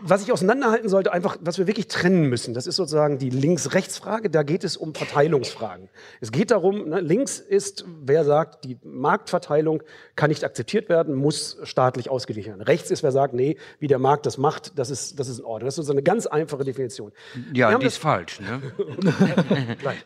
was 0.05 0.23
ich 0.23 0.33
auseinanderhalten 0.33 0.89
sollte, 0.89 1.13
einfach, 1.13 1.37
was 1.41 1.59
wir 1.59 1.67
wirklich 1.67 1.87
trennen 1.87 2.29
müssen, 2.29 2.55
das 2.55 2.67
ist 2.67 2.77
sozusagen 2.77 3.19
die 3.19 3.31
Links-Rechts-Frage, 3.31 4.31
da 4.31 4.43
geht 4.43 4.65
es 4.65 4.77
um 4.77 4.95
Verteilungsfragen. 4.95 5.89
Es 6.21 6.33
geht 6.33 6.51
darum, 6.51 6.89
ne, 6.89 7.01
links 7.01 7.39
ist, 7.39 7.85
wer 8.03 8.25
sagt, 8.25 8.65
die 8.65 8.79
Marktverteilung 8.83 9.83
kann 10.17 10.31
nicht 10.31 10.45
akzeptiert 10.45 10.89
werden, 10.89 11.15
muss 11.15 11.57
staatlich 11.63 12.11
ausgeglichen 12.11 12.51
werden. 12.51 12.63
Rechts 12.63 12.91
ist, 12.91 13.03
wer 13.03 13.13
sagt, 13.13 13.35
nee, 13.35 13.57
wie 13.79 13.87
der 13.87 14.01
Markt 14.01 14.27
das 14.27 14.39
macht, 14.39 14.79
das 14.79 14.91
ist, 14.91 15.21
das 15.21 15.29
ist 15.29 15.39
in 15.39 15.45
Ordnung. 15.45 15.67
Das 15.67 15.75
ist 15.75 15.77
sozusagen 15.77 15.99
eine 15.99 16.05
ganz 16.05 16.27
einfache 16.27 16.65
Definition. 16.65 17.13
Ja, 17.53 17.77
die 17.79 17.87
ist 17.87 17.99
falsch. 17.99 18.41
Ne? 18.41 18.61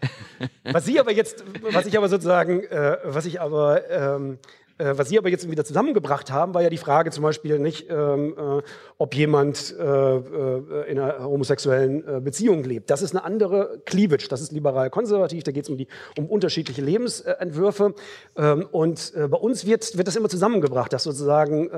was 0.65 0.85
Sie 0.85 1.01
aber 1.01 1.13
jetzt, 1.13 1.43
was 1.73 1.87
ich 1.87 1.97
aber 1.97 2.09
sozusagen, 2.09 2.63
äh, 2.65 2.99
was 3.05 3.25
ich 3.25 3.41
aber 3.41 3.89
ähm, 3.91 4.39
äh, 4.79 4.93
was 4.97 5.09
Sie 5.09 5.19
aber 5.19 5.31
jetzt 5.31 5.51
wieder 5.51 5.65
zusammengebracht 5.65 6.31
haben, 6.31 6.55
war 6.55 6.63
ja 6.63 6.69
die 6.69 6.77
Frage 6.77 7.11
zum 7.11 7.23
Beispiel 7.23 7.59
nicht, 7.59 7.89
ähm, 7.91 8.35
äh, 8.39 8.63
ob 8.99 9.15
jemand 9.15 9.75
äh, 9.79 9.83
äh, 9.83 10.91
in 10.91 10.99
einer 10.99 11.25
homosexuellen 11.25 12.07
äh, 12.07 12.21
Beziehung 12.21 12.63
lebt. 12.65 12.91
Das 12.91 13.03
ist 13.03 13.15
eine 13.15 13.25
andere 13.25 13.81
Cleavage, 13.87 14.29
das 14.29 14.41
ist 14.41 14.53
liberal-konservativ, 14.53 15.45
da 15.45 15.53
geht 15.53 15.65
es 15.65 15.71
um, 15.71 15.79
um 16.19 16.27
unterschiedliche 16.27 16.83
Lebensentwürfe. 16.83 17.95
Ähm, 18.37 18.67
und 18.71 19.13
bei 19.15 19.37
uns 19.39 19.67
wird, 19.67 19.97
wird 19.97 20.09
das 20.09 20.17
immer 20.17 20.29
zusammengebracht, 20.29 20.93
dass 20.93 21.05
sozusagen 21.05 21.71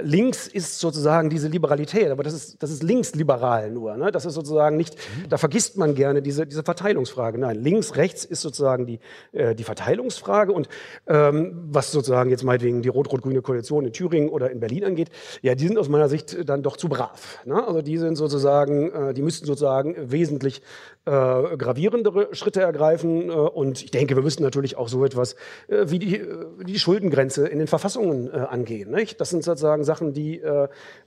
links 0.00 0.46
ist 0.46 0.80
sozusagen 0.80 1.30
diese 1.30 1.48
Liberalität, 1.48 2.10
aber 2.10 2.22
das 2.22 2.34
ist, 2.34 2.62
das 2.62 2.70
ist 2.70 2.82
linksliberal 2.82 3.70
nur. 3.70 3.96
Ne? 3.96 4.10
Das 4.10 4.24
ist 4.24 4.34
sozusagen 4.34 4.76
nicht, 4.76 4.96
da 5.28 5.38
vergisst 5.38 5.76
man 5.76 5.94
gerne 5.94 6.22
diese, 6.22 6.46
diese 6.46 6.62
Verteilungsfrage. 6.62 7.38
Nein, 7.38 7.56
links, 7.62 7.96
rechts 7.96 8.24
ist 8.24 8.42
sozusagen 8.42 8.86
die, 8.86 8.98
die 9.32 9.64
Verteilungsfrage 9.64 10.52
und 10.52 10.68
ähm, 11.06 11.68
was 11.70 11.92
sozusagen 11.92 12.17
sozusagen 12.18 12.30
jetzt 12.30 12.44
meinetwegen 12.44 12.82
die 12.82 12.88
rot-rot-grüne 12.88 13.42
Koalition 13.42 13.84
in 13.84 13.92
Thüringen 13.92 14.28
oder 14.28 14.50
in 14.50 14.60
Berlin 14.60 14.84
angeht, 14.84 15.10
ja, 15.42 15.54
die 15.54 15.66
sind 15.66 15.78
aus 15.78 15.88
meiner 15.88 16.08
Sicht 16.08 16.48
dann 16.48 16.62
doch 16.62 16.76
zu 16.76 16.88
brav. 16.88 17.38
Ne? 17.44 17.64
Also 17.64 17.82
die 17.82 17.96
sind 17.98 18.16
sozusagen, 18.16 18.90
äh, 18.90 19.14
die 19.14 19.22
müssten 19.22 19.46
sozusagen 19.46 19.94
wesentlich 20.10 20.62
äh, 21.08 21.56
gravierendere 21.56 22.28
Schritte 22.32 22.60
ergreifen. 22.60 23.30
Äh, 23.30 23.32
und 23.32 23.82
ich 23.82 23.90
denke, 23.90 24.14
wir 24.14 24.22
müssen 24.22 24.42
natürlich 24.42 24.76
auch 24.76 24.88
so 24.88 25.04
etwas 25.04 25.34
äh, 25.68 25.86
wie 25.86 25.98
die, 25.98 26.16
äh, 26.16 26.46
die 26.64 26.78
Schuldengrenze 26.78 27.48
in 27.48 27.58
den 27.58 27.66
Verfassungen 27.66 28.30
äh, 28.32 28.36
angehen. 28.36 28.90
Nicht? 28.90 29.20
Das 29.20 29.30
sind 29.30 29.42
sozusagen 29.42 29.84
Sachen, 29.84 30.12
die, 30.12 30.42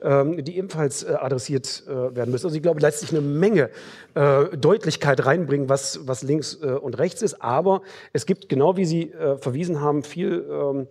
ähm, 0.02 0.44
die 0.44 0.58
ebenfalls 0.58 1.06
adressiert 1.06 1.84
werden 1.88 2.32
müssen. 2.32 2.48
Also 2.48 2.56
ich 2.56 2.64
glaube, 2.64 2.80
letztlich 2.80 3.12
eine 3.12 3.22
Menge 3.22 3.70
Deutlichkeit 4.14 5.26
reinbringen, 5.26 5.70
was, 5.70 6.02
was 6.06 6.24
links 6.24 6.56
und 6.56 6.98
rechts 6.98 7.22
ist. 7.22 7.42
Aber 7.42 7.82
es 8.14 8.26
gibt, 8.26 8.50
genau 8.50 8.78
wie 8.78 8.86
Sie 8.86 9.14
verwiesen 9.40 9.82
haben, 9.82 10.04
viel 10.04 10.46
ähm, 10.50 10.82
äh, 10.82 10.86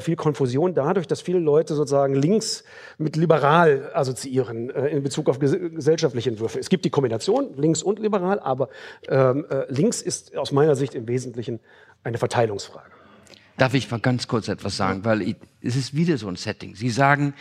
viel 0.00 0.16
Konfusion 0.16 0.74
dadurch, 0.74 1.06
dass 1.06 1.20
viele 1.20 1.38
Leute 1.38 1.74
sozusagen 1.74 2.14
links 2.14 2.64
mit 2.98 3.16
liberal 3.16 3.90
assoziieren 3.94 4.70
äh, 4.70 4.88
in 4.88 5.02
Bezug 5.02 5.28
auf 5.28 5.38
ges 5.38 5.52
gesellschaftliche 5.52 6.30
Entwürfe. 6.30 6.58
Es 6.58 6.68
gibt 6.68 6.84
die 6.84 6.90
Kombination 6.90 7.56
links 7.56 7.82
und 7.82 7.98
liberal, 7.98 8.40
aber 8.40 8.68
ähm, 9.08 9.46
äh, 9.48 9.64
links 9.72 10.02
ist 10.02 10.36
aus 10.36 10.52
meiner 10.52 10.76
Sicht 10.76 10.94
im 10.94 11.06
Wesentlichen 11.06 11.60
eine 12.04 12.18
Verteilungsfrage. 12.18 12.90
Darf 13.56 13.74
ich 13.74 13.90
mal 13.90 14.00
ganz 14.00 14.28
kurz 14.28 14.48
etwas 14.48 14.76
sagen, 14.76 15.04
weil 15.04 15.22
ich, 15.22 15.36
es 15.62 15.76
ist 15.76 15.94
wieder 15.94 16.18
so 16.18 16.28
ein 16.28 16.36
Setting. 16.36 16.74
Sie 16.74 16.90
sagen, 16.90 17.32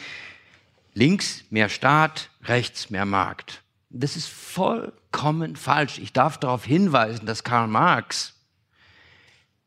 links 0.93 1.43
mehr 1.49 1.67
Staat, 1.67 2.29
rechts 2.43 2.89
mehr 2.89 3.05
Markt. 3.05 3.63
Das 3.89 4.15
ist 4.15 4.27
vollkommen 4.27 5.55
falsch. 5.55 5.99
Ich 5.99 6.13
darf 6.13 6.37
darauf 6.37 6.63
hinweisen, 6.63 7.25
dass 7.25 7.43
Karl 7.43 7.67
Marx 7.67 8.34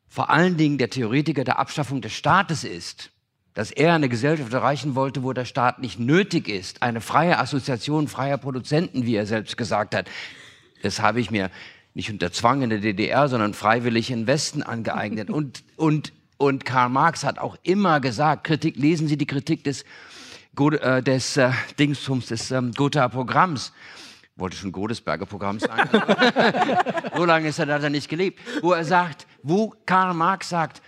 vor 0.08 0.30
allen 0.30 0.56
Dingen 0.56 0.78
der 0.78 0.90
Theoretiker 0.90 1.44
der 1.44 1.58
Abschaffung 1.58 2.00
des 2.00 2.12
Staates 2.12 2.64
ist, 2.64 3.10
dass 3.54 3.70
er 3.70 3.94
eine 3.94 4.08
Gesellschaft 4.08 4.52
erreichen 4.52 4.94
wollte, 4.94 5.22
wo 5.22 5.32
der 5.32 5.44
Staat 5.44 5.80
nicht 5.80 5.98
nötig 5.98 6.48
ist, 6.48 6.82
eine 6.82 7.00
freie 7.00 7.38
Assoziation 7.38 8.08
freier 8.08 8.38
Produzenten, 8.38 9.04
wie 9.04 9.16
er 9.16 9.26
selbst 9.26 9.56
gesagt 9.56 9.94
hat. 9.94 10.08
Das 10.82 11.00
habe 11.00 11.20
ich 11.20 11.30
mir 11.30 11.50
nicht 11.92 12.10
unter 12.10 12.30
Zwang 12.30 12.62
in 12.62 12.70
der 12.70 12.78
DDR, 12.78 13.28
sondern 13.28 13.54
freiwillig 13.54 14.10
im 14.10 14.26
Westen 14.26 14.62
angeeignet. 14.62 15.28
Und, 15.28 15.64
und, 15.76 16.12
und 16.36 16.64
Karl 16.64 16.88
Marx 16.88 17.24
hat 17.24 17.38
auch 17.38 17.56
immer 17.64 18.00
gesagt, 18.00 18.44
Kritik, 18.44 18.76
lesen 18.76 19.08
Sie 19.08 19.16
die 19.16 19.26
Kritik 19.26 19.64
des, 19.64 19.84
äh, 20.56 21.02
des 21.02 21.36
äh, 21.36 21.50
Dingsums, 21.78 22.26
des 22.26 22.52
ähm, 22.52 22.72
Gotha 22.72 23.08
Programms 23.08 23.72
wollte 24.38 24.56
schon 24.56 24.72
Godesberger 24.72 25.26
Programm 25.26 25.58
sagen. 25.58 25.90
so 27.16 27.24
lange 27.24 27.48
ist 27.48 27.58
er 27.58 27.66
da 27.66 27.90
nicht 27.90 28.08
gelebt. 28.08 28.40
Wo 28.62 28.72
er 28.72 28.84
sagt, 28.84 29.26
wo 29.48 29.74
Karl 29.86 30.14
Marx 30.14 30.48
sagt, 30.48 30.82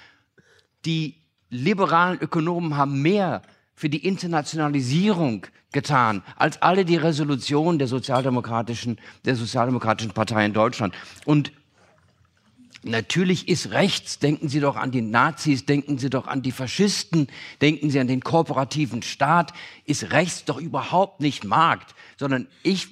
die 0.85 1.17
liberalen 1.51 2.19
Ökonomen 2.21 2.77
haben 2.77 3.03
mehr 3.03 3.43
für 3.75 3.89
die 3.89 4.07
Internationalisierung 4.07 5.47
getan 5.73 6.23
als 6.37 6.61
alle 6.63 6.85
die 6.85 6.97
Resolutionen 6.97 7.79
der 7.79 7.89
sozialdemokratischen, 7.89 8.99
der 9.25 9.37
sozialdemokratischen 9.37 10.13
Partei 10.13 10.45
in 10.45 10.53
Deutschland. 10.53 10.95
Und 11.25 11.53
Natürlich 12.83 13.47
ist 13.49 13.73
rechts, 13.73 14.21
denken 14.21 14.49
Sie 14.49 14.59
doch 14.59 14.77
an 14.77 14.91
die 14.91 15.03
Nazis, 15.03 15.67
denken 15.67 15.99
Sie 15.99 16.09
doch 16.09 16.27
an 16.27 16.41
die 16.41 16.51
Faschisten, 16.51 17.27
denken 17.61 17.91
Sie 17.91 18.01
an 18.01 18.07
den 18.07 18.23
kooperativen 18.23 19.03
Staat, 19.03 19.53
ist 19.85 20.13
rechts 20.13 20.47
doch 20.47 20.59
überhaupt 20.59 21.21
nicht 21.21 21.45
Markt, 21.45 21.95
sondern 22.17 22.47
ich 22.63 22.89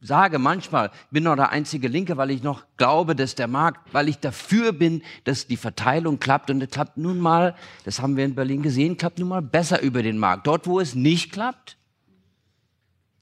sage 0.00 0.38
manchmal, 0.38 0.90
ich 0.92 1.10
bin 1.10 1.24
noch 1.24 1.36
der 1.36 1.50
einzige 1.50 1.88
Linke, 1.88 2.16
weil 2.16 2.30
ich 2.30 2.42
noch 2.42 2.64
glaube, 2.76 3.16
dass 3.16 3.34
der 3.34 3.48
Markt, 3.48 3.92
weil 3.92 4.08
ich 4.08 4.18
dafür 4.18 4.72
bin, 4.72 5.02
dass 5.24 5.46
die 5.46 5.56
Verteilung 5.56 6.20
klappt 6.20 6.50
und 6.50 6.62
es 6.62 6.70
klappt 6.70 6.96
nun 6.96 7.18
mal, 7.18 7.54
das 7.84 8.00
haben 8.00 8.16
wir 8.16 8.24
in 8.24 8.34
Berlin 8.34 8.62
gesehen, 8.62 8.96
klappt 8.96 9.18
nun 9.18 9.28
mal 9.28 9.42
besser 9.42 9.82
über 9.82 10.02
den 10.02 10.18
Markt. 10.18 10.46
Dort, 10.46 10.66
wo 10.66 10.78
es 10.78 10.94
nicht 10.94 11.32
klappt, 11.32 11.76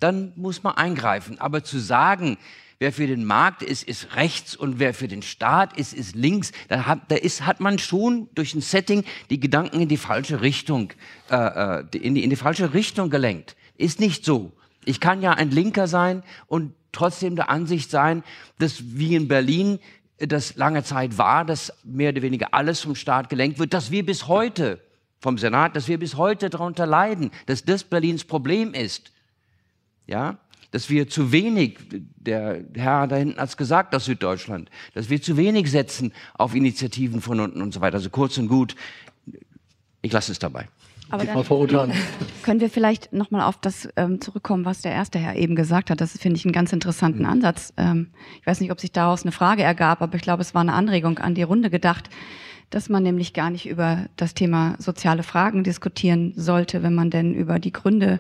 dann 0.01 0.33
muss 0.37 0.63
man 0.63 0.75
eingreifen. 0.75 1.41
Aber 1.41 1.65
zu 1.65 1.79
sagen, 1.79 2.37
wer 2.79 2.93
für 2.93 3.07
den 3.07 3.25
Markt 3.25 3.63
ist, 3.63 3.83
ist 3.83 4.15
rechts 4.17 4.55
und 4.55 4.79
wer 4.79 4.93
für 4.93 5.09
den 5.09 5.23
Staat 5.23 5.79
ist, 5.79 5.95
ist 5.95 6.15
links, 6.15 6.53
da 6.69 6.85
hat, 6.85 7.01
da 7.09 7.17
ist, 7.17 7.47
hat 7.47 7.61
man 7.61 7.79
schon 7.79 8.29
durch 8.35 8.55
ein 8.55 8.61
Setting 8.61 9.05
die 9.31 9.41
Gedanken 9.41 9.81
in 9.81 9.89
die 9.89 9.97
falsche 9.97 10.43
Richtung, 10.43 10.93
äh, 11.31 11.37
äh 11.81 11.85
in, 11.97 12.15
die, 12.15 12.23
in 12.23 12.29
die 12.29 12.37
falsche 12.37 12.75
Richtung 12.75 13.09
gelenkt. 13.09 13.57
Ist 13.79 13.99
nicht 13.99 14.27
so. 14.27 14.53
Ich 14.87 15.01
kann 15.01 15.21
ja 15.21 15.33
ein 15.33 15.51
Linker 15.51 15.89
sein 15.89 16.23
und 16.47 16.73
trotzdem 16.93 17.37
der 17.37 17.51
Ansicht 17.51 17.91
sein, 17.91 18.23
dass 18.59 18.83
wie 18.97 19.15
in 19.15 19.29
Berlin 19.29 19.79
das 20.19 20.57
lange 20.57 20.83
Zeit 20.83 21.19
war, 21.19 21.45
dass 21.45 21.73
mehr 21.85 22.11
oder 22.11 22.23
weniger 22.23 22.55
alles 22.55 22.81
vom 22.81 22.95
Staat 22.95 23.29
gelenkt 23.29 23.59
wird, 23.59 23.75
dass 23.75 23.91
wir 23.91 24.07
bis 24.07 24.29
heute 24.29 24.81
vom 25.21 25.37
Senat, 25.37 25.77
dass 25.77 25.89
wir 25.89 25.99
bis 25.99 26.17
heute 26.17 26.49
darunter 26.49 26.87
leiden, 26.87 27.31
dass 27.47 27.65
das 27.65 27.85
Berlins 27.85 28.25
Problem 28.25 28.73
ist. 28.73 29.13
Ja, 30.07 30.39
dass 30.71 30.89
wir 30.89 31.09
zu 31.09 31.33
wenig, 31.33 31.79
der 32.17 32.65
Herr 32.75 33.07
da 33.07 33.17
hinten 33.17 33.41
hat 33.41 33.49
es 33.49 33.57
gesagt 33.57 33.95
aus 33.95 34.05
Süddeutschland, 34.05 34.71
dass 34.95 35.11
wir 35.11 35.21
zu 35.21 35.37
wenig 35.37 35.71
setzen 35.71 36.13
auf 36.35 36.55
Initiativen 36.55 37.21
von 37.21 37.41
unten 37.41 37.61
und 37.61 37.75
so 37.75 37.81
weiter. 37.81 37.97
Also 37.97 38.11
kurz 38.11 38.39
und 38.39 38.49
gut, 38.49 38.77
ich 40.03 40.13
lasse 40.13 40.33
es 40.33 40.39
dabei. 40.39 40.69
Aber 41.11 41.25
dann 41.25 41.93
können 42.43 42.61
wir 42.61 42.71
vielleicht 42.71 43.13
nochmal 43.13 43.43
auf 43.43 43.59
das 43.61 43.89
ähm, 43.97 44.21
zurückkommen, 44.21 44.65
was 44.65 44.83
der 44.83 44.93
erste 44.93 45.19
Herr 45.19 45.37
eben 45.37 45.55
gesagt 45.55 45.91
hat. 45.91 46.01
Das 46.01 46.19
finde 46.19 46.37
ich 46.39 46.45
einen 46.45 46.53
ganz 46.53 46.73
interessanten 46.73 47.21
mhm. 47.21 47.29
Ansatz. 47.29 47.73
Ähm, 47.77 48.09
ich 48.41 48.47
weiß 48.47 48.61
nicht, 48.61 48.73
ob 48.73 48.81
sich 48.81 48.93
daraus 48.93 49.23
eine 49.23 49.33
Frage 49.33 49.63
ergab, 49.63 50.03
aber 50.03 50.17
ich 50.17 50.23
glaube, 50.23 50.43
es 50.43 50.55
war 50.55 50.63
eine 50.63 50.73
Anregung 50.73 51.19
an 51.19 51.35
die 51.35 51.45
Runde 51.45 51.71
gedacht, 51.71 52.11
dass 52.71 52.89
man 52.89 53.03
nämlich 53.03 53.33
gar 53.33 53.51
nicht 53.51 53.69
über 53.69 54.07
das 54.17 54.35
Thema 54.35 54.75
soziale 54.79 55.23
Fragen 55.23 55.63
diskutieren 55.63 56.33
sollte, 56.37 56.83
wenn 56.83 56.95
man 56.95 57.11
denn 57.11 57.35
über 57.35 57.61
die 57.61 57.73
Gründe 57.73 58.19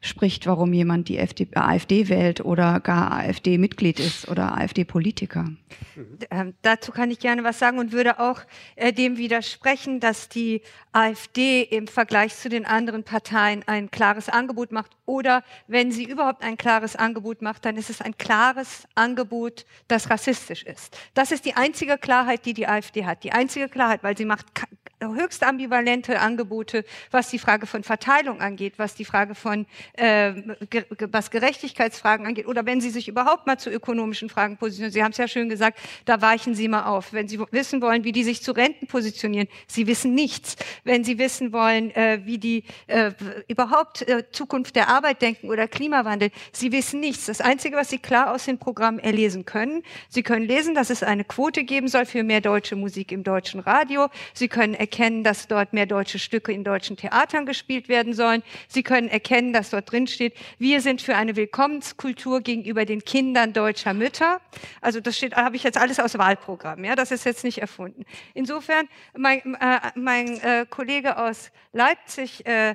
spricht, 0.00 0.46
warum 0.46 0.72
jemand 0.72 1.08
die 1.08 1.18
FD, 1.18 1.48
AfD 1.54 2.08
wählt 2.08 2.40
oder 2.44 2.80
gar 2.80 3.12
AfD-Mitglied 3.12 3.98
ist 3.98 4.28
oder 4.28 4.56
AfD-Politiker. 4.56 5.50
Ähm, 6.30 6.54
dazu 6.62 6.92
kann 6.92 7.10
ich 7.10 7.18
gerne 7.18 7.42
was 7.44 7.58
sagen 7.58 7.78
und 7.78 7.92
würde 7.92 8.20
auch 8.20 8.40
äh, 8.76 8.92
dem 8.92 9.16
widersprechen, 9.16 9.98
dass 10.00 10.28
die 10.28 10.62
AfD 10.92 11.62
im 11.62 11.88
Vergleich 11.88 12.34
zu 12.36 12.48
den 12.48 12.64
anderen 12.64 13.02
Parteien 13.02 13.62
ein 13.66 13.90
klares 13.90 14.28
Angebot 14.28 14.72
macht 14.72 14.92
oder 15.04 15.42
wenn 15.66 15.90
sie 15.90 16.04
überhaupt 16.04 16.42
ein 16.42 16.56
klares 16.56 16.94
Angebot 16.94 17.42
macht, 17.42 17.64
dann 17.64 17.76
ist 17.76 17.90
es 17.90 18.00
ein 18.00 18.16
klares 18.16 18.86
Angebot, 18.94 19.66
das 19.88 20.10
rassistisch 20.10 20.62
ist. 20.62 20.96
Das 21.14 21.32
ist 21.32 21.44
die 21.44 21.54
einzige 21.54 21.98
Klarheit, 21.98 22.44
die 22.46 22.54
die 22.54 22.68
AfD 22.68 23.04
hat. 23.04 23.24
Die 23.24 23.32
einzige 23.32 23.68
Klarheit, 23.68 24.02
weil 24.02 24.16
sie 24.16 24.24
macht 24.24 24.46
höchst 25.00 25.44
ambivalente 25.44 26.20
Angebote, 26.20 26.84
was 27.10 27.30
die 27.30 27.38
Frage 27.38 27.66
von 27.66 27.82
Verteilung 27.84 28.40
angeht, 28.40 28.74
was 28.76 28.94
die 28.94 29.04
Frage 29.04 29.34
von 29.34 29.66
äh, 29.94 30.32
was 31.12 31.30
Gerechtigkeitsfragen 31.30 32.26
angeht 32.26 32.46
oder 32.46 32.66
wenn 32.66 32.80
Sie 32.80 32.90
sich 32.90 33.08
überhaupt 33.08 33.46
mal 33.46 33.58
zu 33.58 33.70
ökonomischen 33.70 34.28
Fragen 34.28 34.56
positionieren. 34.56 34.92
Sie 34.92 35.02
haben 35.02 35.12
es 35.12 35.18
ja 35.18 35.28
schön 35.28 35.48
gesagt, 35.48 35.78
da 36.04 36.20
weichen 36.20 36.54
Sie 36.54 36.68
mal 36.68 36.84
auf. 36.84 37.12
Wenn 37.12 37.28
Sie 37.28 37.38
wissen 37.50 37.80
wollen, 37.82 38.04
wie 38.04 38.12
die 38.12 38.24
sich 38.24 38.42
zu 38.42 38.52
Renten 38.52 38.86
positionieren, 38.86 39.48
Sie 39.66 39.86
wissen 39.86 40.14
nichts. 40.14 40.56
Wenn 40.84 41.04
Sie 41.04 41.18
wissen 41.18 41.52
wollen, 41.52 41.90
äh, 41.92 42.20
wie 42.24 42.38
die 42.38 42.64
äh, 42.86 43.12
überhaupt 43.48 44.02
äh, 44.02 44.24
Zukunft 44.32 44.76
der 44.76 44.88
Arbeit 44.88 45.22
denken 45.22 45.48
oder 45.48 45.68
Klimawandel, 45.68 46.30
Sie 46.52 46.72
wissen 46.72 47.00
nichts. 47.00 47.26
Das 47.26 47.40
Einzige, 47.40 47.76
was 47.76 47.90
Sie 47.90 47.98
klar 47.98 48.32
aus 48.32 48.44
den 48.44 48.58
Programmen 48.58 48.98
erlesen 48.98 49.44
können, 49.44 49.82
Sie 50.08 50.22
können 50.22 50.46
lesen, 50.46 50.74
dass 50.74 50.90
es 50.90 51.02
eine 51.02 51.24
Quote 51.24 51.64
geben 51.64 51.88
soll 51.88 52.06
für 52.06 52.22
mehr 52.22 52.40
deutsche 52.40 52.76
Musik 52.76 53.12
im 53.12 53.22
deutschen 53.22 53.60
Radio. 53.60 54.08
Sie 54.34 54.48
können 54.48 54.74
erkennen, 54.88 55.22
dass 55.22 55.48
dort 55.48 55.74
mehr 55.74 55.84
deutsche 55.84 56.18
Stücke 56.18 56.50
in 56.50 56.64
deutschen 56.64 56.96
Theatern 56.96 57.44
gespielt 57.44 57.90
werden 57.90 58.14
sollen. 58.14 58.42
Sie 58.68 58.82
können 58.82 59.08
erkennen, 59.08 59.52
dass 59.52 59.68
dort 59.68 59.92
drin 59.92 60.06
steht, 60.06 60.32
wir 60.58 60.80
sind 60.80 61.02
für 61.02 61.14
eine 61.14 61.36
Willkommenskultur 61.36 62.40
gegenüber 62.40 62.86
den 62.86 63.04
Kindern 63.04 63.52
deutscher 63.52 63.92
Mütter. 63.92 64.40
Also 64.80 65.00
das 65.00 65.18
steht, 65.18 65.36
habe 65.36 65.56
ich 65.56 65.62
jetzt 65.62 65.76
alles 65.76 66.00
aus 66.00 66.16
Wahlprogramm. 66.16 66.84
Ja, 66.84 66.96
das 66.96 67.10
ist 67.10 67.26
jetzt 67.26 67.44
nicht 67.44 67.58
erfunden. 67.58 68.06
Insofern, 68.32 68.88
mein, 69.14 69.40
äh, 69.60 69.80
mein 69.94 70.40
äh, 70.40 70.64
Kollege 70.68 71.18
aus 71.18 71.50
Leipzig, 71.72 72.46
äh, 72.46 72.70
äh, 72.70 72.74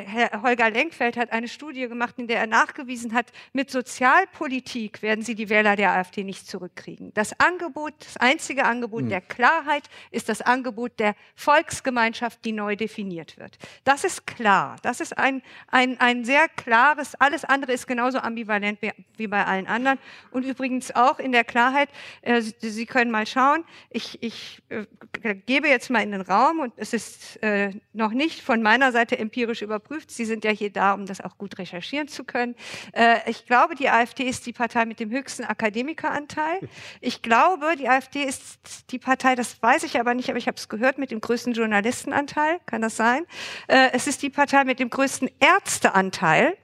Herr 0.00 0.42
Holger 0.42 0.70
Lenkfeld, 0.70 1.18
hat 1.18 1.32
eine 1.32 1.48
Studie 1.48 1.86
gemacht, 1.86 2.14
in 2.16 2.28
der 2.28 2.40
er 2.40 2.46
nachgewiesen 2.46 3.12
hat, 3.12 3.26
mit 3.52 3.70
Sozialpolitik 3.70 5.02
werden 5.02 5.22
Sie 5.22 5.34
die 5.34 5.50
Wähler 5.50 5.76
der 5.76 5.92
AfD 5.92 6.24
nicht 6.24 6.46
zurückkriegen. 6.46 7.12
Das 7.12 7.38
Angebot, 7.38 7.92
das 8.00 8.16
einzige 8.16 8.64
Angebot 8.64 9.04
mhm. 9.04 9.10
der 9.10 9.20
Klarheit 9.20 9.84
ist 10.10 10.30
das 10.30 10.40
Angebot 10.40 10.98
der 10.98 11.14
Volksgemeinschaft, 11.42 12.44
die 12.44 12.52
neu 12.52 12.76
definiert 12.76 13.36
wird. 13.36 13.58
Das 13.82 14.04
ist 14.04 14.26
klar. 14.26 14.76
Das 14.82 15.00
ist 15.00 15.18
ein, 15.18 15.42
ein, 15.68 15.98
ein 16.00 16.24
sehr 16.24 16.48
klares, 16.48 17.16
alles 17.16 17.44
andere 17.44 17.72
ist 17.72 17.88
genauso 17.88 18.18
ambivalent 18.18 18.78
wie, 19.16 19.26
bei 19.26 19.44
allen 19.44 19.66
anderen. 19.66 19.98
Und 20.30 20.44
übrigens 20.44 20.94
auch 20.94 21.18
in 21.18 21.32
der 21.32 21.44
Klarheit, 21.44 21.88
äh, 22.22 22.40
Sie 22.40 22.86
können 22.86 23.10
mal 23.10 23.26
schauen, 23.26 23.64
ich, 23.90 24.22
ich 24.22 24.62
äh, 24.68 25.34
gebe 25.34 25.68
jetzt 25.68 25.90
mal 25.90 26.00
in 26.00 26.12
den 26.12 26.20
Raum 26.20 26.60
und 26.60 26.72
es 26.76 26.92
ist 26.92 27.42
äh, 27.42 27.70
noch 27.92 28.12
nicht 28.12 28.40
von 28.40 28.62
meiner 28.62 28.92
Seite 28.92 29.18
empirisch 29.18 29.62
überprüft. 29.62 30.10
Sie 30.10 30.24
sind 30.24 30.44
ja 30.44 30.50
hier 30.50 30.70
da, 30.70 30.94
um 30.94 31.06
das 31.06 31.20
auch 31.20 31.38
gut 31.38 31.58
recherchieren 31.58 32.06
zu 32.08 32.24
können. 32.24 32.54
Äh, 32.92 33.18
ich 33.28 33.46
glaube, 33.46 33.74
die 33.74 33.88
AfD 33.88 34.24
ist 34.24 34.46
die 34.46 34.52
Partei 34.52 34.84
mit 34.84 35.00
dem 35.00 35.10
höchsten 35.10 35.44
Akademikeranteil. 35.44 36.60
Ich 37.00 37.22
glaube, 37.22 37.74
die 37.76 37.88
AfD 37.88 38.22
ist 38.22 38.90
die 38.92 38.98
Partei, 39.00 39.34
das 39.34 39.60
weiß 39.60 39.82
ich 39.82 39.98
aber 39.98 40.14
nicht, 40.14 40.28
aber 40.28 40.38
ich 40.38 40.46
habe 40.46 40.56
es 40.56 40.68
gehört, 40.68 40.98
mit 40.98 41.10
dem 41.10 41.20
größten 41.20 41.31
Journalistenanteil. 41.52 42.60
Kann 42.66 42.82
das 42.82 42.96
sein? 42.96 43.24
Äh, 43.68 43.90
es 43.92 44.06
ist 44.06 44.22
die 44.22 44.30
Partei 44.30 44.64
mit 44.64 44.78
dem 44.78 44.90
größten 44.90 45.30
Ärzteanteil. 45.40 46.56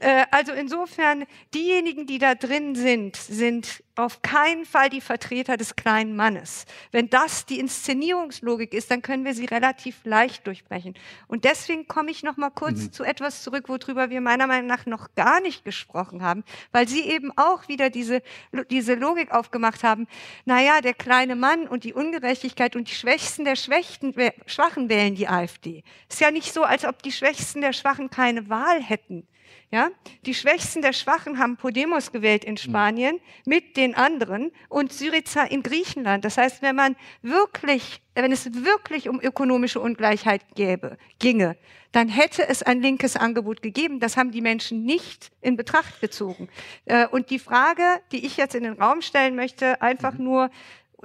Äh, 0.00 0.24
also 0.30 0.52
insofern, 0.52 1.24
diejenigen, 1.54 2.06
die 2.06 2.18
da 2.18 2.34
drin 2.34 2.74
sind, 2.74 3.16
sind 3.16 3.82
auf 3.94 4.22
keinen 4.22 4.64
Fall 4.64 4.88
die 4.88 5.02
Vertreter 5.02 5.56
des 5.56 5.76
kleinen 5.76 6.16
Mannes. 6.16 6.64
Wenn 6.92 7.10
das 7.10 7.44
die 7.44 7.60
Inszenierungslogik 7.60 8.72
ist, 8.72 8.90
dann 8.90 9.02
können 9.02 9.24
wir 9.24 9.34
sie 9.34 9.44
relativ 9.44 10.00
leicht 10.04 10.46
durchbrechen. 10.46 10.94
Und 11.28 11.44
deswegen 11.44 11.86
komme 11.86 12.10
ich 12.10 12.22
noch 12.22 12.38
mal 12.38 12.50
kurz 12.50 12.80
mhm. 12.80 12.92
zu 12.92 13.04
etwas 13.04 13.42
zurück, 13.42 13.68
worüber 13.68 14.08
wir 14.08 14.20
meiner 14.22 14.46
Meinung 14.46 14.66
nach 14.66 14.86
noch 14.86 15.14
gar 15.14 15.40
nicht 15.40 15.64
gesprochen 15.64 16.22
haben, 16.22 16.42
weil 16.72 16.88
Sie 16.88 17.02
eben 17.02 17.32
auch 17.36 17.68
wieder 17.68 17.90
diese, 17.90 18.22
diese 18.70 18.94
Logik 18.94 19.30
aufgemacht 19.30 19.84
haben. 19.84 20.06
Naja, 20.46 20.80
der 20.80 20.94
kleine 20.94 21.36
Mann 21.36 21.68
und 21.68 21.84
die 21.84 21.92
Ungerechtigkeit 21.92 22.76
und 22.76 22.88
die 22.88 22.94
Schwächsten 22.94 23.44
der 23.44 23.56
Schwächten, 23.56 24.14
Schwachen 24.46 24.88
wählen 24.88 25.14
die 25.14 25.28
AfD. 25.28 25.84
Ist 26.08 26.20
ja 26.20 26.30
nicht 26.30 26.54
so, 26.54 26.62
als 26.62 26.86
ob 26.86 27.02
die 27.02 27.12
Schwächsten 27.12 27.60
der 27.60 27.74
Schwachen 27.74 28.08
keine 28.08 28.48
Wahl 28.48 28.82
hätten. 28.82 29.26
Ja? 29.72 29.88
Die 30.26 30.34
Schwächsten 30.34 30.82
der 30.82 30.92
Schwachen 30.92 31.38
haben 31.38 31.56
Podemos 31.56 32.12
gewählt 32.12 32.44
in 32.44 32.58
Spanien 32.58 33.18
mit 33.46 33.78
den 33.78 33.94
anderen 33.94 34.52
und 34.68 34.92
Syriza 34.92 35.44
in 35.44 35.62
Griechenland. 35.62 36.26
Das 36.26 36.36
heißt, 36.36 36.60
wenn 36.60 36.76
man 36.76 36.94
wirklich, 37.22 38.02
wenn 38.14 38.32
es 38.32 38.52
wirklich 38.52 39.08
um 39.08 39.18
ökonomische 39.18 39.80
Ungleichheit 39.80 40.42
gäbe, 40.54 40.98
ginge, 41.18 41.56
dann 41.90 42.08
hätte 42.08 42.46
es 42.46 42.62
ein 42.62 42.82
linkes 42.82 43.16
Angebot 43.16 43.62
gegeben. 43.62 43.98
Das 43.98 44.18
haben 44.18 44.30
die 44.30 44.42
Menschen 44.42 44.84
nicht 44.84 45.30
in 45.40 45.56
Betracht 45.56 46.02
gezogen. 46.02 46.48
Äh, 46.84 47.06
und 47.06 47.30
die 47.30 47.38
Frage, 47.38 47.82
die 48.12 48.26
ich 48.26 48.36
jetzt 48.36 48.54
in 48.54 48.64
den 48.64 48.74
Raum 48.74 49.00
stellen 49.00 49.36
möchte, 49.36 49.80
einfach 49.80 50.14
mhm. 50.14 50.24
nur, 50.24 50.50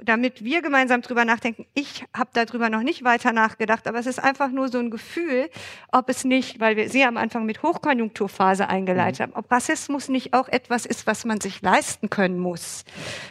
damit 0.02 0.44
wir 0.44 0.62
gemeinsam 0.62 1.02
drüber 1.02 1.24
nachdenken. 1.24 1.66
Ich 1.74 2.04
habe 2.16 2.30
darüber 2.32 2.70
noch 2.70 2.82
nicht 2.82 3.04
weiter 3.04 3.32
nachgedacht, 3.32 3.86
aber 3.86 3.98
es 3.98 4.06
ist 4.06 4.18
einfach 4.22 4.50
nur 4.50 4.68
so 4.68 4.78
ein 4.78 4.90
Gefühl, 4.90 5.50
ob 5.92 6.08
es 6.08 6.24
nicht, 6.24 6.60
weil 6.60 6.76
wir 6.76 6.88
Sie 6.88 7.04
am 7.04 7.16
Anfang 7.16 7.44
mit 7.46 7.62
Hochkonjunkturphase 7.62 8.68
eingeleitet 8.68 9.18
mhm. 9.20 9.22
haben, 9.22 9.32
ob 9.34 9.50
Rassismus 9.50 10.08
nicht 10.08 10.34
auch 10.34 10.48
etwas 10.48 10.86
ist, 10.86 11.06
was 11.06 11.24
man 11.24 11.40
sich 11.40 11.62
leisten 11.62 12.10
können 12.10 12.38
muss. 12.38 12.84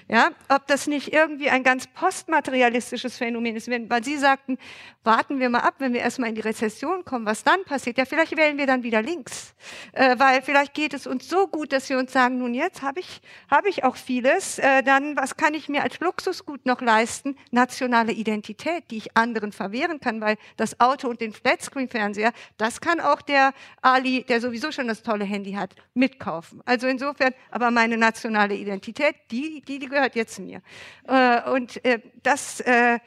Ja, 0.07 0.29
ob 0.49 0.67
das 0.67 0.87
nicht 0.87 1.13
irgendwie 1.13 1.49
ein 1.49 1.63
ganz 1.63 1.87
postmaterialistisches 1.87 3.17
Phänomen 3.17 3.55
ist, 3.55 3.69
wenn, 3.69 3.89
weil 3.89 4.03
Sie 4.03 4.17
sagten, 4.17 4.57
warten 5.03 5.39
wir 5.39 5.49
mal 5.49 5.61
ab, 5.61 5.75
wenn 5.79 5.93
wir 5.93 6.01
erstmal 6.01 6.29
in 6.29 6.35
die 6.35 6.41
Rezession 6.41 7.05
kommen, 7.05 7.25
was 7.25 7.43
dann 7.43 7.63
passiert. 7.63 7.97
Ja, 7.97 8.05
vielleicht 8.05 8.35
wählen 8.35 8.57
wir 8.57 8.67
dann 8.67 8.83
wieder 8.83 9.01
links, 9.01 9.55
äh, 9.93 10.19
weil 10.19 10.41
vielleicht 10.41 10.73
geht 10.73 10.93
es 10.93 11.07
uns 11.07 11.29
so 11.29 11.47
gut, 11.47 11.71
dass 11.71 11.89
wir 11.89 11.97
uns 11.97 12.11
sagen, 12.11 12.37
nun 12.37 12.53
jetzt 12.53 12.81
habe 12.81 12.99
ich, 12.99 13.21
habe 13.49 13.69
ich 13.69 13.83
auch 13.83 13.95
vieles, 13.95 14.59
äh, 14.59 14.83
dann 14.83 15.15
was 15.15 15.37
kann 15.37 15.53
ich 15.53 15.69
mir 15.69 15.83
als 15.83 15.99
Luxusgut 15.99 16.56
gut 16.57 16.65
noch 16.65 16.81
leisten, 16.81 17.35
nationale 17.51 18.11
Identität, 18.11 18.85
die 18.89 18.97
ich 18.97 19.15
anderen 19.15 19.51
verwehren 19.51 19.99
kann, 19.99 20.21
weil 20.21 20.37
das 20.57 20.79
Auto 20.79 21.07
und 21.07 21.21
den 21.21 21.31
Flatscreen-Fernseher, 21.31 22.33
das 22.57 22.81
kann 22.81 22.99
auch 22.99 23.21
der 23.21 23.53
Ali, 23.81 24.23
der 24.23 24.41
sowieso 24.41 24.71
schon 24.71 24.87
das 24.87 25.03
tolle 25.03 25.23
Handy 25.23 25.53
hat, 25.53 25.75
mitkaufen. 25.93 26.61
Also 26.65 26.87
insofern, 26.87 27.33
aber 27.51 27.69
meine 27.69 27.97
nationale 27.97 28.55
Identität, 28.55 29.15
die, 29.29 29.61
die, 29.67 29.77
die 29.77 29.87
gehört 29.87 30.15
jetzt 30.15 30.39
mir. 30.39 30.61
Äh, 31.07 31.47
und 31.51 31.83
äh, 31.85 31.99
das 32.23 32.59
äh, 32.61 32.97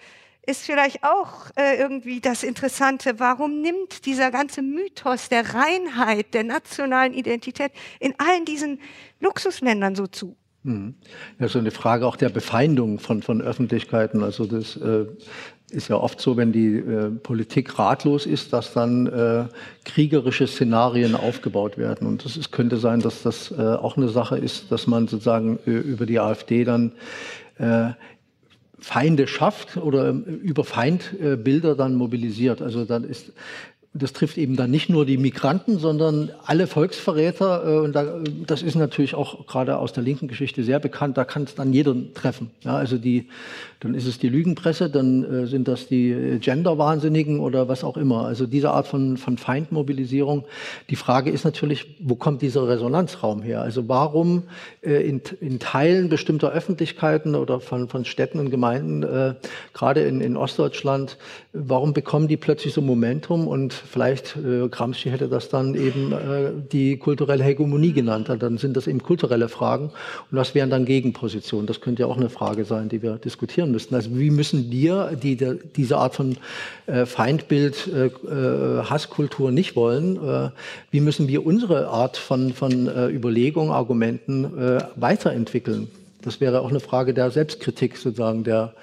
ist 0.46 0.64
vielleicht 0.64 1.02
auch 1.02 1.50
äh, 1.56 1.76
irgendwie 1.76 2.20
das 2.20 2.44
Interessante, 2.44 3.18
warum 3.18 3.60
nimmt 3.60 4.06
dieser 4.06 4.30
ganze 4.30 4.62
Mythos 4.62 5.28
der 5.28 5.54
Reinheit, 5.54 6.34
der 6.34 6.44
nationalen 6.44 7.14
Identität 7.14 7.72
in 7.98 8.14
allen 8.18 8.44
diesen 8.44 8.80
Luxusländern 9.18 9.96
so 9.96 10.06
zu? 10.06 10.36
Mhm. 10.62 10.94
Ja, 11.38 11.48
so 11.48 11.58
eine 11.58 11.70
Frage 11.70 12.06
auch 12.06 12.16
der 12.16 12.28
Befeindung 12.28 12.98
von, 12.98 13.22
von 13.22 13.40
Öffentlichkeiten. 13.40 14.22
Also 14.22 14.44
das, 14.44 14.76
äh, 14.76 15.06
ist 15.70 15.88
ja 15.88 15.96
oft 15.96 16.20
so, 16.20 16.36
wenn 16.36 16.52
die 16.52 16.76
äh, 16.76 17.10
Politik 17.10 17.78
ratlos 17.78 18.26
ist, 18.26 18.52
dass 18.52 18.72
dann 18.72 19.06
äh, 19.06 19.44
kriegerische 19.84 20.46
Szenarien 20.46 21.14
aufgebaut 21.14 21.78
werden. 21.78 22.06
Und 22.06 22.24
es 22.24 22.50
könnte 22.50 22.76
sein, 22.76 23.00
dass 23.00 23.22
das 23.22 23.50
äh, 23.50 23.54
auch 23.54 23.96
eine 23.96 24.08
Sache 24.08 24.38
ist, 24.38 24.70
dass 24.72 24.86
man 24.86 25.08
sozusagen 25.08 25.58
äh, 25.66 25.70
über 25.70 26.06
die 26.06 26.18
AfD 26.18 26.64
dann 26.64 26.92
äh, 27.58 27.90
Feinde 28.78 29.26
schafft 29.26 29.76
oder 29.76 30.10
über 30.10 30.64
Feindbilder 30.64 31.74
dann 31.74 31.94
mobilisiert. 31.94 32.62
Also 32.62 32.84
dann 32.84 33.04
ist 33.04 33.32
das 33.92 34.12
trifft 34.12 34.38
eben 34.38 34.54
dann 34.54 34.70
nicht 34.70 34.88
nur 34.88 35.04
die 35.04 35.18
Migranten, 35.18 35.80
sondern 35.80 36.30
alle 36.44 36.68
Volksverräter. 36.68 37.64
Äh, 37.66 37.78
und 37.80 37.92
da, 37.92 38.20
das 38.46 38.62
ist 38.62 38.76
natürlich 38.76 39.14
auch 39.14 39.46
gerade 39.48 39.78
aus 39.78 39.92
der 39.92 40.04
linken 40.04 40.28
Geschichte 40.28 40.62
sehr 40.62 40.78
bekannt. 40.78 41.18
Da 41.18 41.24
kann 41.24 41.42
es 41.42 41.56
dann 41.56 41.72
jeder 41.72 41.96
treffen. 42.14 42.50
Ja, 42.62 42.76
also 42.76 42.98
die, 42.98 43.26
dann 43.80 43.94
ist 43.94 44.06
es 44.06 44.20
die 44.20 44.28
Lügenpresse, 44.28 44.90
dann 44.90 45.24
äh, 45.24 45.46
sind 45.48 45.66
das 45.66 45.88
die 45.88 46.38
Genderwahnsinnigen 46.40 47.40
oder 47.40 47.66
was 47.66 47.82
auch 47.82 47.96
immer. 47.96 48.26
Also 48.26 48.46
diese 48.46 48.70
Art 48.70 48.86
von, 48.86 49.16
von 49.16 49.38
Feindmobilisierung. 49.38 50.44
Die 50.88 50.96
Frage 50.96 51.30
ist 51.30 51.44
natürlich, 51.44 51.96
wo 51.98 52.14
kommt 52.14 52.42
dieser 52.42 52.68
Resonanzraum 52.68 53.42
her? 53.42 53.60
Also 53.60 53.88
warum 53.88 54.44
äh, 54.82 55.04
in, 55.04 55.20
in 55.40 55.58
Teilen 55.58 56.08
bestimmter 56.08 56.52
Öffentlichkeiten 56.52 57.34
oder 57.34 57.58
von, 57.58 57.88
von 57.88 58.04
Städten 58.04 58.38
und 58.38 58.50
Gemeinden, 58.50 59.02
äh, 59.02 59.34
gerade 59.72 60.02
in, 60.02 60.20
in 60.20 60.36
Ostdeutschland, 60.36 61.18
warum 61.52 61.92
bekommen 61.92 62.28
die 62.28 62.36
plötzlich 62.36 62.72
so 62.72 62.82
Momentum 62.82 63.48
und 63.48 63.79
vielleicht 63.80 64.36
äh, 64.36 64.68
Gramsci 64.68 65.10
hätte 65.10 65.28
das 65.28 65.48
dann 65.48 65.74
eben 65.74 66.12
äh, 66.12 66.50
die 66.72 66.96
kulturelle 66.96 67.42
Hegemonie 67.42 67.92
genannt. 67.92 68.28
Dann 68.28 68.58
sind 68.58 68.76
das 68.76 68.86
eben 68.86 69.02
kulturelle 69.02 69.48
Fragen 69.48 69.90
und 70.30 70.36
das 70.36 70.54
wären 70.54 70.70
dann 70.70 70.84
Gegenpositionen. 70.84 71.66
Das 71.66 71.80
könnte 71.80 72.02
ja 72.02 72.08
auch 72.08 72.16
eine 72.16 72.30
Frage 72.30 72.64
sein, 72.64 72.88
die 72.88 73.02
wir 73.02 73.16
diskutieren 73.16 73.72
müssten. 73.72 73.94
Also 73.94 74.16
wie 74.18 74.30
müssen 74.30 74.70
wir, 74.70 75.16
die 75.20 75.36
der, 75.36 75.54
diese 75.54 75.98
Art 75.98 76.14
von 76.14 76.36
äh, 76.86 77.06
Feindbild, 77.06 77.88
äh, 77.88 78.06
äh, 78.06 78.84
Hasskultur 78.84 79.50
nicht 79.50 79.76
wollen, 79.76 80.16
äh, 80.16 80.50
wie 80.90 81.00
müssen 81.00 81.28
wir 81.28 81.44
unsere 81.46 81.88
Art 81.88 82.16
von, 82.16 82.52
von 82.52 82.86
äh, 82.86 83.08
Überlegung, 83.08 83.70
Argumenten 83.70 84.80
weiterentwickeln? 84.96 85.88
Das 86.22 86.40
wäre 86.40 86.60
auch 86.60 86.70
eine 86.70 86.80
Frage 86.80 87.14
der 87.14 87.30
Selbstkritik 87.30 87.96
sozusagen 87.96 88.44
der 88.44 88.74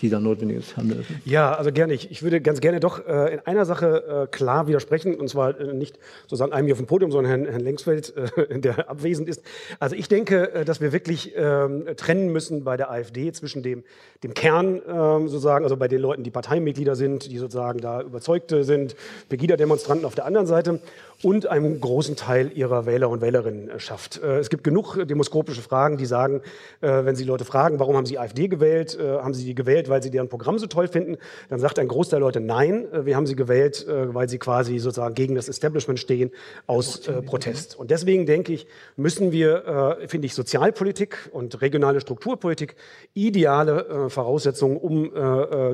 die 0.00 0.08
da 0.08 0.20
notwendig 0.20 0.58
ist, 0.58 0.76
Mölfen. 0.76 1.20
Ja, 1.24 1.52
also 1.54 1.72
gerne. 1.72 1.92
Ich, 1.94 2.10
ich 2.10 2.22
würde 2.22 2.40
ganz 2.40 2.60
gerne 2.60 2.80
doch 2.80 3.06
äh, 3.06 3.34
in 3.34 3.40
einer 3.40 3.64
Sache 3.64 4.26
äh, 4.28 4.34
klar 4.34 4.66
widersprechen, 4.66 5.14
und 5.14 5.28
zwar 5.28 5.58
äh, 5.58 5.72
nicht 5.72 5.98
sozusagen 6.22 6.52
einem 6.52 6.66
hier 6.66 6.74
auf 6.74 6.78
dem 6.80 6.86
Podium, 6.86 7.10
sondern 7.10 7.30
Herrn, 7.30 7.46
Herrn 7.46 7.60
Lengsfeld, 7.60 8.14
äh, 8.16 8.58
der 8.60 8.88
abwesend 8.88 9.28
ist. 9.28 9.42
Also 9.78 9.96
ich 9.96 10.08
denke, 10.08 10.52
äh, 10.52 10.64
dass 10.64 10.80
wir 10.80 10.92
wirklich 10.92 11.32
ähm, 11.36 11.84
trennen 11.96 12.32
müssen 12.32 12.64
bei 12.64 12.76
der 12.76 12.90
AfD 12.90 13.32
zwischen 13.32 13.62
dem, 13.62 13.84
dem 14.22 14.34
Kern 14.34 14.82
ähm, 14.86 15.28
sozusagen, 15.28 15.64
also 15.64 15.76
bei 15.76 15.88
den 15.88 16.00
Leuten, 16.00 16.22
die 16.22 16.30
Parteimitglieder 16.30 16.94
sind, 16.94 17.30
die 17.30 17.38
sozusagen 17.38 17.80
da 17.80 18.02
Überzeugte 18.02 18.64
sind, 18.64 18.94
Pegida-Demonstranten 19.28 20.04
auf 20.04 20.14
der 20.14 20.26
anderen 20.26 20.46
Seite 20.46 20.80
und 21.22 21.46
einem 21.46 21.80
großen 21.80 22.16
Teil 22.16 22.50
ihrer 22.54 22.86
Wähler 22.86 23.10
und 23.10 23.20
Wählerinnen 23.20 23.68
äh, 23.68 23.80
schafft. 23.80 24.22
Äh, 24.22 24.38
es 24.38 24.50
gibt 24.50 24.64
genug 24.64 24.96
demoskopische 25.06 25.62
Fragen, 25.62 25.96
die 25.96 26.06
sagen, 26.06 26.42
äh, 26.80 27.04
wenn 27.04 27.16
Sie 27.16 27.24
Leute 27.24 27.44
fragen, 27.44 27.78
warum 27.78 27.96
haben 27.96 28.06
Sie 28.06 28.18
AfD 28.18 28.48
gewählt, 28.48 28.98
haben 29.00 29.34
Sie 29.34 29.44
die 29.44 29.54
gewählt, 29.54 29.88
weil 29.88 30.02
Sie 30.02 30.10
deren 30.10 30.28
Programm 30.28 30.58
so 30.58 30.66
toll 30.66 30.88
finden, 30.88 31.16
dann 31.48 31.60
sagt 31.60 31.78
ein 31.78 31.88
Großteil 31.88 32.20
der 32.20 32.26
Leute, 32.26 32.40
nein, 32.40 32.86
wir 32.92 33.16
haben 33.16 33.26
sie 33.26 33.36
gewählt, 33.36 33.86
weil 33.88 34.28
sie 34.28 34.38
quasi 34.38 34.78
sozusagen 34.78 35.14
gegen 35.14 35.34
das 35.34 35.48
Establishment 35.48 35.98
stehen 35.98 36.30
aus 36.66 37.00
Protest. 37.26 37.78
Und 37.78 37.90
deswegen 37.90 38.26
denke 38.26 38.52
ich, 38.52 38.66
müssen 38.96 39.32
wir, 39.32 39.98
finde 40.06 40.26
ich, 40.26 40.34
Sozialpolitik 40.34 41.30
und 41.32 41.60
regionale 41.62 42.00
Strukturpolitik 42.00 42.76
ideale 43.14 44.09
Voraussetzungen, 44.10 44.76
um 44.76 45.10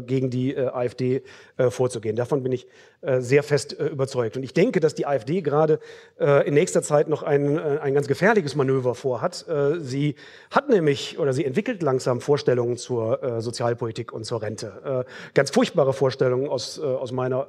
gegen 0.07 0.31
die 0.31 0.57
AfD 0.57 1.23
vorzugehen. 1.71 2.17
Davon 2.17 2.43
bin 2.43 2.53
ich 2.53 2.67
sehr 3.19 3.43
fest 3.43 3.73
überzeugt. 3.73 4.37
Und 4.37 4.43
ich 4.43 4.53
denke, 4.53 4.81
dass 4.81 4.95
die 4.95 5.07
AfD 5.07 5.43
gerade 5.43 5.79
äh, 6.19 6.47
in 6.47 6.55
nächster 6.55 6.83
Zeit 6.83 7.09
noch 7.09 7.23
ein, 7.23 7.59
äh, 7.59 7.79
ein 7.81 7.95
ganz 7.95 8.09
gefährliches 8.09 8.55
Manöver 8.55 8.95
vorhat. 8.95 9.47
Äh, 9.49 9.81
sie 9.81 10.17
hat 10.51 10.69
nämlich 10.69 11.19
oder 11.19 11.33
sie 11.33 11.45
entwickelt 11.45 11.83
langsam 11.83 12.21
Vorstellungen 12.21 12.77
zur 12.77 13.23
äh, 13.23 13.41
Sozialpolitik 13.41 14.13
und 14.13 14.25
zur 14.25 14.43
Rente. 14.43 15.05
Äh, 15.07 15.11
ganz 15.35 15.51
furchtbare 15.51 15.93
Vorstellungen 15.93 16.49
aus, 16.49 16.79
äh, 16.79 16.83
aus 16.83 17.13
meiner 17.13 17.47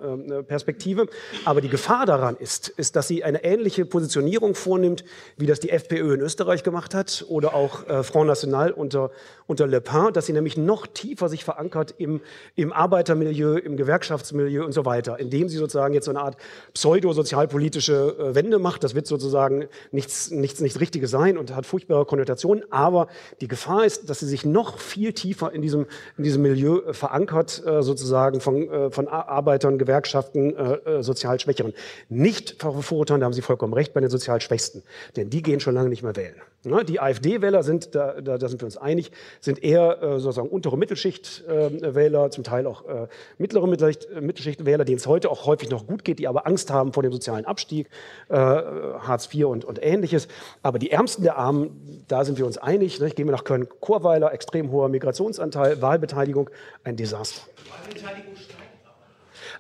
Perspektive. 0.48 1.08
Aber 1.46 1.62
die 1.62 1.70
Gefahr 1.70 2.06
daran 2.06 2.36
ist, 2.38 2.70
ist, 2.70 2.96
dass 2.96 3.08
sie 3.08 3.24
eine 3.24 3.44
ähnliche 3.44 3.86
Positionierung 3.86 4.56
vornimmt, 4.56 5.04
wie 5.38 5.46
das 5.46 5.60
die 5.60 5.70
FPÖ 5.70 6.14
in 6.14 6.22
Österreich 6.22 6.64
gemacht 6.64 6.94
hat 6.94 7.26
oder 7.30 7.54
auch 7.54 8.04
Front 8.04 8.28
National 8.28 8.72
unter, 8.72 9.12
unter 9.48 9.68
Le 9.68 9.82
Pen, 9.82 10.14
dass 10.14 10.26
sie 10.26 10.34
nämlich 10.34 10.58
noch 10.58 10.77
tiefer 10.86 11.30
sich 11.30 11.44
verankert 11.44 11.96
im, 11.98 12.22
im 12.56 12.72
Arbeitermilieu, 12.72 13.58
im 13.58 13.76
Gewerkschaftsmilieu 13.76 14.64
und 14.64 14.74
so 14.74 14.86
weiter, 14.86 15.20
indem 15.20 15.50
sie 15.50 15.58
sozusagen 15.58 15.96
jetzt 15.96 16.06
so 16.06 16.12
eine 16.12 16.22
Art 16.22 16.38
pseudo-sozialpolitische 16.74 17.88
politische 17.88 18.16
äh, 18.20 18.36
Wende 18.36 18.60
macht. 18.60 18.84
Das 18.84 18.96
wird 18.96 19.08
sozusagen 19.08 19.68
nichts, 19.92 20.32
nichts, 20.32 20.62
nichts 20.62 20.80
Richtiges 20.80 21.12
sein 21.12 21.38
und 21.38 21.56
hat 21.56 21.66
furchtbare 21.66 22.06
Konnotationen. 22.06 22.64
Aber 22.72 23.08
die 23.42 23.48
Gefahr 23.48 23.86
ist, 23.86 24.10
dass 24.10 24.20
sie 24.20 24.28
sich 24.28 24.46
noch 24.46 24.78
viel 24.78 25.14
tiefer 25.14 25.52
in 25.52 25.62
diesem, 25.62 25.86
in 26.18 26.24
diesem 26.24 26.42
Milieu 26.42 26.80
äh, 26.80 26.94
verankert, 26.94 27.64
äh, 27.66 27.82
sozusagen 27.82 28.42
von, 28.42 28.92
von 28.92 29.08
Arbeitern, 29.08 29.78
Gewerkschaften, 29.78 30.56
sozial 31.02 31.40
Schwächeren. 31.40 31.74
Nicht 32.10 32.62
verurteilen, 32.62 33.22
da 33.22 33.26
haben 33.26 33.34
Sie 33.34 33.42
vollkommen 33.42 33.74
recht, 33.74 33.94
bei 33.94 34.02
den 34.02 34.10
sozial 34.10 34.42
Schwächsten. 34.42 34.84
Denn 35.16 35.30
die 35.30 35.42
gehen 35.42 35.60
schon 35.60 35.74
lange 35.74 35.90
nicht 35.90 36.04
mehr 36.04 36.16
wählen. 36.16 36.36
Ne, 36.64 36.84
die 36.84 37.00
AfD-Wähler 37.00 37.64
sind, 37.64 37.96
da, 37.96 38.20
da, 38.20 38.38
da, 38.38 38.50
sind 38.50 38.62
wir 38.62 38.66
uns 38.66 38.78
einig, 38.78 39.12
sind 39.40 39.64
eher 39.64 40.20
sozusagen 40.20 40.50
untere 40.50 40.78
Mittelschicht-Wähler, 40.78 42.32
zum 42.32 42.44
Teil 42.44 42.66
auch 42.66 42.84
mittlere 43.38 43.68
Mittelschicht-Wähler, 43.68 44.84
denen 44.84 44.98
es 44.98 45.08
heute 45.08 45.30
auch 45.30 45.46
häufig 45.46 45.70
noch 45.70 45.86
gut 45.88 46.04
geht, 46.04 46.20
die 46.20 46.28
aber 46.28 46.48
Angst 46.48 46.72
haben 46.72 46.94
vor 46.94 47.04
dem 47.04 47.12
sozialen 47.12 47.46
Abstieg 47.46 47.90
äh, 48.30 48.36
Hartz 48.36 49.34
IV 49.34 49.46
und, 49.46 49.66
und 49.66 49.82
ähnliches. 49.82 50.28
Aber 50.64 50.80
die 50.80 50.92
Ärmsten 50.92 51.24
der 51.24 51.38
Armen, 51.38 52.04
da 52.08 52.26
sind 52.26 52.38
wir 52.38 52.46
uns 52.46 52.58
einig. 52.58 53.00
Ne? 53.00 53.10
Gehen 53.12 53.28
wir 53.28 53.32
nach 53.32 53.44
Köln-Chorweiler, 53.44 54.34
extrem 54.34 54.72
hoher 54.72 54.90
Migrationsanteil, 54.90 55.82
Wahlbeteiligung, 55.82 56.50
ein 56.84 56.98
Desaster. 56.98 57.42
Wahlbeteiligung 57.70 58.34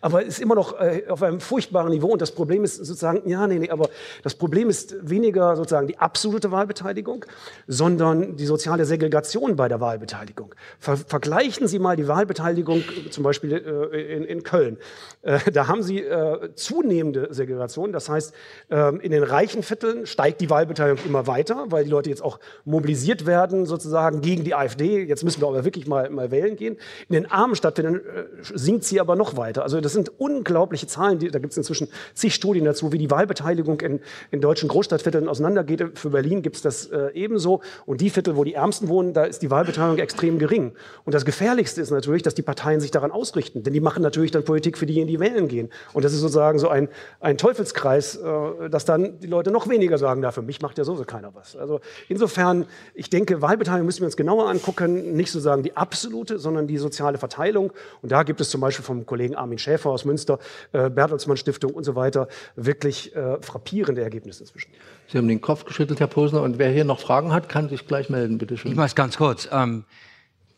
aber 0.01 0.23
ist 0.23 0.39
immer 0.39 0.55
noch 0.55 0.79
äh, 0.79 1.03
auf 1.07 1.23
einem 1.23 1.39
furchtbaren 1.39 1.91
Niveau. 1.91 2.07
Und 2.07 2.21
das 2.21 2.31
Problem 2.31 2.63
ist 2.63 2.77
sozusagen, 2.77 3.27
ja, 3.27 3.47
nee, 3.47 3.59
nee, 3.59 3.69
aber 3.69 3.89
das 4.23 4.35
Problem 4.35 4.69
ist 4.69 4.95
weniger 5.01 5.55
sozusagen 5.55 5.87
die 5.87 5.97
absolute 5.97 6.51
Wahlbeteiligung, 6.51 7.25
sondern 7.67 8.35
die 8.35 8.45
soziale 8.45 8.85
Segregation 8.85 9.55
bei 9.55 9.67
der 9.67 9.79
Wahlbeteiligung. 9.79 10.53
Ver 10.79 10.97
vergleichen 10.97 11.67
Sie 11.67 11.79
mal 11.79 11.95
die 11.95 12.07
Wahlbeteiligung 12.07 12.83
zum 13.11 13.23
Beispiel 13.23 13.53
äh, 13.53 14.15
in, 14.15 14.23
in, 14.23 14.43
Köln. 14.43 14.77
Äh, 15.21 15.39
da 15.51 15.67
haben 15.67 15.83
Sie 15.83 15.99
äh, 15.99 16.53
zunehmende 16.55 17.33
Segregation. 17.33 17.91
Das 17.91 18.09
heißt, 18.09 18.33
ähm, 18.69 18.99
in 18.99 19.11
den 19.11 19.23
reichen 19.23 19.63
Vierteln 19.63 20.05
steigt 20.05 20.41
die 20.41 20.49
Wahlbeteiligung 20.49 21.05
immer 21.05 21.27
weiter, 21.27 21.65
weil 21.69 21.83
die 21.83 21.89
Leute 21.89 22.09
jetzt 22.09 22.23
auch 22.23 22.39
mobilisiert 22.65 23.25
werden, 23.25 23.65
sozusagen 23.65 24.21
gegen 24.21 24.43
die 24.43 24.55
AfD. 24.55 25.03
Jetzt 25.03 25.23
müssen 25.23 25.41
wir 25.41 25.47
aber 25.47 25.65
wirklich 25.65 25.87
mal, 25.87 26.09
mal 26.09 26.31
wählen 26.31 26.55
gehen. 26.55 26.77
In 27.09 27.13
den 27.13 27.31
armen 27.31 27.55
Stadtvierteln 27.55 27.95
äh, 27.95 28.25
sinkt 28.41 28.83
sie 28.83 28.99
aber 28.99 29.15
noch 29.15 29.37
weiter. 29.37 29.63
Also 29.63 29.79
das 29.87 29.93
sind 29.93 30.11
unglaubliche 30.19 30.85
Zahlen. 30.85 31.17
Die, 31.19 31.29
da 31.31 31.39
gibt 31.39 31.51
es 31.51 31.57
inzwischen 31.57 31.87
zig 32.13 32.35
Studien 32.35 32.65
dazu, 32.65 32.91
wie 32.91 32.97
die 32.97 33.09
Wahlbeteiligung 33.09 33.79
in, 33.79 34.01
in 34.31 34.41
deutschen 34.41 34.67
Großstadtvierteln 34.67 35.29
auseinandergeht. 35.29 35.97
Für 35.97 36.09
Berlin 36.09 36.41
gibt 36.41 36.57
es 36.57 36.61
das 36.61 36.87
äh, 36.87 37.11
ebenso. 37.13 37.61
Und 37.85 38.01
die 38.01 38.09
Viertel, 38.09 38.35
wo 38.35 38.43
die 38.43 38.53
Ärmsten 38.53 38.89
wohnen, 38.89 39.13
da 39.13 39.23
ist 39.23 39.41
die 39.41 39.49
Wahlbeteiligung 39.49 39.97
extrem 39.99 40.39
gering. 40.39 40.73
Und 41.05 41.13
das 41.13 41.23
Gefährlichste 41.23 41.81
ist 41.81 41.91
natürlich, 41.91 42.21
dass 42.21 42.35
die 42.35 42.41
Parteien 42.41 42.81
sich 42.81 42.91
daran 42.91 43.11
ausrichten. 43.11 43.63
Denn 43.63 43.73
die 43.73 43.79
machen 43.79 44.03
natürlich 44.03 44.31
dann 44.31 44.43
Politik 44.43 44.77
für 44.77 44.85
diejenigen, 44.85 45.07
die 45.07 45.19
wählen 45.19 45.47
gehen. 45.47 45.69
Und 45.93 46.03
das 46.03 46.11
ist 46.11 46.19
sozusagen 46.19 46.59
so 46.59 46.67
ein, 46.67 46.89
ein 47.21 47.37
Teufelskreis, 47.37 48.17
äh, 48.17 48.69
dass 48.69 48.83
dann 48.83 49.21
die 49.21 49.27
Leute 49.27 49.51
noch 49.51 49.69
weniger 49.69 49.97
sagen, 49.97 50.21
da 50.21 50.31
für 50.31 50.41
mich 50.41 50.61
macht 50.61 50.77
ja 50.77 50.83
sowieso 50.83 51.05
keiner 51.05 51.33
was. 51.33 51.55
Also 51.55 51.79
insofern, 52.09 52.65
ich 52.93 53.09
denke, 53.09 53.41
Wahlbeteiligung 53.41 53.85
müssen 53.85 54.01
wir 54.01 54.07
uns 54.07 54.17
genauer 54.17 54.49
angucken. 54.49 55.15
Nicht 55.15 55.31
sozusagen 55.31 55.63
die 55.63 55.77
absolute, 55.77 56.39
sondern 56.39 56.67
die 56.67 56.77
soziale 56.77 57.17
Verteilung. 57.17 57.71
Und 58.01 58.11
da 58.11 58.23
gibt 58.23 58.41
es 58.41 58.49
zum 58.49 58.59
Beispiel 58.59 58.83
vom 58.83 59.05
Kollegen 59.05 59.35
Armin 59.35 59.57
Schäfer 59.57 59.76
Schäfer 59.77 59.89
aus 59.91 60.05
Münster, 60.05 60.39
äh, 60.73 60.89
Bertelsmann 60.89 61.37
Stiftung 61.37 61.71
und 61.71 61.83
so 61.83 61.95
weiter, 61.95 62.27
wirklich 62.55 63.15
äh, 63.15 63.41
frappierende 63.41 64.01
Ergebnisse 64.01 64.43
inzwischen. 64.43 64.71
Sie 65.07 65.17
haben 65.17 65.27
den 65.27 65.41
Kopf 65.41 65.65
geschüttelt, 65.65 65.99
Herr 65.99 66.07
Posner. 66.07 66.41
Und 66.41 66.57
wer 66.57 66.71
hier 66.71 66.83
noch 66.83 66.99
Fragen 66.99 67.31
hat, 67.31 67.47
kann 67.47 67.69
sich 67.69 67.87
gleich 67.87 68.09
melden, 68.09 68.37
bitte 68.37 68.57
schön. 68.57 68.71
Ich 68.71 68.77
mache 68.77 68.87
es 68.87 68.95
ganz 68.95 69.17
kurz. 69.17 69.47
Ähm, 69.51 69.85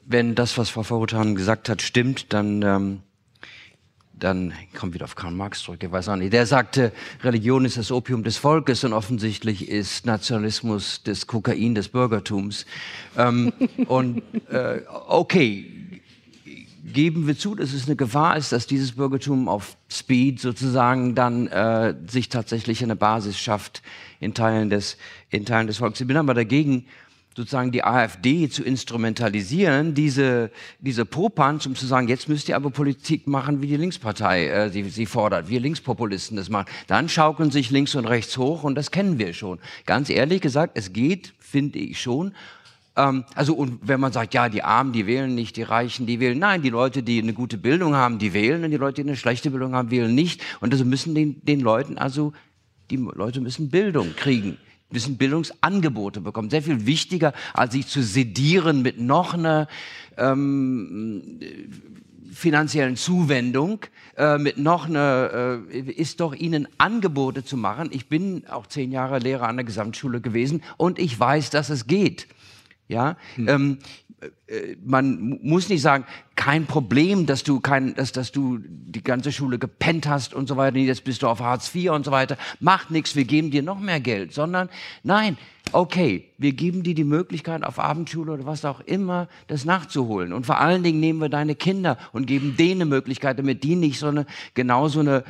wenn 0.05 0.35
das, 0.35 0.57
was 0.57 0.69
Frau 0.69 0.83
Verhutan 0.83 1.35
gesagt 1.35 1.69
hat, 1.69 1.81
stimmt, 1.81 2.33
dann... 2.33 2.61
Ähm 2.61 2.99
dann 4.21 4.51
kommt 4.77 4.93
wieder 4.93 5.05
auf 5.05 5.15
Karl 5.15 5.31
Marx 5.31 5.63
zurück, 5.63 5.81
ich 5.81 5.89
weiß 5.89 6.09
auch 6.09 6.17
nicht. 6.17 6.33
Der 6.33 6.45
sagte, 6.45 6.91
Religion 7.23 7.63
ist 7.63 7.77
das 7.77 7.89
Opium 7.89 8.21
des 8.21 8.35
Volkes 8.35 8.83
und 8.83 8.91
offensichtlich 8.91 9.69
ist 9.69 10.05
Nationalismus 10.05 11.03
das 11.05 11.25
Kokain 11.25 11.73
des 11.73 11.87
Bürgertums. 11.87 12.65
Ähm, 13.17 13.53
und 13.87 14.21
äh, 14.49 14.81
okay, 15.07 15.78
geben 16.93 17.27
wir 17.27 17.37
zu, 17.37 17.55
dass 17.55 17.73
es 17.73 17.85
eine 17.85 17.95
Gefahr 17.95 18.37
ist, 18.37 18.51
dass 18.51 18.67
dieses 18.67 18.93
Bürgertum 18.93 19.47
auf 19.47 19.77
Speed 19.91 20.39
sozusagen 20.39 21.15
dann 21.15 21.47
äh, 21.47 21.95
sich 22.07 22.29
tatsächlich 22.29 22.83
eine 22.83 22.95
Basis 22.95 23.37
schafft 23.39 23.81
in 24.19 24.33
Teilen 24.33 24.69
des, 24.69 24.97
in 25.29 25.45
Teilen 25.45 25.67
des 25.67 25.77
Volkes. 25.77 26.01
Ich 26.01 26.07
bin 26.07 26.17
aber 26.17 26.33
dagegen, 26.33 26.85
sozusagen 27.35 27.71
die 27.71 27.83
AfD 27.83 28.49
zu 28.49 28.63
instrumentalisieren, 28.63 29.93
diese, 29.93 30.51
diese 30.79 31.05
Popanz, 31.05 31.65
um 31.65 31.75
zu 31.75 31.85
sagen, 31.85 32.07
jetzt 32.07 32.27
müsst 32.27 32.49
ihr 32.49 32.55
aber 32.57 32.69
Politik 32.69 33.27
machen, 33.27 33.61
wie 33.61 33.67
die 33.67 33.77
Linkspartei 33.77 34.47
äh, 34.47 34.69
sie, 34.69 34.83
sie 34.89 35.05
fordert, 35.05 35.47
wir 35.47 35.59
Linkspopulisten 35.59 36.35
das 36.35 36.49
machen. 36.49 36.67
Dann 36.87 37.07
schaukeln 37.07 37.49
sich 37.51 37.69
links 37.69 37.95
und 37.95 38.05
rechts 38.05 38.37
hoch 38.37 38.63
und 38.63 38.75
das 38.75 38.91
kennen 38.91 39.19
wir 39.19 39.33
schon. 39.33 39.59
Ganz 39.85 40.09
ehrlich 40.09 40.41
gesagt, 40.41 40.77
es 40.77 40.91
geht, 40.91 41.33
finde 41.39 41.79
ich 41.79 42.01
schon, 42.01 42.33
ähm, 42.95 43.25
also 43.35 43.53
und 43.53 43.79
wenn 43.81 43.99
man 43.99 44.11
sagt, 44.11 44.33
ja, 44.33 44.49
die 44.49 44.63
Armen, 44.63 44.91
die 44.93 45.07
wählen 45.07 45.33
nicht, 45.33 45.57
die 45.57 45.63
Reichen, 45.63 46.05
die 46.05 46.19
wählen, 46.19 46.39
nein, 46.39 46.61
die 46.61 46.69
Leute, 46.69 47.03
die 47.03 47.21
eine 47.21 47.33
gute 47.33 47.57
Bildung 47.57 47.95
haben, 47.95 48.19
die 48.19 48.33
wählen 48.33 48.63
und 48.63 48.71
die 48.71 48.77
Leute, 48.77 49.01
die 49.01 49.09
eine 49.09 49.17
schlechte 49.17 49.51
Bildung 49.51 49.73
haben, 49.73 49.91
wählen 49.91 50.13
nicht. 50.13 50.41
Und 50.59 50.73
also 50.73 50.85
müssen 50.85 51.15
den, 51.15 51.43
den 51.45 51.59
Leuten 51.59 51.97
also, 51.97 52.33
die 52.89 52.97
Leute 52.97 53.41
müssen 53.41 53.69
Bildung 53.69 54.15
kriegen 54.15 54.57
müssen 54.91 55.17
Bildungsangebote 55.17 56.21
bekommen. 56.21 56.49
Sehr 56.49 56.63
viel 56.63 56.85
wichtiger, 56.85 57.33
als 57.53 57.73
sich 57.73 57.87
zu 57.87 58.01
sedieren 58.01 58.81
mit 58.81 58.99
noch 58.99 59.33
einer 59.33 59.67
ähm, 60.17 61.39
finanziellen 62.31 62.95
Zuwendung, 62.95 63.81
äh, 64.17 64.37
mit 64.37 64.57
noch 64.57 64.87
einer, 64.87 65.59
äh, 65.71 65.79
ist 65.79 66.19
doch 66.19 66.33
ihnen 66.33 66.67
Angebote 66.77 67.43
zu 67.43 67.57
machen. 67.57 67.89
Ich 67.91 68.07
bin 68.07 68.43
auch 68.49 68.67
zehn 68.67 68.91
Jahre 68.91 69.19
Lehrer 69.19 69.47
an 69.47 69.57
der 69.57 69.65
Gesamtschule 69.65 70.21
gewesen 70.21 70.63
und 70.77 70.99
ich 70.99 71.19
weiß, 71.19 71.49
dass 71.49 71.69
es 71.69 71.87
geht. 71.87 72.27
Ja, 72.89 73.15
hm. 73.35 73.47
ähm, 73.47 73.77
äh, 74.47 74.75
man 74.83 75.39
muss 75.41 75.69
nicht 75.69 75.81
sagen, 75.81 76.05
kein 76.35 76.65
Problem, 76.65 77.25
dass 77.25 77.43
du 77.43 77.59
kein, 77.59 77.95
dass, 77.95 78.11
dass 78.11 78.31
du 78.31 78.59
die 78.61 79.03
ganze 79.03 79.31
Schule 79.31 79.59
gepennt 79.59 80.07
hast 80.07 80.33
und 80.33 80.47
so 80.47 80.57
weiter, 80.57 80.77
jetzt 80.77 81.03
bist 81.03 81.21
du 81.21 81.27
auf 81.27 81.39
Hartz 81.39 81.73
IV 81.73 81.91
und 81.91 82.05
so 82.05 82.11
weiter. 82.11 82.37
Macht 82.59 82.91
nichts, 82.91 83.15
wir 83.15 83.25
geben 83.25 83.51
dir 83.51 83.63
noch 83.63 83.79
mehr 83.79 83.99
Geld, 83.99 84.33
sondern 84.33 84.69
nein, 85.03 85.37
okay, 85.71 86.29
wir 86.37 86.53
geben 86.53 86.83
dir 86.83 86.95
die 86.95 87.03
Möglichkeit, 87.03 87.63
auf 87.63 87.79
Abendschule 87.79 88.33
oder 88.33 88.45
was 88.45 88.65
auch 88.65 88.81
immer, 88.81 89.27
das 89.47 89.65
nachzuholen. 89.65 90.33
Und 90.33 90.45
vor 90.45 90.59
allen 90.59 90.83
Dingen 90.83 90.99
nehmen 90.99 91.19
wir 91.19 91.29
deine 91.29 91.55
Kinder 91.55 91.97
und 92.11 92.25
geben 92.25 92.57
denen 92.57 92.81
eine 92.81 92.89
Möglichkeit, 92.89 93.37
damit 93.37 93.63
die 93.63 93.75
nicht 93.75 93.99
so 93.99 94.07
eine, 94.07 94.25
genau 94.53 94.87
so 94.87 95.01
eine, 95.01 95.23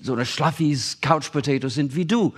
so 0.00 0.12
eine 0.12 0.26
Schlaffis, 0.26 1.00
Couch 1.00 1.32
Potatoes 1.32 1.74
sind 1.74 1.96
wie 1.96 2.04
du. 2.04 2.34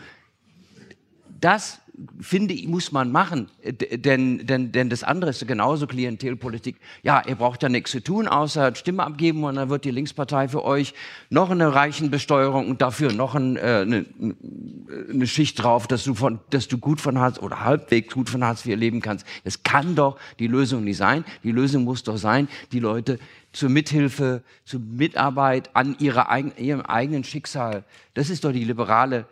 Das 1.40 1.80
finde 2.20 2.54
ich, 2.54 2.68
muss 2.68 2.92
man 2.92 3.10
machen, 3.10 3.48
denn, 3.64 4.46
denn, 4.46 4.72
denn 4.72 4.90
das 4.90 5.02
andere 5.02 5.30
ist 5.30 5.46
genauso 5.46 5.86
Klientelpolitik. 5.86 6.76
Ja, 7.02 7.22
ihr 7.26 7.36
braucht 7.36 7.62
ja 7.62 7.68
nichts 7.68 7.90
zu 7.90 8.02
tun, 8.02 8.28
außer 8.28 8.74
Stimme 8.74 9.04
abgeben 9.04 9.44
und 9.44 9.56
dann 9.56 9.70
wird 9.70 9.84
die 9.84 9.90
Linkspartei 9.90 10.48
für 10.48 10.64
euch 10.64 10.94
noch 11.30 11.50
eine 11.50 11.74
Reichenbesteuerung 11.74 12.68
und 12.68 12.82
dafür 12.82 13.12
noch 13.12 13.34
ein, 13.34 13.56
äh, 13.56 13.60
eine, 13.60 14.04
eine 15.10 15.26
Schicht 15.26 15.62
drauf, 15.62 15.86
dass 15.86 16.04
du, 16.04 16.14
von, 16.14 16.40
dass 16.50 16.68
du 16.68 16.78
gut 16.78 17.00
von 17.00 17.18
Hartz 17.18 17.38
oder 17.38 17.64
halbwegs 17.64 18.12
gut 18.14 18.28
von 18.28 18.44
Hartz 18.44 18.66
IV 18.66 18.76
leben 18.76 19.00
kannst. 19.00 19.26
Das 19.44 19.62
kann 19.62 19.94
doch 19.94 20.18
die 20.38 20.48
Lösung 20.48 20.84
nicht 20.84 20.98
sein. 20.98 21.24
Die 21.44 21.52
Lösung 21.52 21.84
muss 21.84 22.02
doch 22.02 22.18
sein, 22.18 22.48
die 22.72 22.80
Leute 22.80 23.18
zur 23.52 23.70
Mithilfe, 23.70 24.42
zur 24.64 24.80
Mitarbeit 24.80 25.74
an 25.74 25.96
ihrer, 25.98 26.28
ihrem 26.58 26.82
eigenen 26.82 27.24
Schicksal. 27.24 27.84
Das 28.12 28.28
ist 28.28 28.44
doch 28.44 28.52
die 28.52 28.64
liberale 28.64 29.26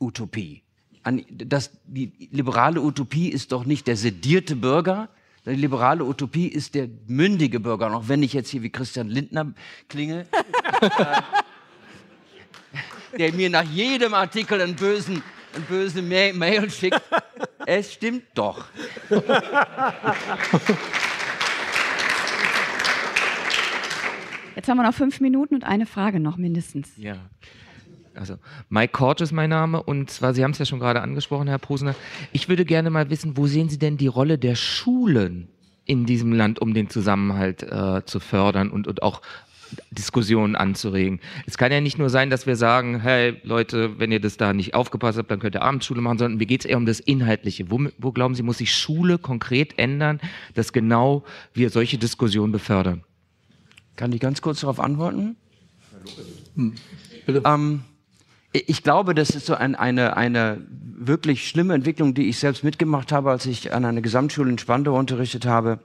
Utopie 0.00 0.63
an, 1.04 1.24
das, 1.30 1.70
die 1.86 2.12
liberale 2.32 2.80
Utopie 2.80 3.28
ist 3.28 3.52
doch 3.52 3.64
nicht 3.64 3.86
der 3.86 3.96
sedierte 3.96 4.56
Bürger, 4.56 5.08
die 5.46 5.54
liberale 5.54 6.04
Utopie 6.04 6.48
ist 6.48 6.74
der 6.74 6.88
mündige 7.06 7.60
Bürger. 7.60 7.86
Und 7.86 7.94
auch 7.94 8.08
wenn 8.08 8.22
ich 8.22 8.32
jetzt 8.32 8.48
hier 8.48 8.62
wie 8.62 8.70
Christian 8.70 9.08
Lindner 9.08 9.52
klinge, 9.88 10.26
äh, 10.80 10.88
der 13.18 13.32
mir 13.34 13.50
nach 13.50 13.64
jedem 13.64 14.14
Artikel 14.14 14.60
einen 14.60 14.74
bösen, 14.74 15.22
einen 15.54 15.64
bösen 15.64 16.08
Mail 16.08 16.70
schickt, 16.70 17.02
es 17.66 17.92
stimmt 17.92 18.24
doch. 18.34 18.64
Jetzt 24.56 24.68
haben 24.68 24.78
wir 24.78 24.84
noch 24.84 24.94
fünf 24.94 25.20
Minuten 25.20 25.56
und 25.56 25.64
eine 25.64 25.84
Frage 25.84 26.20
noch 26.20 26.38
mindestens. 26.38 26.90
Ja. 26.96 27.16
Also 28.14 28.36
Mike 28.68 28.92
Kort 28.92 29.20
ist 29.20 29.32
mein 29.32 29.50
Name 29.50 29.82
und 29.82 30.10
zwar, 30.10 30.34
Sie 30.34 30.44
haben 30.44 30.52
es 30.52 30.58
ja 30.58 30.64
schon 30.64 30.78
gerade 30.78 31.00
angesprochen, 31.00 31.48
Herr 31.48 31.58
Posner. 31.58 31.94
Ich 32.32 32.48
würde 32.48 32.64
gerne 32.64 32.90
mal 32.90 33.10
wissen, 33.10 33.36
wo 33.36 33.46
sehen 33.46 33.68
Sie 33.68 33.78
denn 33.78 33.96
die 33.96 34.06
Rolle 34.06 34.38
der 34.38 34.54
Schulen 34.54 35.48
in 35.84 36.06
diesem 36.06 36.32
Land, 36.32 36.60
um 36.60 36.74
den 36.74 36.88
Zusammenhalt 36.88 37.62
äh, 37.62 38.04
zu 38.04 38.20
fördern 38.20 38.70
und, 38.70 38.86
und 38.86 39.02
auch 39.02 39.20
Diskussionen 39.90 40.56
anzuregen. 40.56 41.20
Es 41.46 41.58
kann 41.58 41.72
ja 41.72 41.80
nicht 41.80 41.98
nur 41.98 42.10
sein, 42.10 42.30
dass 42.30 42.46
wir 42.46 42.56
sagen, 42.56 43.00
hey 43.00 43.36
Leute, 43.42 43.98
wenn 43.98 44.12
ihr 44.12 44.20
das 44.20 44.36
da 44.36 44.52
nicht 44.52 44.74
aufgepasst 44.74 45.18
habt, 45.18 45.30
dann 45.30 45.40
könnt 45.40 45.56
ihr 45.56 45.62
Abendschule 45.62 46.00
machen, 46.00 46.18
sondern 46.18 46.38
mir 46.38 46.46
geht 46.46 46.60
es 46.60 46.66
eher 46.66 46.76
um 46.76 46.86
das 46.86 47.00
Inhaltliche. 47.00 47.70
Wo, 47.70 47.86
wo 47.98 48.12
glauben 48.12 48.34
Sie, 48.34 48.42
muss 48.42 48.58
sich 48.58 48.74
Schule 48.74 49.18
konkret 49.18 49.78
ändern, 49.78 50.20
dass 50.54 50.72
genau 50.72 51.24
wir 51.52 51.70
solche 51.70 51.98
Diskussionen 51.98 52.52
befördern? 52.52 53.02
Kann 53.96 54.12
ich 54.12 54.20
ganz 54.20 54.42
kurz 54.42 54.60
darauf 54.60 54.80
antworten? 54.80 55.36
Hm. 56.56 56.74
Bitte. 57.26 57.42
Ähm, 57.44 57.82
ich 58.54 58.84
glaube, 58.84 59.14
das 59.14 59.30
ist 59.30 59.46
so 59.46 59.54
ein, 59.54 59.74
eine, 59.74 60.16
eine 60.16 60.60
wirklich 60.68 61.48
schlimme 61.48 61.74
Entwicklung, 61.74 62.14
die 62.14 62.28
ich 62.28 62.38
selbst 62.38 62.62
mitgemacht 62.62 63.10
habe, 63.10 63.30
als 63.30 63.46
ich 63.46 63.74
an 63.74 63.84
einer 63.84 64.00
Gesamtschule 64.00 64.48
in 64.48 64.58
Spandau 64.58 64.96
unterrichtet 64.96 65.44
habe. 65.44 65.80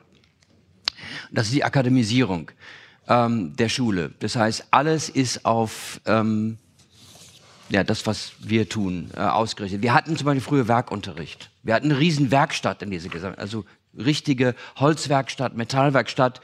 Das 1.32 1.48
ist 1.48 1.56
die 1.56 1.64
Akademisierung 1.64 2.52
ähm, 3.08 3.56
der 3.56 3.70
Schule. 3.70 4.12
Das 4.20 4.36
heißt, 4.36 4.68
alles 4.70 5.10
ist 5.10 5.46
auf 5.46 6.00
ähm, 6.06 6.60
ja, 7.70 7.84
das, 7.84 8.06
was 8.06 8.34
wir 8.40 8.70
tun, 8.70 9.10
äh, 9.16 9.22
ausgerichtet. 9.22 9.82
Wir 9.82 9.94
hatten 9.94 10.16
zum 10.16 10.26
Beispiel 10.26 10.42
früher 10.42 10.68
Werkunterricht. 10.68 11.50
Wir 11.64 11.74
hatten 11.74 11.92
eine 11.92 12.00
riesen 12.00 12.30
Werkstatt 12.30 12.84
in 12.84 12.92
dieser 12.92 13.10
Gesamt, 13.10 13.40
also 13.40 13.66
richtige 13.98 14.56
Holzwerkstatt, 14.76 15.58
Metallwerkstatt. 15.58 16.42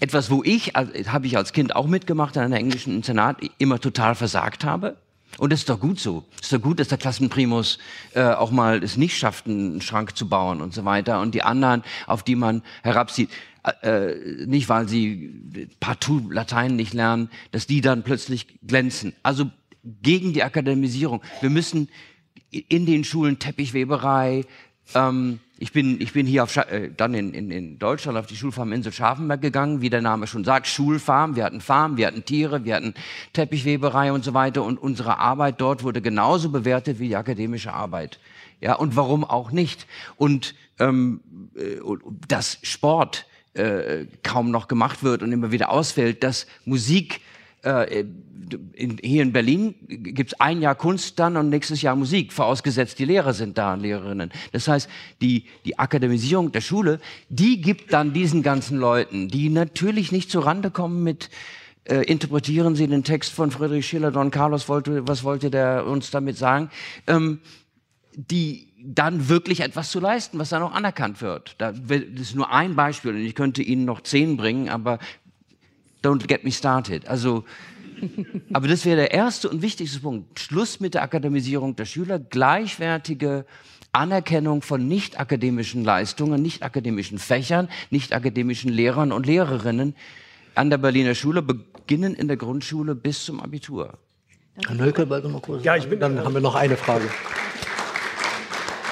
Etwas, 0.00 0.30
wo 0.30 0.42
ich, 0.44 0.76
also, 0.76 0.92
habe 1.06 1.26
ich 1.26 1.36
als 1.36 1.52
Kind 1.52 1.74
auch 1.74 1.86
mitgemacht 1.86 2.36
in 2.36 2.42
einem 2.42 2.52
englischen 2.52 2.94
Internat, 2.94 3.38
immer 3.58 3.80
total 3.80 4.14
versagt 4.14 4.64
habe. 4.64 4.96
Und 5.36 5.52
das 5.52 5.60
ist 5.60 5.68
doch 5.68 5.78
gut 5.78 6.00
so. 6.00 6.24
Es 6.36 6.46
ist 6.46 6.52
doch 6.52 6.62
gut, 6.62 6.80
dass 6.80 6.88
der 6.88 6.98
Klassenprimus 6.98 7.78
äh, 8.14 8.22
auch 8.22 8.50
mal 8.50 8.82
es 8.82 8.96
nicht 8.96 9.16
schafft, 9.16 9.46
einen 9.46 9.80
Schrank 9.80 10.16
zu 10.16 10.28
bauen 10.28 10.60
und 10.60 10.74
so 10.74 10.84
weiter. 10.84 11.20
Und 11.20 11.34
die 11.34 11.42
anderen, 11.42 11.84
auf 12.06 12.22
die 12.22 12.34
man 12.34 12.62
herabsieht, 12.82 13.30
äh, 13.82 14.10
äh, 14.10 14.46
nicht 14.46 14.68
weil 14.68 14.88
sie 14.88 15.68
partout 15.80 16.30
Latein 16.30 16.76
nicht 16.76 16.94
lernen, 16.94 17.30
dass 17.52 17.66
die 17.66 17.80
dann 17.80 18.02
plötzlich 18.02 18.46
glänzen. 18.66 19.14
Also 19.22 19.50
gegen 20.02 20.32
die 20.32 20.42
Akademisierung. 20.42 21.22
Wir 21.40 21.50
müssen 21.50 21.88
in 22.50 22.86
den 22.86 23.04
Schulen 23.04 23.38
Teppichweberei, 23.38 24.44
ähm, 24.94 25.40
ich 25.60 25.72
bin, 25.72 26.00
ich 26.00 26.12
bin 26.12 26.24
hier 26.24 26.44
auf, 26.44 26.56
äh, 26.56 26.90
dann 26.96 27.14
in, 27.14 27.34
in, 27.34 27.50
in 27.50 27.78
Deutschland 27.80 28.16
auf 28.16 28.26
die 28.26 28.36
Schulfarm 28.36 28.72
Insel 28.72 28.92
Scharfenberg 28.92 29.40
gegangen, 29.42 29.80
wie 29.80 29.90
der 29.90 30.00
Name 30.02 30.28
schon 30.28 30.44
sagt, 30.44 30.68
Schulfarm. 30.68 31.34
Wir 31.34 31.44
hatten 31.44 31.60
Farm, 31.60 31.96
wir 31.96 32.06
hatten 32.06 32.24
Tiere, 32.24 32.64
wir 32.64 32.76
hatten 32.76 32.94
Teppichweberei 33.32 34.12
und 34.12 34.24
so 34.24 34.34
weiter. 34.34 34.62
Und 34.62 34.78
unsere 34.78 35.18
Arbeit 35.18 35.60
dort 35.60 35.82
wurde 35.82 36.00
genauso 36.00 36.50
bewertet 36.50 37.00
wie 37.00 37.08
die 37.08 37.16
akademische 37.16 37.72
Arbeit. 37.72 38.20
Ja, 38.60 38.74
und 38.74 38.94
warum 38.94 39.24
auch 39.24 39.50
nicht? 39.50 39.86
Und 40.16 40.54
ähm, 40.78 41.20
äh, 41.56 41.80
dass 42.28 42.58
Sport 42.62 43.26
äh, 43.54 44.06
kaum 44.22 44.52
noch 44.52 44.68
gemacht 44.68 45.02
wird 45.02 45.22
und 45.22 45.32
immer 45.32 45.50
wieder 45.50 45.70
ausfällt, 45.70 46.22
dass 46.22 46.46
Musik 46.66 47.20
äh, 47.62 48.04
in, 48.74 48.98
hier 49.02 49.22
in 49.22 49.32
Berlin 49.32 49.74
gibt 49.88 50.32
es 50.32 50.40
ein 50.40 50.62
Jahr 50.62 50.74
Kunst 50.74 51.18
dann 51.18 51.36
und 51.36 51.50
nächstes 51.50 51.82
Jahr 51.82 51.96
Musik, 51.96 52.32
vorausgesetzt 52.32 52.98
die 52.98 53.04
Lehrer 53.04 53.34
sind 53.34 53.58
da, 53.58 53.74
Lehrerinnen. 53.74 54.30
Das 54.52 54.68
heißt, 54.68 54.88
die, 55.20 55.44
die 55.64 55.78
Akademisierung 55.78 56.52
der 56.52 56.60
Schule, 56.60 57.00
die 57.28 57.60
gibt 57.60 57.92
dann 57.92 58.12
diesen 58.12 58.42
ganzen 58.42 58.78
Leuten, 58.78 59.28
die 59.28 59.50
natürlich 59.50 60.12
nicht 60.12 60.30
zurande 60.30 60.70
kommen 60.70 61.02
mit, 61.02 61.30
äh, 61.84 62.02
interpretieren 62.02 62.74
Sie 62.74 62.86
den 62.86 63.04
Text 63.04 63.32
von 63.32 63.50
Friedrich 63.50 63.86
Schiller, 63.86 64.10
Don 64.10 64.30
Carlos 64.30 64.68
wollte, 64.68 65.06
was 65.06 65.24
wollte 65.24 65.50
der 65.50 65.86
uns 65.86 66.10
damit 66.10 66.36
sagen, 66.36 66.70
ähm, 67.06 67.40
die 68.14 68.68
dann 68.80 69.28
wirklich 69.28 69.60
etwas 69.60 69.90
zu 69.90 70.00
leisten, 70.00 70.38
was 70.38 70.50
dann 70.50 70.62
auch 70.62 70.72
anerkannt 70.72 71.20
wird. 71.20 71.56
das 71.58 71.76
ist 72.14 72.34
nur 72.34 72.50
ein 72.52 72.76
Beispiel 72.76 73.12
und 73.12 73.20
ich 73.20 73.34
könnte 73.34 73.62
Ihnen 73.62 73.84
noch 73.84 74.02
zehn 74.02 74.36
bringen, 74.36 74.68
aber 74.68 74.98
don't 76.02 76.26
get 76.26 76.44
me 76.44 76.50
started. 76.50 77.06
Also, 77.08 77.44
aber 78.52 78.68
das 78.68 78.84
wäre 78.84 78.96
der 78.96 79.12
erste 79.12 79.48
und 79.48 79.62
wichtigste 79.62 80.00
Punkt. 80.00 80.38
Schluss 80.38 80.80
mit 80.80 80.94
der 80.94 81.02
Akademisierung 81.02 81.76
der 81.76 81.84
Schüler, 81.84 82.18
gleichwertige 82.18 83.44
Anerkennung 83.92 84.62
von 84.62 84.86
nicht 84.86 85.18
akademischen 85.18 85.84
Leistungen, 85.84 86.42
nicht 86.42 86.62
akademischen 86.62 87.18
Fächern, 87.18 87.68
nicht 87.90 88.12
akademischen 88.12 88.70
Lehrern 88.70 89.12
und 89.12 89.26
Lehrerinnen 89.26 89.94
an 90.54 90.70
der 90.70 90.78
Berliner 90.78 91.14
Schule, 91.14 91.42
beginnen 91.42 92.14
in 92.14 92.28
der 92.28 92.36
Grundschule 92.36 92.94
bis 92.94 93.24
zum 93.24 93.40
Abitur. 93.40 93.98
Herr 94.66 94.74
Nölke, 94.74 95.08
warte 95.08 95.28
mal 95.28 95.40
kurz. 95.40 95.64
Ja, 95.64 95.76
ich 95.76 95.88
bin, 95.88 96.00
dann 96.00 96.18
haben 96.18 96.34
wir 96.34 96.40
noch 96.40 96.54
eine 96.54 96.76
Frage. 96.76 97.08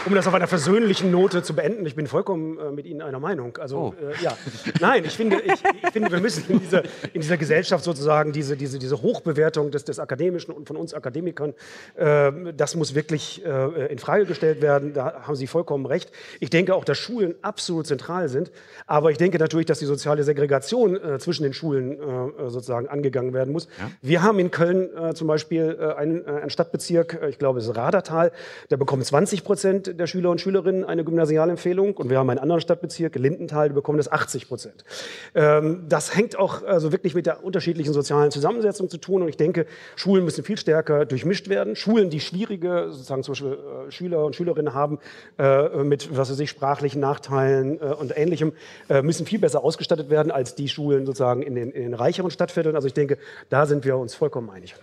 Um 0.06 0.14
das 0.14 0.26
auf 0.26 0.34
einer 0.34 0.46
versöhnlichen 0.46 1.10
Note 1.10 1.42
zu 1.42 1.54
beenden, 1.54 1.84
ich 1.84 1.94
bin 1.96 2.06
vollkommen 2.06 2.58
äh, 2.58 2.70
mit 2.70 2.86
Ihnen 2.86 3.02
einer 3.02 3.18
Meinung. 3.20 3.56
Also, 3.58 3.76
Oh. 3.76 3.94
äh, 4.00 4.22
ja. 4.22 4.36
Nein, 4.80 5.04
ich 5.04 5.16
finde, 5.16 5.40
ich, 5.40 5.52
ich 5.82 5.90
finde 5.92 6.10
wir 6.10 6.20
müssen 6.20 6.44
in 6.48 6.60
dieser, 6.60 6.82
in 7.12 7.20
dieser 7.20 7.36
Gesellschaft 7.36 7.84
sozusagen 7.84 8.32
diese, 8.32 8.56
diese, 8.56 8.78
diese 8.78 9.02
Hochbewertung 9.02 9.70
des, 9.70 9.84
des 9.84 9.98
Akademischen 9.98 10.52
und 10.52 10.66
von 10.68 10.76
uns 10.76 10.94
Akademikern, 10.94 11.54
äh, 11.96 12.32
das 12.56 12.76
muss 12.76 12.94
wirklich 12.94 13.44
äh, 13.44 13.86
in 13.92 13.98
Frage 13.98 14.24
gestellt 14.26 14.62
werden. 14.62 14.92
Da 14.94 15.22
haben 15.26 15.36
Sie 15.36 15.46
vollkommen 15.46 15.86
recht. 15.86 16.10
Ich 16.40 16.50
denke 16.50 16.74
auch, 16.74 16.84
dass 16.84 16.98
Schulen 16.98 17.34
absolut 17.42 17.86
zentral 17.86 18.28
sind. 18.28 18.50
Aber 18.86 19.10
ich 19.10 19.18
denke 19.18 19.38
natürlich, 19.38 19.66
dass 19.66 19.78
die 19.80 19.86
soziale 19.86 20.22
Segregation 20.22 20.96
äh, 20.96 21.18
zwischen 21.18 21.42
den 21.42 21.52
Schulen 21.52 21.92
äh, 21.92 22.48
sozusagen 22.50 22.88
angegangen 22.88 23.34
werden 23.34 23.52
muss. 23.52 23.68
Wir 24.02 24.22
haben 24.22 24.38
in 24.38 24.50
Köln 24.50 24.88
äh, 24.96 25.14
zum 25.14 25.26
Beispiel 25.26 25.76
äh, 25.80 25.94
einen, 25.94 26.24
äh, 26.24 26.28
einen 26.30 26.50
Stadtbezirk, 26.50 27.18
äh, 27.22 27.28
ich 27.28 27.38
glaube, 27.38 27.58
es 27.58 27.66
ist 27.66 27.76
Radertal, 27.76 28.32
da 28.68 28.76
bekommen 28.76 29.02
20 29.02 29.44
Prozent 29.44 29.95
der 29.96 30.06
Schüler 30.06 30.30
und 30.30 30.40
Schülerinnen 30.40 30.84
eine 30.84 31.04
Gymnasialempfehlung. 31.04 31.96
Und 31.96 32.10
wir 32.10 32.18
haben 32.18 32.30
einen 32.30 32.38
anderen 32.38 32.60
Stadtbezirk, 32.60 33.14
Lindenthal, 33.16 33.68
die 33.68 33.74
bekommen 33.74 33.98
das 33.98 34.10
80 34.10 34.48
Prozent. 34.48 34.84
Ähm, 35.34 35.84
das 35.88 36.14
hängt 36.16 36.38
auch 36.38 36.62
also 36.64 36.92
wirklich 36.92 37.14
mit 37.14 37.26
der 37.26 37.44
unterschiedlichen 37.44 37.92
sozialen 37.92 38.30
Zusammensetzung 38.30 38.88
zu 38.88 38.98
tun. 38.98 39.22
Und 39.22 39.28
ich 39.28 39.36
denke, 39.36 39.66
Schulen 39.96 40.24
müssen 40.24 40.44
viel 40.44 40.56
stärker 40.56 41.04
durchmischt 41.04 41.48
werden. 41.48 41.76
Schulen, 41.76 42.10
die 42.10 42.20
schwierige, 42.20 42.88
sozusagen 42.90 43.22
zum 43.22 43.32
Beispiel 43.32 43.52
äh, 43.52 43.90
Schüler 43.90 44.24
und 44.24 44.36
Schülerinnen 44.36 44.74
haben, 44.74 44.98
äh, 45.38 45.82
mit, 45.82 46.16
was 46.16 46.30
weiß 46.30 46.38
ich, 46.40 46.50
sprachlichen 46.50 47.00
Nachteilen 47.00 47.80
äh, 47.80 47.84
und 47.84 48.16
Ähnlichem, 48.16 48.52
äh, 48.88 49.02
müssen 49.02 49.26
viel 49.26 49.38
besser 49.38 49.62
ausgestattet 49.64 50.10
werden 50.10 50.30
als 50.30 50.54
die 50.54 50.68
Schulen 50.68 51.06
sozusagen 51.06 51.42
in 51.42 51.54
den, 51.54 51.70
in 51.70 51.82
den 51.82 51.94
reicheren 51.94 52.30
Stadtvierteln. 52.30 52.76
Also 52.76 52.88
ich 52.88 52.94
denke, 52.94 53.18
da 53.48 53.66
sind 53.66 53.84
wir 53.84 53.96
uns 53.96 54.14
vollkommen 54.14 54.50
einig. 54.50 54.74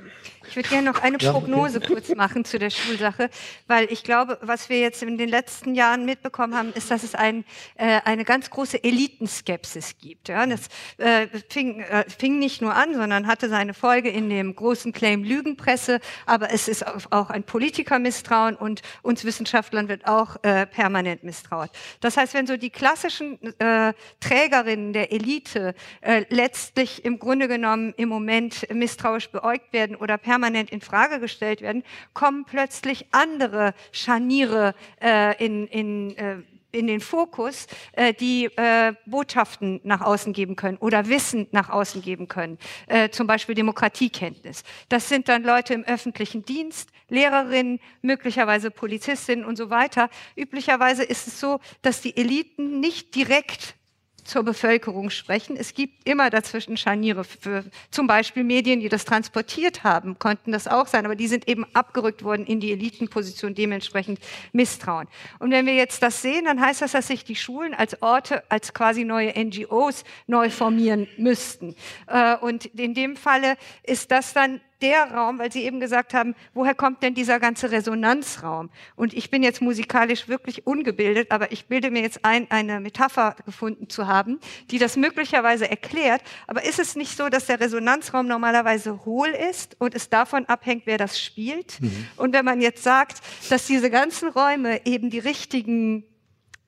Ich 0.47 0.55
würde 0.55 0.69
gerne 0.69 0.91
noch 0.91 1.01
eine 1.01 1.17
Prognose 1.17 1.79
kurz 1.79 2.09
machen 2.15 2.45
zu 2.45 2.59
der 2.59 2.69
Schulsache, 2.69 3.29
weil 3.67 3.91
ich 3.91 4.03
glaube, 4.03 4.37
was 4.41 4.69
wir 4.69 4.79
jetzt 4.79 5.01
in 5.03 5.17
den 5.17 5.29
letzten 5.29 5.75
Jahren 5.75 6.05
mitbekommen 6.05 6.55
haben, 6.55 6.73
ist, 6.73 6.91
dass 6.91 7.03
es 7.03 7.15
ein, 7.15 7.45
äh, 7.75 8.01
eine 8.05 8.25
ganz 8.25 8.49
große 8.49 8.83
Elitenskepsis 8.83 9.97
gibt. 9.97 10.29
Ja? 10.29 10.45
Das 10.45 10.67
äh, 10.97 11.27
fing, 11.49 11.79
äh, 11.79 12.05
fing 12.09 12.39
nicht 12.39 12.61
nur 12.61 12.75
an, 12.75 12.93
sondern 12.93 13.27
hatte 13.27 13.49
seine 13.49 13.73
Folge 13.73 14.09
in 14.09 14.29
dem 14.29 14.55
großen 14.55 14.91
Claim 14.91 15.23
Lügenpresse, 15.23 15.99
aber 16.25 16.51
es 16.51 16.67
ist 16.67 16.85
auch 17.09 17.23
auch 17.23 17.29
ein 17.29 17.43
Politikermisstrauen 17.43 18.55
und 18.55 18.81
uns 19.01 19.23
Wissenschaftlern 19.23 19.87
wird 19.87 20.07
auch 20.07 20.35
äh, 20.43 20.65
permanent 20.65 21.23
misstraut. 21.23 21.69
Das 22.01 22.17
heißt, 22.17 22.33
wenn 22.33 22.47
so 22.47 22.57
die 22.57 22.69
klassischen 22.69 23.39
äh, 23.59 23.93
Trägerinnen 24.19 24.93
der 24.93 25.11
Elite 25.11 25.73
äh, 26.01 26.25
letztlich 26.29 27.05
im 27.05 27.19
Grunde 27.19 27.47
genommen 27.47 27.93
im 27.97 28.09
Moment 28.09 28.67
misstrauisch 28.73 29.29
beäugt 29.29 29.71
werden 29.71 29.95
oder 29.95 30.17
permanent 30.17 30.32
in 30.41 30.81
Frage 30.81 31.19
gestellt 31.19 31.61
werden, 31.61 31.83
kommen 32.13 32.45
plötzlich 32.45 33.07
andere 33.11 33.73
Scharniere 33.91 34.73
äh, 35.01 35.43
in, 35.43 35.67
in 35.67 36.17
äh, 36.17 36.37
in 36.73 36.87
den 36.87 36.99
Fokus, 36.99 37.67
äh, 37.93 38.13
die 38.13 38.45
äh, 38.45 38.93
Botschaften 39.05 39.79
nach 39.83 40.01
außen 40.01 40.33
geben 40.33 40.55
können 40.55 40.77
oder 40.77 41.07
Wissen 41.07 41.47
nach 41.51 41.69
außen 41.69 42.01
geben 42.01 42.27
können, 42.27 42.57
äh, 42.87 43.09
zum 43.09 43.27
Beispiel 43.27 43.55
Demokratiekenntnis. 43.55 44.63
Das 44.89 45.07
sind 45.07 45.29
dann 45.29 45.43
Leute 45.43 45.73
im 45.73 45.83
öffentlichen 45.83 46.43
Dienst, 46.43 46.89
Lehrerinnen, 47.09 47.79
möglicherweise 48.01 48.71
Polizistinnen 48.71 49.45
und 49.45 49.55
so 49.55 49.69
weiter. 49.69 50.09
Üblicherweise 50.35 51.03
ist 51.03 51.27
es 51.27 51.39
so, 51.39 51.59
dass 51.83 52.01
die 52.01 52.17
Eliten 52.17 52.79
nicht 52.79 53.15
direkt 53.15 53.75
zur 54.23 54.43
Bevölkerung 54.43 55.09
sprechen. 55.09 55.55
Es 55.57 55.73
gibt 55.73 56.07
immer 56.07 56.29
dazwischen 56.29 56.77
Scharniere 56.77 57.23
für 57.23 57.65
zum 57.91 58.07
Beispiel 58.07 58.43
Medien, 58.43 58.79
die 58.79 58.89
das 58.89 59.05
transportiert 59.05 59.83
haben, 59.83 60.19
konnten 60.19 60.51
das 60.51 60.67
auch 60.67 60.87
sein, 60.87 61.05
aber 61.05 61.15
die 61.15 61.27
sind 61.27 61.47
eben 61.47 61.65
abgerückt 61.73 62.23
worden 62.23 62.45
in 62.45 62.59
die 62.59 62.71
Elitenposition, 62.71 63.55
dementsprechend 63.55 64.19
Misstrauen. 64.51 65.07
Und 65.39 65.51
wenn 65.51 65.65
wir 65.65 65.75
jetzt 65.75 66.03
das 66.03 66.21
sehen, 66.21 66.45
dann 66.45 66.61
heißt 66.61 66.81
das, 66.81 66.93
dass 66.93 67.07
sich 67.07 67.23
die 67.23 67.35
Schulen 67.35 67.73
als 67.73 68.01
Orte, 68.01 68.43
als 68.49 68.73
quasi 68.73 69.03
neue 69.03 69.33
NGOs 69.37 70.03
neu 70.27 70.49
formieren 70.49 71.07
müssten. 71.17 71.75
Äh, 72.07 72.35
Und 72.37 72.65
in 72.65 72.93
dem 72.93 73.15
Falle 73.15 73.57
ist 73.83 74.11
das 74.11 74.33
dann 74.33 74.61
der 74.83 75.11
Raum, 75.11 75.39
weil 75.39 75.51
Sie 75.51 75.63
eben 75.63 75.79
gesagt 75.79 76.13
haben, 76.13 76.35
woher 76.53 76.75
kommt 76.75 77.01
denn 77.01 77.15
dieser 77.15 77.39
ganze 77.39 77.71
Resonanzraum? 77.71 78.69
Und 78.95 79.13
ich 79.13 79.31
bin 79.31 79.41
jetzt 79.41 79.61
musikalisch 79.61 80.27
wirklich 80.27 80.67
ungebildet, 80.67 81.31
aber 81.31 81.51
ich 81.51 81.65
bilde 81.67 81.89
mir 81.89 82.01
jetzt 82.01 82.23
ein, 82.23 82.51
eine 82.51 82.81
Metapher 82.81 83.35
gefunden 83.45 83.89
zu 83.89 84.07
haben, 84.07 84.39
die 84.69 84.77
das 84.77 84.97
möglicherweise 84.97 85.69
erklärt. 85.69 86.21
Aber 86.47 86.63
ist 86.63 86.79
es 86.79 86.95
nicht 86.95 87.17
so, 87.17 87.29
dass 87.29 87.45
der 87.47 87.59
Resonanzraum 87.59 88.27
normalerweise 88.27 89.05
hohl 89.05 89.29
ist 89.29 89.77
und 89.79 89.95
es 89.95 90.09
davon 90.09 90.45
abhängt, 90.45 90.83
wer 90.85 90.97
das 90.97 91.19
spielt? 91.19 91.79
Und 92.17 92.33
wenn 92.33 92.45
man 92.45 92.59
jetzt 92.61 92.83
sagt, 92.83 93.21
dass 93.49 93.65
diese 93.65 93.89
ganzen 93.89 94.27
Räume 94.29 94.85
eben 94.85 95.09
die 95.09 95.19
richtigen 95.19 96.03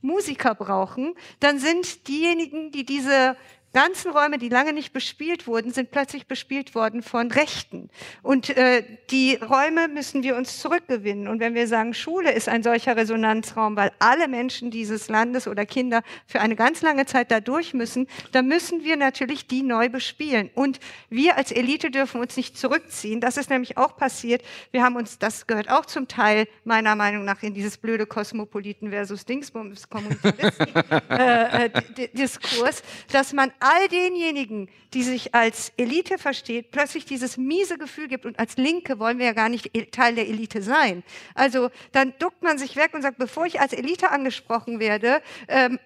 Musiker 0.05 0.55
brauchen, 0.55 1.15
dann 1.39 1.59
sind 1.59 2.07
diejenigen, 2.07 2.71
die 2.71 2.85
diese 2.85 3.35
ganzen 3.75 4.11
Räume, 4.11 4.37
die 4.37 4.47
lange 4.47 4.71
nicht 4.71 4.93
bespielt 4.93 5.47
wurden, 5.47 5.71
sind 5.71 5.91
plötzlich 5.91 6.27
bespielt 6.27 6.75
worden 6.75 7.03
von 7.03 7.29
Rechten. 7.29 7.89
Und 8.23 8.49
äh, 8.55 8.83
die 9.11 9.35
Räume 9.35 9.89
müssen 9.89 10.23
wir 10.23 10.37
uns 10.37 10.61
zurückgewinnen. 10.61 11.27
Und 11.27 11.41
wenn 11.41 11.55
wir 11.55 11.67
sagen, 11.67 11.93
Schule 11.93 12.31
ist 12.31 12.47
ein 12.47 12.63
solcher 12.63 12.95
Resonanzraum, 12.95 13.75
weil 13.75 13.91
alle 13.99 14.29
Menschen 14.29 14.71
dieses 14.71 15.09
Landes 15.09 15.45
oder 15.45 15.65
Kinder 15.65 16.03
für 16.25 16.39
eine 16.39 16.55
ganz 16.55 16.81
lange 16.81 17.05
Zeit 17.05 17.31
da 17.31 17.41
durch 17.41 17.73
müssen, 17.73 18.07
dann 18.31 18.47
müssen 18.47 18.85
wir 18.85 18.95
natürlich 18.95 19.45
die 19.45 19.61
neu 19.61 19.89
bespielen. 19.89 20.49
Und 20.55 20.79
wir 21.09 21.35
als 21.35 21.51
Elite 21.51 21.91
dürfen 21.91 22.21
uns 22.21 22.37
nicht 22.37 22.57
zurückziehen. 22.57 23.19
Das 23.19 23.35
ist 23.35 23.49
nämlich 23.49 23.77
auch 23.77 23.97
passiert. 23.97 24.41
Wir 24.71 24.83
haben 24.83 24.95
uns, 24.95 25.19
das 25.19 25.47
gehört 25.47 25.69
auch 25.69 25.85
zum 25.85 26.07
Teil 26.07 26.47
meiner 26.63 26.95
Meinung 26.95 27.25
nach 27.25 27.43
in 27.43 27.53
dieses 27.53 27.77
blöde 27.77 28.05
Kosmopoliten 28.05 28.91
versus 28.91 29.25
Dingsbums 29.25 29.89
Kommunitaristen 29.89 30.67
äh, 31.09 31.65
äh, 31.65 31.69
dass 33.11 33.33
man 33.33 33.51
all 33.65 33.87
denjenigen, 33.87 34.69
die 34.93 35.01
sich 35.01 35.33
als 35.33 35.73
Elite 35.75 36.19
versteht, 36.19 36.69
plötzlich 36.71 37.05
dieses 37.05 37.35
miese 37.37 37.77
Gefühl 37.79 38.07
gibt 38.07 38.25
und 38.25 38.37
als 38.37 38.57
Linke 38.57 38.99
wollen 38.99 39.17
wir 39.17 39.25
ja 39.25 39.33
gar 39.33 39.49
nicht 39.49 39.75
El- 39.75 39.87
Teil 39.87 40.13
der 40.15 40.27
Elite 40.27 40.61
sein. 40.61 41.03
Also 41.33 41.69
dann 41.91 42.13
duckt 42.19 42.43
man 42.43 42.59
sich 42.59 42.75
weg 42.75 42.91
und 42.93 43.01
sagt, 43.01 43.17
bevor 43.17 43.45
ich 43.47 43.59
als 43.59 43.73
Elite 43.73 44.11
angesprochen 44.11 44.79
werde, 44.79 45.21
ähm, 45.47 45.79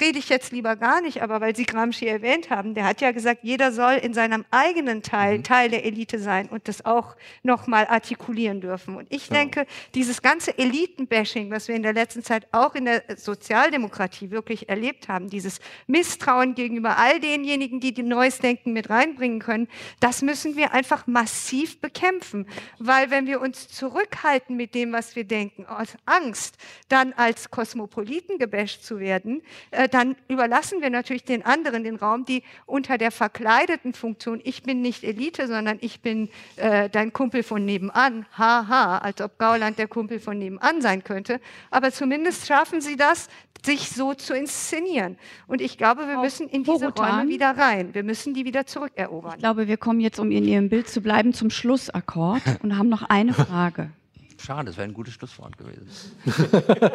rede 0.00 0.18
ich 0.18 0.30
jetzt 0.30 0.50
lieber 0.50 0.76
gar 0.76 1.02
nicht, 1.02 1.22
aber 1.22 1.40
weil 1.42 1.54
Sie 1.54 1.66
Gramsci 1.66 2.06
erwähnt 2.06 2.48
haben, 2.48 2.74
der 2.74 2.84
hat 2.84 3.02
ja 3.02 3.10
gesagt, 3.12 3.40
jeder 3.42 3.70
soll 3.70 3.94
in 3.94 4.14
seinem 4.14 4.46
eigenen 4.50 5.02
Teil 5.02 5.42
Teil 5.42 5.68
der 5.68 5.84
Elite 5.84 6.18
sein 6.18 6.48
und 6.48 6.68
das 6.68 6.84
auch 6.86 7.16
nochmal 7.42 7.86
artikulieren 7.86 8.62
dürfen. 8.62 8.96
Und 8.96 9.06
ich 9.10 9.28
denke, 9.28 9.66
dieses 9.94 10.22
ganze 10.22 10.56
Elitenbashing, 10.56 11.50
was 11.50 11.68
wir 11.68 11.74
in 11.74 11.82
der 11.82 11.92
letzten 11.92 12.22
Zeit 12.22 12.46
auch 12.52 12.74
in 12.74 12.86
der 12.86 13.02
Sozialdemokratie 13.16 14.30
wirklich 14.30 14.68
erlebt 14.70 15.08
haben, 15.08 15.28
dieses 15.28 15.60
Misstrauen 15.86 16.54
gegenüber 16.54 16.96
all 16.96 17.09
denjenigen, 17.18 17.80
die 17.80 17.92
die 17.92 18.02
neues 18.02 18.38
Denken 18.38 18.72
mit 18.72 18.90
reinbringen 18.90 19.40
können, 19.40 19.68
das 19.98 20.22
müssen 20.22 20.56
wir 20.56 20.72
einfach 20.72 21.06
massiv 21.06 21.80
bekämpfen. 21.80 22.46
Weil 22.78 23.10
wenn 23.10 23.26
wir 23.26 23.40
uns 23.40 23.68
zurückhalten 23.68 24.56
mit 24.56 24.74
dem, 24.74 24.92
was 24.92 25.16
wir 25.16 25.24
denken, 25.24 25.66
aus 25.66 25.96
Angst, 26.06 26.56
dann 26.88 27.12
als 27.14 27.50
Kosmopoliten 27.50 28.38
gebasht 28.38 28.82
zu 28.82 29.00
werden, 29.00 29.42
äh, 29.70 29.88
dann 29.88 30.16
überlassen 30.28 30.80
wir 30.80 30.90
natürlich 30.90 31.24
den 31.24 31.44
anderen 31.44 31.84
den 31.84 31.96
Raum, 31.96 32.24
die 32.24 32.42
unter 32.66 32.98
der 32.98 33.10
verkleideten 33.10 33.94
Funktion, 33.94 34.40
ich 34.44 34.62
bin 34.62 34.82
nicht 34.82 35.04
Elite, 35.04 35.46
sondern 35.46 35.78
ich 35.80 36.00
bin 36.00 36.28
äh, 36.56 36.88
dein 36.90 37.12
Kumpel 37.12 37.42
von 37.42 37.64
nebenan, 37.64 38.26
haha, 38.36 38.98
als 38.98 39.20
ob 39.20 39.38
Gauland 39.38 39.78
der 39.78 39.88
Kumpel 39.88 40.20
von 40.20 40.38
nebenan 40.38 40.80
sein 40.82 41.02
könnte. 41.02 41.40
Aber 41.70 41.92
zumindest 41.92 42.46
schaffen 42.46 42.80
sie 42.80 42.96
das, 42.96 43.28
sich 43.64 43.90
so 43.90 44.14
zu 44.14 44.34
inszenieren. 44.34 45.18
Und 45.46 45.60
ich 45.60 45.76
glaube, 45.76 46.08
wir 46.08 46.18
müssen 46.18 46.48
in 46.48 46.64
diese 46.64 46.86
Bogota. 46.86 46.99
Räume 47.00 47.28
wieder 47.28 47.56
rein. 47.56 47.94
Wir 47.94 48.02
müssen 48.02 48.34
die 48.34 48.44
wieder 48.44 48.66
zurückerobern. 48.66 49.32
Ich 49.34 49.38
glaube, 49.38 49.68
wir 49.68 49.76
kommen 49.76 50.00
jetzt, 50.00 50.18
um 50.18 50.30
in 50.30 50.44
Ihrem 50.44 50.68
Bild 50.68 50.88
zu 50.88 51.00
bleiben, 51.00 51.32
zum 51.32 51.50
Schlussakkord 51.50 52.42
und 52.62 52.76
haben 52.76 52.88
noch 52.88 53.02
eine 53.02 53.32
Frage. 53.32 53.90
Schade, 54.38 54.66
das 54.66 54.76
wäre 54.76 54.88
ein 54.88 54.94
gutes 54.94 55.14
Schlusswort 55.14 55.56
gewesen. 55.58 55.86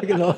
genau. 0.06 0.34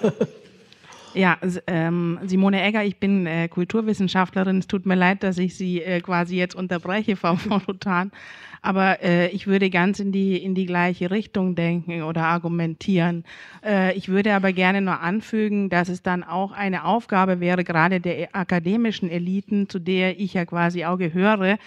Ja, 1.15 1.39
ähm, 1.67 2.19
Simone 2.25 2.63
Egger, 2.63 2.85
ich 2.85 2.99
bin 2.99 3.27
äh, 3.27 3.49
Kulturwissenschaftlerin. 3.49 4.59
Es 4.59 4.67
tut 4.67 4.87
mir 4.87 4.95
leid, 4.95 5.23
dass 5.23 5.39
ich 5.39 5.57
Sie 5.57 5.83
äh, 5.83 6.01
quasi 6.01 6.37
jetzt 6.37 6.55
unterbreche, 6.55 7.17
Frau 7.17 7.37
Rotan. 7.67 8.13
Aber 8.61 9.03
äh, 9.03 9.29
ich 9.29 9.47
würde 9.47 9.71
ganz 9.71 10.01
in 10.01 10.13
die, 10.13 10.37
in 10.37 10.55
die 10.55 10.67
gleiche 10.67 11.11
Richtung 11.11 11.55
denken 11.55 12.03
oder 12.03 12.25
argumentieren. 12.25 13.25
Äh, 13.65 13.97
ich 13.97 14.09
würde 14.09 14.35
aber 14.35 14.53
gerne 14.53 14.81
nur 14.81 15.01
anfügen, 15.01 15.71
dass 15.71 15.89
es 15.89 16.03
dann 16.03 16.25
auch 16.25 16.53
eine 16.53 16.85
Aufgabe 16.85 17.41
wäre, 17.41 17.65
gerade 17.65 18.01
der 18.01 18.35
akademischen 18.35 19.11
Eliten, 19.11 19.69
zu 19.69 19.79
der 19.79 20.19
ich 20.19 20.35
ja 20.35 20.45
quasi 20.45 20.85
auch 20.85 20.99
gehöre, 20.99 21.59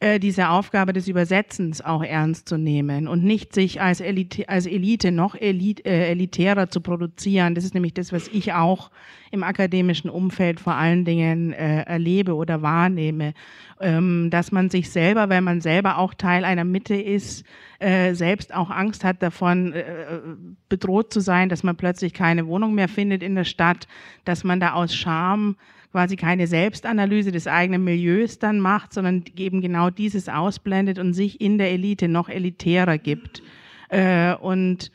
äh, 0.00 0.18
diese 0.18 0.48
Aufgabe 0.48 0.92
des 0.92 1.08
Übersetzens 1.08 1.82
auch 1.84 2.02
ernst 2.02 2.48
zu 2.48 2.56
nehmen 2.56 3.06
und 3.06 3.24
nicht 3.24 3.54
sich 3.54 3.80
als 3.80 4.00
Elite, 4.00 4.48
als 4.48 4.66
Elite 4.66 5.12
noch 5.12 5.34
elit, 5.34 5.86
äh, 5.86 6.10
elitärer 6.10 6.68
zu 6.68 6.80
produzieren. 6.80 7.54
Das 7.54 7.64
ist 7.64 7.74
nämlich 7.74 7.94
das, 7.94 8.12
was 8.12 8.28
ich 8.28 8.52
auch 8.52 8.89
im 9.30 9.42
akademischen 9.42 10.10
Umfeld 10.10 10.60
vor 10.60 10.74
allen 10.74 11.04
Dingen 11.04 11.52
äh, 11.52 11.82
erlebe 11.82 12.34
oder 12.34 12.62
wahrnehme, 12.62 13.34
ähm, 13.80 14.28
dass 14.30 14.52
man 14.52 14.70
sich 14.70 14.90
selber, 14.90 15.28
wenn 15.28 15.44
man 15.44 15.60
selber 15.60 15.98
auch 15.98 16.14
Teil 16.14 16.44
einer 16.44 16.64
Mitte 16.64 16.94
ist, 16.94 17.44
äh, 17.78 18.14
selbst 18.14 18.54
auch 18.54 18.70
Angst 18.70 19.04
hat 19.04 19.22
davon, 19.22 19.72
äh, 19.72 20.20
bedroht 20.68 21.12
zu 21.12 21.20
sein, 21.20 21.48
dass 21.48 21.62
man 21.62 21.76
plötzlich 21.76 22.12
keine 22.12 22.46
Wohnung 22.46 22.74
mehr 22.74 22.88
findet 22.88 23.22
in 23.22 23.34
der 23.34 23.44
Stadt, 23.44 23.86
dass 24.24 24.44
man 24.44 24.60
da 24.60 24.72
aus 24.72 24.94
Scham 24.94 25.56
quasi 25.92 26.16
keine 26.16 26.46
Selbstanalyse 26.46 27.32
des 27.32 27.46
eigenen 27.46 27.82
Milieus 27.82 28.38
dann 28.38 28.60
macht, 28.60 28.92
sondern 28.92 29.24
eben 29.36 29.60
genau 29.60 29.90
dieses 29.90 30.28
ausblendet 30.28 30.98
und 30.98 31.14
sich 31.14 31.40
in 31.40 31.58
der 31.58 31.70
Elite 31.72 32.08
noch 32.08 32.28
elitärer 32.28 32.98
gibt. 32.98 33.42
Äh, 33.88 34.34
und 34.36 34.92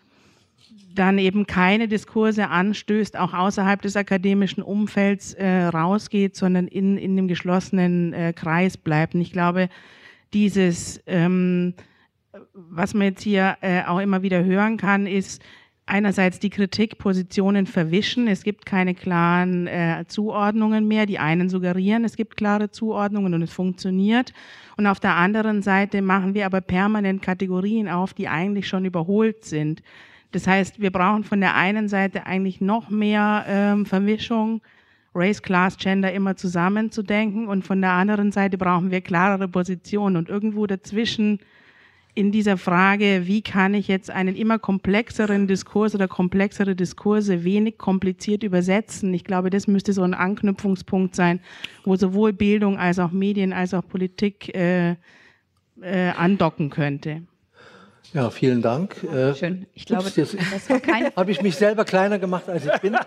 dann 0.96 1.18
eben 1.18 1.46
keine 1.46 1.88
Diskurse 1.88 2.50
anstößt, 2.50 3.18
auch 3.18 3.34
außerhalb 3.34 3.82
des 3.82 3.96
akademischen 3.96 4.64
Umfelds 4.64 5.34
äh, 5.34 5.66
rausgeht, 5.66 6.36
sondern 6.36 6.68
in, 6.68 6.98
in 6.98 7.16
dem 7.16 7.28
geschlossenen 7.28 8.14
äh, 8.14 8.34
Kreis 8.34 8.78
bleibt. 8.78 9.16
Und 9.16 9.22
ich 9.22 9.32
glaube, 9.32 9.70
dieses, 10.34 11.02
ähm, 11.06 11.74
was 12.54 12.94
man 12.94 13.08
jetzt 13.08 13.24
hier 13.24 13.58
äh, 13.62 13.84
auch 13.84 14.00
immer 14.00 14.22
wieder 14.22 14.44
hören 14.44 14.78
kann, 14.78 15.08
ist, 15.08 15.42
einerseits 15.86 16.40
die 16.40 16.50
Kritik 16.50 16.98
Positionen 16.98 17.68
verwischen. 17.68 18.28
Es 18.28 18.44
gibt 18.44 18.66
keine 18.66 18.96
klaren 18.96 19.68
äh, 19.68 20.06
Zuordnungen 20.08 20.88
mehr. 20.88 21.06
Die 21.06 21.20
einen 21.20 21.50
suggerieren, 21.50 22.04
es 22.06 22.16
gibt 22.16 22.38
klare 22.38 22.72
Zuordnungen 22.72 23.34
und 23.34 23.42
es 23.42 23.54
funktioniert. 23.54 24.34
Und 24.78 24.88
auf 24.88 25.00
der 25.00 25.16
anderen 25.16 25.62
Seite 25.62 26.02
machen 26.02 26.34
wir 26.34 26.46
aber 26.46 26.62
permanent 26.62 27.22
Kategorien 27.22 27.88
auf, 27.88 28.14
die 28.14 28.28
eigentlich 28.28 28.68
schon 28.68 28.86
überholt 28.86 29.46
sind. 29.46 29.84
Das 30.36 30.48
heißt, 30.48 30.82
wir 30.82 30.92
brauchen 30.92 31.24
von 31.24 31.40
der 31.40 31.56
einen 31.56 31.88
Seite 31.88 32.26
eigentlich 32.26 32.60
noch 32.60 32.90
mehr 32.90 33.46
ähm, 33.48 33.86
Vermischung, 33.86 34.62
Race, 35.16 35.42
Class, 35.42 35.78
Gender 35.78 36.12
immer 36.12 36.36
zusammenzudenken 36.36 37.48
und 37.48 37.66
von 37.66 37.80
der 37.80 37.92
anderen 37.92 38.34
Seite 38.34 38.58
brauchen 38.58 38.92
wir 38.92 39.00
klarere 39.00 39.48
Positionen 39.48 40.18
und 40.18 40.28
irgendwo 40.28 40.68
dazwischen 40.68 41.40
in 42.16 42.34
dieser 42.34 42.58
Frage, 42.58 43.22
wie 43.24 43.44
kann 43.44 43.74
ich 43.74 43.88
jetzt 43.88 44.12
einen 44.12 44.36
immer 44.36 44.60
komplexeren 44.60 45.48
Diskurs 45.48 45.96
oder 45.96 46.10
komplexere 46.10 46.76
Diskurse 46.76 47.46
wenig 47.46 47.78
kompliziert 47.78 48.44
übersetzen. 48.44 49.14
Ich 49.14 49.24
glaube, 49.24 49.50
das 49.50 49.68
müsste 49.68 49.94
so 49.94 50.02
ein 50.04 50.14
Anknüpfungspunkt 50.14 51.16
sein, 51.16 51.40
wo 51.86 51.96
sowohl 51.96 52.34
Bildung 52.34 52.78
als 52.78 53.00
auch 53.00 53.12
Medien 53.12 53.54
als 53.54 53.74
auch 53.74 53.88
Politik 53.88 54.54
äh, 54.54 54.98
äh, 55.82 56.10
andocken 56.18 56.70
könnte. 56.70 57.22
Ja, 58.14 58.30
vielen 58.30 58.62
Dank. 58.62 59.04
Äh, 59.04 59.36
Schön. 59.36 59.66
Ich 59.74 59.86
glaube, 59.86 60.08
ups, 60.08 60.16
jetzt 60.16 60.38
habe 61.16 61.32
ich 61.32 61.42
mich 61.42 61.56
selber 61.56 61.86
kleiner 61.86 62.20
gemacht, 62.20 62.48
als 62.48 62.66
ich 62.66 62.82
bin. 62.82 62.96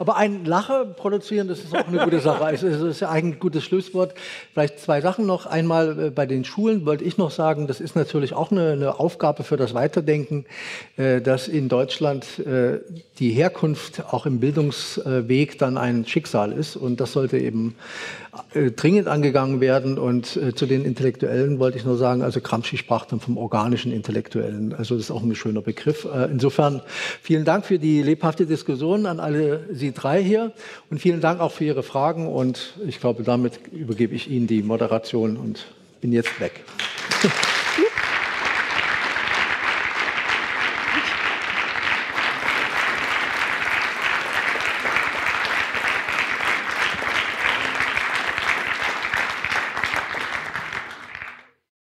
Aber 0.00 0.16
ein 0.16 0.44
Lacher 0.44 0.84
produzieren, 0.84 1.48
das 1.48 1.58
ist 1.58 1.74
auch 1.74 1.88
eine 1.88 1.98
gute 1.98 2.20
Sache. 2.20 2.52
Es 2.52 2.62
ist 2.62 3.00
ja 3.00 3.08
eigentlich 3.10 3.36
ein 3.36 3.40
gutes 3.40 3.64
Schlusswort. 3.64 4.14
Vielleicht 4.52 4.78
zwei 4.78 5.00
Sachen 5.00 5.26
noch. 5.26 5.46
Einmal 5.46 6.06
äh, 6.06 6.10
bei 6.10 6.24
den 6.24 6.44
Schulen 6.44 6.86
wollte 6.86 7.02
ich 7.02 7.18
noch 7.18 7.32
sagen, 7.32 7.66
das 7.66 7.80
ist 7.80 7.96
natürlich 7.96 8.32
auch 8.32 8.52
eine, 8.52 8.72
eine 8.72 9.00
Aufgabe 9.00 9.42
für 9.42 9.56
das 9.56 9.74
Weiterdenken, 9.74 10.46
äh, 10.96 11.20
dass 11.20 11.48
in 11.48 11.68
Deutschland 11.68 12.38
äh, 12.38 12.78
die 13.18 13.30
Herkunft 13.30 14.04
auch 14.12 14.24
im 14.24 14.38
Bildungsweg 14.38 15.58
dann 15.58 15.76
ein 15.76 16.06
Schicksal 16.06 16.52
ist. 16.52 16.76
Und 16.76 17.00
das 17.00 17.12
sollte 17.12 17.38
eben 17.38 17.74
dringend 18.76 19.08
angegangen 19.08 19.60
werden. 19.60 19.98
Und 19.98 20.26
zu 20.26 20.66
den 20.66 20.84
Intellektuellen 20.84 21.58
wollte 21.58 21.78
ich 21.78 21.84
nur 21.84 21.96
sagen, 21.96 22.22
also 22.22 22.40
Gramsci 22.40 22.76
sprach 22.76 23.06
dann 23.06 23.20
vom 23.20 23.36
organischen 23.36 23.92
Intellektuellen. 23.92 24.74
Also 24.74 24.94
das 24.94 25.04
ist 25.04 25.10
auch 25.10 25.22
ein 25.22 25.34
schöner 25.34 25.62
Begriff. 25.62 26.06
Insofern 26.30 26.82
vielen 27.22 27.44
Dank 27.44 27.66
für 27.66 27.78
die 27.78 28.02
lebhafte 28.02 28.46
Diskussion 28.46 29.06
an 29.06 29.20
alle 29.20 29.64
Sie 29.72 29.92
drei 29.92 30.22
hier 30.22 30.52
und 30.90 31.00
vielen 31.00 31.20
Dank 31.20 31.40
auch 31.40 31.52
für 31.52 31.64
Ihre 31.64 31.82
Fragen 31.82 32.28
und 32.28 32.74
ich 32.86 33.00
glaube, 33.00 33.22
damit 33.22 33.60
übergebe 33.72 34.14
ich 34.14 34.30
Ihnen 34.30 34.46
die 34.46 34.62
Moderation 34.62 35.36
und 35.36 35.66
bin 36.00 36.12
jetzt 36.12 36.40
weg. 36.40 36.64